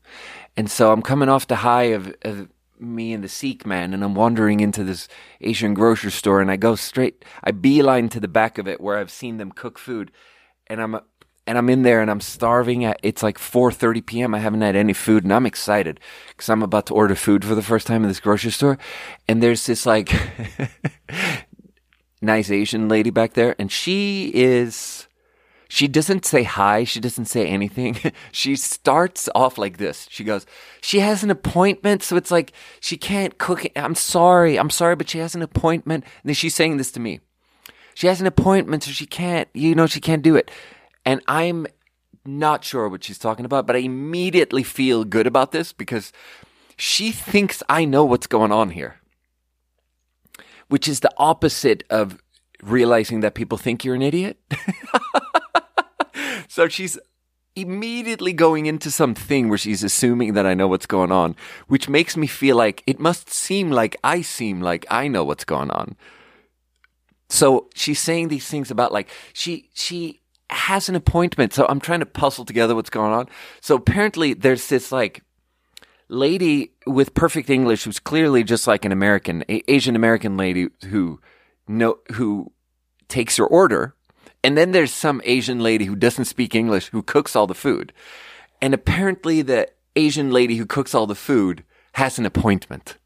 And 0.55 0.71
so 0.71 0.93
I'm 0.93 1.01
coming 1.01 1.27
off 1.27 1.47
the 1.47 1.57
high 1.57 1.91
of, 1.91 2.15
of 2.21 2.47
me 2.79 3.11
and 3.11 3.21
the 3.21 3.27
Sikh 3.27 3.65
man, 3.65 3.93
and 3.93 4.05
I'm 4.05 4.15
wandering 4.15 4.61
into 4.61 4.85
this 4.85 5.09
Asian 5.41 5.73
grocery 5.73 6.11
store, 6.11 6.39
and 6.39 6.49
I 6.49 6.55
go 6.55 6.75
straight, 6.75 7.25
I 7.43 7.51
beeline 7.51 8.07
to 8.07 8.21
the 8.21 8.29
back 8.29 8.57
of 8.57 8.69
it 8.69 8.79
where 8.79 8.97
I've 8.97 9.11
seen 9.11 9.35
them 9.35 9.51
cook 9.51 9.77
food, 9.77 10.13
and 10.67 10.81
I'm 10.81 11.01
and 11.49 11.57
I'm 11.57 11.67
in 11.67 11.81
there 11.81 11.99
and 11.99 12.11
I'm 12.11 12.21
starving. 12.21 12.85
At, 12.85 12.99
it's 13.01 13.23
like 13.23 13.39
4:30 13.39 14.05
p.m. 14.05 14.35
I 14.35 14.37
haven't 14.37 14.61
had 14.61 14.75
any 14.75 14.93
food, 14.93 15.23
and 15.23 15.33
I'm 15.33 15.47
excited 15.47 15.99
because 16.27 16.47
I'm 16.47 16.61
about 16.61 16.85
to 16.85 16.93
order 16.93 17.15
food 17.15 17.43
for 17.43 17.55
the 17.55 17.63
first 17.63 17.87
time 17.87 18.03
in 18.03 18.07
this 18.07 18.19
grocery 18.19 18.51
store. 18.51 18.77
And 19.27 19.41
there's 19.41 19.65
this 19.65 19.83
like 19.87 20.13
nice 22.21 22.51
Asian 22.51 22.87
lady 22.87 23.09
back 23.09 23.33
there, 23.33 23.55
and 23.57 23.71
she 23.71 24.31
is. 24.33 25.07
She 25.71 25.87
doesn't 25.87 26.25
say 26.25 26.43
hi. 26.43 26.83
She 26.83 26.99
doesn't 26.99 27.25
say 27.25 27.47
anything. 27.47 27.97
she 28.31 28.55
starts 28.55 29.27
off 29.33 29.57
like 29.57 29.77
this. 29.77 30.07
She 30.09 30.23
goes, 30.23 30.45
She 30.81 30.99
has 30.99 31.23
an 31.23 31.29
appointment. 31.29 32.01
So 32.01 32.15
it's 32.15 32.31
like, 32.31 32.53
she 32.79 32.97
can't 32.97 33.37
cook. 33.37 33.65
I'm 33.75 33.93
sorry. 33.93 34.57
I'm 34.57 34.71
sorry, 34.71 34.95
but 34.95 35.09
she 35.09 35.19
has 35.19 35.35
an 35.35 35.43
appointment. 35.43 36.05
And 36.05 36.29
then 36.29 36.33
she's 36.33 36.55
saying 36.55 36.77
this 36.77 36.91
to 36.93 36.99
me. 36.99 37.19
She 37.93 38.07
has 38.07 38.19
an 38.19 38.25
appointment, 38.25 38.83
so 38.83 38.91
she 38.91 39.05
can't, 39.05 39.47
you 39.53 39.75
know, 39.75 39.85
she 39.85 39.99
can't 39.99 40.23
do 40.23 40.35
it. 40.35 40.49
And 41.05 41.21
I'm 41.27 41.67
not 42.25 42.63
sure 42.63 42.87
what 42.89 43.03
she's 43.03 43.17
talking 43.17 43.45
about, 43.45 43.65
but 43.65 43.75
I 43.75 43.79
immediately 43.79 44.63
feel 44.63 45.03
good 45.03 45.27
about 45.27 45.51
this 45.51 45.73
because 45.73 46.11
she 46.77 47.11
thinks 47.11 47.63
I 47.67 47.85
know 47.85 48.05
what's 48.05 48.27
going 48.27 48.51
on 48.51 48.71
here, 48.71 48.99
which 50.67 50.87
is 50.87 50.99
the 50.99 51.11
opposite 51.17 51.83
of 51.89 52.21
realizing 52.61 53.21
that 53.21 53.35
people 53.35 53.57
think 53.57 53.83
you're 53.83 53.95
an 53.95 54.01
idiot. 54.01 54.37
so 56.47 56.67
she's 56.67 56.97
immediately 57.55 58.33
going 58.33 58.65
into 58.65 58.91
something 58.91 59.49
where 59.49 59.57
she's 59.57 59.83
assuming 59.83 60.33
that 60.33 60.45
I 60.45 60.53
know 60.53 60.67
what's 60.67 60.85
going 60.85 61.11
on, 61.11 61.35
which 61.67 61.89
makes 61.89 62.15
me 62.15 62.27
feel 62.27 62.55
like 62.55 62.83
it 62.85 62.99
must 62.99 63.29
seem 63.29 63.71
like 63.71 63.97
I 64.03 64.21
seem 64.21 64.61
like 64.61 64.85
I 64.89 65.07
know 65.07 65.23
what's 65.23 65.45
going 65.45 65.71
on. 65.71 65.95
So 67.29 67.69
she's 67.75 67.99
saying 67.99 68.29
these 68.29 68.47
things 68.47 68.71
about 68.71 68.91
like 68.91 69.09
she 69.33 69.69
she 69.73 70.21
has 70.49 70.89
an 70.89 70.95
appointment. 70.95 71.53
So 71.53 71.65
I'm 71.67 71.79
trying 71.79 71.99
to 71.99 72.05
puzzle 72.05 72.45
together 72.45 72.75
what's 72.75 72.89
going 72.89 73.13
on. 73.13 73.27
So 73.61 73.75
apparently 73.75 74.33
there's 74.33 74.67
this 74.67 74.91
like 74.91 75.23
lady 76.07 76.71
with 76.87 77.13
perfect 77.13 77.49
English 77.49 77.83
who's 77.83 77.99
clearly 77.99 78.43
just 78.43 78.67
like 78.67 78.85
an 78.85 78.91
American, 78.91 79.43
Asian 79.47 79.95
American 79.95 80.37
lady 80.37 80.69
who 80.87 81.19
no 81.67 81.99
who 82.13 82.51
takes 83.07 83.37
your 83.37 83.47
order. 83.47 83.95
And 84.43 84.57
then 84.57 84.71
there's 84.71 84.93
some 84.93 85.21
Asian 85.25 85.59
lady 85.59 85.85
who 85.85 85.95
doesn't 85.95 86.25
speak 86.25 86.55
English 86.55 86.87
who 86.87 87.03
cooks 87.03 87.35
all 87.35 87.47
the 87.47 87.55
food. 87.55 87.93
And 88.61 88.73
apparently 88.73 89.41
the 89.41 89.69
Asian 89.95 90.31
lady 90.31 90.55
who 90.55 90.65
cooks 90.65 90.95
all 90.95 91.07
the 91.07 91.15
food 91.15 91.63
has 91.93 92.17
an 92.17 92.25
appointment. 92.25 92.97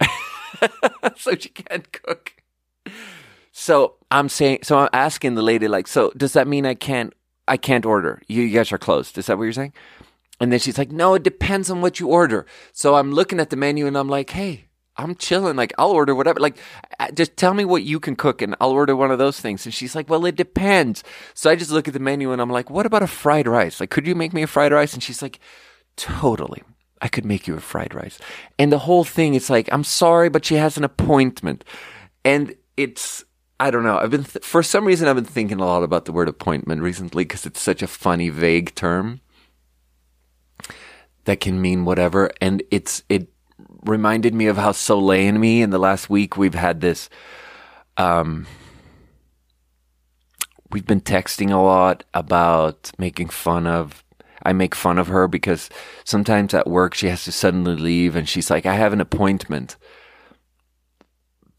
so 1.16 1.34
she 1.36 1.48
can't 1.48 1.90
cook. 1.92 2.33
So 3.56 3.94
I'm 4.10 4.28
saying, 4.28 4.58
so 4.64 4.78
I'm 4.78 4.88
asking 4.92 5.36
the 5.36 5.42
lady, 5.42 5.68
like, 5.68 5.86
so 5.86 6.10
does 6.16 6.32
that 6.32 6.48
mean 6.48 6.66
I 6.66 6.74
can't, 6.74 7.14
I 7.46 7.56
can't 7.56 7.86
order? 7.86 8.20
You, 8.26 8.50
guys 8.50 8.72
are 8.72 8.78
closed. 8.78 9.16
Is 9.16 9.26
that 9.26 9.38
what 9.38 9.44
you're 9.44 9.52
saying? 9.52 9.72
And 10.40 10.52
then 10.52 10.58
she's 10.58 10.76
like, 10.76 10.90
no, 10.90 11.14
it 11.14 11.22
depends 11.22 11.70
on 11.70 11.80
what 11.80 12.00
you 12.00 12.08
order. 12.08 12.46
So 12.72 12.96
I'm 12.96 13.12
looking 13.12 13.38
at 13.38 13.50
the 13.50 13.56
menu 13.56 13.86
and 13.86 13.96
I'm 13.96 14.08
like, 14.08 14.30
hey, 14.30 14.64
I'm 14.96 15.14
chilling. 15.14 15.54
Like, 15.54 15.72
I'll 15.78 15.92
order 15.92 16.16
whatever. 16.16 16.40
Like, 16.40 16.58
uh, 16.98 17.12
just 17.12 17.36
tell 17.36 17.54
me 17.54 17.64
what 17.64 17.84
you 17.84 18.00
can 18.00 18.16
cook 18.16 18.42
and 18.42 18.56
I'll 18.60 18.72
order 18.72 18.96
one 18.96 19.12
of 19.12 19.18
those 19.18 19.38
things. 19.38 19.64
And 19.64 19.72
she's 19.72 19.94
like, 19.94 20.10
well, 20.10 20.26
it 20.26 20.34
depends. 20.34 21.04
So 21.34 21.48
I 21.48 21.54
just 21.54 21.70
look 21.70 21.86
at 21.86 21.94
the 21.94 22.00
menu 22.00 22.32
and 22.32 22.42
I'm 22.42 22.50
like, 22.50 22.70
what 22.70 22.86
about 22.86 23.04
a 23.04 23.06
fried 23.06 23.46
rice? 23.46 23.78
Like, 23.78 23.90
could 23.90 24.04
you 24.04 24.16
make 24.16 24.32
me 24.32 24.42
a 24.42 24.48
fried 24.48 24.72
rice? 24.72 24.94
And 24.94 25.02
she's 25.02 25.22
like, 25.22 25.38
totally. 25.94 26.64
I 27.00 27.06
could 27.06 27.24
make 27.24 27.46
you 27.46 27.54
a 27.54 27.60
fried 27.60 27.94
rice. 27.94 28.18
And 28.58 28.72
the 28.72 28.78
whole 28.78 29.04
thing, 29.04 29.34
it's 29.34 29.48
like, 29.48 29.68
I'm 29.70 29.84
sorry, 29.84 30.28
but 30.28 30.44
she 30.44 30.56
has 30.56 30.76
an 30.76 30.82
appointment. 30.82 31.62
And 32.24 32.56
it's, 32.76 33.24
I 33.64 33.70
don't 33.70 33.82
know. 33.82 33.96
I've 33.96 34.10
been 34.10 34.24
th- 34.24 34.44
for 34.44 34.62
some 34.62 34.84
reason 34.84 35.08
I've 35.08 35.16
been 35.16 35.24
thinking 35.24 35.58
a 35.58 35.64
lot 35.64 35.82
about 35.82 36.04
the 36.04 36.12
word 36.12 36.28
appointment 36.28 36.82
recently 36.82 37.24
because 37.24 37.46
it's 37.46 37.62
such 37.62 37.80
a 37.80 37.86
funny, 37.86 38.28
vague 38.28 38.74
term 38.74 39.22
that 41.24 41.40
can 41.40 41.62
mean 41.62 41.86
whatever, 41.86 42.30
and 42.42 42.62
it's 42.70 43.04
it 43.08 43.32
reminded 43.86 44.34
me 44.34 44.48
of 44.48 44.58
how 44.58 44.72
Soleil 44.72 45.30
and 45.30 45.40
me 45.40 45.62
in 45.62 45.70
the 45.70 45.78
last 45.78 46.10
week 46.10 46.36
we've 46.36 46.54
had 46.54 46.82
this. 46.82 47.08
Um, 47.96 48.46
we've 50.70 50.86
been 50.86 51.00
texting 51.00 51.50
a 51.50 51.56
lot 51.56 52.04
about 52.12 52.92
making 52.98 53.30
fun 53.30 53.66
of. 53.66 54.04
I 54.42 54.52
make 54.52 54.74
fun 54.74 54.98
of 54.98 55.06
her 55.06 55.26
because 55.26 55.70
sometimes 56.04 56.52
at 56.52 56.66
work 56.66 56.92
she 56.92 57.08
has 57.08 57.24
to 57.24 57.32
suddenly 57.32 57.76
leave 57.76 58.14
and 58.14 58.28
she's 58.28 58.50
like, 58.50 58.66
I 58.66 58.74
have 58.74 58.92
an 58.92 59.00
appointment. 59.00 59.78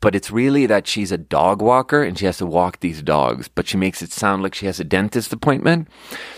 But 0.05 0.13
it's 0.13 0.29
really 0.29 0.67
that 0.67 0.85
she's 0.85 1.11
a 1.11 1.17
dog 1.17 1.63
walker 1.63 2.03
and 2.03 2.15
she 2.15 2.25
has 2.27 2.37
to 2.37 2.45
walk 2.45 2.79
these 2.79 3.01
dogs, 3.01 3.47
but 3.47 3.67
she 3.67 3.75
makes 3.75 4.03
it 4.03 4.11
sound 4.11 4.43
like 4.43 4.53
she 4.53 4.67
has 4.67 4.79
a 4.79 4.83
dentist 4.83 5.33
appointment. 5.33 5.87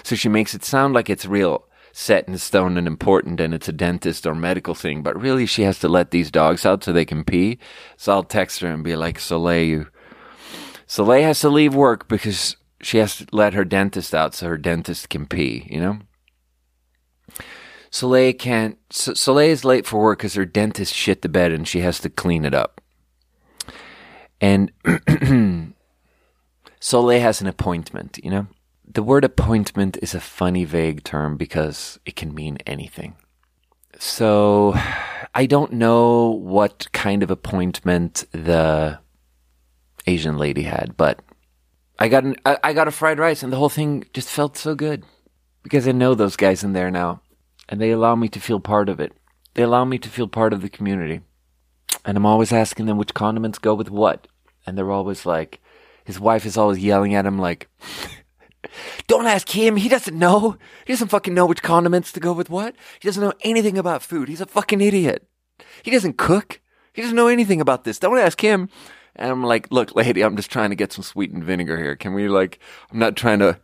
So 0.03 0.15
she 0.15 0.29
makes 0.29 0.55
it 0.55 0.63
sound 0.63 0.93
like 0.93 1.09
it's 1.09 1.25
real 1.25 1.65
set 1.91 2.29
in 2.29 2.37
stone 2.37 2.77
and 2.77 2.87
important 2.87 3.41
and 3.41 3.53
it's 3.53 3.67
a 3.67 3.73
dentist 3.73 4.25
or 4.25 4.33
medical 4.33 4.73
thing, 4.73 5.03
but 5.03 5.21
really 5.21 5.45
she 5.45 5.63
has 5.63 5.79
to 5.79 5.89
let 5.89 6.11
these 6.11 6.31
dogs 6.31 6.65
out 6.65 6.81
so 6.81 6.93
they 6.93 7.03
can 7.03 7.25
pee. 7.25 7.59
So 7.97 8.13
I'll 8.13 8.23
text 8.23 8.61
her 8.61 8.69
and 8.69 8.85
be 8.85 8.95
like, 8.95 9.19
Soleil, 9.19 9.65
you, 9.65 9.87
Soleil 10.85 11.23
has 11.23 11.41
to 11.41 11.49
leave 11.49 11.75
work 11.75 12.07
because 12.07 12.55
she 12.81 12.99
has 12.99 13.17
to 13.17 13.27
let 13.33 13.53
her 13.53 13.65
dentist 13.65 14.15
out 14.15 14.33
so 14.33 14.47
her 14.47 14.57
dentist 14.57 15.09
can 15.09 15.25
pee, 15.25 15.67
you 15.69 15.81
know? 15.81 15.99
Soleil 17.91 18.31
can't, 18.31 18.77
Soleil 18.91 19.51
is 19.51 19.65
late 19.65 19.85
for 19.85 20.01
work 20.01 20.19
because 20.19 20.35
her 20.35 20.45
dentist 20.45 20.93
shit 20.93 21.21
the 21.21 21.27
bed 21.27 21.51
and 21.51 21.67
she 21.67 21.81
has 21.81 21.99
to 21.99 22.09
clean 22.09 22.45
it 22.45 22.53
up. 22.53 22.79
And 24.39 24.71
Soleil 26.79 27.21
has 27.21 27.41
an 27.41 27.47
appointment, 27.47 28.19
you 28.23 28.29
know? 28.29 28.47
the 28.87 29.03
word 29.03 29.25
appointment 29.25 29.97
is 30.01 30.15
a 30.15 30.19
funny, 30.19 30.63
vague 30.63 31.03
term 31.03 31.35
because 31.37 31.99
it 32.05 32.15
can 32.15 32.33
mean 32.33 32.57
anything. 32.65 33.15
So 33.99 34.73
I 35.35 35.45
don't 35.45 35.73
know 35.73 36.29
what 36.31 36.87
kind 36.93 37.21
of 37.21 37.29
appointment 37.29 38.25
the 38.31 38.99
Asian 40.05 40.37
lady 40.37 40.63
had, 40.63 40.95
but 40.95 41.19
I 41.99 42.07
got 42.07 42.23
an, 42.23 42.37
I, 42.45 42.57
I 42.63 42.73
got 42.73 42.87
a 42.87 42.91
fried 42.91 43.19
rice 43.19 43.43
and 43.43 43.51
the 43.51 43.57
whole 43.57 43.69
thing 43.69 44.05
just 44.13 44.29
felt 44.29 44.55
so 44.55 44.73
good 44.73 45.03
because 45.63 45.87
I 45.87 45.91
know 45.91 46.15
those 46.15 46.35
guys 46.35 46.63
in 46.63 46.73
there 46.73 46.91
now 46.91 47.21
and 47.67 47.81
they 47.81 47.91
allow 47.91 48.15
me 48.15 48.29
to 48.29 48.39
feel 48.39 48.59
part 48.59 48.87
of 48.87 48.99
it. 48.99 49.11
They 49.55 49.63
allow 49.63 49.83
me 49.83 49.97
to 49.97 50.09
feel 50.09 50.27
part 50.27 50.53
of 50.53 50.61
the 50.61 50.69
community. 50.69 51.21
And 52.05 52.17
I'm 52.17 52.25
always 52.25 52.51
asking 52.51 52.85
them 52.85 52.97
which 52.97 53.13
condiments 53.13 53.59
go 53.59 53.73
with 53.73 53.89
what. 53.89 54.27
And 54.65 54.77
they're 54.77 54.91
always 54.91 55.25
like, 55.25 55.61
his 56.05 56.19
wife 56.19 56.45
is 56.45 56.57
always 56.57 56.79
yelling 56.79 57.15
at 57.15 57.25
him 57.25 57.37
like, 57.37 57.69
don't 59.07 59.27
ask 59.27 59.49
him. 59.49 59.75
He 59.75 59.89
doesn't 59.89 60.17
know. 60.17 60.57
He 60.85 60.93
doesn't 60.93 61.09
fucking 61.09 61.33
know 61.33 61.45
which 61.45 61.63
condiments 61.63 62.11
to 62.13 62.19
go 62.19 62.33
with 62.33 62.49
what. 62.49 62.75
He 62.99 63.07
doesn't 63.07 63.23
know 63.23 63.33
anything 63.41 63.77
about 63.77 64.03
food. 64.03 64.29
He's 64.29 64.41
a 64.41 64.45
fucking 64.45 64.81
idiot. 64.81 65.27
He 65.83 65.91
doesn't 65.91 66.17
cook. 66.17 66.61
He 66.93 67.01
doesn't 67.01 67.15
know 67.15 67.27
anything 67.27 67.61
about 67.61 67.83
this. 67.83 67.99
Don't 67.99 68.17
ask 68.17 68.41
him. 68.41 68.69
And 69.15 69.31
I'm 69.31 69.43
like, 69.43 69.71
look, 69.71 69.95
lady, 69.95 70.21
I'm 70.21 70.35
just 70.35 70.51
trying 70.51 70.69
to 70.69 70.75
get 70.75 70.93
some 70.93 71.03
sweetened 71.03 71.43
vinegar 71.43 71.77
here. 71.77 71.95
Can 71.95 72.13
we 72.13 72.27
like, 72.27 72.59
I'm 72.91 72.99
not 72.99 73.15
trying 73.15 73.39
to, 73.39 73.59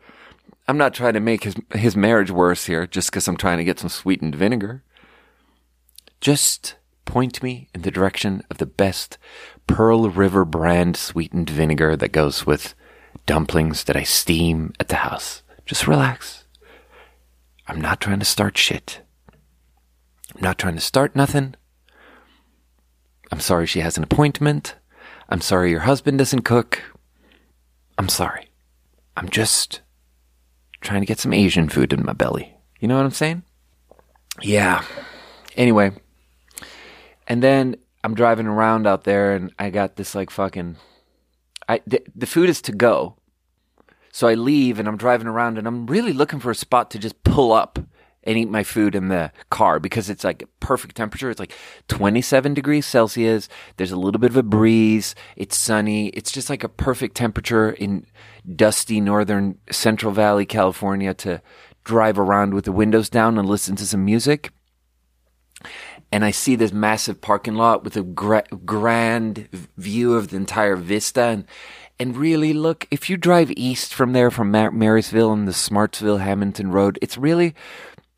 I'm 0.68 0.78
not 0.78 0.94
trying 0.94 1.14
to 1.14 1.20
make 1.20 1.44
his, 1.44 1.56
his 1.74 1.96
marriage 1.96 2.32
worse 2.32 2.66
here 2.66 2.88
just 2.88 3.12
because 3.12 3.28
I'm 3.28 3.38
trying 3.38 3.58
to 3.58 3.64
get 3.64 3.80
some 3.80 3.90
sweetened 3.90 4.36
vinegar. 4.36 4.84
Just 6.22 6.76
point 7.06 7.44
me 7.44 7.70
in 7.74 7.82
the 7.82 7.92
direction 7.92 8.44
of 8.50 8.58
the 8.58 8.66
best 8.66 9.18
Pearl 9.68 10.10
River 10.10 10.46
brand 10.46 10.98
sweetened 10.98 11.50
vinegar 11.50 11.96
that 11.96 12.12
goes 12.12 12.46
with 12.46 12.74
dumplings 13.26 13.84
that 13.86 13.96
I 13.96 14.04
steam 14.04 14.74
at 14.80 14.90
the 14.90 14.98
house. 14.98 15.44
Just 15.66 15.88
relax. 15.88 16.46
I'm 17.68 17.80
not 17.80 18.02
trying 18.02 18.20
to 18.20 18.26
start 18.26 18.58
shit. 18.58 19.02
I'm 20.36 20.42
not 20.42 20.58
trying 20.58 20.76
to 20.76 20.82
start 20.82 21.16
nothing. 21.16 21.56
I'm 23.32 23.40
sorry 23.40 23.66
she 23.66 23.80
has 23.80 23.98
an 23.98 24.04
appointment. 24.04 24.76
I'm 25.30 25.42
sorry 25.42 25.72
your 25.72 25.82
husband 25.82 26.18
doesn't 26.18 26.42
cook. 26.42 26.82
I'm 27.98 28.10
sorry. 28.10 28.50
I'm 29.16 29.30
just 29.30 29.82
trying 30.82 31.02
to 31.02 31.08
get 31.08 31.20
some 31.20 31.34
Asian 31.34 31.70
food 31.70 31.94
in 31.94 32.06
my 32.06 32.14
belly. 32.14 32.54
You 32.80 32.88
know 32.88 32.98
what 32.98 33.06
I'm 33.06 33.12
saying? 33.12 33.44
Yeah. 34.42 34.84
Anyway. 35.56 35.92
And 37.28 37.42
then 37.42 37.78
I'm 38.04 38.16
driving 38.16 38.48
around 38.48 38.86
out 38.86 39.04
there 39.04 39.34
and 39.34 39.52
I 39.58 39.70
got 39.70 39.96
this 39.96 40.14
like 40.14 40.30
fucking 40.30 40.78
I 41.68 41.82
the, 41.88 42.28
food 42.28 42.50
is 42.50 42.62
to 42.64 42.72
go. 42.72 43.16
So 44.12 44.28
I 44.28 44.36
leave 44.36 44.78
and 44.80 44.88
I'm 44.88 44.98
driving 44.98 45.28
around 45.28 45.58
and 45.58 45.68
I'm 45.68 45.88
really 45.88 46.14
looking 46.14 46.40
for 46.40 46.52
a 46.52 46.56
spot 46.56 46.92
to 46.92 47.00
just 47.00 47.24
pull 47.24 47.52
up 47.52 47.80
and 48.26 48.38
eat 48.38 48.50
my 48.50 48.64
food 48.64 48.96
in 48.96 49.10
the 49.10 49.32
car 49.50 49.80
because 49.80 50.10
it's 50.10 50.24
like 50.24 50.44
perfect 50.60 50.96
temperature. 50.96 51.30
It's 51.30 51.40
like 51.40 51.54
27 51.88 52.54
degrees 52.54 52.86
Celsius. 52.86 53.50
There's 53.78 53.92
a 53.92 53.98
little 53.98 54.20
bit 54.20 54.32
of 54.32 54.38
a 54.38 54.44
breeze. 54.44 55.16
It's 55.36 55.58
sunny. 55.58 56.08
It's 56.10 56.32
just 56.32 56.50
like 56.50 56.64
a 56.64 56.70
perfect 56.70 57.16
temperature 57.16 57.72
in 57.72 58.06
dusty 58.56 59.02
northern 59.02 59.58
Central 59.72 60.14
Valley, 60.14 60.46
California 60.46 61.14
to 61.16 61.42
drive 61.84 62.18
around 62.18 62.54
with 62.54 62.66
the 62.66 62.72
windows 62.72 63.10
down 63.10 63.38
and 63.38 63.48
listen 63.48 63.76
to 63.76 63.86
some 63.86 64.06
music 64.06 64.52
and 66.14 66.24
I 66.24 66.30
see 66.30 66.56
this 66.56 66.72
massive 66.72 67.22
parking 67.22 67.56
lot 67.56 67.84
with 67.84 67.98
a 67.98 68.04
gra- 68.04 68.46
grand 68.64 69.50
view 69.78 70.14
of 70.14 70.28
the 70.28 70.38
entire 70.38 70.76
vista 70.76 71.24
and 71.24 71.46
and 72.00 72.16
really 72.16 72.54
look 72.54 72.88
if 72.92 73.10
you 73.10 73.18
drive 73.18 73.52
east 73.52 73.94
from 73.96 74.14
there 74.14 74.30
from 74.30 74.52
Mar- 74.52 74.72
Marysville 74.72 75.34
and 75.34 75.48
the 75.48 75.54
Smartsville 75.54 76.22
Hamilton 76.22 76.72
Road 76.72 77.00
it's 77.02 77.18
really 77.18 77.56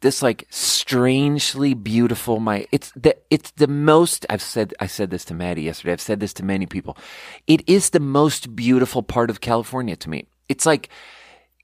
this 0.01 0.21
like 0.21 0.45
strangely 0.49 1.73
beautiful 1.73 2.41
my 2.41 2.67
it's 2.73 2.91
the 2.97 3.15
it's 3.29 3.51
the 3.51 3.67
most 3.67 4.25
I've 4.29 4.41
said 4.41 4.73
I 4.81 4.87
said 4.87 5.09
this 5.09 5.23
to 5.25 5.33
Maddie 5.33 5.63
yesterday 5.63 5.93
I've 5.93 6.01
said 6.01 6.19
this 6.19 6.33
to 6.33 6.43
many 6.43 6.65
people 6.65 6.97
it 7.47 7.63
is 7.65 7.91
the 7.91 8.01
most 8.01 8.57
beautiful 8.57 9.03
part 9.03 9.29
of 9.29 9.39
California 9.39 9.95
to 9.95 10.09
me. 10.09 10.27
It's 10.49 10.65
like 10.65 10.89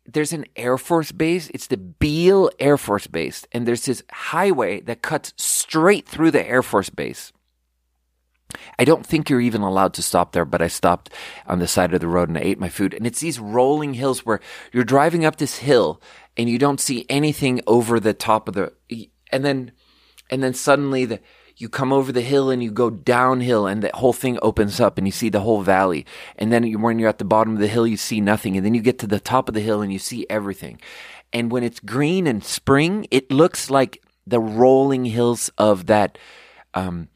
there's 0.06 0.34
an 0.34 0.46
Air 0.56 0.78
Force 0.78 1.12
base. 1.12 1.50
It's 1.54 1.68
the 1.68 1.78
Beale 1.78 2.50
Air 2.60 2.78
Force 2.78 3.08
Base. 3.08 3.46
And 3.52 3.68
there's 3.68 3.86
this 3.86 4.04
highway 4.12 4.82
that 4.82 5.02
cuts 5.02 5.34
straight 5.38 6.08
through 6.08 6.32
the 6.32 6.46
Air 6.46 6.64
Force 6.64 6.90
Base. 6.90 7.32
I 8.78 8.84
don't 8.84 9.06
think 9.06 9.30
you're 9.30 9.42
even 9.42 9.62
allowed 9.62 9.94
to 9.94 10.04
stop 10.04 10.34
there, 10.34 10.44
but 10.44 10.62
I 10.62 10.68
stopped 10.68 11.10
on 11.48 11.60
the 11.60 11.68
side 11.68 11.94
of 11.94 12.02
the 12.02 12.08
road 12.08 12.28
and 12.28 12.38
I 12.38 12.42
ate 12.42 12.60
my 12.60 12.70
food. 12.70 12.94
And 12.94 13.08
it's 13.08 13.22
these 13.22 13.40
rolling 13.40 13.94
hills 13.94 14.26
where 14.26 14.42
you're 14.74 14.84
driving 14.84 15.24
up 15.24 15.38
this 15.38 15.60
hill 15.60 16.02
and 16.36 16.50
you 16.50 16.58
don't 16.58 16.80
see 16.80 17.06
anything 17.08 17.62
over 17.68 18.00
the 18.00 18.14
top 18.14 18.48
of 18.48 18.56
the, 18.56 18.74
and 19.32 19.46
then, 19.46 19.72
and 20.30 20.44
then 20.44 20.54
suddenly 20.54 21.06
the, 21.06 21.20
you 21.58 21.70
come 21.70 21.94
over 21.94 22.12
the 22.12 22.22
hill 22.22 22.50
and 22.50 22.64
you 22.64 22.72
go 22.72 22.90
downhill 22.90 23.68
and 23.68 23.84
the 23.84 23.92
whole 23.94 24.14
thing 24.14 24.40
opens 24.42 24.80
up 24.80 24.98
and 24.98 25.08
you 25.08 25.12
see 25.12 25.30
the 25.30 25.42
whole 25.42 25.62
valley. 25.62 26.06
And 26.38 26.52
then 26.52 26.82
when 26.82 27.00
you're 27.00 27.10
at 27.10 27.18
the 27.20 27.26
bottom 27.26 27.54
of 27.54 27.60
the 27.60 27.68
hill, 27.68 27.86
you 27.86 27.98
see 27.98 28.22
nothing. 28.22 28.58
And 28.58 28.66
then 28.66 28.74
you 28.74 28.82
get 28.82 29.00
to 29.00 29.08
the 29.08 29.20
top 29.20 29.48
of 29.48 29.56
the 29.56 29.62
hill 29.62 29.82
and 29.82 29.92
you 29.92 30.00
see 30.00 30.26
everything. 30.30 30.80
And 31.34 31.52
when 31.52 31.64
it's 31.64 31.80
green 31.80 32.28
and 32.28 32.44
spring, 32.44 33.08
it 33.12 33.32
looks 33.32 33.70
like 33.70 34.02
the 34.28 34.40
rolling 34.40 35.06
hills 35.06 35.50
of 35.58 35.86
that, 35.88 36.18
um, 36.74 37.08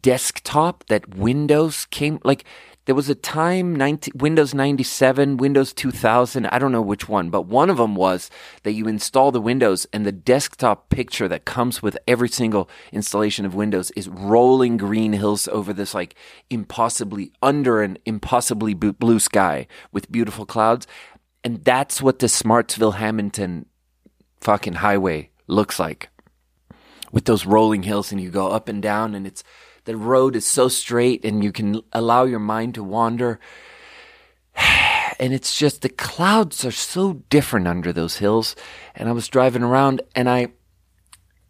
desktop 0.00 0.84
that 0.86 1.14
Windows 1.14 1.86
came, 1.86 2.18
like, 2.24 2.44
there 2.84 2.94
was 2.94 3.08
a 3.08 3.14
time 3.14 3.76
90, 3.76 4.12
Windows 4.16 4.54
97, 4.54 5.36
Windows 5.36 5.72
2000, 5.72 6.46
I 6.46 6.58
don't 6.58 6.72
know 6.72 6.82
which 6.82 7.08
one, 7.08 7.30
but 7.30 7.42
one 7.42 7.70
of 7.70 7.76
them 7.76 7.94
was 7.94 8.28
that 8.64 8.72
you 8.72 8.88
install 8.88 9.30
the 9.30 9.40
Windows 9.40 9.86
and 9.92 10.04
the 10.04 10.10
desktop 10.10 10.88
picture 10.88 11.28
that 11.28 11.44
comes 11.44 11.80
with 11.80 11.96
every 12.08 12.28
single 12.28 12.68
installation 12.90 13.44
of 13.46 13.54
Windows 13.54 13.92
is 13.92 14.08
rolling 14.08 14.76
green 14.76 15.12
hills 15.12 15.46
over 15.48 15.72
this 15.72 15.94
like 15.94 16.16
impossibly 16.50 17.32
under 17.40 17.82
an 17.82 17.98
impossibly 18.04 18.74
blue 18.74 19.20
sky 19.20 19.68
with 19.92 20.10
beautiful 20.10 20.44
clouds. 20.44 20.86
And 21.44 21.62
that's 21.64 22.02
what 22.02 22.18
the 22.18 22.26
Smartsville 22.26 22.94
Hamilton 22.94 23.66
fucking 24.40 24.74
highway 24.74 25.30
looks 25.46 25.78
like 25.78 26.08
with 27.12 27.26
those 27.26 27.46
rolling 27.46 27.84
hills 27.84 28.10
and 28.10 28.20
you 28.20 28.30
go 28.30 28.48
up 28.48 28.68
and 28.68 28.82
down 28.82 29.14
and 29.14 29.26
it's 29.26 29.44
the 29.84 29.96
road 29.96 30.36
is 30.36 30.46
so 30.46 30.68
straight 30.68 31.24
and 31.24 31.42
you 31.42 31.52
can 31.52 31.82
allow 31.92 32.24
your 32.24 32.38
mind 32.38 32.74
to 32.74 32.84
wander. 32.84 33.40
And 35.18 35.32
it's 35.32 35.56
just 35.56 35.82
the 35.82 35.88
clouds 35.88 36.64
are 36.64 36.72
so 36.72 37.22
different 37.30 37.68
under 37.68 37.92
those 37.92 38.16
hills. 38.16 38.56
And 38.96 39.08
I 39.08 39.12
was 39.12 39.28
driving 39.28 39.62
around 39.62 40.02
and 40.16 40.28
I 40.28 40.48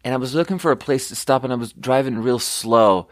and 0.03 0.13
I 0.13 0.17
was 0.17 0.35
looking 0.35 0.59
for 0.59 0.69
a 0.69 0.77
place 0.77 1.07
to 1.07 1.15
stop 1.15 1.43
and 1.43 1.51
I 1.51 1.55
was 1.55 1.73
driving 1.73 2.19
real 2.19 2.37
slow. 2.37 3.07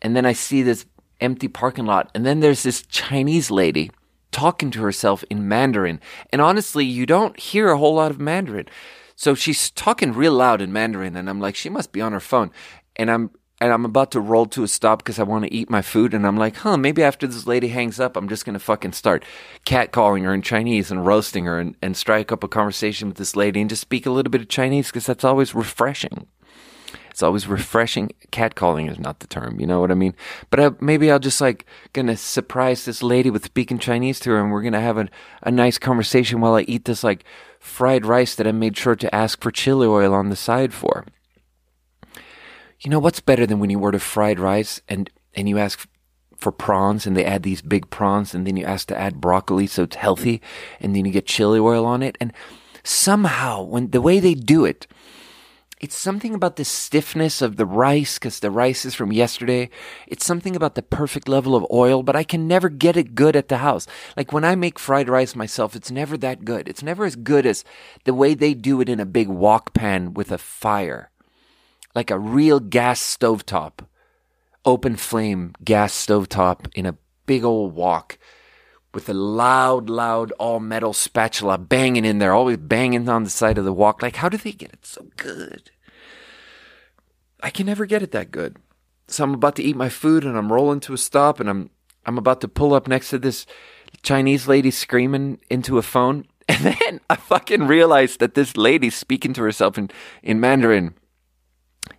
And 0.00 0.16
then 0.16 0.24
I 0.24 0.32
see 0.32 0.62
this 0.62 0.86
empty 1.20 1.48
parking 1.48 1.84
lot 1.84 2.10
and 2.14 2.24
then 2.24 2.40
there's 2.40 2.62
this 2.62 2.82
Chinese 2.86 3.50
lady 3.50 3.90
talking 4.30 4.70
to 4.70 4.80
herself 4.80 5.22
in 5.28 5.48
Mandarin. 5.48 6.00
And 6.30 6.40
honestly, 6.40 6.86
you 6.86 7.04
don't 7.04 7.38
hear 7.38 7.68
a 7.68 7.76
whole 7.76 7.96
lot 7.96 8.10
of 8.10 8.18
Mandarin. 8.18 8.68
So 9.16 9.34
she's 9.34 9.70
talking 9.70 10.12
real 10.12 10.32
loud 10.32 10.62
in 10.62 10.72
Mandarin 10.72 11.14
and 11.14 11.28
I'm 11.28 11.40
like, 11.40 11.56
she 11.56 11.68
must 11.68 11.92
be 11.92 12.00
on 12.00 12.12
her 12.12 12.20
phone. 12.20 12.52
And 12.96 13.10
I'm 13.10 13.30
and 13.64 13.72
I'm 13.72 13.86
about 13.86 14.10
to 14.10 14.20
roll 14.20 14.44
to 14.46 14.62
a 14.62 14.68
stop 14.68 14.98
because 14.98 15.18
I 15.18 15.22
want 15.22 15.46
to 15.46 15.52
eat 15.52 15.70
my 15.70 15.80
food. 15.80 16.12
And 16.12 16.26
I'm 16.26 16.36
like, 16.36 16.56
huh, 16.56 16.76
maybe 16.76 17.02
after 17.02 17.26
this 17.26 17.46
lady 17.46 17.68
hangs 17.68 17.98
up, 17.98 18.14
I'm 18.14 18.28
just 18.28 18.44
going 18.44 18.52
to 18.52 18.60
fucking 18.60 18.92
start 18.92 19.24
catcalling 19.64 20.24
her 20.24 20.34
in 20.34 20.42
Chinese 20.42 20.90
and 20.90 21.06
roasting 21.06 21.46
her 21.46 21.58
and, 21.58 21.74
and 21.80 21.96
strike 21.96 22.30
up 22.30 22.44
a 22.44 22.48
conversation 22.48 23.08
with 23.08 23.16
this 23.16 23.34
lady 23.34 23.62
and 23.62 23.70
just 23.70 23.80
speak 23.80 24.04
a 24.04 24.10
little 24.10 24.30
bit 24.30 24.42
of 24.42 24.48
Chinese 24.48 24.88
because 24.88 25.06
that's 25.06 25.24
always 25.24 25.54
refreshing. 25.54 26.26
It's 27.08 27.22
always 27.22 27.46
refreshing. 27.46 28.12
Catcalling 28.32 28.90
is 28.90 28.98
not 28.98 29.20
the 29.20 29.28
term, 29.28 29.58
you 29.58 29.66
know 29.66 29.80
what 29.80 29.90
I 29.90 29.94
mean? 29.94 30.14
But 30.50 30.60
I, 30.60 30.70
maybe 30.80 31.10
I'll 31.10 31.18
just 31.18 31.40
like 31.40 31.64
gonna 31.94 32.18
surprise 32.18 32.84
this 32.84 33.02
lady 33.02 33.30
with 33.30 33.46
speaking 33.46 33.78
Chinese 33.78 34.20
to 34.20 34.30
her, 34.30 34.40
and 34.40 34.52
we're 34.52 34.62
gonna 34.62 34.80
have 34.80 34.98
a, 34.98 35.08
a 35.42 35.50
nice 35.50 35.78
conversation 35.78 36.40
while 36.40 36.54
I 36.54 36.62
eat 36.62 36.84
this 36.84 37.02
like 37.02 37.24
fried 37.60 38.04
rice 38.04 38.34
that 38.34 38.46
I 38.46 38.52
made 38.52 38.76
sure 38.76 38.96
to 38.96 39.14
ask 39.14 39.40
for 39.40 39.50
chili 39.50 39.86
oil 39.86 40.12
on 40.12 40.28
the 40.28 40.36
side 40.36 40.74
for. 40.74 41.06
You 42.84 42.90
know 42.90 42.98
what's 42.98 43.20
better 43.20 43.46
than 43.46 43.60
when 43.60 43.70
you 43.70 43.80
order 43.80 43.98
fried 43.98 44.38
rice 44.38 44.82
and 44.88 45.10
and 45.34 45.48
you 45.48 45.58
ask 45.58 45.88
for 46.36 46.52
prawns 46.52 47.06
and 47.06 47.16
they 47.16 47.24
add 47.24 47.42
these 47.42 47.62
big 47.62 47.88
prawns 47.88 48.34
and 48.34 48.46
then 48.46 48.56
you 48.56 48.64
ask 48.66 48.88
to 48.88 48.98
add 48.98 49.20
broccoli 49.20 49.66
so 49.66 49.84
it's 49.84 49.96
healthy 49.96 50.42
and 50.80 50.94
then 50.94 51.06
you 51.06 51.12
get 51.12 51.26
chili 51.26 51.58
oil 51.58 51.86
on 51.86 52.02
it 52.02 52.18
and 52.20 52.32
somehow 52.82 53.62
when 53.62 53.90
the 53.90 54.02
way 54.02 54.20
they 54.20 54.34
do 54.34 54.66
it 54.66 54.86
it's 55.84 55.98
something 55.98 56.34
about 56.34 56.56
the 56.56 56.64
stiffness 56.64 57.42
of 57.42 57.56
the 57.56 57.66
rice 57.66 58.18
because 58.18 58.40
the 58.40 58.50
rice 58.50 58.86
is 58.86 58.94
from 58.94 59.12
yesterday. 59.12 59.68
It's 60.06 60.24
something 60.24 60.56
about 60.56 60.76
the 60.76 60.82
perfect 60.82 61.28
level 61.28 61.54
of 61.54 61.66
oil, 61.70 62.02
but 62.02 62.16
I 62.16 62.24
can 62.24 62.48
never 62.48 62.70
get 62.70 62.96
it 62.96 63.14
good 63.14 63.36
at 63.36 63.48
the 63.48 63.58
house. 63.58 63.86
Like 64.16 64.32
when 64.32 64.44
I 64.44 64.54
make 64.54 64.78
fried 64.78 65.10
rice 65.10 65.36
myself, 65.36 65.76
it's 65.76 65.90
never 65.90 66.16
that 66.16 66.46
good. 66.46 66.70
It's 66.70 66.82
never 66.82 67.04
as 67.04 67.16
good 67.16 67.44
as 67.44 67.64
the 68.04 68.14
way 68.14 68.32
they 68.32 68.54
do 68.54 68.80
it 68.80 68.88
in 68.88 68.98
a 68.98 69.04
big 69.04 69.28
wok 69.28 69.74
pan 69.74 70.14
with 70.14 70.32
a 70.32 70.38
fire, 70.38 71.10
like 71.94 72.10
a 72.10 72.18
real 72.18 72.60
gas 72.60 73.00
stovetop, 73.00 73.86
open 74.64 74.96
flame 74.96 75.54
gas 75.64 75.92
stovetop 75.94 76.66
in 76.74 76.86
a 76.86 76.96
big 77.26 77.44
old 77.44 77.74
wok 77.74 78.18
with 78.92 79.08
a 79.08 79.14
loud, 79.14 79.90
loud 79.90 80.32
all 80.32 80.60
metal 80.60 80.92
spatula 80.92 81.58
banging 81.58 82.04
in 82.04 82.18
there, 82.18 82.32
always 82.32 82.56
banging 82.56 83.08
on 83.08 83.24
the 83.24 83.30
side 83.30 83.58
of 83.58 83.64
the 83.64 83.72
wok. 83.72 84.02
Like, 84.02 84.16
how 84.16 84.28
do 84.28 84.36
they 84.36 84.52
get 84.52 84.72
it 84.72 84.86
so 84.86 85.06
good? 85.16 85.70
I 87.40 87.50
can 87.50 87.66
never 87.66 87.86
get 87.86 88.02
it 88.02 88.12
that 88.12 88.30
good. 88.30 88.56
So 89.08 89.24
I'm 89.24 89.34
about 89.34 89.56
to 89.56 89.62
eat 89.62 89.76
my 89.76 89.88
food 89.88 90.24
and 90.24 90.36
I'm 90.36 90.52
rolling 90.52 90.80
to 90.80 90.94
a 90.94 90.98
stop 90.98 91.40
and 91.40 91.50
I'm 91.50 91.70
I'm 92.06 92.18
about 92.18 92.40
to 92.42 92.48
pull 92.48 92.74
up 92.74 92.86
next 92.86 93.10
to 93.10 93.18
this 93.18 93.46
Chinese 94.02 94.46
lady 94.46 94.70
screaming 94.70 95.38
into 95.50 95.78
a 95.78 95.82
phone. 95.82 96.26
And 96.46 96.76
then 96.78 97.00
I 97.08 97.16
fucking 97.16 97.66
realized 97.66 98.20
that 98.20 98.34
this 98.34 98.54
lady's 98.54 98.94
speaking 98.94 99.32
to 99.32 99.42
herself 99.42 99.78
in, 99.78 99.90
in 100.22 100.40
Mandarin. 100.40 100.92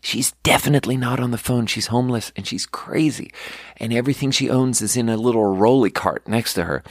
She's 0.02 0.32
definitely 0.44 0.98
not 0.98 1.20
on 1.20 1.32
the 1.32 1.38
phone. 1.38 1.66
She's 1.66 1.88
homeless 1.88 2.32
and 2.36 2.46
she's 2.46 2.66
crazy. 2.66 3.32
And 3.78 3.94
everything 3.94 4.32
she 4.32 4.50
owns 4.50 4.82
is 4.82 4.96
in 4.96 5.10
a 5.10 5.18
little 5.18 5.46
rolly 5.46 5.92
cart 5.92 6.28
next 6.28 6.54
to 6.56 6.66
her. 6.66 6.84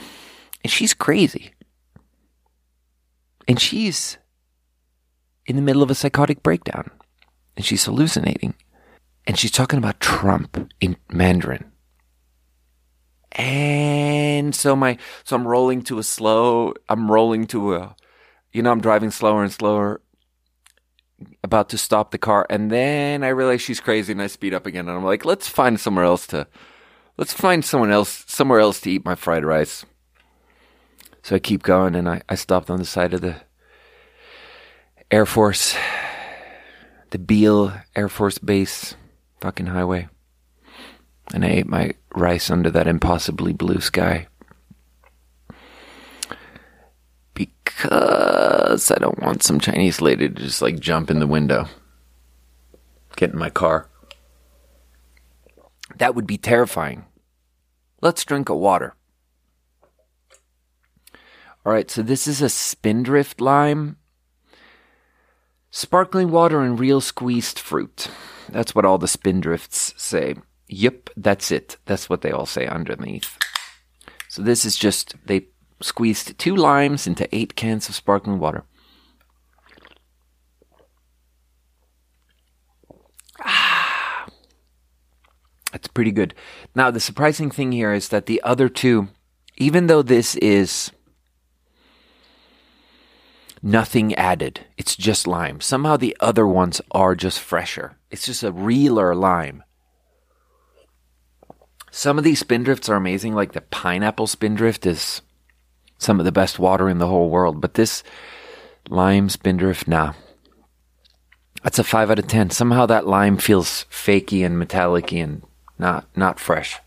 And 0.63 0.71
she's 0.71 0.93
crazy. 0.93 1.53
And 3.47 3.59
she's 3.59 4.17
in 5.45 5.55
the 5.55 5.61
middle 5.61 5.83
of 5.83 5.91
a 5.91 5.95
psychotic 5.95 6.41
breakdown 6.41 6.89
and 7.55 7.65
she's 7.65 7.85
hallucinating. 7.85 8.55
And 9.27 9.37
she's 9.37 9.51
talking 9.51 9.79
about 9.79 9.99
Trump 9.99 10.71
in 10.79 10.97
Mandarin. 11.11 11.71
And 13.31 14.55
so 14.55 14.75
my 14.75 14.97
so 15.23 15.35
I'm 15.35 15.47
rolling 15.47 15.81
to 15.83 15.99
a 15.99 16.03
slow 16.03 16.73
I'm 16.87 17.11
rolling 17.11 17.47
to 17.47 17.75
a 17.75 17.95
you 18.55 18.61
know, 18.61 18.71
I'm 18.71 18.79
driving 18.79 19.11
slower 19.11 19.43
and 19.43 19.51
slower, 19.51 19.99
about 21.43 21.69
to 21.69 21.77
stop 21.77 22.11
the 22.11 22.17
car, 22.17 22.45
and 22.49 22.71
then 22.71 23.23
I 23.23 23.29
realize 23.29 23.61
she's 23.61 23.79
crazy 23.79 24.11
and 24.11 24.21
I 24.21 24.27
speed 24.27 24.53
up 24.53 24.65
again 24.65 24.87
and 24.87 24.97
I'm 24.97 25.03
like, 25.03 25.25
let's 25.25 25.47
find 25.47 25.79
somewhere 25.79 26.05
else 26.05 26.27
to 26.27 26.47
let's 27.17 27.33
find 27.33 27.63
someone 27.63 27.91
else 27.91 28.23
somewhere 28.27 28.59
else 28.59 28.79
to 28.81 28.91
eat 28.91 29.05
my 29.05 29.15
fried 29.15 29.45
rice. 29.45 29.85
So 31.23 31.35
I 31.35 31.39
keep 31.39 31.63
going 31.63 31.95
and 31.95 32.07
I, 32.07 32.21
I 32.29 32.35
stopped 32.35 32.69
on 32.69 32.77
the 32.77 32.85
side 32.85 33.13
of 33.13 33.21
the 33.21 33.37
Air 35.09 35.25
Force 35.25 35.75
the 37.11 37.19
Beale 37.19 37.73
Air 37.95 38.09
Force 38.09 38.37
Base 38.37 38.95
fucking 39.39 39.67
highway. 39.67 40.09
And 41.33 41.45
I 41.45 41.49
ate 41.49 41.67
my 41.67 41.93
rice 42.13 42.49
under 42.49 42.69
that 42.71 42.87
impossibly 42.87 43.53
blue 43.53 43.79
sky. 43.79 44.27
Because 47.35 48.89
I 48.89 48.95
don't 48.95 49.21
want 49.21 49.43
some 49.43 49.59
Chinese 49.59 50.01
lady 50.01 50.27
to 50.27 50.33
just 50.33 50.63
like 50.63 50.79
jump 50.79 51.11
in 51.11 51.19
the 51.19 51.27
window, 51.27 51.67
get 53.15 53.31
in 53.31 53.37
my 53.37 53.51
car. 53.51 53.87
That 55.97 56.15
would 56.15 56.25
be 56.25 56.39
terrifying. 56.39 57.05
Let's 58.01 58.25
drink 58.25 58.49
a 58.49 58.55
water. 58.55 58.95
All 61.63 61.71
right, 61.71 61.89
so 61.91 62.01
this 62.01 62.25
is 62.27 62.41
a 62.41 62.49
spindrift 62.49 63.39
lime 63.39 63.97
Sparkling 65.75 66.31
water 66.31 66.61
and 66.61 66.79
real 66.79 67.01
squeezed 67.01 67.59
fruit. 67.59 68.07
That's 68.47 68.73
what 68.73 68.85
all 68.85 68.97
the 68.97 69.07
spindrifts 69.07 69.93
say. 69.99 70.35
Yep, 70.69 71.09
that's 71.17 71.51
it. 71.51 71.75
That's 71.83 72.09
what 72.09 72.21
they 72.21 72.31
all 72.31 72.45
say 72.45 72.65
underneath. 72.65 73.37
So 74.29 74.41
this 74.41 74.63
is 74.63 74.77
just, 74.77 75.15
they 75.25 75.47
squeezed 75.81 76.37
two 76.37 76.55
limes 76.55 77.07
into 77.07 77.33
eight 77.35 77.55
cans 77.55 77.89
of 77.89 77.95
sparkling 77.95 78.39
water. 78.39 78.63
Ah, 83.41 84.27
that's 85.71 85.87
pretty 85.87 86.11
good. 86.11 86.33
Now, 86.73 86.91
the 86.91 86.99
surprising 86.99 87.51
thing 87.51 87.71
here 87.71 87.93
is 87.93 88.09
that 88.09 88.25
the 88.25 88.41
other 88.43 88.69
two, 88.69 89.09
even 89.57 89.87
though 89.87 90.01
this 90.01 90.35
is 90.37 90.91
nothing 93.65 94.13
added. 94.13 94.61
It's 94.77 94.95
just 94.95 95.25
lime. 95.27 95.59
Somehow 95.59 95.97
the 95.97 96.15
other 96.19 96.47
ones 96.47 96.79
are 96.91 97.15
just 97.15 97.39
fresher. 97.39 97.97
It's 98.11 98.25
just 98.25 98.43
a 98.43 98.51
realer 98.51 99.15
lime. 99.15 99.63
Some 101.89 102.17
of 102.17 102.23
these 102.23 102.43
spindrifts 102.43 102.89
are 102.89 102.95
amazing, 102.95 103.33
like 103.33 103.53
the 103.53 103.61
pineapple 103.61 104.27
spindrift 104.27 104.85
is 104.85 105.21
some 105.97 106.19
of 106.19 106.25
the 106.25 106.31
best 106.31 106.59
water 106.59 106.89
in 106.89 106.97
the 106.97 107.07
whole 107.07 107.29
world. 107.29 107.61
But 107.61 107.75
this 107.75 108.03
lime 108.89 109.29
spindrift, 109.29 109.87
nah. 109.87 110.13
That's 111.63 111.79
a 111.79 111.83
five 111.83 112.11
out 112.11 112.19
of 112.19 112.27
ten. 112.27 112.49
Somehow 112.51 112.85
that 112.85 113.07
lime 113.07 113.37
feels 113.37 113.85
fakey 113.89 114.45
and 114.45 114.59
metallic 114.59 115.11
and 115.11 115.41
not 115.79 116.07
not 116.15 116.39
fresh. 116.39 116.79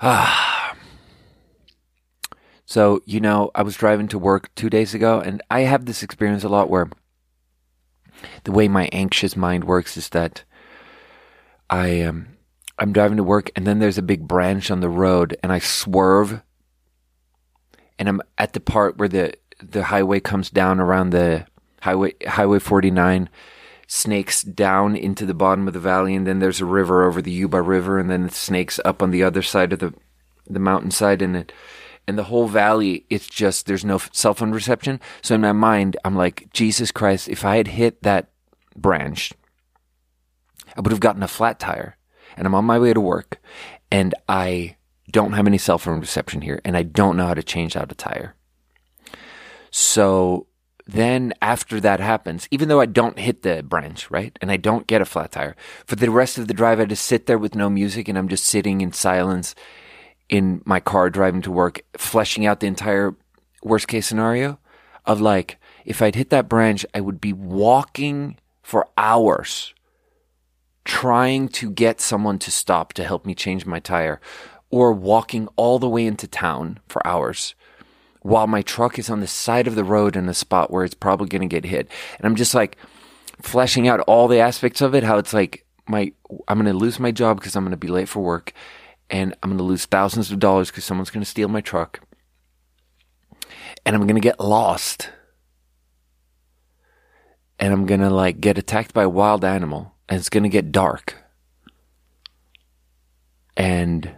Ah. 0.00 0.74
So, 2.66 3.02
you 3.04 3.20
know, 3.20 3.50
I 3.54 3.62
was 3.62 3.76
driving 3.76 4.08
to 4.08 4.18
work 4.18 4.52
two 4.54 4.68
days 4.68 4.94
ago, 4.94 5.20
and 5.20 5.42
I 5.50 5.60
have 5.60 5.84
this 5.84 6.02
experience 6.02 6.42
a 6.42 6.48
lot 6.48 6.70
where 6.70 6.88
the 8.44 8.52
way 8.52 8.68
my 8.68 8.88
anxious 8.92 9.36
mind 9.36 9.64
works 9.64 9.96
is 9.96 10.08
that 10.08 10.44
I 11.70 12.00
um, 12.02 12.33
I'm 12.78 12.92
driving 12.92 13.18
to 13.18 13.24
work, 13.24 13.50
and 13.54 13.66
then 13.66 13.78
there's 13.78 13.98
a 13.98 14.02
big 14.02 14.26
branch 14.26 14.70
on 14.70 14.80
the 14.80 14.88
road, 14.88 15.36
and 15.42 15.52
I 15.52 15.58
swerve, 15.60 16.42
and 17.98 18.08
I'm 18.08 18.20
at 18.36 18.52
the 18.52 18.60
part 18.60 18.96
where 18.96 19.08
the 19.08 19.34
the 19.62 19.84
highway 19.84 20.20
comes 20.20 20.50
down 20.50 20.80
around 20.80 21.10
the 21.10 21.46
highway 21.80 22.14
Highway 22.26 22.58
49 22.58 23.30
snakes 23.86 24.42
down 24.42 24.96
into 24.96 25.24
the 25.24 25.34
bottom 25.34 25.68
of 25.68 25.74
the 25.74 25.80
valley, 25.80 26.14
and 26.14 26.26
then 26.26 26.40
there's 26.40 26.60
a 26.60 26.66
river 26.66 27.04
over 27.04 27.22
the 27.22 27.30
Yuba 27.30 27.62
River, 27.62 27.98
and 27.98 28.10
then 28.10 28.26
it 28.26 28.32
snakes 28.32 28.80
up 28.84 29.02
on 29.02 29.10
the 29.10 29.22
other 29.22 29.42
side 29.42 29.72
of 29.72 29.78
the 29.78 29.94
the 30.46 30.58
mountainside, 30.58 31.22
and 31.22 31.36
it 31.36 31.52
and 32.06 32.18
the 32.18 32.24
whole 32.24 32.48
valley, 32.48 33.06
it's 33.08 33.26
just, 33.26 33.66
there's 33.66 33.84
no 33.84 33.98
cell 34.12 34.34
phone 34.34 34.52
reception. 34.52 35.00
So 35.22 35.34
in 35.34 35.40
my 35.40 35.52
mind, 35.52 35.96
I'm 36.04 36.14
like, 36.14 36.52
Jesus 36.52 36.92
Christ, 36.92 37.28
if 37.28 37.44
I 37.46 37.56
had 37.56 37.68
hit 37.68 38.02
that 38.02 38.28
branch, 38.76 39.32
I 40.76 40.80
would 40.80 40.92
have 40.92 41.00
gotten 41.00 41.22
a 41.22 41.28
flat 41.28 41.58
tire 41.58 41.96
and 42.36 42.46
I'm 42.46 42.54
on 42.54 42.64
my 42.64 42.78
way 42.78 42.92
to 42.92 43.00
work 43.00 43.40
and 43.90 44.14
I 44.28 44.76
don't 45.10 45.32
have 45.32 45.46
any 45.46 45.58
cell 45.58 45.78
phone 45.78 46.00
reception 46.00 46.40
here 46.40 46.60
and 46.64 46.76
I 46.76 46.82
don't 46.82 47.16
know 47.16 47.26
how 47.26 47.34
to 47.34 47.42
change 47.42 47.76
out 47.76 47.92
a 47.92 47.94
tire. 47.94 48.34
So 49.70 50.46
then 50.86 51.32
after 51.40 51.80
that 51.80 52.00
happens, 52.00 52.46
even 52.50 52.68
though 52.68 52.80
I 52.80 52.86
don't 52.86 53.18
hit 53.18 53.42
the 53.42 53.62
branch, 53.62 54.10
right? 54.10 54.38
And 54.42 54.50
I 54.50 54.56
don't 54.56 54.86
get 54.86 55.00
a 55.00 55.06
flat 55.06 55.32
tire, 55.32 55.56
for 55.86 55.96
the 55.96 56.10
rest 56.10 56.36
of 56.36 56.46
the 56.46 56.54
drive, 56.54 56.78
I 56.78 56.84
just 56.84 57.06
sit 57.06 57.26
there 57.26 57.38
with 57.38 57.54
no 57.54 57.70
music 57.70 58.08
and 58.08 58.18
I'm 58.18 58.28
just 58.28 58.44
sitting 58.44 58.80
in 58.80 58.92
silence 58.92 59.54
in 60.28 60.62
my 60.64 60.80
car 60.80 61.10
driving 61.10 61.42
to 61.42 61.50
work, 61.50 61.82
fleshing 61.96 62.46
out 62.46 62.60
the 62.60 62.66
entire 62.66 63.14
worst 63.62 63.88
case 63.88 64.06
scenario 64.06 64.58
of 65.06 65.20
like, 65.20 65.58
if 65.84 66.02
I'd 66.02 66.14
hit 66.14 66.30
that 66.30 66.48
branch, 66.48 66.84
I 66.94 67.00
would 67.00 67.20
be 67.20 67.32
walking 67.32 68.38
for 68.62 68.88
hours 68.96 69.74
trying 70.84 71.48
to 71.48 71.70
get 71.70 72.00
someone 72.00 72.38
to 72.38 72.50
stop 72.50 72.92
to 72.92 73.04
help 73.04 73.24
me 73.26 73.34
change 73.34 73.66
my 73.66 73.80
tire 73.80 74.20
or 74.70 74.92
walking 74.92 75.48
all 75.56 75.78
the 75.78 75.88
way 75.88 76.06
into 76.06 76.26
town 76.26 76.80
for 76.88 77.06
hours 77.06 77.54
while 78.22 78.46
my 78.46 78.62
truck 78.62 78.98
is 78.98 79.10
on 79.10 79.20
the 79.20 79.26
side 79.26 79.66
of 79.66 79.74
the 79.74 79.84
road 79.84 80.16
in 80.16 80.28
a 80.28 80.34
spot 80.34 80.70
where 80.70 80.84
it's 80.84 80.94
probably 80.94 81.28
going 81.28 81.48
to 81.48 81.54
get 81.54 81.64
hit. 81.64 81.88
And 82.18 82.26
I'm 82.26 82.36
just 82.36 82.54
like 82.54 82.76
fleshing 83.42 83.86
out 83.88 84.00
all 84.00 84.28
the 84.28 84.40
aspects 84.40 84.80
of 84.80 84.94
it, 84.94 85.04
how 85.04 85.18
it's 85.18 85.34
like 85.34 85.66
my, 85.86 86.12
I'm 86.48 86.58
going 86.58 86.72
to 86.72 86.78
lose 86.78 86.98
my 86.98 87.10
job 87.10 87.38
because 87.38 87.54
I'm 87.56 87.64
going 87.64 87.70
to 87.72 87.76
be 87.76 87.88
late 87.88 88.08
for 88.08 88.22
work 88.22 88.52
and 89.10 89.34
I'm 89.42 89.50
going 89.50 89.58
to 89.58 89.64
lose 89.64 89.84
thousands 89.84 90.30
of 90.30 90.38
dollars 90.38 90.70
because 90.70 90.84
someone's 90.84 91.10
going 91.10 91.22
to 91.22 91.30
steal 91.30 91.48
my 91.48 91.60
truck, 91.60 92.00
and 93.84 93.94
I'm 93.94 94.02
going 94.02 94.14
to 94.14 94.20
get 94.20 94.40
lost. 94.40 95.10
and 97.58 97.72
I'm 97.72 97.86
gonna 97.86 98.10
like 98.10 98.40
get 98.40 98.58
attacked 98.58 98.92
by 98.92 99.04
a 99.04 99.08
wild 99.08 99.44
animal 99.44 99.93
and 100.08 100.18
it's 100.18 100.28
gonna 100.28 100.48
get 100.48 100.72
dark. 100.72 101.16
And 103.56 104.16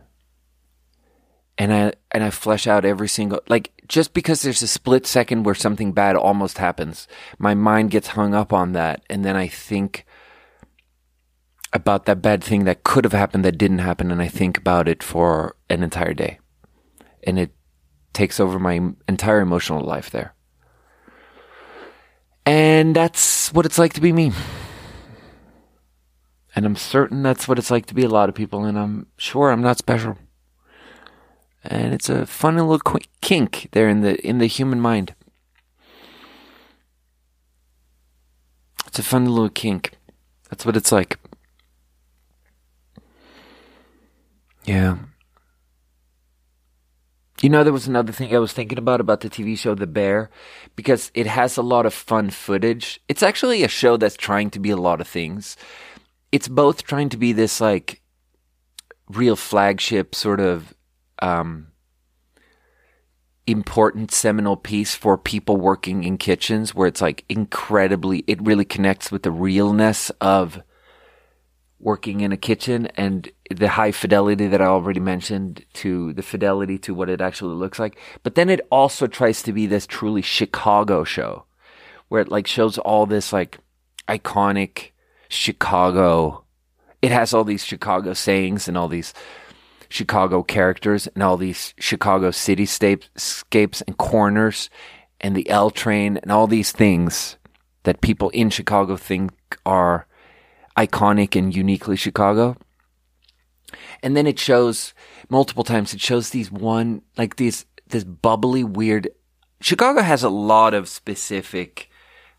and 1.58 1.72
I 1.72 1.92
and 2.10 2.22
I 2.22 2.30
flesh 2.30 2.66
out 2.66 2.84
every 2.84 3.08
single 3.08 3.40
like 3.48 3.72
just 3.88 4.12
because 4.14 4.42
there's 4.42 4.62
a 4.62 4.68
split 4.68 5.06
second 5.06 5.44
where 5.44 5.54
something 5.54 5.92
bad 5.92 6.16
almost 6.16 6.58
happens, 6.58 7.06
my 7.38 7.54
mind 7.54 7.90
gets 7.90 8.08
hung 8.08 8.34
up 8.34 8.52
on 8.52 8.72
that 8.72 9.02
and 9.08 9.24
then 9.24 9.36
I 9.36 9.48
think 9.48 10.06
about 11.72 12.06
that 12.06 12.22
bad 12.22 12.42
thing 12.42 12.64
that 12.64 12.84
could 12.84 13.04
have 13.04 13.12
happened 13.12 13.44
that 13.44 13.58
didn't 13.58 13.78
happen 13.78 14.10
and 14.10 14.22
I 14.22 14.28
think 14.28 14.58
about 14.58 14.88
it 14.88 15.02
for 15.02 15.56
an 15.68 15.82
entire 15.82 16.14
day. 16.14 16.38
And 17.24 17.38
it 17.38 17.52
takes 18.12 18.40
over 18.40 18.58
my 18.58 18.80
entire 19.08 19.40
emotional 19.40 19.80
life 19.80 20.10
there. 20.10 20.34
And 22.46 22.94
that's 22.94 23.52
what 23.52 23.66
it's 23.66 23.78
like 23.78 23.94
to 23.94 24.00
be 24.00 24.12
me. 24.12 24.32
And 26.56 26.64
I'm 26.64 26.74
certain 26.74 27.22
that's 27.22 27.46
what 27.46 27.58
it's 27.58 27.70
like 27.70 27.84
to 27.86 27.94
be 27.94 28.02
a 28.02 28.08
lot 28.08 28.30
of 28.30 28.34
people, 28.34 28.64
and 28.64 28.78
I'm 28.78 29.06
sure 29.18 29.50
I'm 29.50 29.60
not 29.60 29.76
special. 29.76 30.16
And 31.62 31.92
it's 31.92 32.08
a 32.08 32.24
funny 32.24 32.62
little 32.62 32.98
kink 33.20 33.68
there 33.72 33.90
in 33.90 34.00
the 34.00 34.16
in 34.26 34.38
the 34.38 34.46
human 34.46 34.80
mind. 34.80 35.14
It's 38.86 38.98
a 38.98 39.02
funny 39.02 39.28
little 39.28 39.50
kink. 39.50 39.92
That's 40.48 40.64
what 40.64 40.76
it's 40.76 40.90
like. 40.90 41.18
Yeah. 44.64 44.96
You 47.42 47.50
know, 47.50 47.62
there 47.62 47.72
was 47.72 47.86
another 47.86 48.12
thing 48.12 48.34
I 48.34 48.38
was 48.38 48.54
thinking 48.54 48.78
about 48.78 49.00
about 49.00 49.20
the 49.20 49.28
TV 49.28 49.58
show 49.58 49.74
The 49.74 49.86
Bear 49.86 50.30
because 50.74 51.10
it 51.12 51.26
has 51.26 51.58
a 51.58 51.62
lot 51.62 51.84
of 51.84 51.92
fun 51.92 52.30
footage. 52.30 52.98
It's 53.08 53.22
actually 53.22 53.62
a 53.62 53.68
show 53.68 53.98
that's 53.98 54.16
trying 54.16 54.48
to 54.50 54.58
be 54.58 54.70
a 54.70 54.76
lot 54.76 55.02
of 55.02 55.06
things. 55.06 55.58
It's 56.32 56.48
both 56.48 56.84
trying 56.84 57.08
to 57.10 57.16
be 57.16 57.32
this 57.32 57.60
like 57.60 58.02
real 59.08 59.36
flagship 59.36 60.14
sort 60.14 60.40
of 60.40 60.74
um, 61.20 61.68
important 63.46 64.10
seminal 64.10 64.56
piece 64.56 64.94
for 64.94 65.16
people 65.16 65.56
working 65.56 66.04
in 66.04 66.18
kitchens 66.18 66.74
where 66.74 66.88
it's 66.88 67.00
like 67.00 67.24
incredibly 67.28 68.24
it 68.26 68.42
really 68.42 68.64
connects 68.64 69.12
with 69.12 69.22
the 69.22 69.30
realness 69.30 70.10
of 70.20 70.60
working 71.78 72.20
in 72.20 72.32
a 72.32 72.36
kitchen 72.36 72.86
and 72.96 73.30
the 73.50 73.68
high 73.68 73.92
fidelity 73.92 74.48
that 74.48 74.60
I 74.60 74.64
already 74.64 74.98
mentioned 74.98 75.64
to 75.74 76.12
the 76.14 76.22
fidelity 76.22 76.78
to 76.78 76.94
what 76.94 77.10
it 77.10 77.20
actually 77.20 77.54
looks 77.54 77.78
like. 77.78 77.98
But 78.22 78.34
then 78.34 78.48
it 78.48 78.60
also 78.70 79.06
tries 79.06 79.42
to 79.42 79.52
be 79.52 79.66
this 79.66 79.86
truly 79.86 80.22
Chicago 80.22 81.04
show 81.04 81.44
where 82.08 82.22
it 82.22 82.30
like 82.30 82.46
shows 82.46 82.78
all 82.78 83.06
this 83.06 83.32
like 83.32 83.58
iconic 84.08 84.90
Chicago. 85.28 86.44
It 87.02 87.12
has 87.12 87.34
all 87.34 87.44
these 87.44 87.64
Chicago 87.64 88.12
sayings 88.12 88.68
and 88.68 88.76
all 88.76 88.88
these 88.88 89.14
Chicago 89.88 90.42
characters 90.42 91.06
and 91.08 91.22
all 91.22 91.36
these 91.36 91.74
Chicago 91.78 92.30
cityscapes 92.30 93.82
and 93.86 93.96
corners 93.96 94.70
and 95.20 95.36
the 95.36 95.48
L 95.48 95.70
train 95.70 96.16
and 96.18 96.32
all 96.32 96.46
these 96.46 96.72
things 96.72 97.36
that 97.84 98.00
people 98.00 98.30
in 98.30 98.50
Chicago 98.50 98.96
think 98.96 99.32
are 99.64 100.06
iconic 100.76 101.36
and 101.36 101.54
uniquely 101.54 101.96
Chicago. 101.96 102.56
And 104.02 104.16
then 104.16 104.26
it 104.26 104.38
shows 104.38 104.92
multiple 105.28 105.64
times, 105.64 105.94
it 105.94 106.00
shows 106.00 106.30
these 106.30 106.50
one, 106.50 107.02
like 107.16 107.36
these, 107.36 107.64
this 107.88 108.04
bubbly, 108.04 108.64
weird. 108.64 109.08
Chicago 109.60 110.02
has 110.02 110.22
a 110.22 110.28
lot 110.28 110.74
of 110.74 110.88
specific 110.88 111.88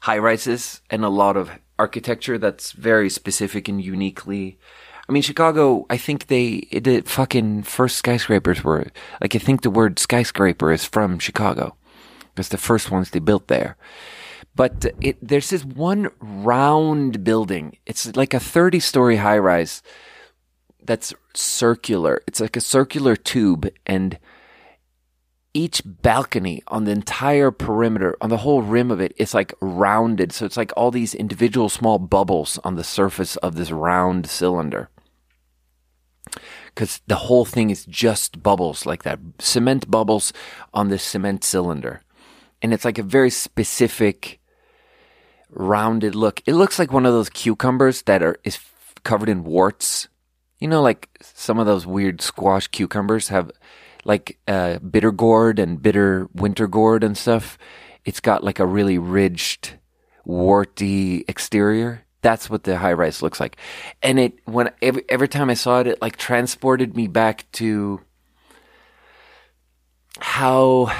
high 0.02 0.18
rises 0.18 0.82
and 0.90 1.04
a 1.04 1.10
lot 1.10 1.36
of 1.36 1.50
architecture 1.80 2.38
that's 2.38 2.72
very 2.72 3.10
specific 3.10 3.68
and 3.68 3.84
uniquely. 3.84 4.58
I 5.08 5.12
mean, 5.12 5.22
Chicago, 5.22 5.86
I 5.90 5.98
think 5.98 6.28
they, 6.28 6.68
the 6.72 7.02
fucking 7.02 7.64
first 7.64 7.98
skyscrapers 7.98 8.64
were, 8.64 8.88
like, 9.22 9.36
I 9.36 9.40
think 9.40 9.62
the 9.62 9.70
word 9.70 10.00
skyscraper 10.00 10.72
is 10.72 10.86
from 10.86 11.20
Chicago. 11.20 11.76
Because 12.34 12.50
the 12.50 12.58
first 12.58 12.92
ones 12.92 13.10
they 13.10 13.20
built 13.20 13.48
there. 13.48 13.78
But 14.56 14.86
it, 15.02 15.18
there's 15.22 15.50
this 15.50 15.64
one 15.64 16.10
round 16.20 17.24
building. 17.24 17.78
It's 17.86 18.16
like 18.16 18.34
a 18.34 18.40
30 18.40 18.80
story 18.80 19.18
high 19.18 19.38
rise 19.38 19.82
that's 20.84 21.14
circular. 21.34 22.22
It's 22.28 22.40
like 22.40 22.56
a 22.56 22.62
circular 22.62 23.16
tube 23.16 23.70
and 23.86 24.18
each 25.58 25.82
balcony 25.84 26.62
on 26.68 26.84
the 26.84 26.92
entire 26.92 27.50
perimeter, 27.50 28.16
on 28.22 28.30
the 28.30 28.38
whole 28.38 28.62
rim 28.62 28.92
of 28.92 29.02
it, 29.02 29.14
is 29.18 29.34
like 29.34 29.56
rounded. 29.60 30.32
So 30.32 30.46
it's 30.46 30.56
like 30.56 30.72
all 30.78 30.92
these 30.92 31.16
individual 31.16 31.68
small 31.68 31.98
bubbles 31.98 32.60
on 32.64 32.76
the 32.76 32.84
surface 32.84 33.38
of 33.38 33.56
this 33.56 33.72
round 33.72 34.28
cylinder. 34.28 34.90
Because 36.68 37.02
the 37.08 37.16
whole 37.16 37.44
thing 37.44 37.72
is 37.72 37.86
just 37.86 38.44
bubbles 38.44 38.86
like 38.86 39.02
that. 39.02 39.20
Cement 39.40 39.90
bubbles 39.90 40.32
on 40.76 40.90
this 40.90 41.02
cement 41.02 41.44
cylinder. 41.44 42.04
And 42.62 42.72
it's 42.72 42.86
like 42.86 43.00
a 43.00 43.04
very 43.04 43.32
specific 43.32 44.40
rounded 45.50 46.14
look. 46.14 46.44
It 46.46 46.54
looks 46.54 46.78
like 46.78 46.94
one 46.94 47.08
of 47.08 47.14
those 47.14 47.30
cucumbers 47.30 48.04
that 48.04 48.22
are 48.22 48.38
is 48.44 48.60
covered 49.04 49.30
in 49.30 49.44
warts. 49.44 50.08
You 50.60 50.68
know, 50.68 50.84
like 50.84 51.10
some 51.20 51.58
of 51.58 51.66
those 51.66 51.88
weird 51.88 52.22
squash 52.22 52.68
cucumbers 52.68 53.30
have 53.30 53.50
like 54.08 54.40
uh, 54.48 54.80
bitter 54.80 55.12
gourd 55.12 55.60
and 55.60 55.82
bitter 55.82 56.30
winter 56.34 56.68
gourd 56.68 57.04
and 57.04 57.18
stuff. 57.18 57.58
It's 58.06 58.22
got 58.22 58.44
like 58.44 58.58
a 58.58 58.66
really 58.66 58.98
ridged, 58.98 59.74
warty 60.24 61.26
exterior. 61.28 62.06
That's 62.22 62.50
what 62.50 62.64
the 62.64 62.78
high 62.78 62.94
rise 62.94 63.22
looks 63.22 63.40
like. 63.40 63.58
And 64.02 64.18
it 64.18 64.40
when 64.46 64.72
every 64.82 65.04
every 65.10 65.28
time 65.28 65.50
I 65.50 65.56
saw 65.56 65.82
it, 65.82 65.88
it 65.88 66.02
like 66.02 66.16
transported 66.16 66.96
me 66.96 67.08
back 67.08 67.52
to 67.54 68.02
how 70.20 70.92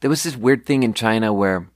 there 0.00 0.10
was 0.10 0.22
this 0.22 0.36
weird 0.36 0.64
thing 0.64 0.82
in 0.82 0.94
China 0.94 1.32
where 1.32 1.68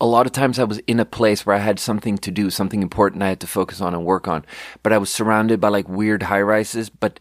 a 0.00 0.06
lot 0.06 0.26
of 0.26 0.32
times 0.32 0.58
I 0.58 0.64
was 0.64 0.78
in 0.86 1.00
a 1.00 1.04
place 1.04 1.44
where 1.44 1.56
I 1.56 1.60
had 1.60 1.78
something 1.80 2.18
to 2.18 2.30
do, 2.30 2.50
something 2.50 2.82
important 2.82 3.22
I 3.22 3.28
had 3.28 3.40
to 3.40 3.46
focus 3.46 3.80
on 3.80 3.94
and 3.94 4.04
work 4.04 4.28
on, 4.28 4.44
but 4.82 4.92
I 4.92 4.98
was 4.98 5.10
surrounded 5.10 5.60
by 5.60 5.68
like 5.68 5.88
weird 5.88 6.24
high 6.24 6.42
rises. 6.42 6.88
But, 6.88 7.18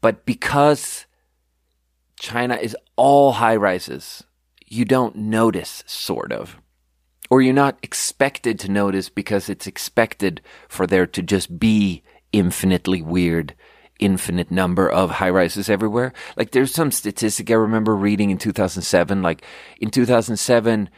but 0.00 0.24
because 0.24 1.06
China 2.18 2.56
is 2.56 2.76
all 2.96 3.32
high 3.32 3.56
rises, 3.56 4.24
you 4.66 4.84
don't 4.84 5.16
notice, 5.16 5.82
sort 5.86 6.32
of. 6.32 6.60
Or 7.30 7.42
you're 7.42 7.54
not 7.54 7.78
expected 7.82 8.58
to 8.60 8.70
notice 8.70 9.08
because 9.08 9.48
it's 9.48 9.66
expected 9.66 10.40
for 10.68 10.86
there 10.86 11.06
to 11.06 11.22
just 11.22 11.58
be 11.58 12.02
infinitely 12.32 13.02
weird, 13.02 13.54
infinite 13.98 14.50
number 14.50 14.88
of 14.88 15.12
high 15.12 15.30
rises 15.30 15.68
everywhere. 15.68 16.12
Like 16.36 16.52
there's 16.52 16.72
some 16.72 16.90
statistic 16.90 17.50
I 17.50 17.54
remember 17.54 17.94
reading 17.94 18.30
in 18.30 18.38
2007. 18.38 19.22
Like 19.22 19.44
in 19.78 19.90
2007, 19.90 20.88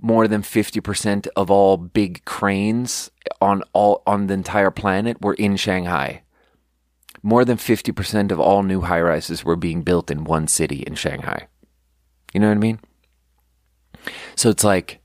more 0.00 0.28
than 0.28 0.42
50% 0.42 1.26
of 1.36 1.50
all 1.50 1.76
big 1.76 2.24
cranes 2.24 3.10
on 3.40 3.62
all 3.72 4.02
on 4.06 4.26
the 4.26 4.34
entire 4.34 4.70
planet 4.70 5.20
were 5.20 5.34
in 5.34 5.56
Shanghai. 5.56 6.22
More 7.28 7.44
than 7.44 7.58
50% 7.58 8.32
of 8.32 8.40
all 8.40 8.62
new 8.62 8.80
high 8.80 9.02
rises 9.02 9.44
were 9.44 9.54
being 9.54 9.82
built 9.82 10.10
in 10.10 10.24
one 10.24 10.48
city 10.48 10.82
in 10.86 10.94
Shanghai. 10.94 11.46
You 12.32 12.40
know 12.40 12.48
what 12.48 12.56
I 12.56 12.60
mean? 12.60 12.80
So 14.34 14.48
it's 14.48 14.64
like 14.64 15.00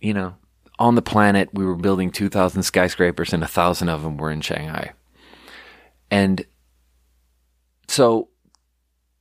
you 0.00 0.14
know, 0.14 0.36
on 0.78 0.94
the 0.94 1.02
planet 1.02 1.48
we 1.52 1.64
were 1.64 1.74
building 1.74 2.12
2000 2.12 2.62
skyscrapers 2.62 3.32
and 3.32 3.42
a 3.42 3.50
1000 3.50 3.88
of 3.88 4.04
them 4.04 4.18
were 4.18 4.30
in 4.30 4.40
Shanghai. 4.40 4.92
And 6.12 6.46
so 7.88 8.28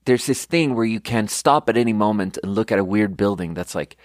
there's 0.05 0.27
this 0.27 0.45
thing 0.45 0.75
where 0.75 0.85
you 0.85 0.99
can 0.99 1.27
stop 1.27 1.69
at 1.69 1.75
any 1.75 1.91
moment 1.91 2.37
and 2.43 2.53
look 2.53 2.71
at 2.71 2.77
a 2.77 2.83
weird 2.83 3.17
building 3.17 3.55
that's 3.55 3.73
like 3.73 3.97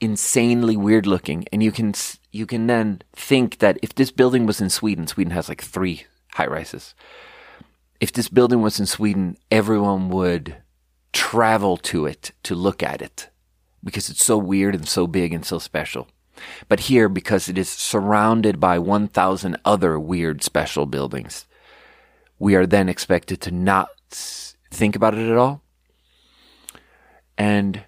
insanely 0.00 0.74
weird 0.74 1.06
looking 1.06 1.44
and 1.52 1.62
you 1.62 1.70
can 1.70 1.92
you 2.32 2.46
can 2.46 2.66
then 2.66 3.02
think 3.14 3.58
that 3.58 3.78
if 3.82 3.94
this 3.94 4.10
building 4.10 4.46
was 4.46 4.62
in 4.62 4.70
Sweden 4.70 5.06
Sweden 5.06 5.32
has 5.32 5.50
like 5.50 5.60
3 5.60 6.06
high 6.36 6.46
rises 6.46 6.94
if 8.00 8.12
this 8.12 8.28
building 8.28 8.62
was 8.62 8.80
in 8.80 8.86
Sweden 8.86 9.36
everyone 9.50 10.08
would 10.08 10.56
travel 11.12 11.76
to 11.76 12.06
it 12.06 12.32
to 12.42 12.54
look 12.54 12.82
at 12.82 13.02
it 13.02 13.28
because 13.82 14.08
it's 14.10 14.24
so 14.24 14.36
weird 14.36 14.74
and 14.74 14.88
so 14.88 15.06
big 15.06 15.32
and 15.32 15.44
so 15.44 15.58
special 15.58 16.08
but 16.68 16.80
here 16.80 17.08
because 17.08 17.48
it 17.48 17.56
is 17.56 17.68
surrounded 17.68 18.60
by 18.60 18.78
1000 18.78 19.56
other 19.64 19.98
weird 19.98 20.42
special 20.42 20.86
buildings 20.86 21.46
we 22.38 22.54
are 22.54 22.66
then 22.66 22.88
expected 22.88 23.40
to 23.40 23.50
not 23.50 23.88
think 24.70 24.96
about 24.96 25.14
it 25.14 25.30
at 25.30 25.36
all. 25.36 25.62
And 27.38 27.84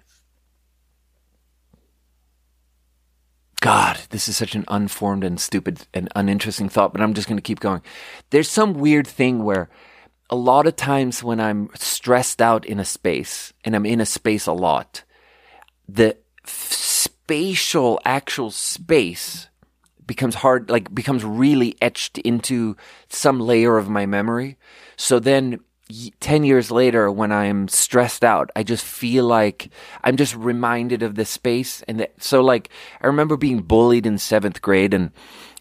God, 3.61 3.99
this 4.09 4.27
is 4.29 4.37
such 4.37 4.55
an 4.55 4.63
unformed 4.69 5.23
and 5.23 5.39
stupid 5.39 5.85
and 5.93 6.09
uninteresting 6.15 6.69
thought, 6.69 6.93
but 6.93 7.01
I'm 7.01 7.13
just 7.13 7.27
going 7.27 7.37
to 7.37 7.41
keep 7.41 7.59
going. 7.59 7.81
There's 8.29 8.49
some 8.49 8.73
weird 8.73 9.07
thing 9.07 9.43
where 9.43 9.69
a 10.29 10.35
lot 10.35 10.67
of 10.67 10.75
times 10.75 11.23
when 11.23 11.39
I'm 11.39 11.69
stressed 11.75 12.41
out 12.41 12.65
in 12.65 12.79
a 12.79 12.85
space 12.85 13.51
and 13.65 13.75
I'm 13.75 13.85
in 13.85 13.99
a 13.99 14.05
space 14.05 14.47
a 14.47 14.53
lot, 14.53 15.03
the 15.87 16.15
spatial, 16.45 17.99
actual 18.05 18.51
space 18.51 19.49
becomes 20.05 20.35
hard, 20.35 20.69
like 20.69 20.93
becomes 20.93 21.23
really 21.23 21.75
etched 21.81 22.17
into 22.19 22.77
some 23.09 23.39
layer 23.39 23.77
of 23.77 23.89
my 23.89 24.05
memory. 24.05 24.57
So 24.95 25.19
then 25.19 25.59
10 26.19 26.43
years 26.43 26.69
later 26.69 27.11
when 27.11 27.31
i'm 27.31 27.67
stressed 27.67 28.23
out 28.23 28.51
i 28.55 28.61
just 28.61 28.85
feel 28.85 29.25
like 29.25 29.69
i'm 30.03 30.17
just 30.17 30.35
reminded 30.35 31.01
of 31.01 31.15
the 31.15 31.25
space 31.25 31.81
and 31.87 31.99
the, 31.99 32.09
so 32.19 32.41
like 32.41 32.69
i 33.01 33.07
remember 33.07 33.35
being 33.35 33.59
bullied 33.61 34.05
in 34.05 34.17
seventh 34.17 34.61
grade 34.61 34.93
and 34.93 35.11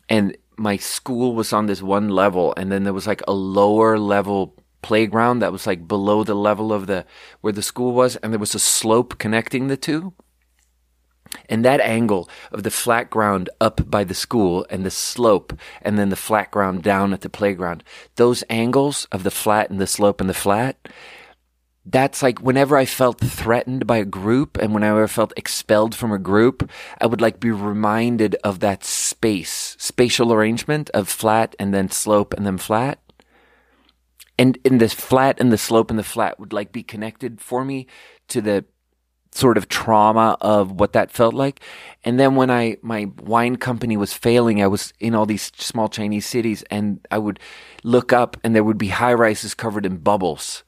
and 0.09 0.37
my 0.57 0.77
school 0.77 1.35
was 1.35 1.53
on 1.53 1.67
this 1.67 1.83
one 1.83 2.09
level 2.09 2.53
and 2.57 2.71
then 2.71 2.85
there 2.85 2.93
was 2.93 3.07
like 3.07 3.23
a 3.27 3.33
lower 3.33 3.99
level 3.99 4.55
playground 4.83 5.39
that 5.39 5.53
was 5.53 5.67
like 5.67 5.89
below 5.89 6.23
the 6.25 6.35
level 6.35 6.73
of 6.73 6.87
the 6.87 7.05
where 7.41 7.53
the 7.53 7.63
school 7.63 7.93
was 7.93 8.17
and 8.17 8.33
there 8.33 8.41
was 8.41 8.55
a 8.55 8.59
slope 8.59 9.19
connecting 9.19 9.69
the 9.69 9.77
two 9.77 10.13
and 11.49 11.65
that 11.65 11.81
angle 11.81 12.29
of 12.53 12.63
the 12.63 12.71
flat 12.71 13.11
ground 13.11 13.51
up 13.61 13.89
by 13.91 14.05
the 14.05 14.15
school 14.15 14.67
and 14.71 14.85
the 14.85 14.91
slope 14.91 15.53
and 15.83 15.99
then 15.99 16.09
the 16.09 16.17
flat 16.17 16.51
ground 16.51 16.83
down 16.83 17.13
at 17.13 17.23
the 17.23 17.31
playground, 17.31 17.83
those 18.17 18.45
angles 18.51 19.07
of 19.13 19.23
the 19.23 19.31
flat 19.31 19.71
and 19.71 19.81
the 19.81 19.87
slope 19.87 20.21
and 20.21 20.29
the 20.29 20.35
flat, 20.35 20.89
that's 21.91 22.23
like 22.23 22.41
whenever 22.41 22.77
I 22.77 22.85
felt 22.85 23.19
threatened 23.19 23.87
by 23.87 23.97
a 23.97 24.05
group 24.05 24.59
and 24.59 24.75
whenever 24.75 25.05
I 25.05 25.07
felt 25.07 25.33
expelled 25.37 25.95
from 25.95 26.13
a 26.13 26.19
group, 26.19 26.71
I 27.01 27.07
would 27.07 27.23
like 27.23 27.41
be 27.41 27.51
reminded 27.51 28.37
of 28.45 28.61
that 28.61 28.85
space, 28.85 29.75
spatial 29.79 30.33
arrangement 30.33 30.91
of 30.91 31.09
flat 31.09 31.57
and 31.59 31.73
then 31.73 31.91
slope 31.91 32.35
and 32.35 32.45
then 32.45 32.59
flat. 32.59 32.99
And 34.39 34.59
in 34.65 34.79
this 34.79 34.93
flat 34.93 35.41
and 35.41 35.51
the 35.51 35.59
slope 35.59 35.91
and 35.91 35.99
the 35.99 36.05
flat 36.05 36.39
would 36.39 36.53
like 36.53 36.73
be 36.73 36.83
connected 36.83 37.41
for 37.41 37.65
me 37.65 37.87
to 38.29 38.41
the 38.41 38.67
sort 39.39 39.57
of 39.57 39.69
trauma 39.69 40.37
of 40.41 40.73
what 40.73 40.93
that 40.95 41.13
felt 41.13 41.33
like. 41.33 41.61
And 42.05 42.19
then 42.19 42.35
when 42.35 42.51
I, 42.51 42.77
my 42.83 43.11
wine 43.23 43.57
company 43.57 43.97
was 43.97 44.13
failing, 44.13 44.61
I 44.61 44.67
was 44.67 44.93
in 44.99 45.15
all 45.15 45.27
these 45.27 45.53
small 45.57 45.89
Chinese 45.89 46.27
cities 46.27 46.65
and 46.71 47.07
I 47.13 47.19
would 47.19 47.39
look 47.85 48.13
up 48.13 48.37
and 48.43 48.55
there 48.55 48.65
would 48.65 48.79
be 48.79 48.89
high 48.89 49.15
rises 49.15 49.55
covered 49.55 49.87
in 49.87 49.99
bubbles 49.99 50.65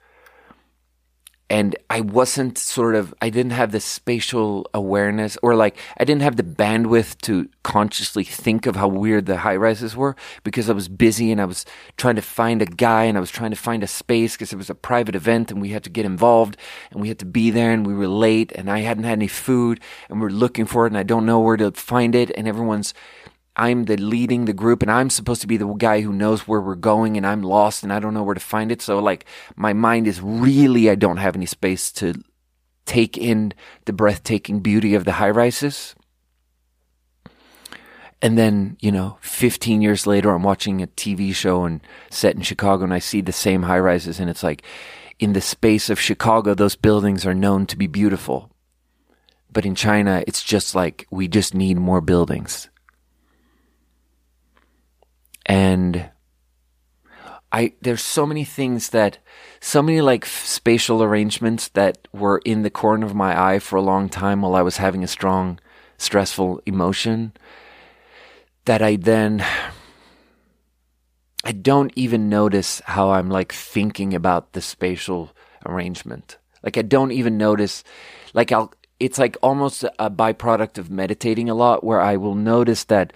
and 1.50 1.74
I 1.90 2.00
wasn't 2.00 2.56
sort 2.58 2.94
of, 2.94 3.12
I 3.20 3.28
didn't 3.28 3.52
have 3.52 3.72
the 3.72 3.80
spatial 3.80 4.70
awareness 4.72 5.36
or 5.42 5.56
like, 5.56 5.76
I 5.98 6.04
didn't 6.04 6.22
have 6.22 6.36
the 6.36 6.44
bandwidth 6.44 7.20
to 7.22 7.48
consciously 7.64 8.22
think 8.22 8.66
of 8.66 8.76
how 8.76 8.86
weird 8.86 9.26
the 9.26 9.38
high 9.38 9.56
rises 9.56 9.96
were 9.96 10.14
because 10.44 10.70
I 10.70 10.74
was 10.74 10.88
busy 10.88 11.32
and 11.32 11.40
I 11.40 11.46
was 11.46 11.66
trying 11.96 12.14
to 12.14 12.22
find 12.22 12.62
a 12.62 12.66
guy 12.66 13.04
and 13.04 13.18
I 13.18 13.20
was 13.20 13.32
trying 13.32 13.50
to 13.50 13.56
find 13.56 13.82
a 13.82 13.88
space 13.88 14.34
because 14.34 14.52
it 14.52 14.56
was 14.56 14.70
a 14.70 14.76
private 14.76 15.16
event 15.16 15.50
and 15.50 15.60
we 15.60 15.70
had 15.70 15.82
to 15.82 15.90
get 15.90 16.06
involved 16.06 16.56
and 16.92 17.00
we 17.00 17.08
had 17.08 17.18
to 17.18 17.26
be 17.26 17.50
there 17.50 17.72
and 17.72 17.84
we 17.84 17.94
were 17.94 18.06
late 18.06 18.52
and 18.52 18.70
I 18.70 18.80
hadn't 18.80 19.04
had 19.04 19.18
any 19.18 19.26
food 19.26 19.80
and 20.08 20.20
we 20.20 20.28
are 20.28 20.30
looking 20.30 20.66
for 20.66 20.86
it 20.86 20.90
and 20.90 20.98
I 20.98 21.02
don't 21.02 21.26
know 21.26 21.40
where 21.40 21.56
to 21.56 21.72
find 21.72 22.14
it 22.14 22.30
and 22.36 22.46
everyone's 22.46 22.94
I'm 23.60 23.84
the 23.84 23.98
leading 23.98 24.46
the 24.46 24.54
group 24.54 24.80
and 24.80 24.90
I'm 24.90 25.10
supposed 25.10 25.42
to 25.42 25.46
be 25.46 25.58
the 25.58 25.70
guy 25.74 26.00
who 26.00 26.14
knows 26.14 26.48
where 26.48 26.62
we're 26.62 26.76
going 26.76 27.18
and 27.18 27.26
I'm 27.26 27.42
lost 27.42 27.82
and 27.82 27.92
I 27.92 28.00
don't 28.00 28.14
know 28.14 28.22
where 28.22 28.34
to 28.34 28.40
find 28.40 28.72
it. 28.72 28.80
So 28.80 28.98
like 29.00 29.26
my 29.54 29.74
mind 29.74 30.06
is 30.06 30.22
really, 30.22 30.88
I 30.88 30.94
don't 30.94 31.18
have 31.18 31.36
any 31.36 31.44
space 31.44 31.92
to 31.92 32.14
take 32.86 33.18
in 33.18 33.52
the 33.84 33.92
breathtaking 33.92 34.60
beauty 34.60 34.94
of 34.94 35.04
the 35.04 35.12
high 35.12 35.28
rises. 35.28 35.94
And 38.22 38.38
then, 38.38 38.78
you 38.80 38.90
know, 38.90 39.18
15 39.20 39.82
years 39.82 40.06
later, 40.06 40.30
I'm 40.30 40.42
watching 40.42 40.80
a 40.80 40.86
TV 40.86 41.34
show 41.34 41.64
and 41.64 41.82
set 42.10 42.36
in 42.36 42.40
Chicago 42.40 42.84
and 42.84 42.94
I 42.94 42.98
see 42.98 43.20
the 43.20 43.30
same 43.30 43.64
high 43.64 43.78
rises 43.78 44.18
and 44.18 44.30
it's 44.30 44.42
like 44.42 44.62
in 45.18 45.34
the 45.34 45.42
space 45.42 45.90
of 45.90 46.00
Chicago, 46.00 46.54
those 46.54 46.76
buildings 46.76 47.26
are 47.26 47.34
known 47.34 47.66
to 47.66 47.76
be 47.76 47.86
beautiful. 47.86 48.50
But 49.52 49.66
in 49.66 49.74
China, 49.74 50.24
it's 50.26 50.42
just 50.42 50.74
like 50.74 51.06
we 51.10 51.28
just 51.28 51.54
need 51.54 51.76
more 51.76 52.00
buildings 52.00 52.70
and 55.46 56.10
I 57.52 57.74
there's 57.80 58.02
so 58.02 58.26
many 58.26 58.44
things 58.44 58.90
that 58.90 59.18
so 59.60 59.82
many 59.82 60.00
like 60.00 60.24
spatial 60.24 61.02
arrangements 61.02 61.68
that 61.68 62.08
were 62.12 62.40
in 62.44 62.62
the 62.62 62.70
corner 62.70 63.06
of 63.06 63.14
my 63.14 63.38
eye 63.40 63.58
for 63.58 63.76
a 63.76 63.82
long 63.82 64.08
time 64.08 64.42
while 64.42 64.54
I 64.54 64.62
was 64.62 64.76
having 64.76 65.02
a 65.02 65.08
strong 65.08 65.58
stressful 65.98 66.62
emotion 66.64 67.32
that 68.64 68.82
I 68.82 68.96
then 68.96 69.44
I 71.44 71.52
don't 71.52 71.92
even 71.96 72.28
notice 72.28 72.80
how 72.84 73.10
I'm 73.10 73.30
like 73.30 73.52
thinking 73.52 74.14
about 74.14 74.52
the 74.52 74.60
spatial 74.60 75.32
arrangement. 75.66 76.38
Like 76.62 76.76
I 76.76 76.82
don't 76.82 77.12
even 77.12 77.36
notice 77.36 77.82
like 78.34 78.52
I'll 78.52 78.72
it's 79.00 79.18
like 79.18 79.36
almost 79.42 79.82
a 79.98 80.10
byproduct 80.10 80.76
of 80.76 80.90
meditating 80.90 81.48
a 81.48 81.54
lot 81.54 81.82
where 81.82 82.00
I 82.00 82.16
will 82.16 82.34
notice 82.34 82.84
that 82.84 83.12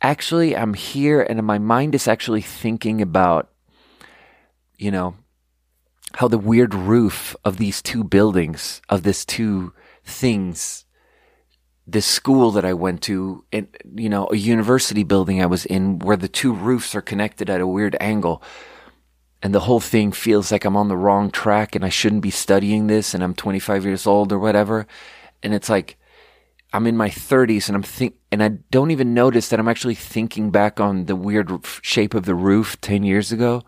actually 0.00 0.56
I'm 0.56 0.74
here 0.74 1.22
and 1.22 1.42
my 1.42 1.58
mind 1.58 1.94
is 1.94 2.08
actually 2.08 2.42
thinking 2.42 3.00
about, 3.00 3.50
you 4.76 4.90
know, 4.90 5.16
how 6.14 6.28
the 6.28 6.38
weird 6.38 6.74
roof 6.74 7.36
of 7.44 7.58
these 7.58 7.82
two 7.82 8.04
buildings, 8.04 8.80
of 8.88 9.02
these 9.02 9.24
two 9.24 9.72
things, 10.04 10.84
this 11.86 12.06
school 12.06 12.50
that 12.52 12.64
I 12.64 12.72
went 12.72 13.02
to, 13.02 13.44
and, 13.52 13.68
you 13.94 14.08
know, 14.08 14.28
a 14.30 14.36
university 14.36 15.04
building 15.04 15.42
I 15.42 15.46
was 15.46 15.66
in 15.66 15.98
where 15.98 16.16
the 16.16 16.28
two 16.28 16.52
roofs 16.52 16.94
are 16.94 17.02
connected 17.02 17.50
at 17.50 17.60
a 17.60 17.66
weird 17.66 17.96
angle. 18.00 18.42
And 19.42 19.54
the 19.54 19.60
whole 19.60 19.80
thing 19.80 20.12
feels 20.12 20.50
like 20.50 20.64
I'm 20.64 20.76
on 20.76 20.88
the 20.88 20.96
wrong 20.96 21.30
track 21.30 21.74
and 21.74 21.84
I 21.84 21.90
shouldn't 21.90 22.22
be 22.22 22.30
studying 22.30 22.86
this 22.86 23.12
and 23.12 23.22
I'm 23.22 23.34
25 23.34 23.84
years 23.84 24.06
old 24.06 24.32
or 24.32 24.38
whatever. 24.38 24.86
And 25.42 25.54
it's 25.54 25.68
like, 25.68 25.98
I'm 26.76 26.86
in 26.86 26.94
my 26.94 27.08
30s 27.08 27.68
and 27.68 27.74
I'm 27.74 27.82
think 27.82 28.16
and 28.30 28.42
I 28.42 28.48
don't 28.70 28.90
even 28.90 29.14
notice 29.14 29.48
that 29.48 29.58
I'm 29.58 29.66
actually 29.66 29.94
thinking 29.94 30.50
back 30.50 30.78
on 30.78 31.06
the 31.06 31.16
weird 31.16 31.50
shape 31.80 32.12
of 32.12 32.26
the 32.26 32.34
roof 32.34 32.78
10 32.82 33.02
years 33.02 33.32
ago 33.32 33.62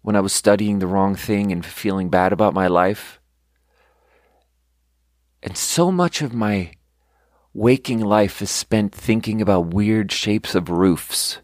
when 0.00 0.16
I 0.16 0.20
was 0.20 0.32
studying 0.32 0.78
the 0.78 0.86
wrong 0.86 1.14
thing 1.14 1.52
and 1.52 1.64
feeling 1.64 2.08
bad 2.08 2.32
about 2.32 2.54
my 2.54 2.66
life. 2.66 3.20
And 5.42 5.58
so 5.58 5.92
much 5.92 6.22
of 6.22 6.32
my 6.32 6.72
waking 7.52 8.00
life 8.00 8.40
is 8.40 8.50
spent 8.50 8.94
thinking 8.94 9.42
about 9.42 9.74
weird 9.74 10.10
shapes 10.10 10.54
of 10.54 10.70
roofs 10.70 11.40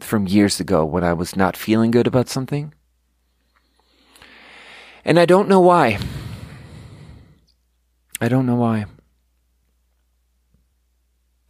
from 0.00 0.26
years 0.26 0.60
ago 0.60 0.82
when 0.86 1.04
I 1.04 1.12
was 1.12 1.36
not 1.36 1.58
feeling 1.58 1.90
good 1.90 2.06
about 2.06 2.30
something. 2.30 2.72
And 5.04 5.18
I 5.18 5.26
don't 5.26 5.46
know 5.46 5.60
why. 5.60 5.98
I 8.18 8.28
don't 8.28 8.46
know 8.46 8.56
why. 8.56 8.86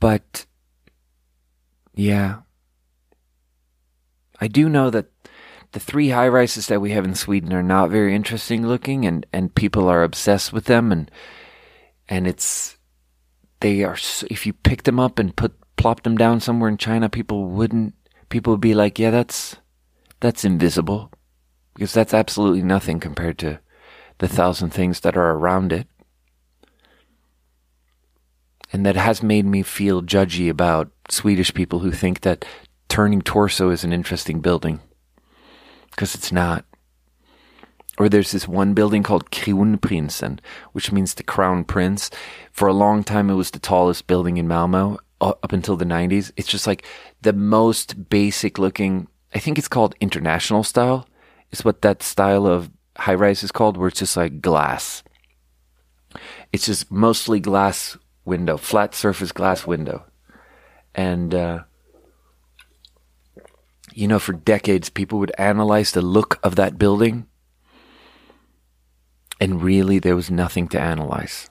But 0.00 0.46
yeah, 1.94 2.40
I 4.40 4.48
do 4.48 4.68
know 4.68 4.90
that 4.90 5.06
the 5.72 5.80
three 5.80 6.10
high 6.10 6.28
rises 6.28 6.66
that 6.68 6.80
we 6.80 6.92
have 6.92 7.04
in 7.04 7.14
Sweden 7.14 7.52
are 7.52 7.62
not 7.62 7.90
very 7.90 8.14
interesting 8.14 8.66
looking, 8.66 9.04
and 9.06 9.26
and 9.32 9.54
people 9.54 9.88
are 9.88 10.02
obsessed 10.02 10.52
with 10.52 10.66
them, 10.66 10.92
and 10.92 11.10
and 12.08 12.26
it's 12.26 12.76
they 13.60 13.82
are. 13.84 13.96
If 14.30 14.46
you 14.46 14.52
pick 14.52 14.82
them 14.84 15.00
up 15.00 15.18
and 15.18 15.34
put 15.34 15.54
plop 15.76 16.02
them 16.02 16.16
down 16.16 16.40
somewhere 16.40 16.68
in 16.68 16.76
China, 16.76 17.08
people 17.08 17.46
wouldn't. 17.46 17.94
People 18.28 18.54
would 18.54 18.60
be 18.60 18.74
like, 18.74 18.98
yeah, 18.98 19.10
that's 19.10 19.56
that's 20.20 20.44
invisible, 20.44 21.10
because 21.74 21.92
that's 21.92 22.14
absolutely 22.14 22.62
nothing 22.62 23.00
compared 23.00 23.38
to 23.38 23.60
the 24.18 24.28
thousand 24.28 24.70
things 24.70 25.00
that 25.00 25.16
are 25.16 25.32
around 25.32 25.72
it 25.72 25.86
and 28.76 28.84
that 28.84 28.94
has 28.94 29.22
made 29.22 29.46
me 29.46 29.62
feel 29.62 30.02
judgy 30.02 30.50
about 30.50 30.92
Swedish 31.08 31.54
people 31.54 31.78
who 31.78 31.90
think 31.90 32.20
that 32.20 32.44
turning 32.90 33.22
torso 33.22 33.70
is 33.70 33.84
an 33.84 33.90
interesting 33.90 34.40
building 34.40 34.80
because 35.92 36.14
it's 36.14 36.30
not. 36.30 36.66
Or 37.96 38.10
there's 38.10 38.32
this 38.32 38.46
one 38.46 38.74
building 38.74 39.02
called 39.02 39.30
Kronprinsen, 39.30 40.40
which 40.72 40.92
means 40.92 41.14
the 41.14 41.22
crown 41.22 41.64
prince. 41.64 42.10
For 42.52 42.68
a 42.68 42.74
long 42.74 43.02
time, 43.02 43.30
it 43.30 43.34
was 43.36 43.50
the 43.50 43.58
tallest 43.58 44.06
building 44.06 44.36
in 44.36 44.46
Malmo 44.46 44.98
up 45.22 45.54
until 45.54 45.78
the 45.78 45.86
90s. 45.86 46.30
It's 46.36 46.46
just 46.46 46.66
like 46.66 46.84
the 47.22 47.32
most 47.32 48.10
basic 48.10 48.58
looking, 48.58 49.08
I 49.34 49.38
think 49.38 49.56
it's 49.56 49.68
called 49.68 49.94
international 50.02 50.64
style, 50.64 51.08
is 51.50 51.64
what 51.64 51.80
that 51.80 52.02
style 52.02 52.46
of 52.46 52.70
high 52.98 53.14
rise 53.14 53.42
is 53.42 53.52
called, 53.52 53.78
where 53.78 53.88
it's 53.88 54.00
just 54.00 54.18
like 54.18 54.42
glass. 54.42 55.02
It's 56.52 56.66
just 56.66 56.90
mostly 56.90 57.40
glass 57.40 57.96
window, 58.26 58.56
flat 58.56 58.94
surface 58.94 59.32
glass 59.32 59.66
window. 59.66 60.04
And, 60.94 61.34
uh, 61.34 61.60
you 63.94 64.08
know, 64.08 64.18
for 64.18 64.32
decades, 64.32 64.90
people 64.90 65.18
would 65.18 65.32
analyze 65.38 65.92
the 65.92 66.02
look 66.02 66.38
of 66.42 66.56
that 66.56 66.78
building, 66.78 67.26
and 69.40 69.62
really 69.62 69.98
there 69.98 70.16
was 70.16 70.30
nothing 70.30 70.68
to 70.68 70.80
analyze. 70.80 71.48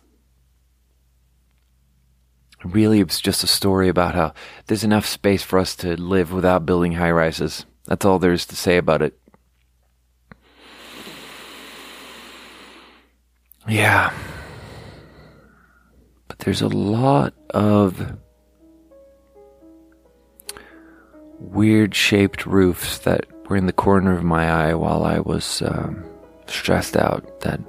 Really, 2.63 2.99
it 2.99 3.07
was 3.07 3.21
just 3.21 3.43
a 3.43 3.47
story 3.47 3.89
about 3.89 4.15
how 4.15 4.33
there's 4.67 4.83
enough 4.83 5.05
space 5.05 5.43
for 5.43 5.59
us 5.59 5.75
to 5.77 5.99
live 5.99 6.31
without 6.31 6.65
building 6.65 6.93
high 6.93 7.11
rises. 7.11 7.65
That's 7.85 8.05
all 8.05 8.17
there 8.19 8.33
is 8.33 8.45
to 8.47 8.55
say 8.55 8.77
about 8.77 9.03
it. 9.03 9.19
Yeah 13.67 14.11
there's 16.39 16.61
a 16.61 16.67
lot 16.67 17.33
of 17.51 18.17
weird 21.39 21.95
shaped 21.95 22.45
roofs 22.45 22.99
that 22.99 23.25
were 23.49 23.55
in 23.55 23.65
the 23.65 23.73
corner 23.73 24.17
of 24.17 24.23
my 24.23 24.49
eye 24.49 24.73
while 24.73 25.03
I 25.03 25.19
was 25.19 25.61
um, 25.61 26.03
stressed 26.47 26.97
out 26.97 27.41
that 27.41 27.59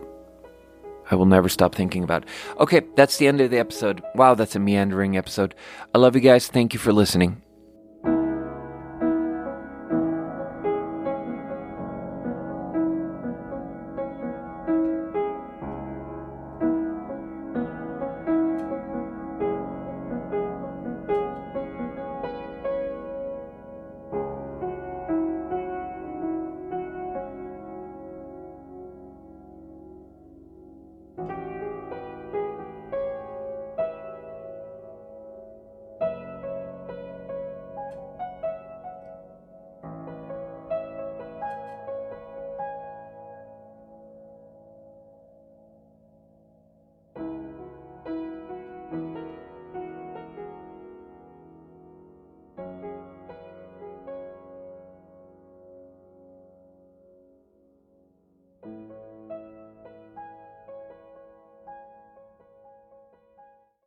I 1.11 1.15
will 1.15 1.27
never 1.27 1.49
stop 1.49 1.75
thinking 1.75 2.03
about. 2.03 2.25
Okay, 2.59 2.83
that's 2.97 3.19
the 3.19 3.29
end 3.29 3.41
of 3.41 3.51
the 3.51 3.59
episode. 3.59 4.03
Wow, 4.15 4.35
that's 4.35 4.57
a 4.57 4.61
meandering 4.61 5.17
episode. 5.17 5.55
I 5.95 5.99
love 5.99 6.15
you 6.15 6.21
guys. 6.21 6.49
Thank 6.49 6.73
you 6.73 6.81
for 6.81 6.93
listening. 6.93 7.43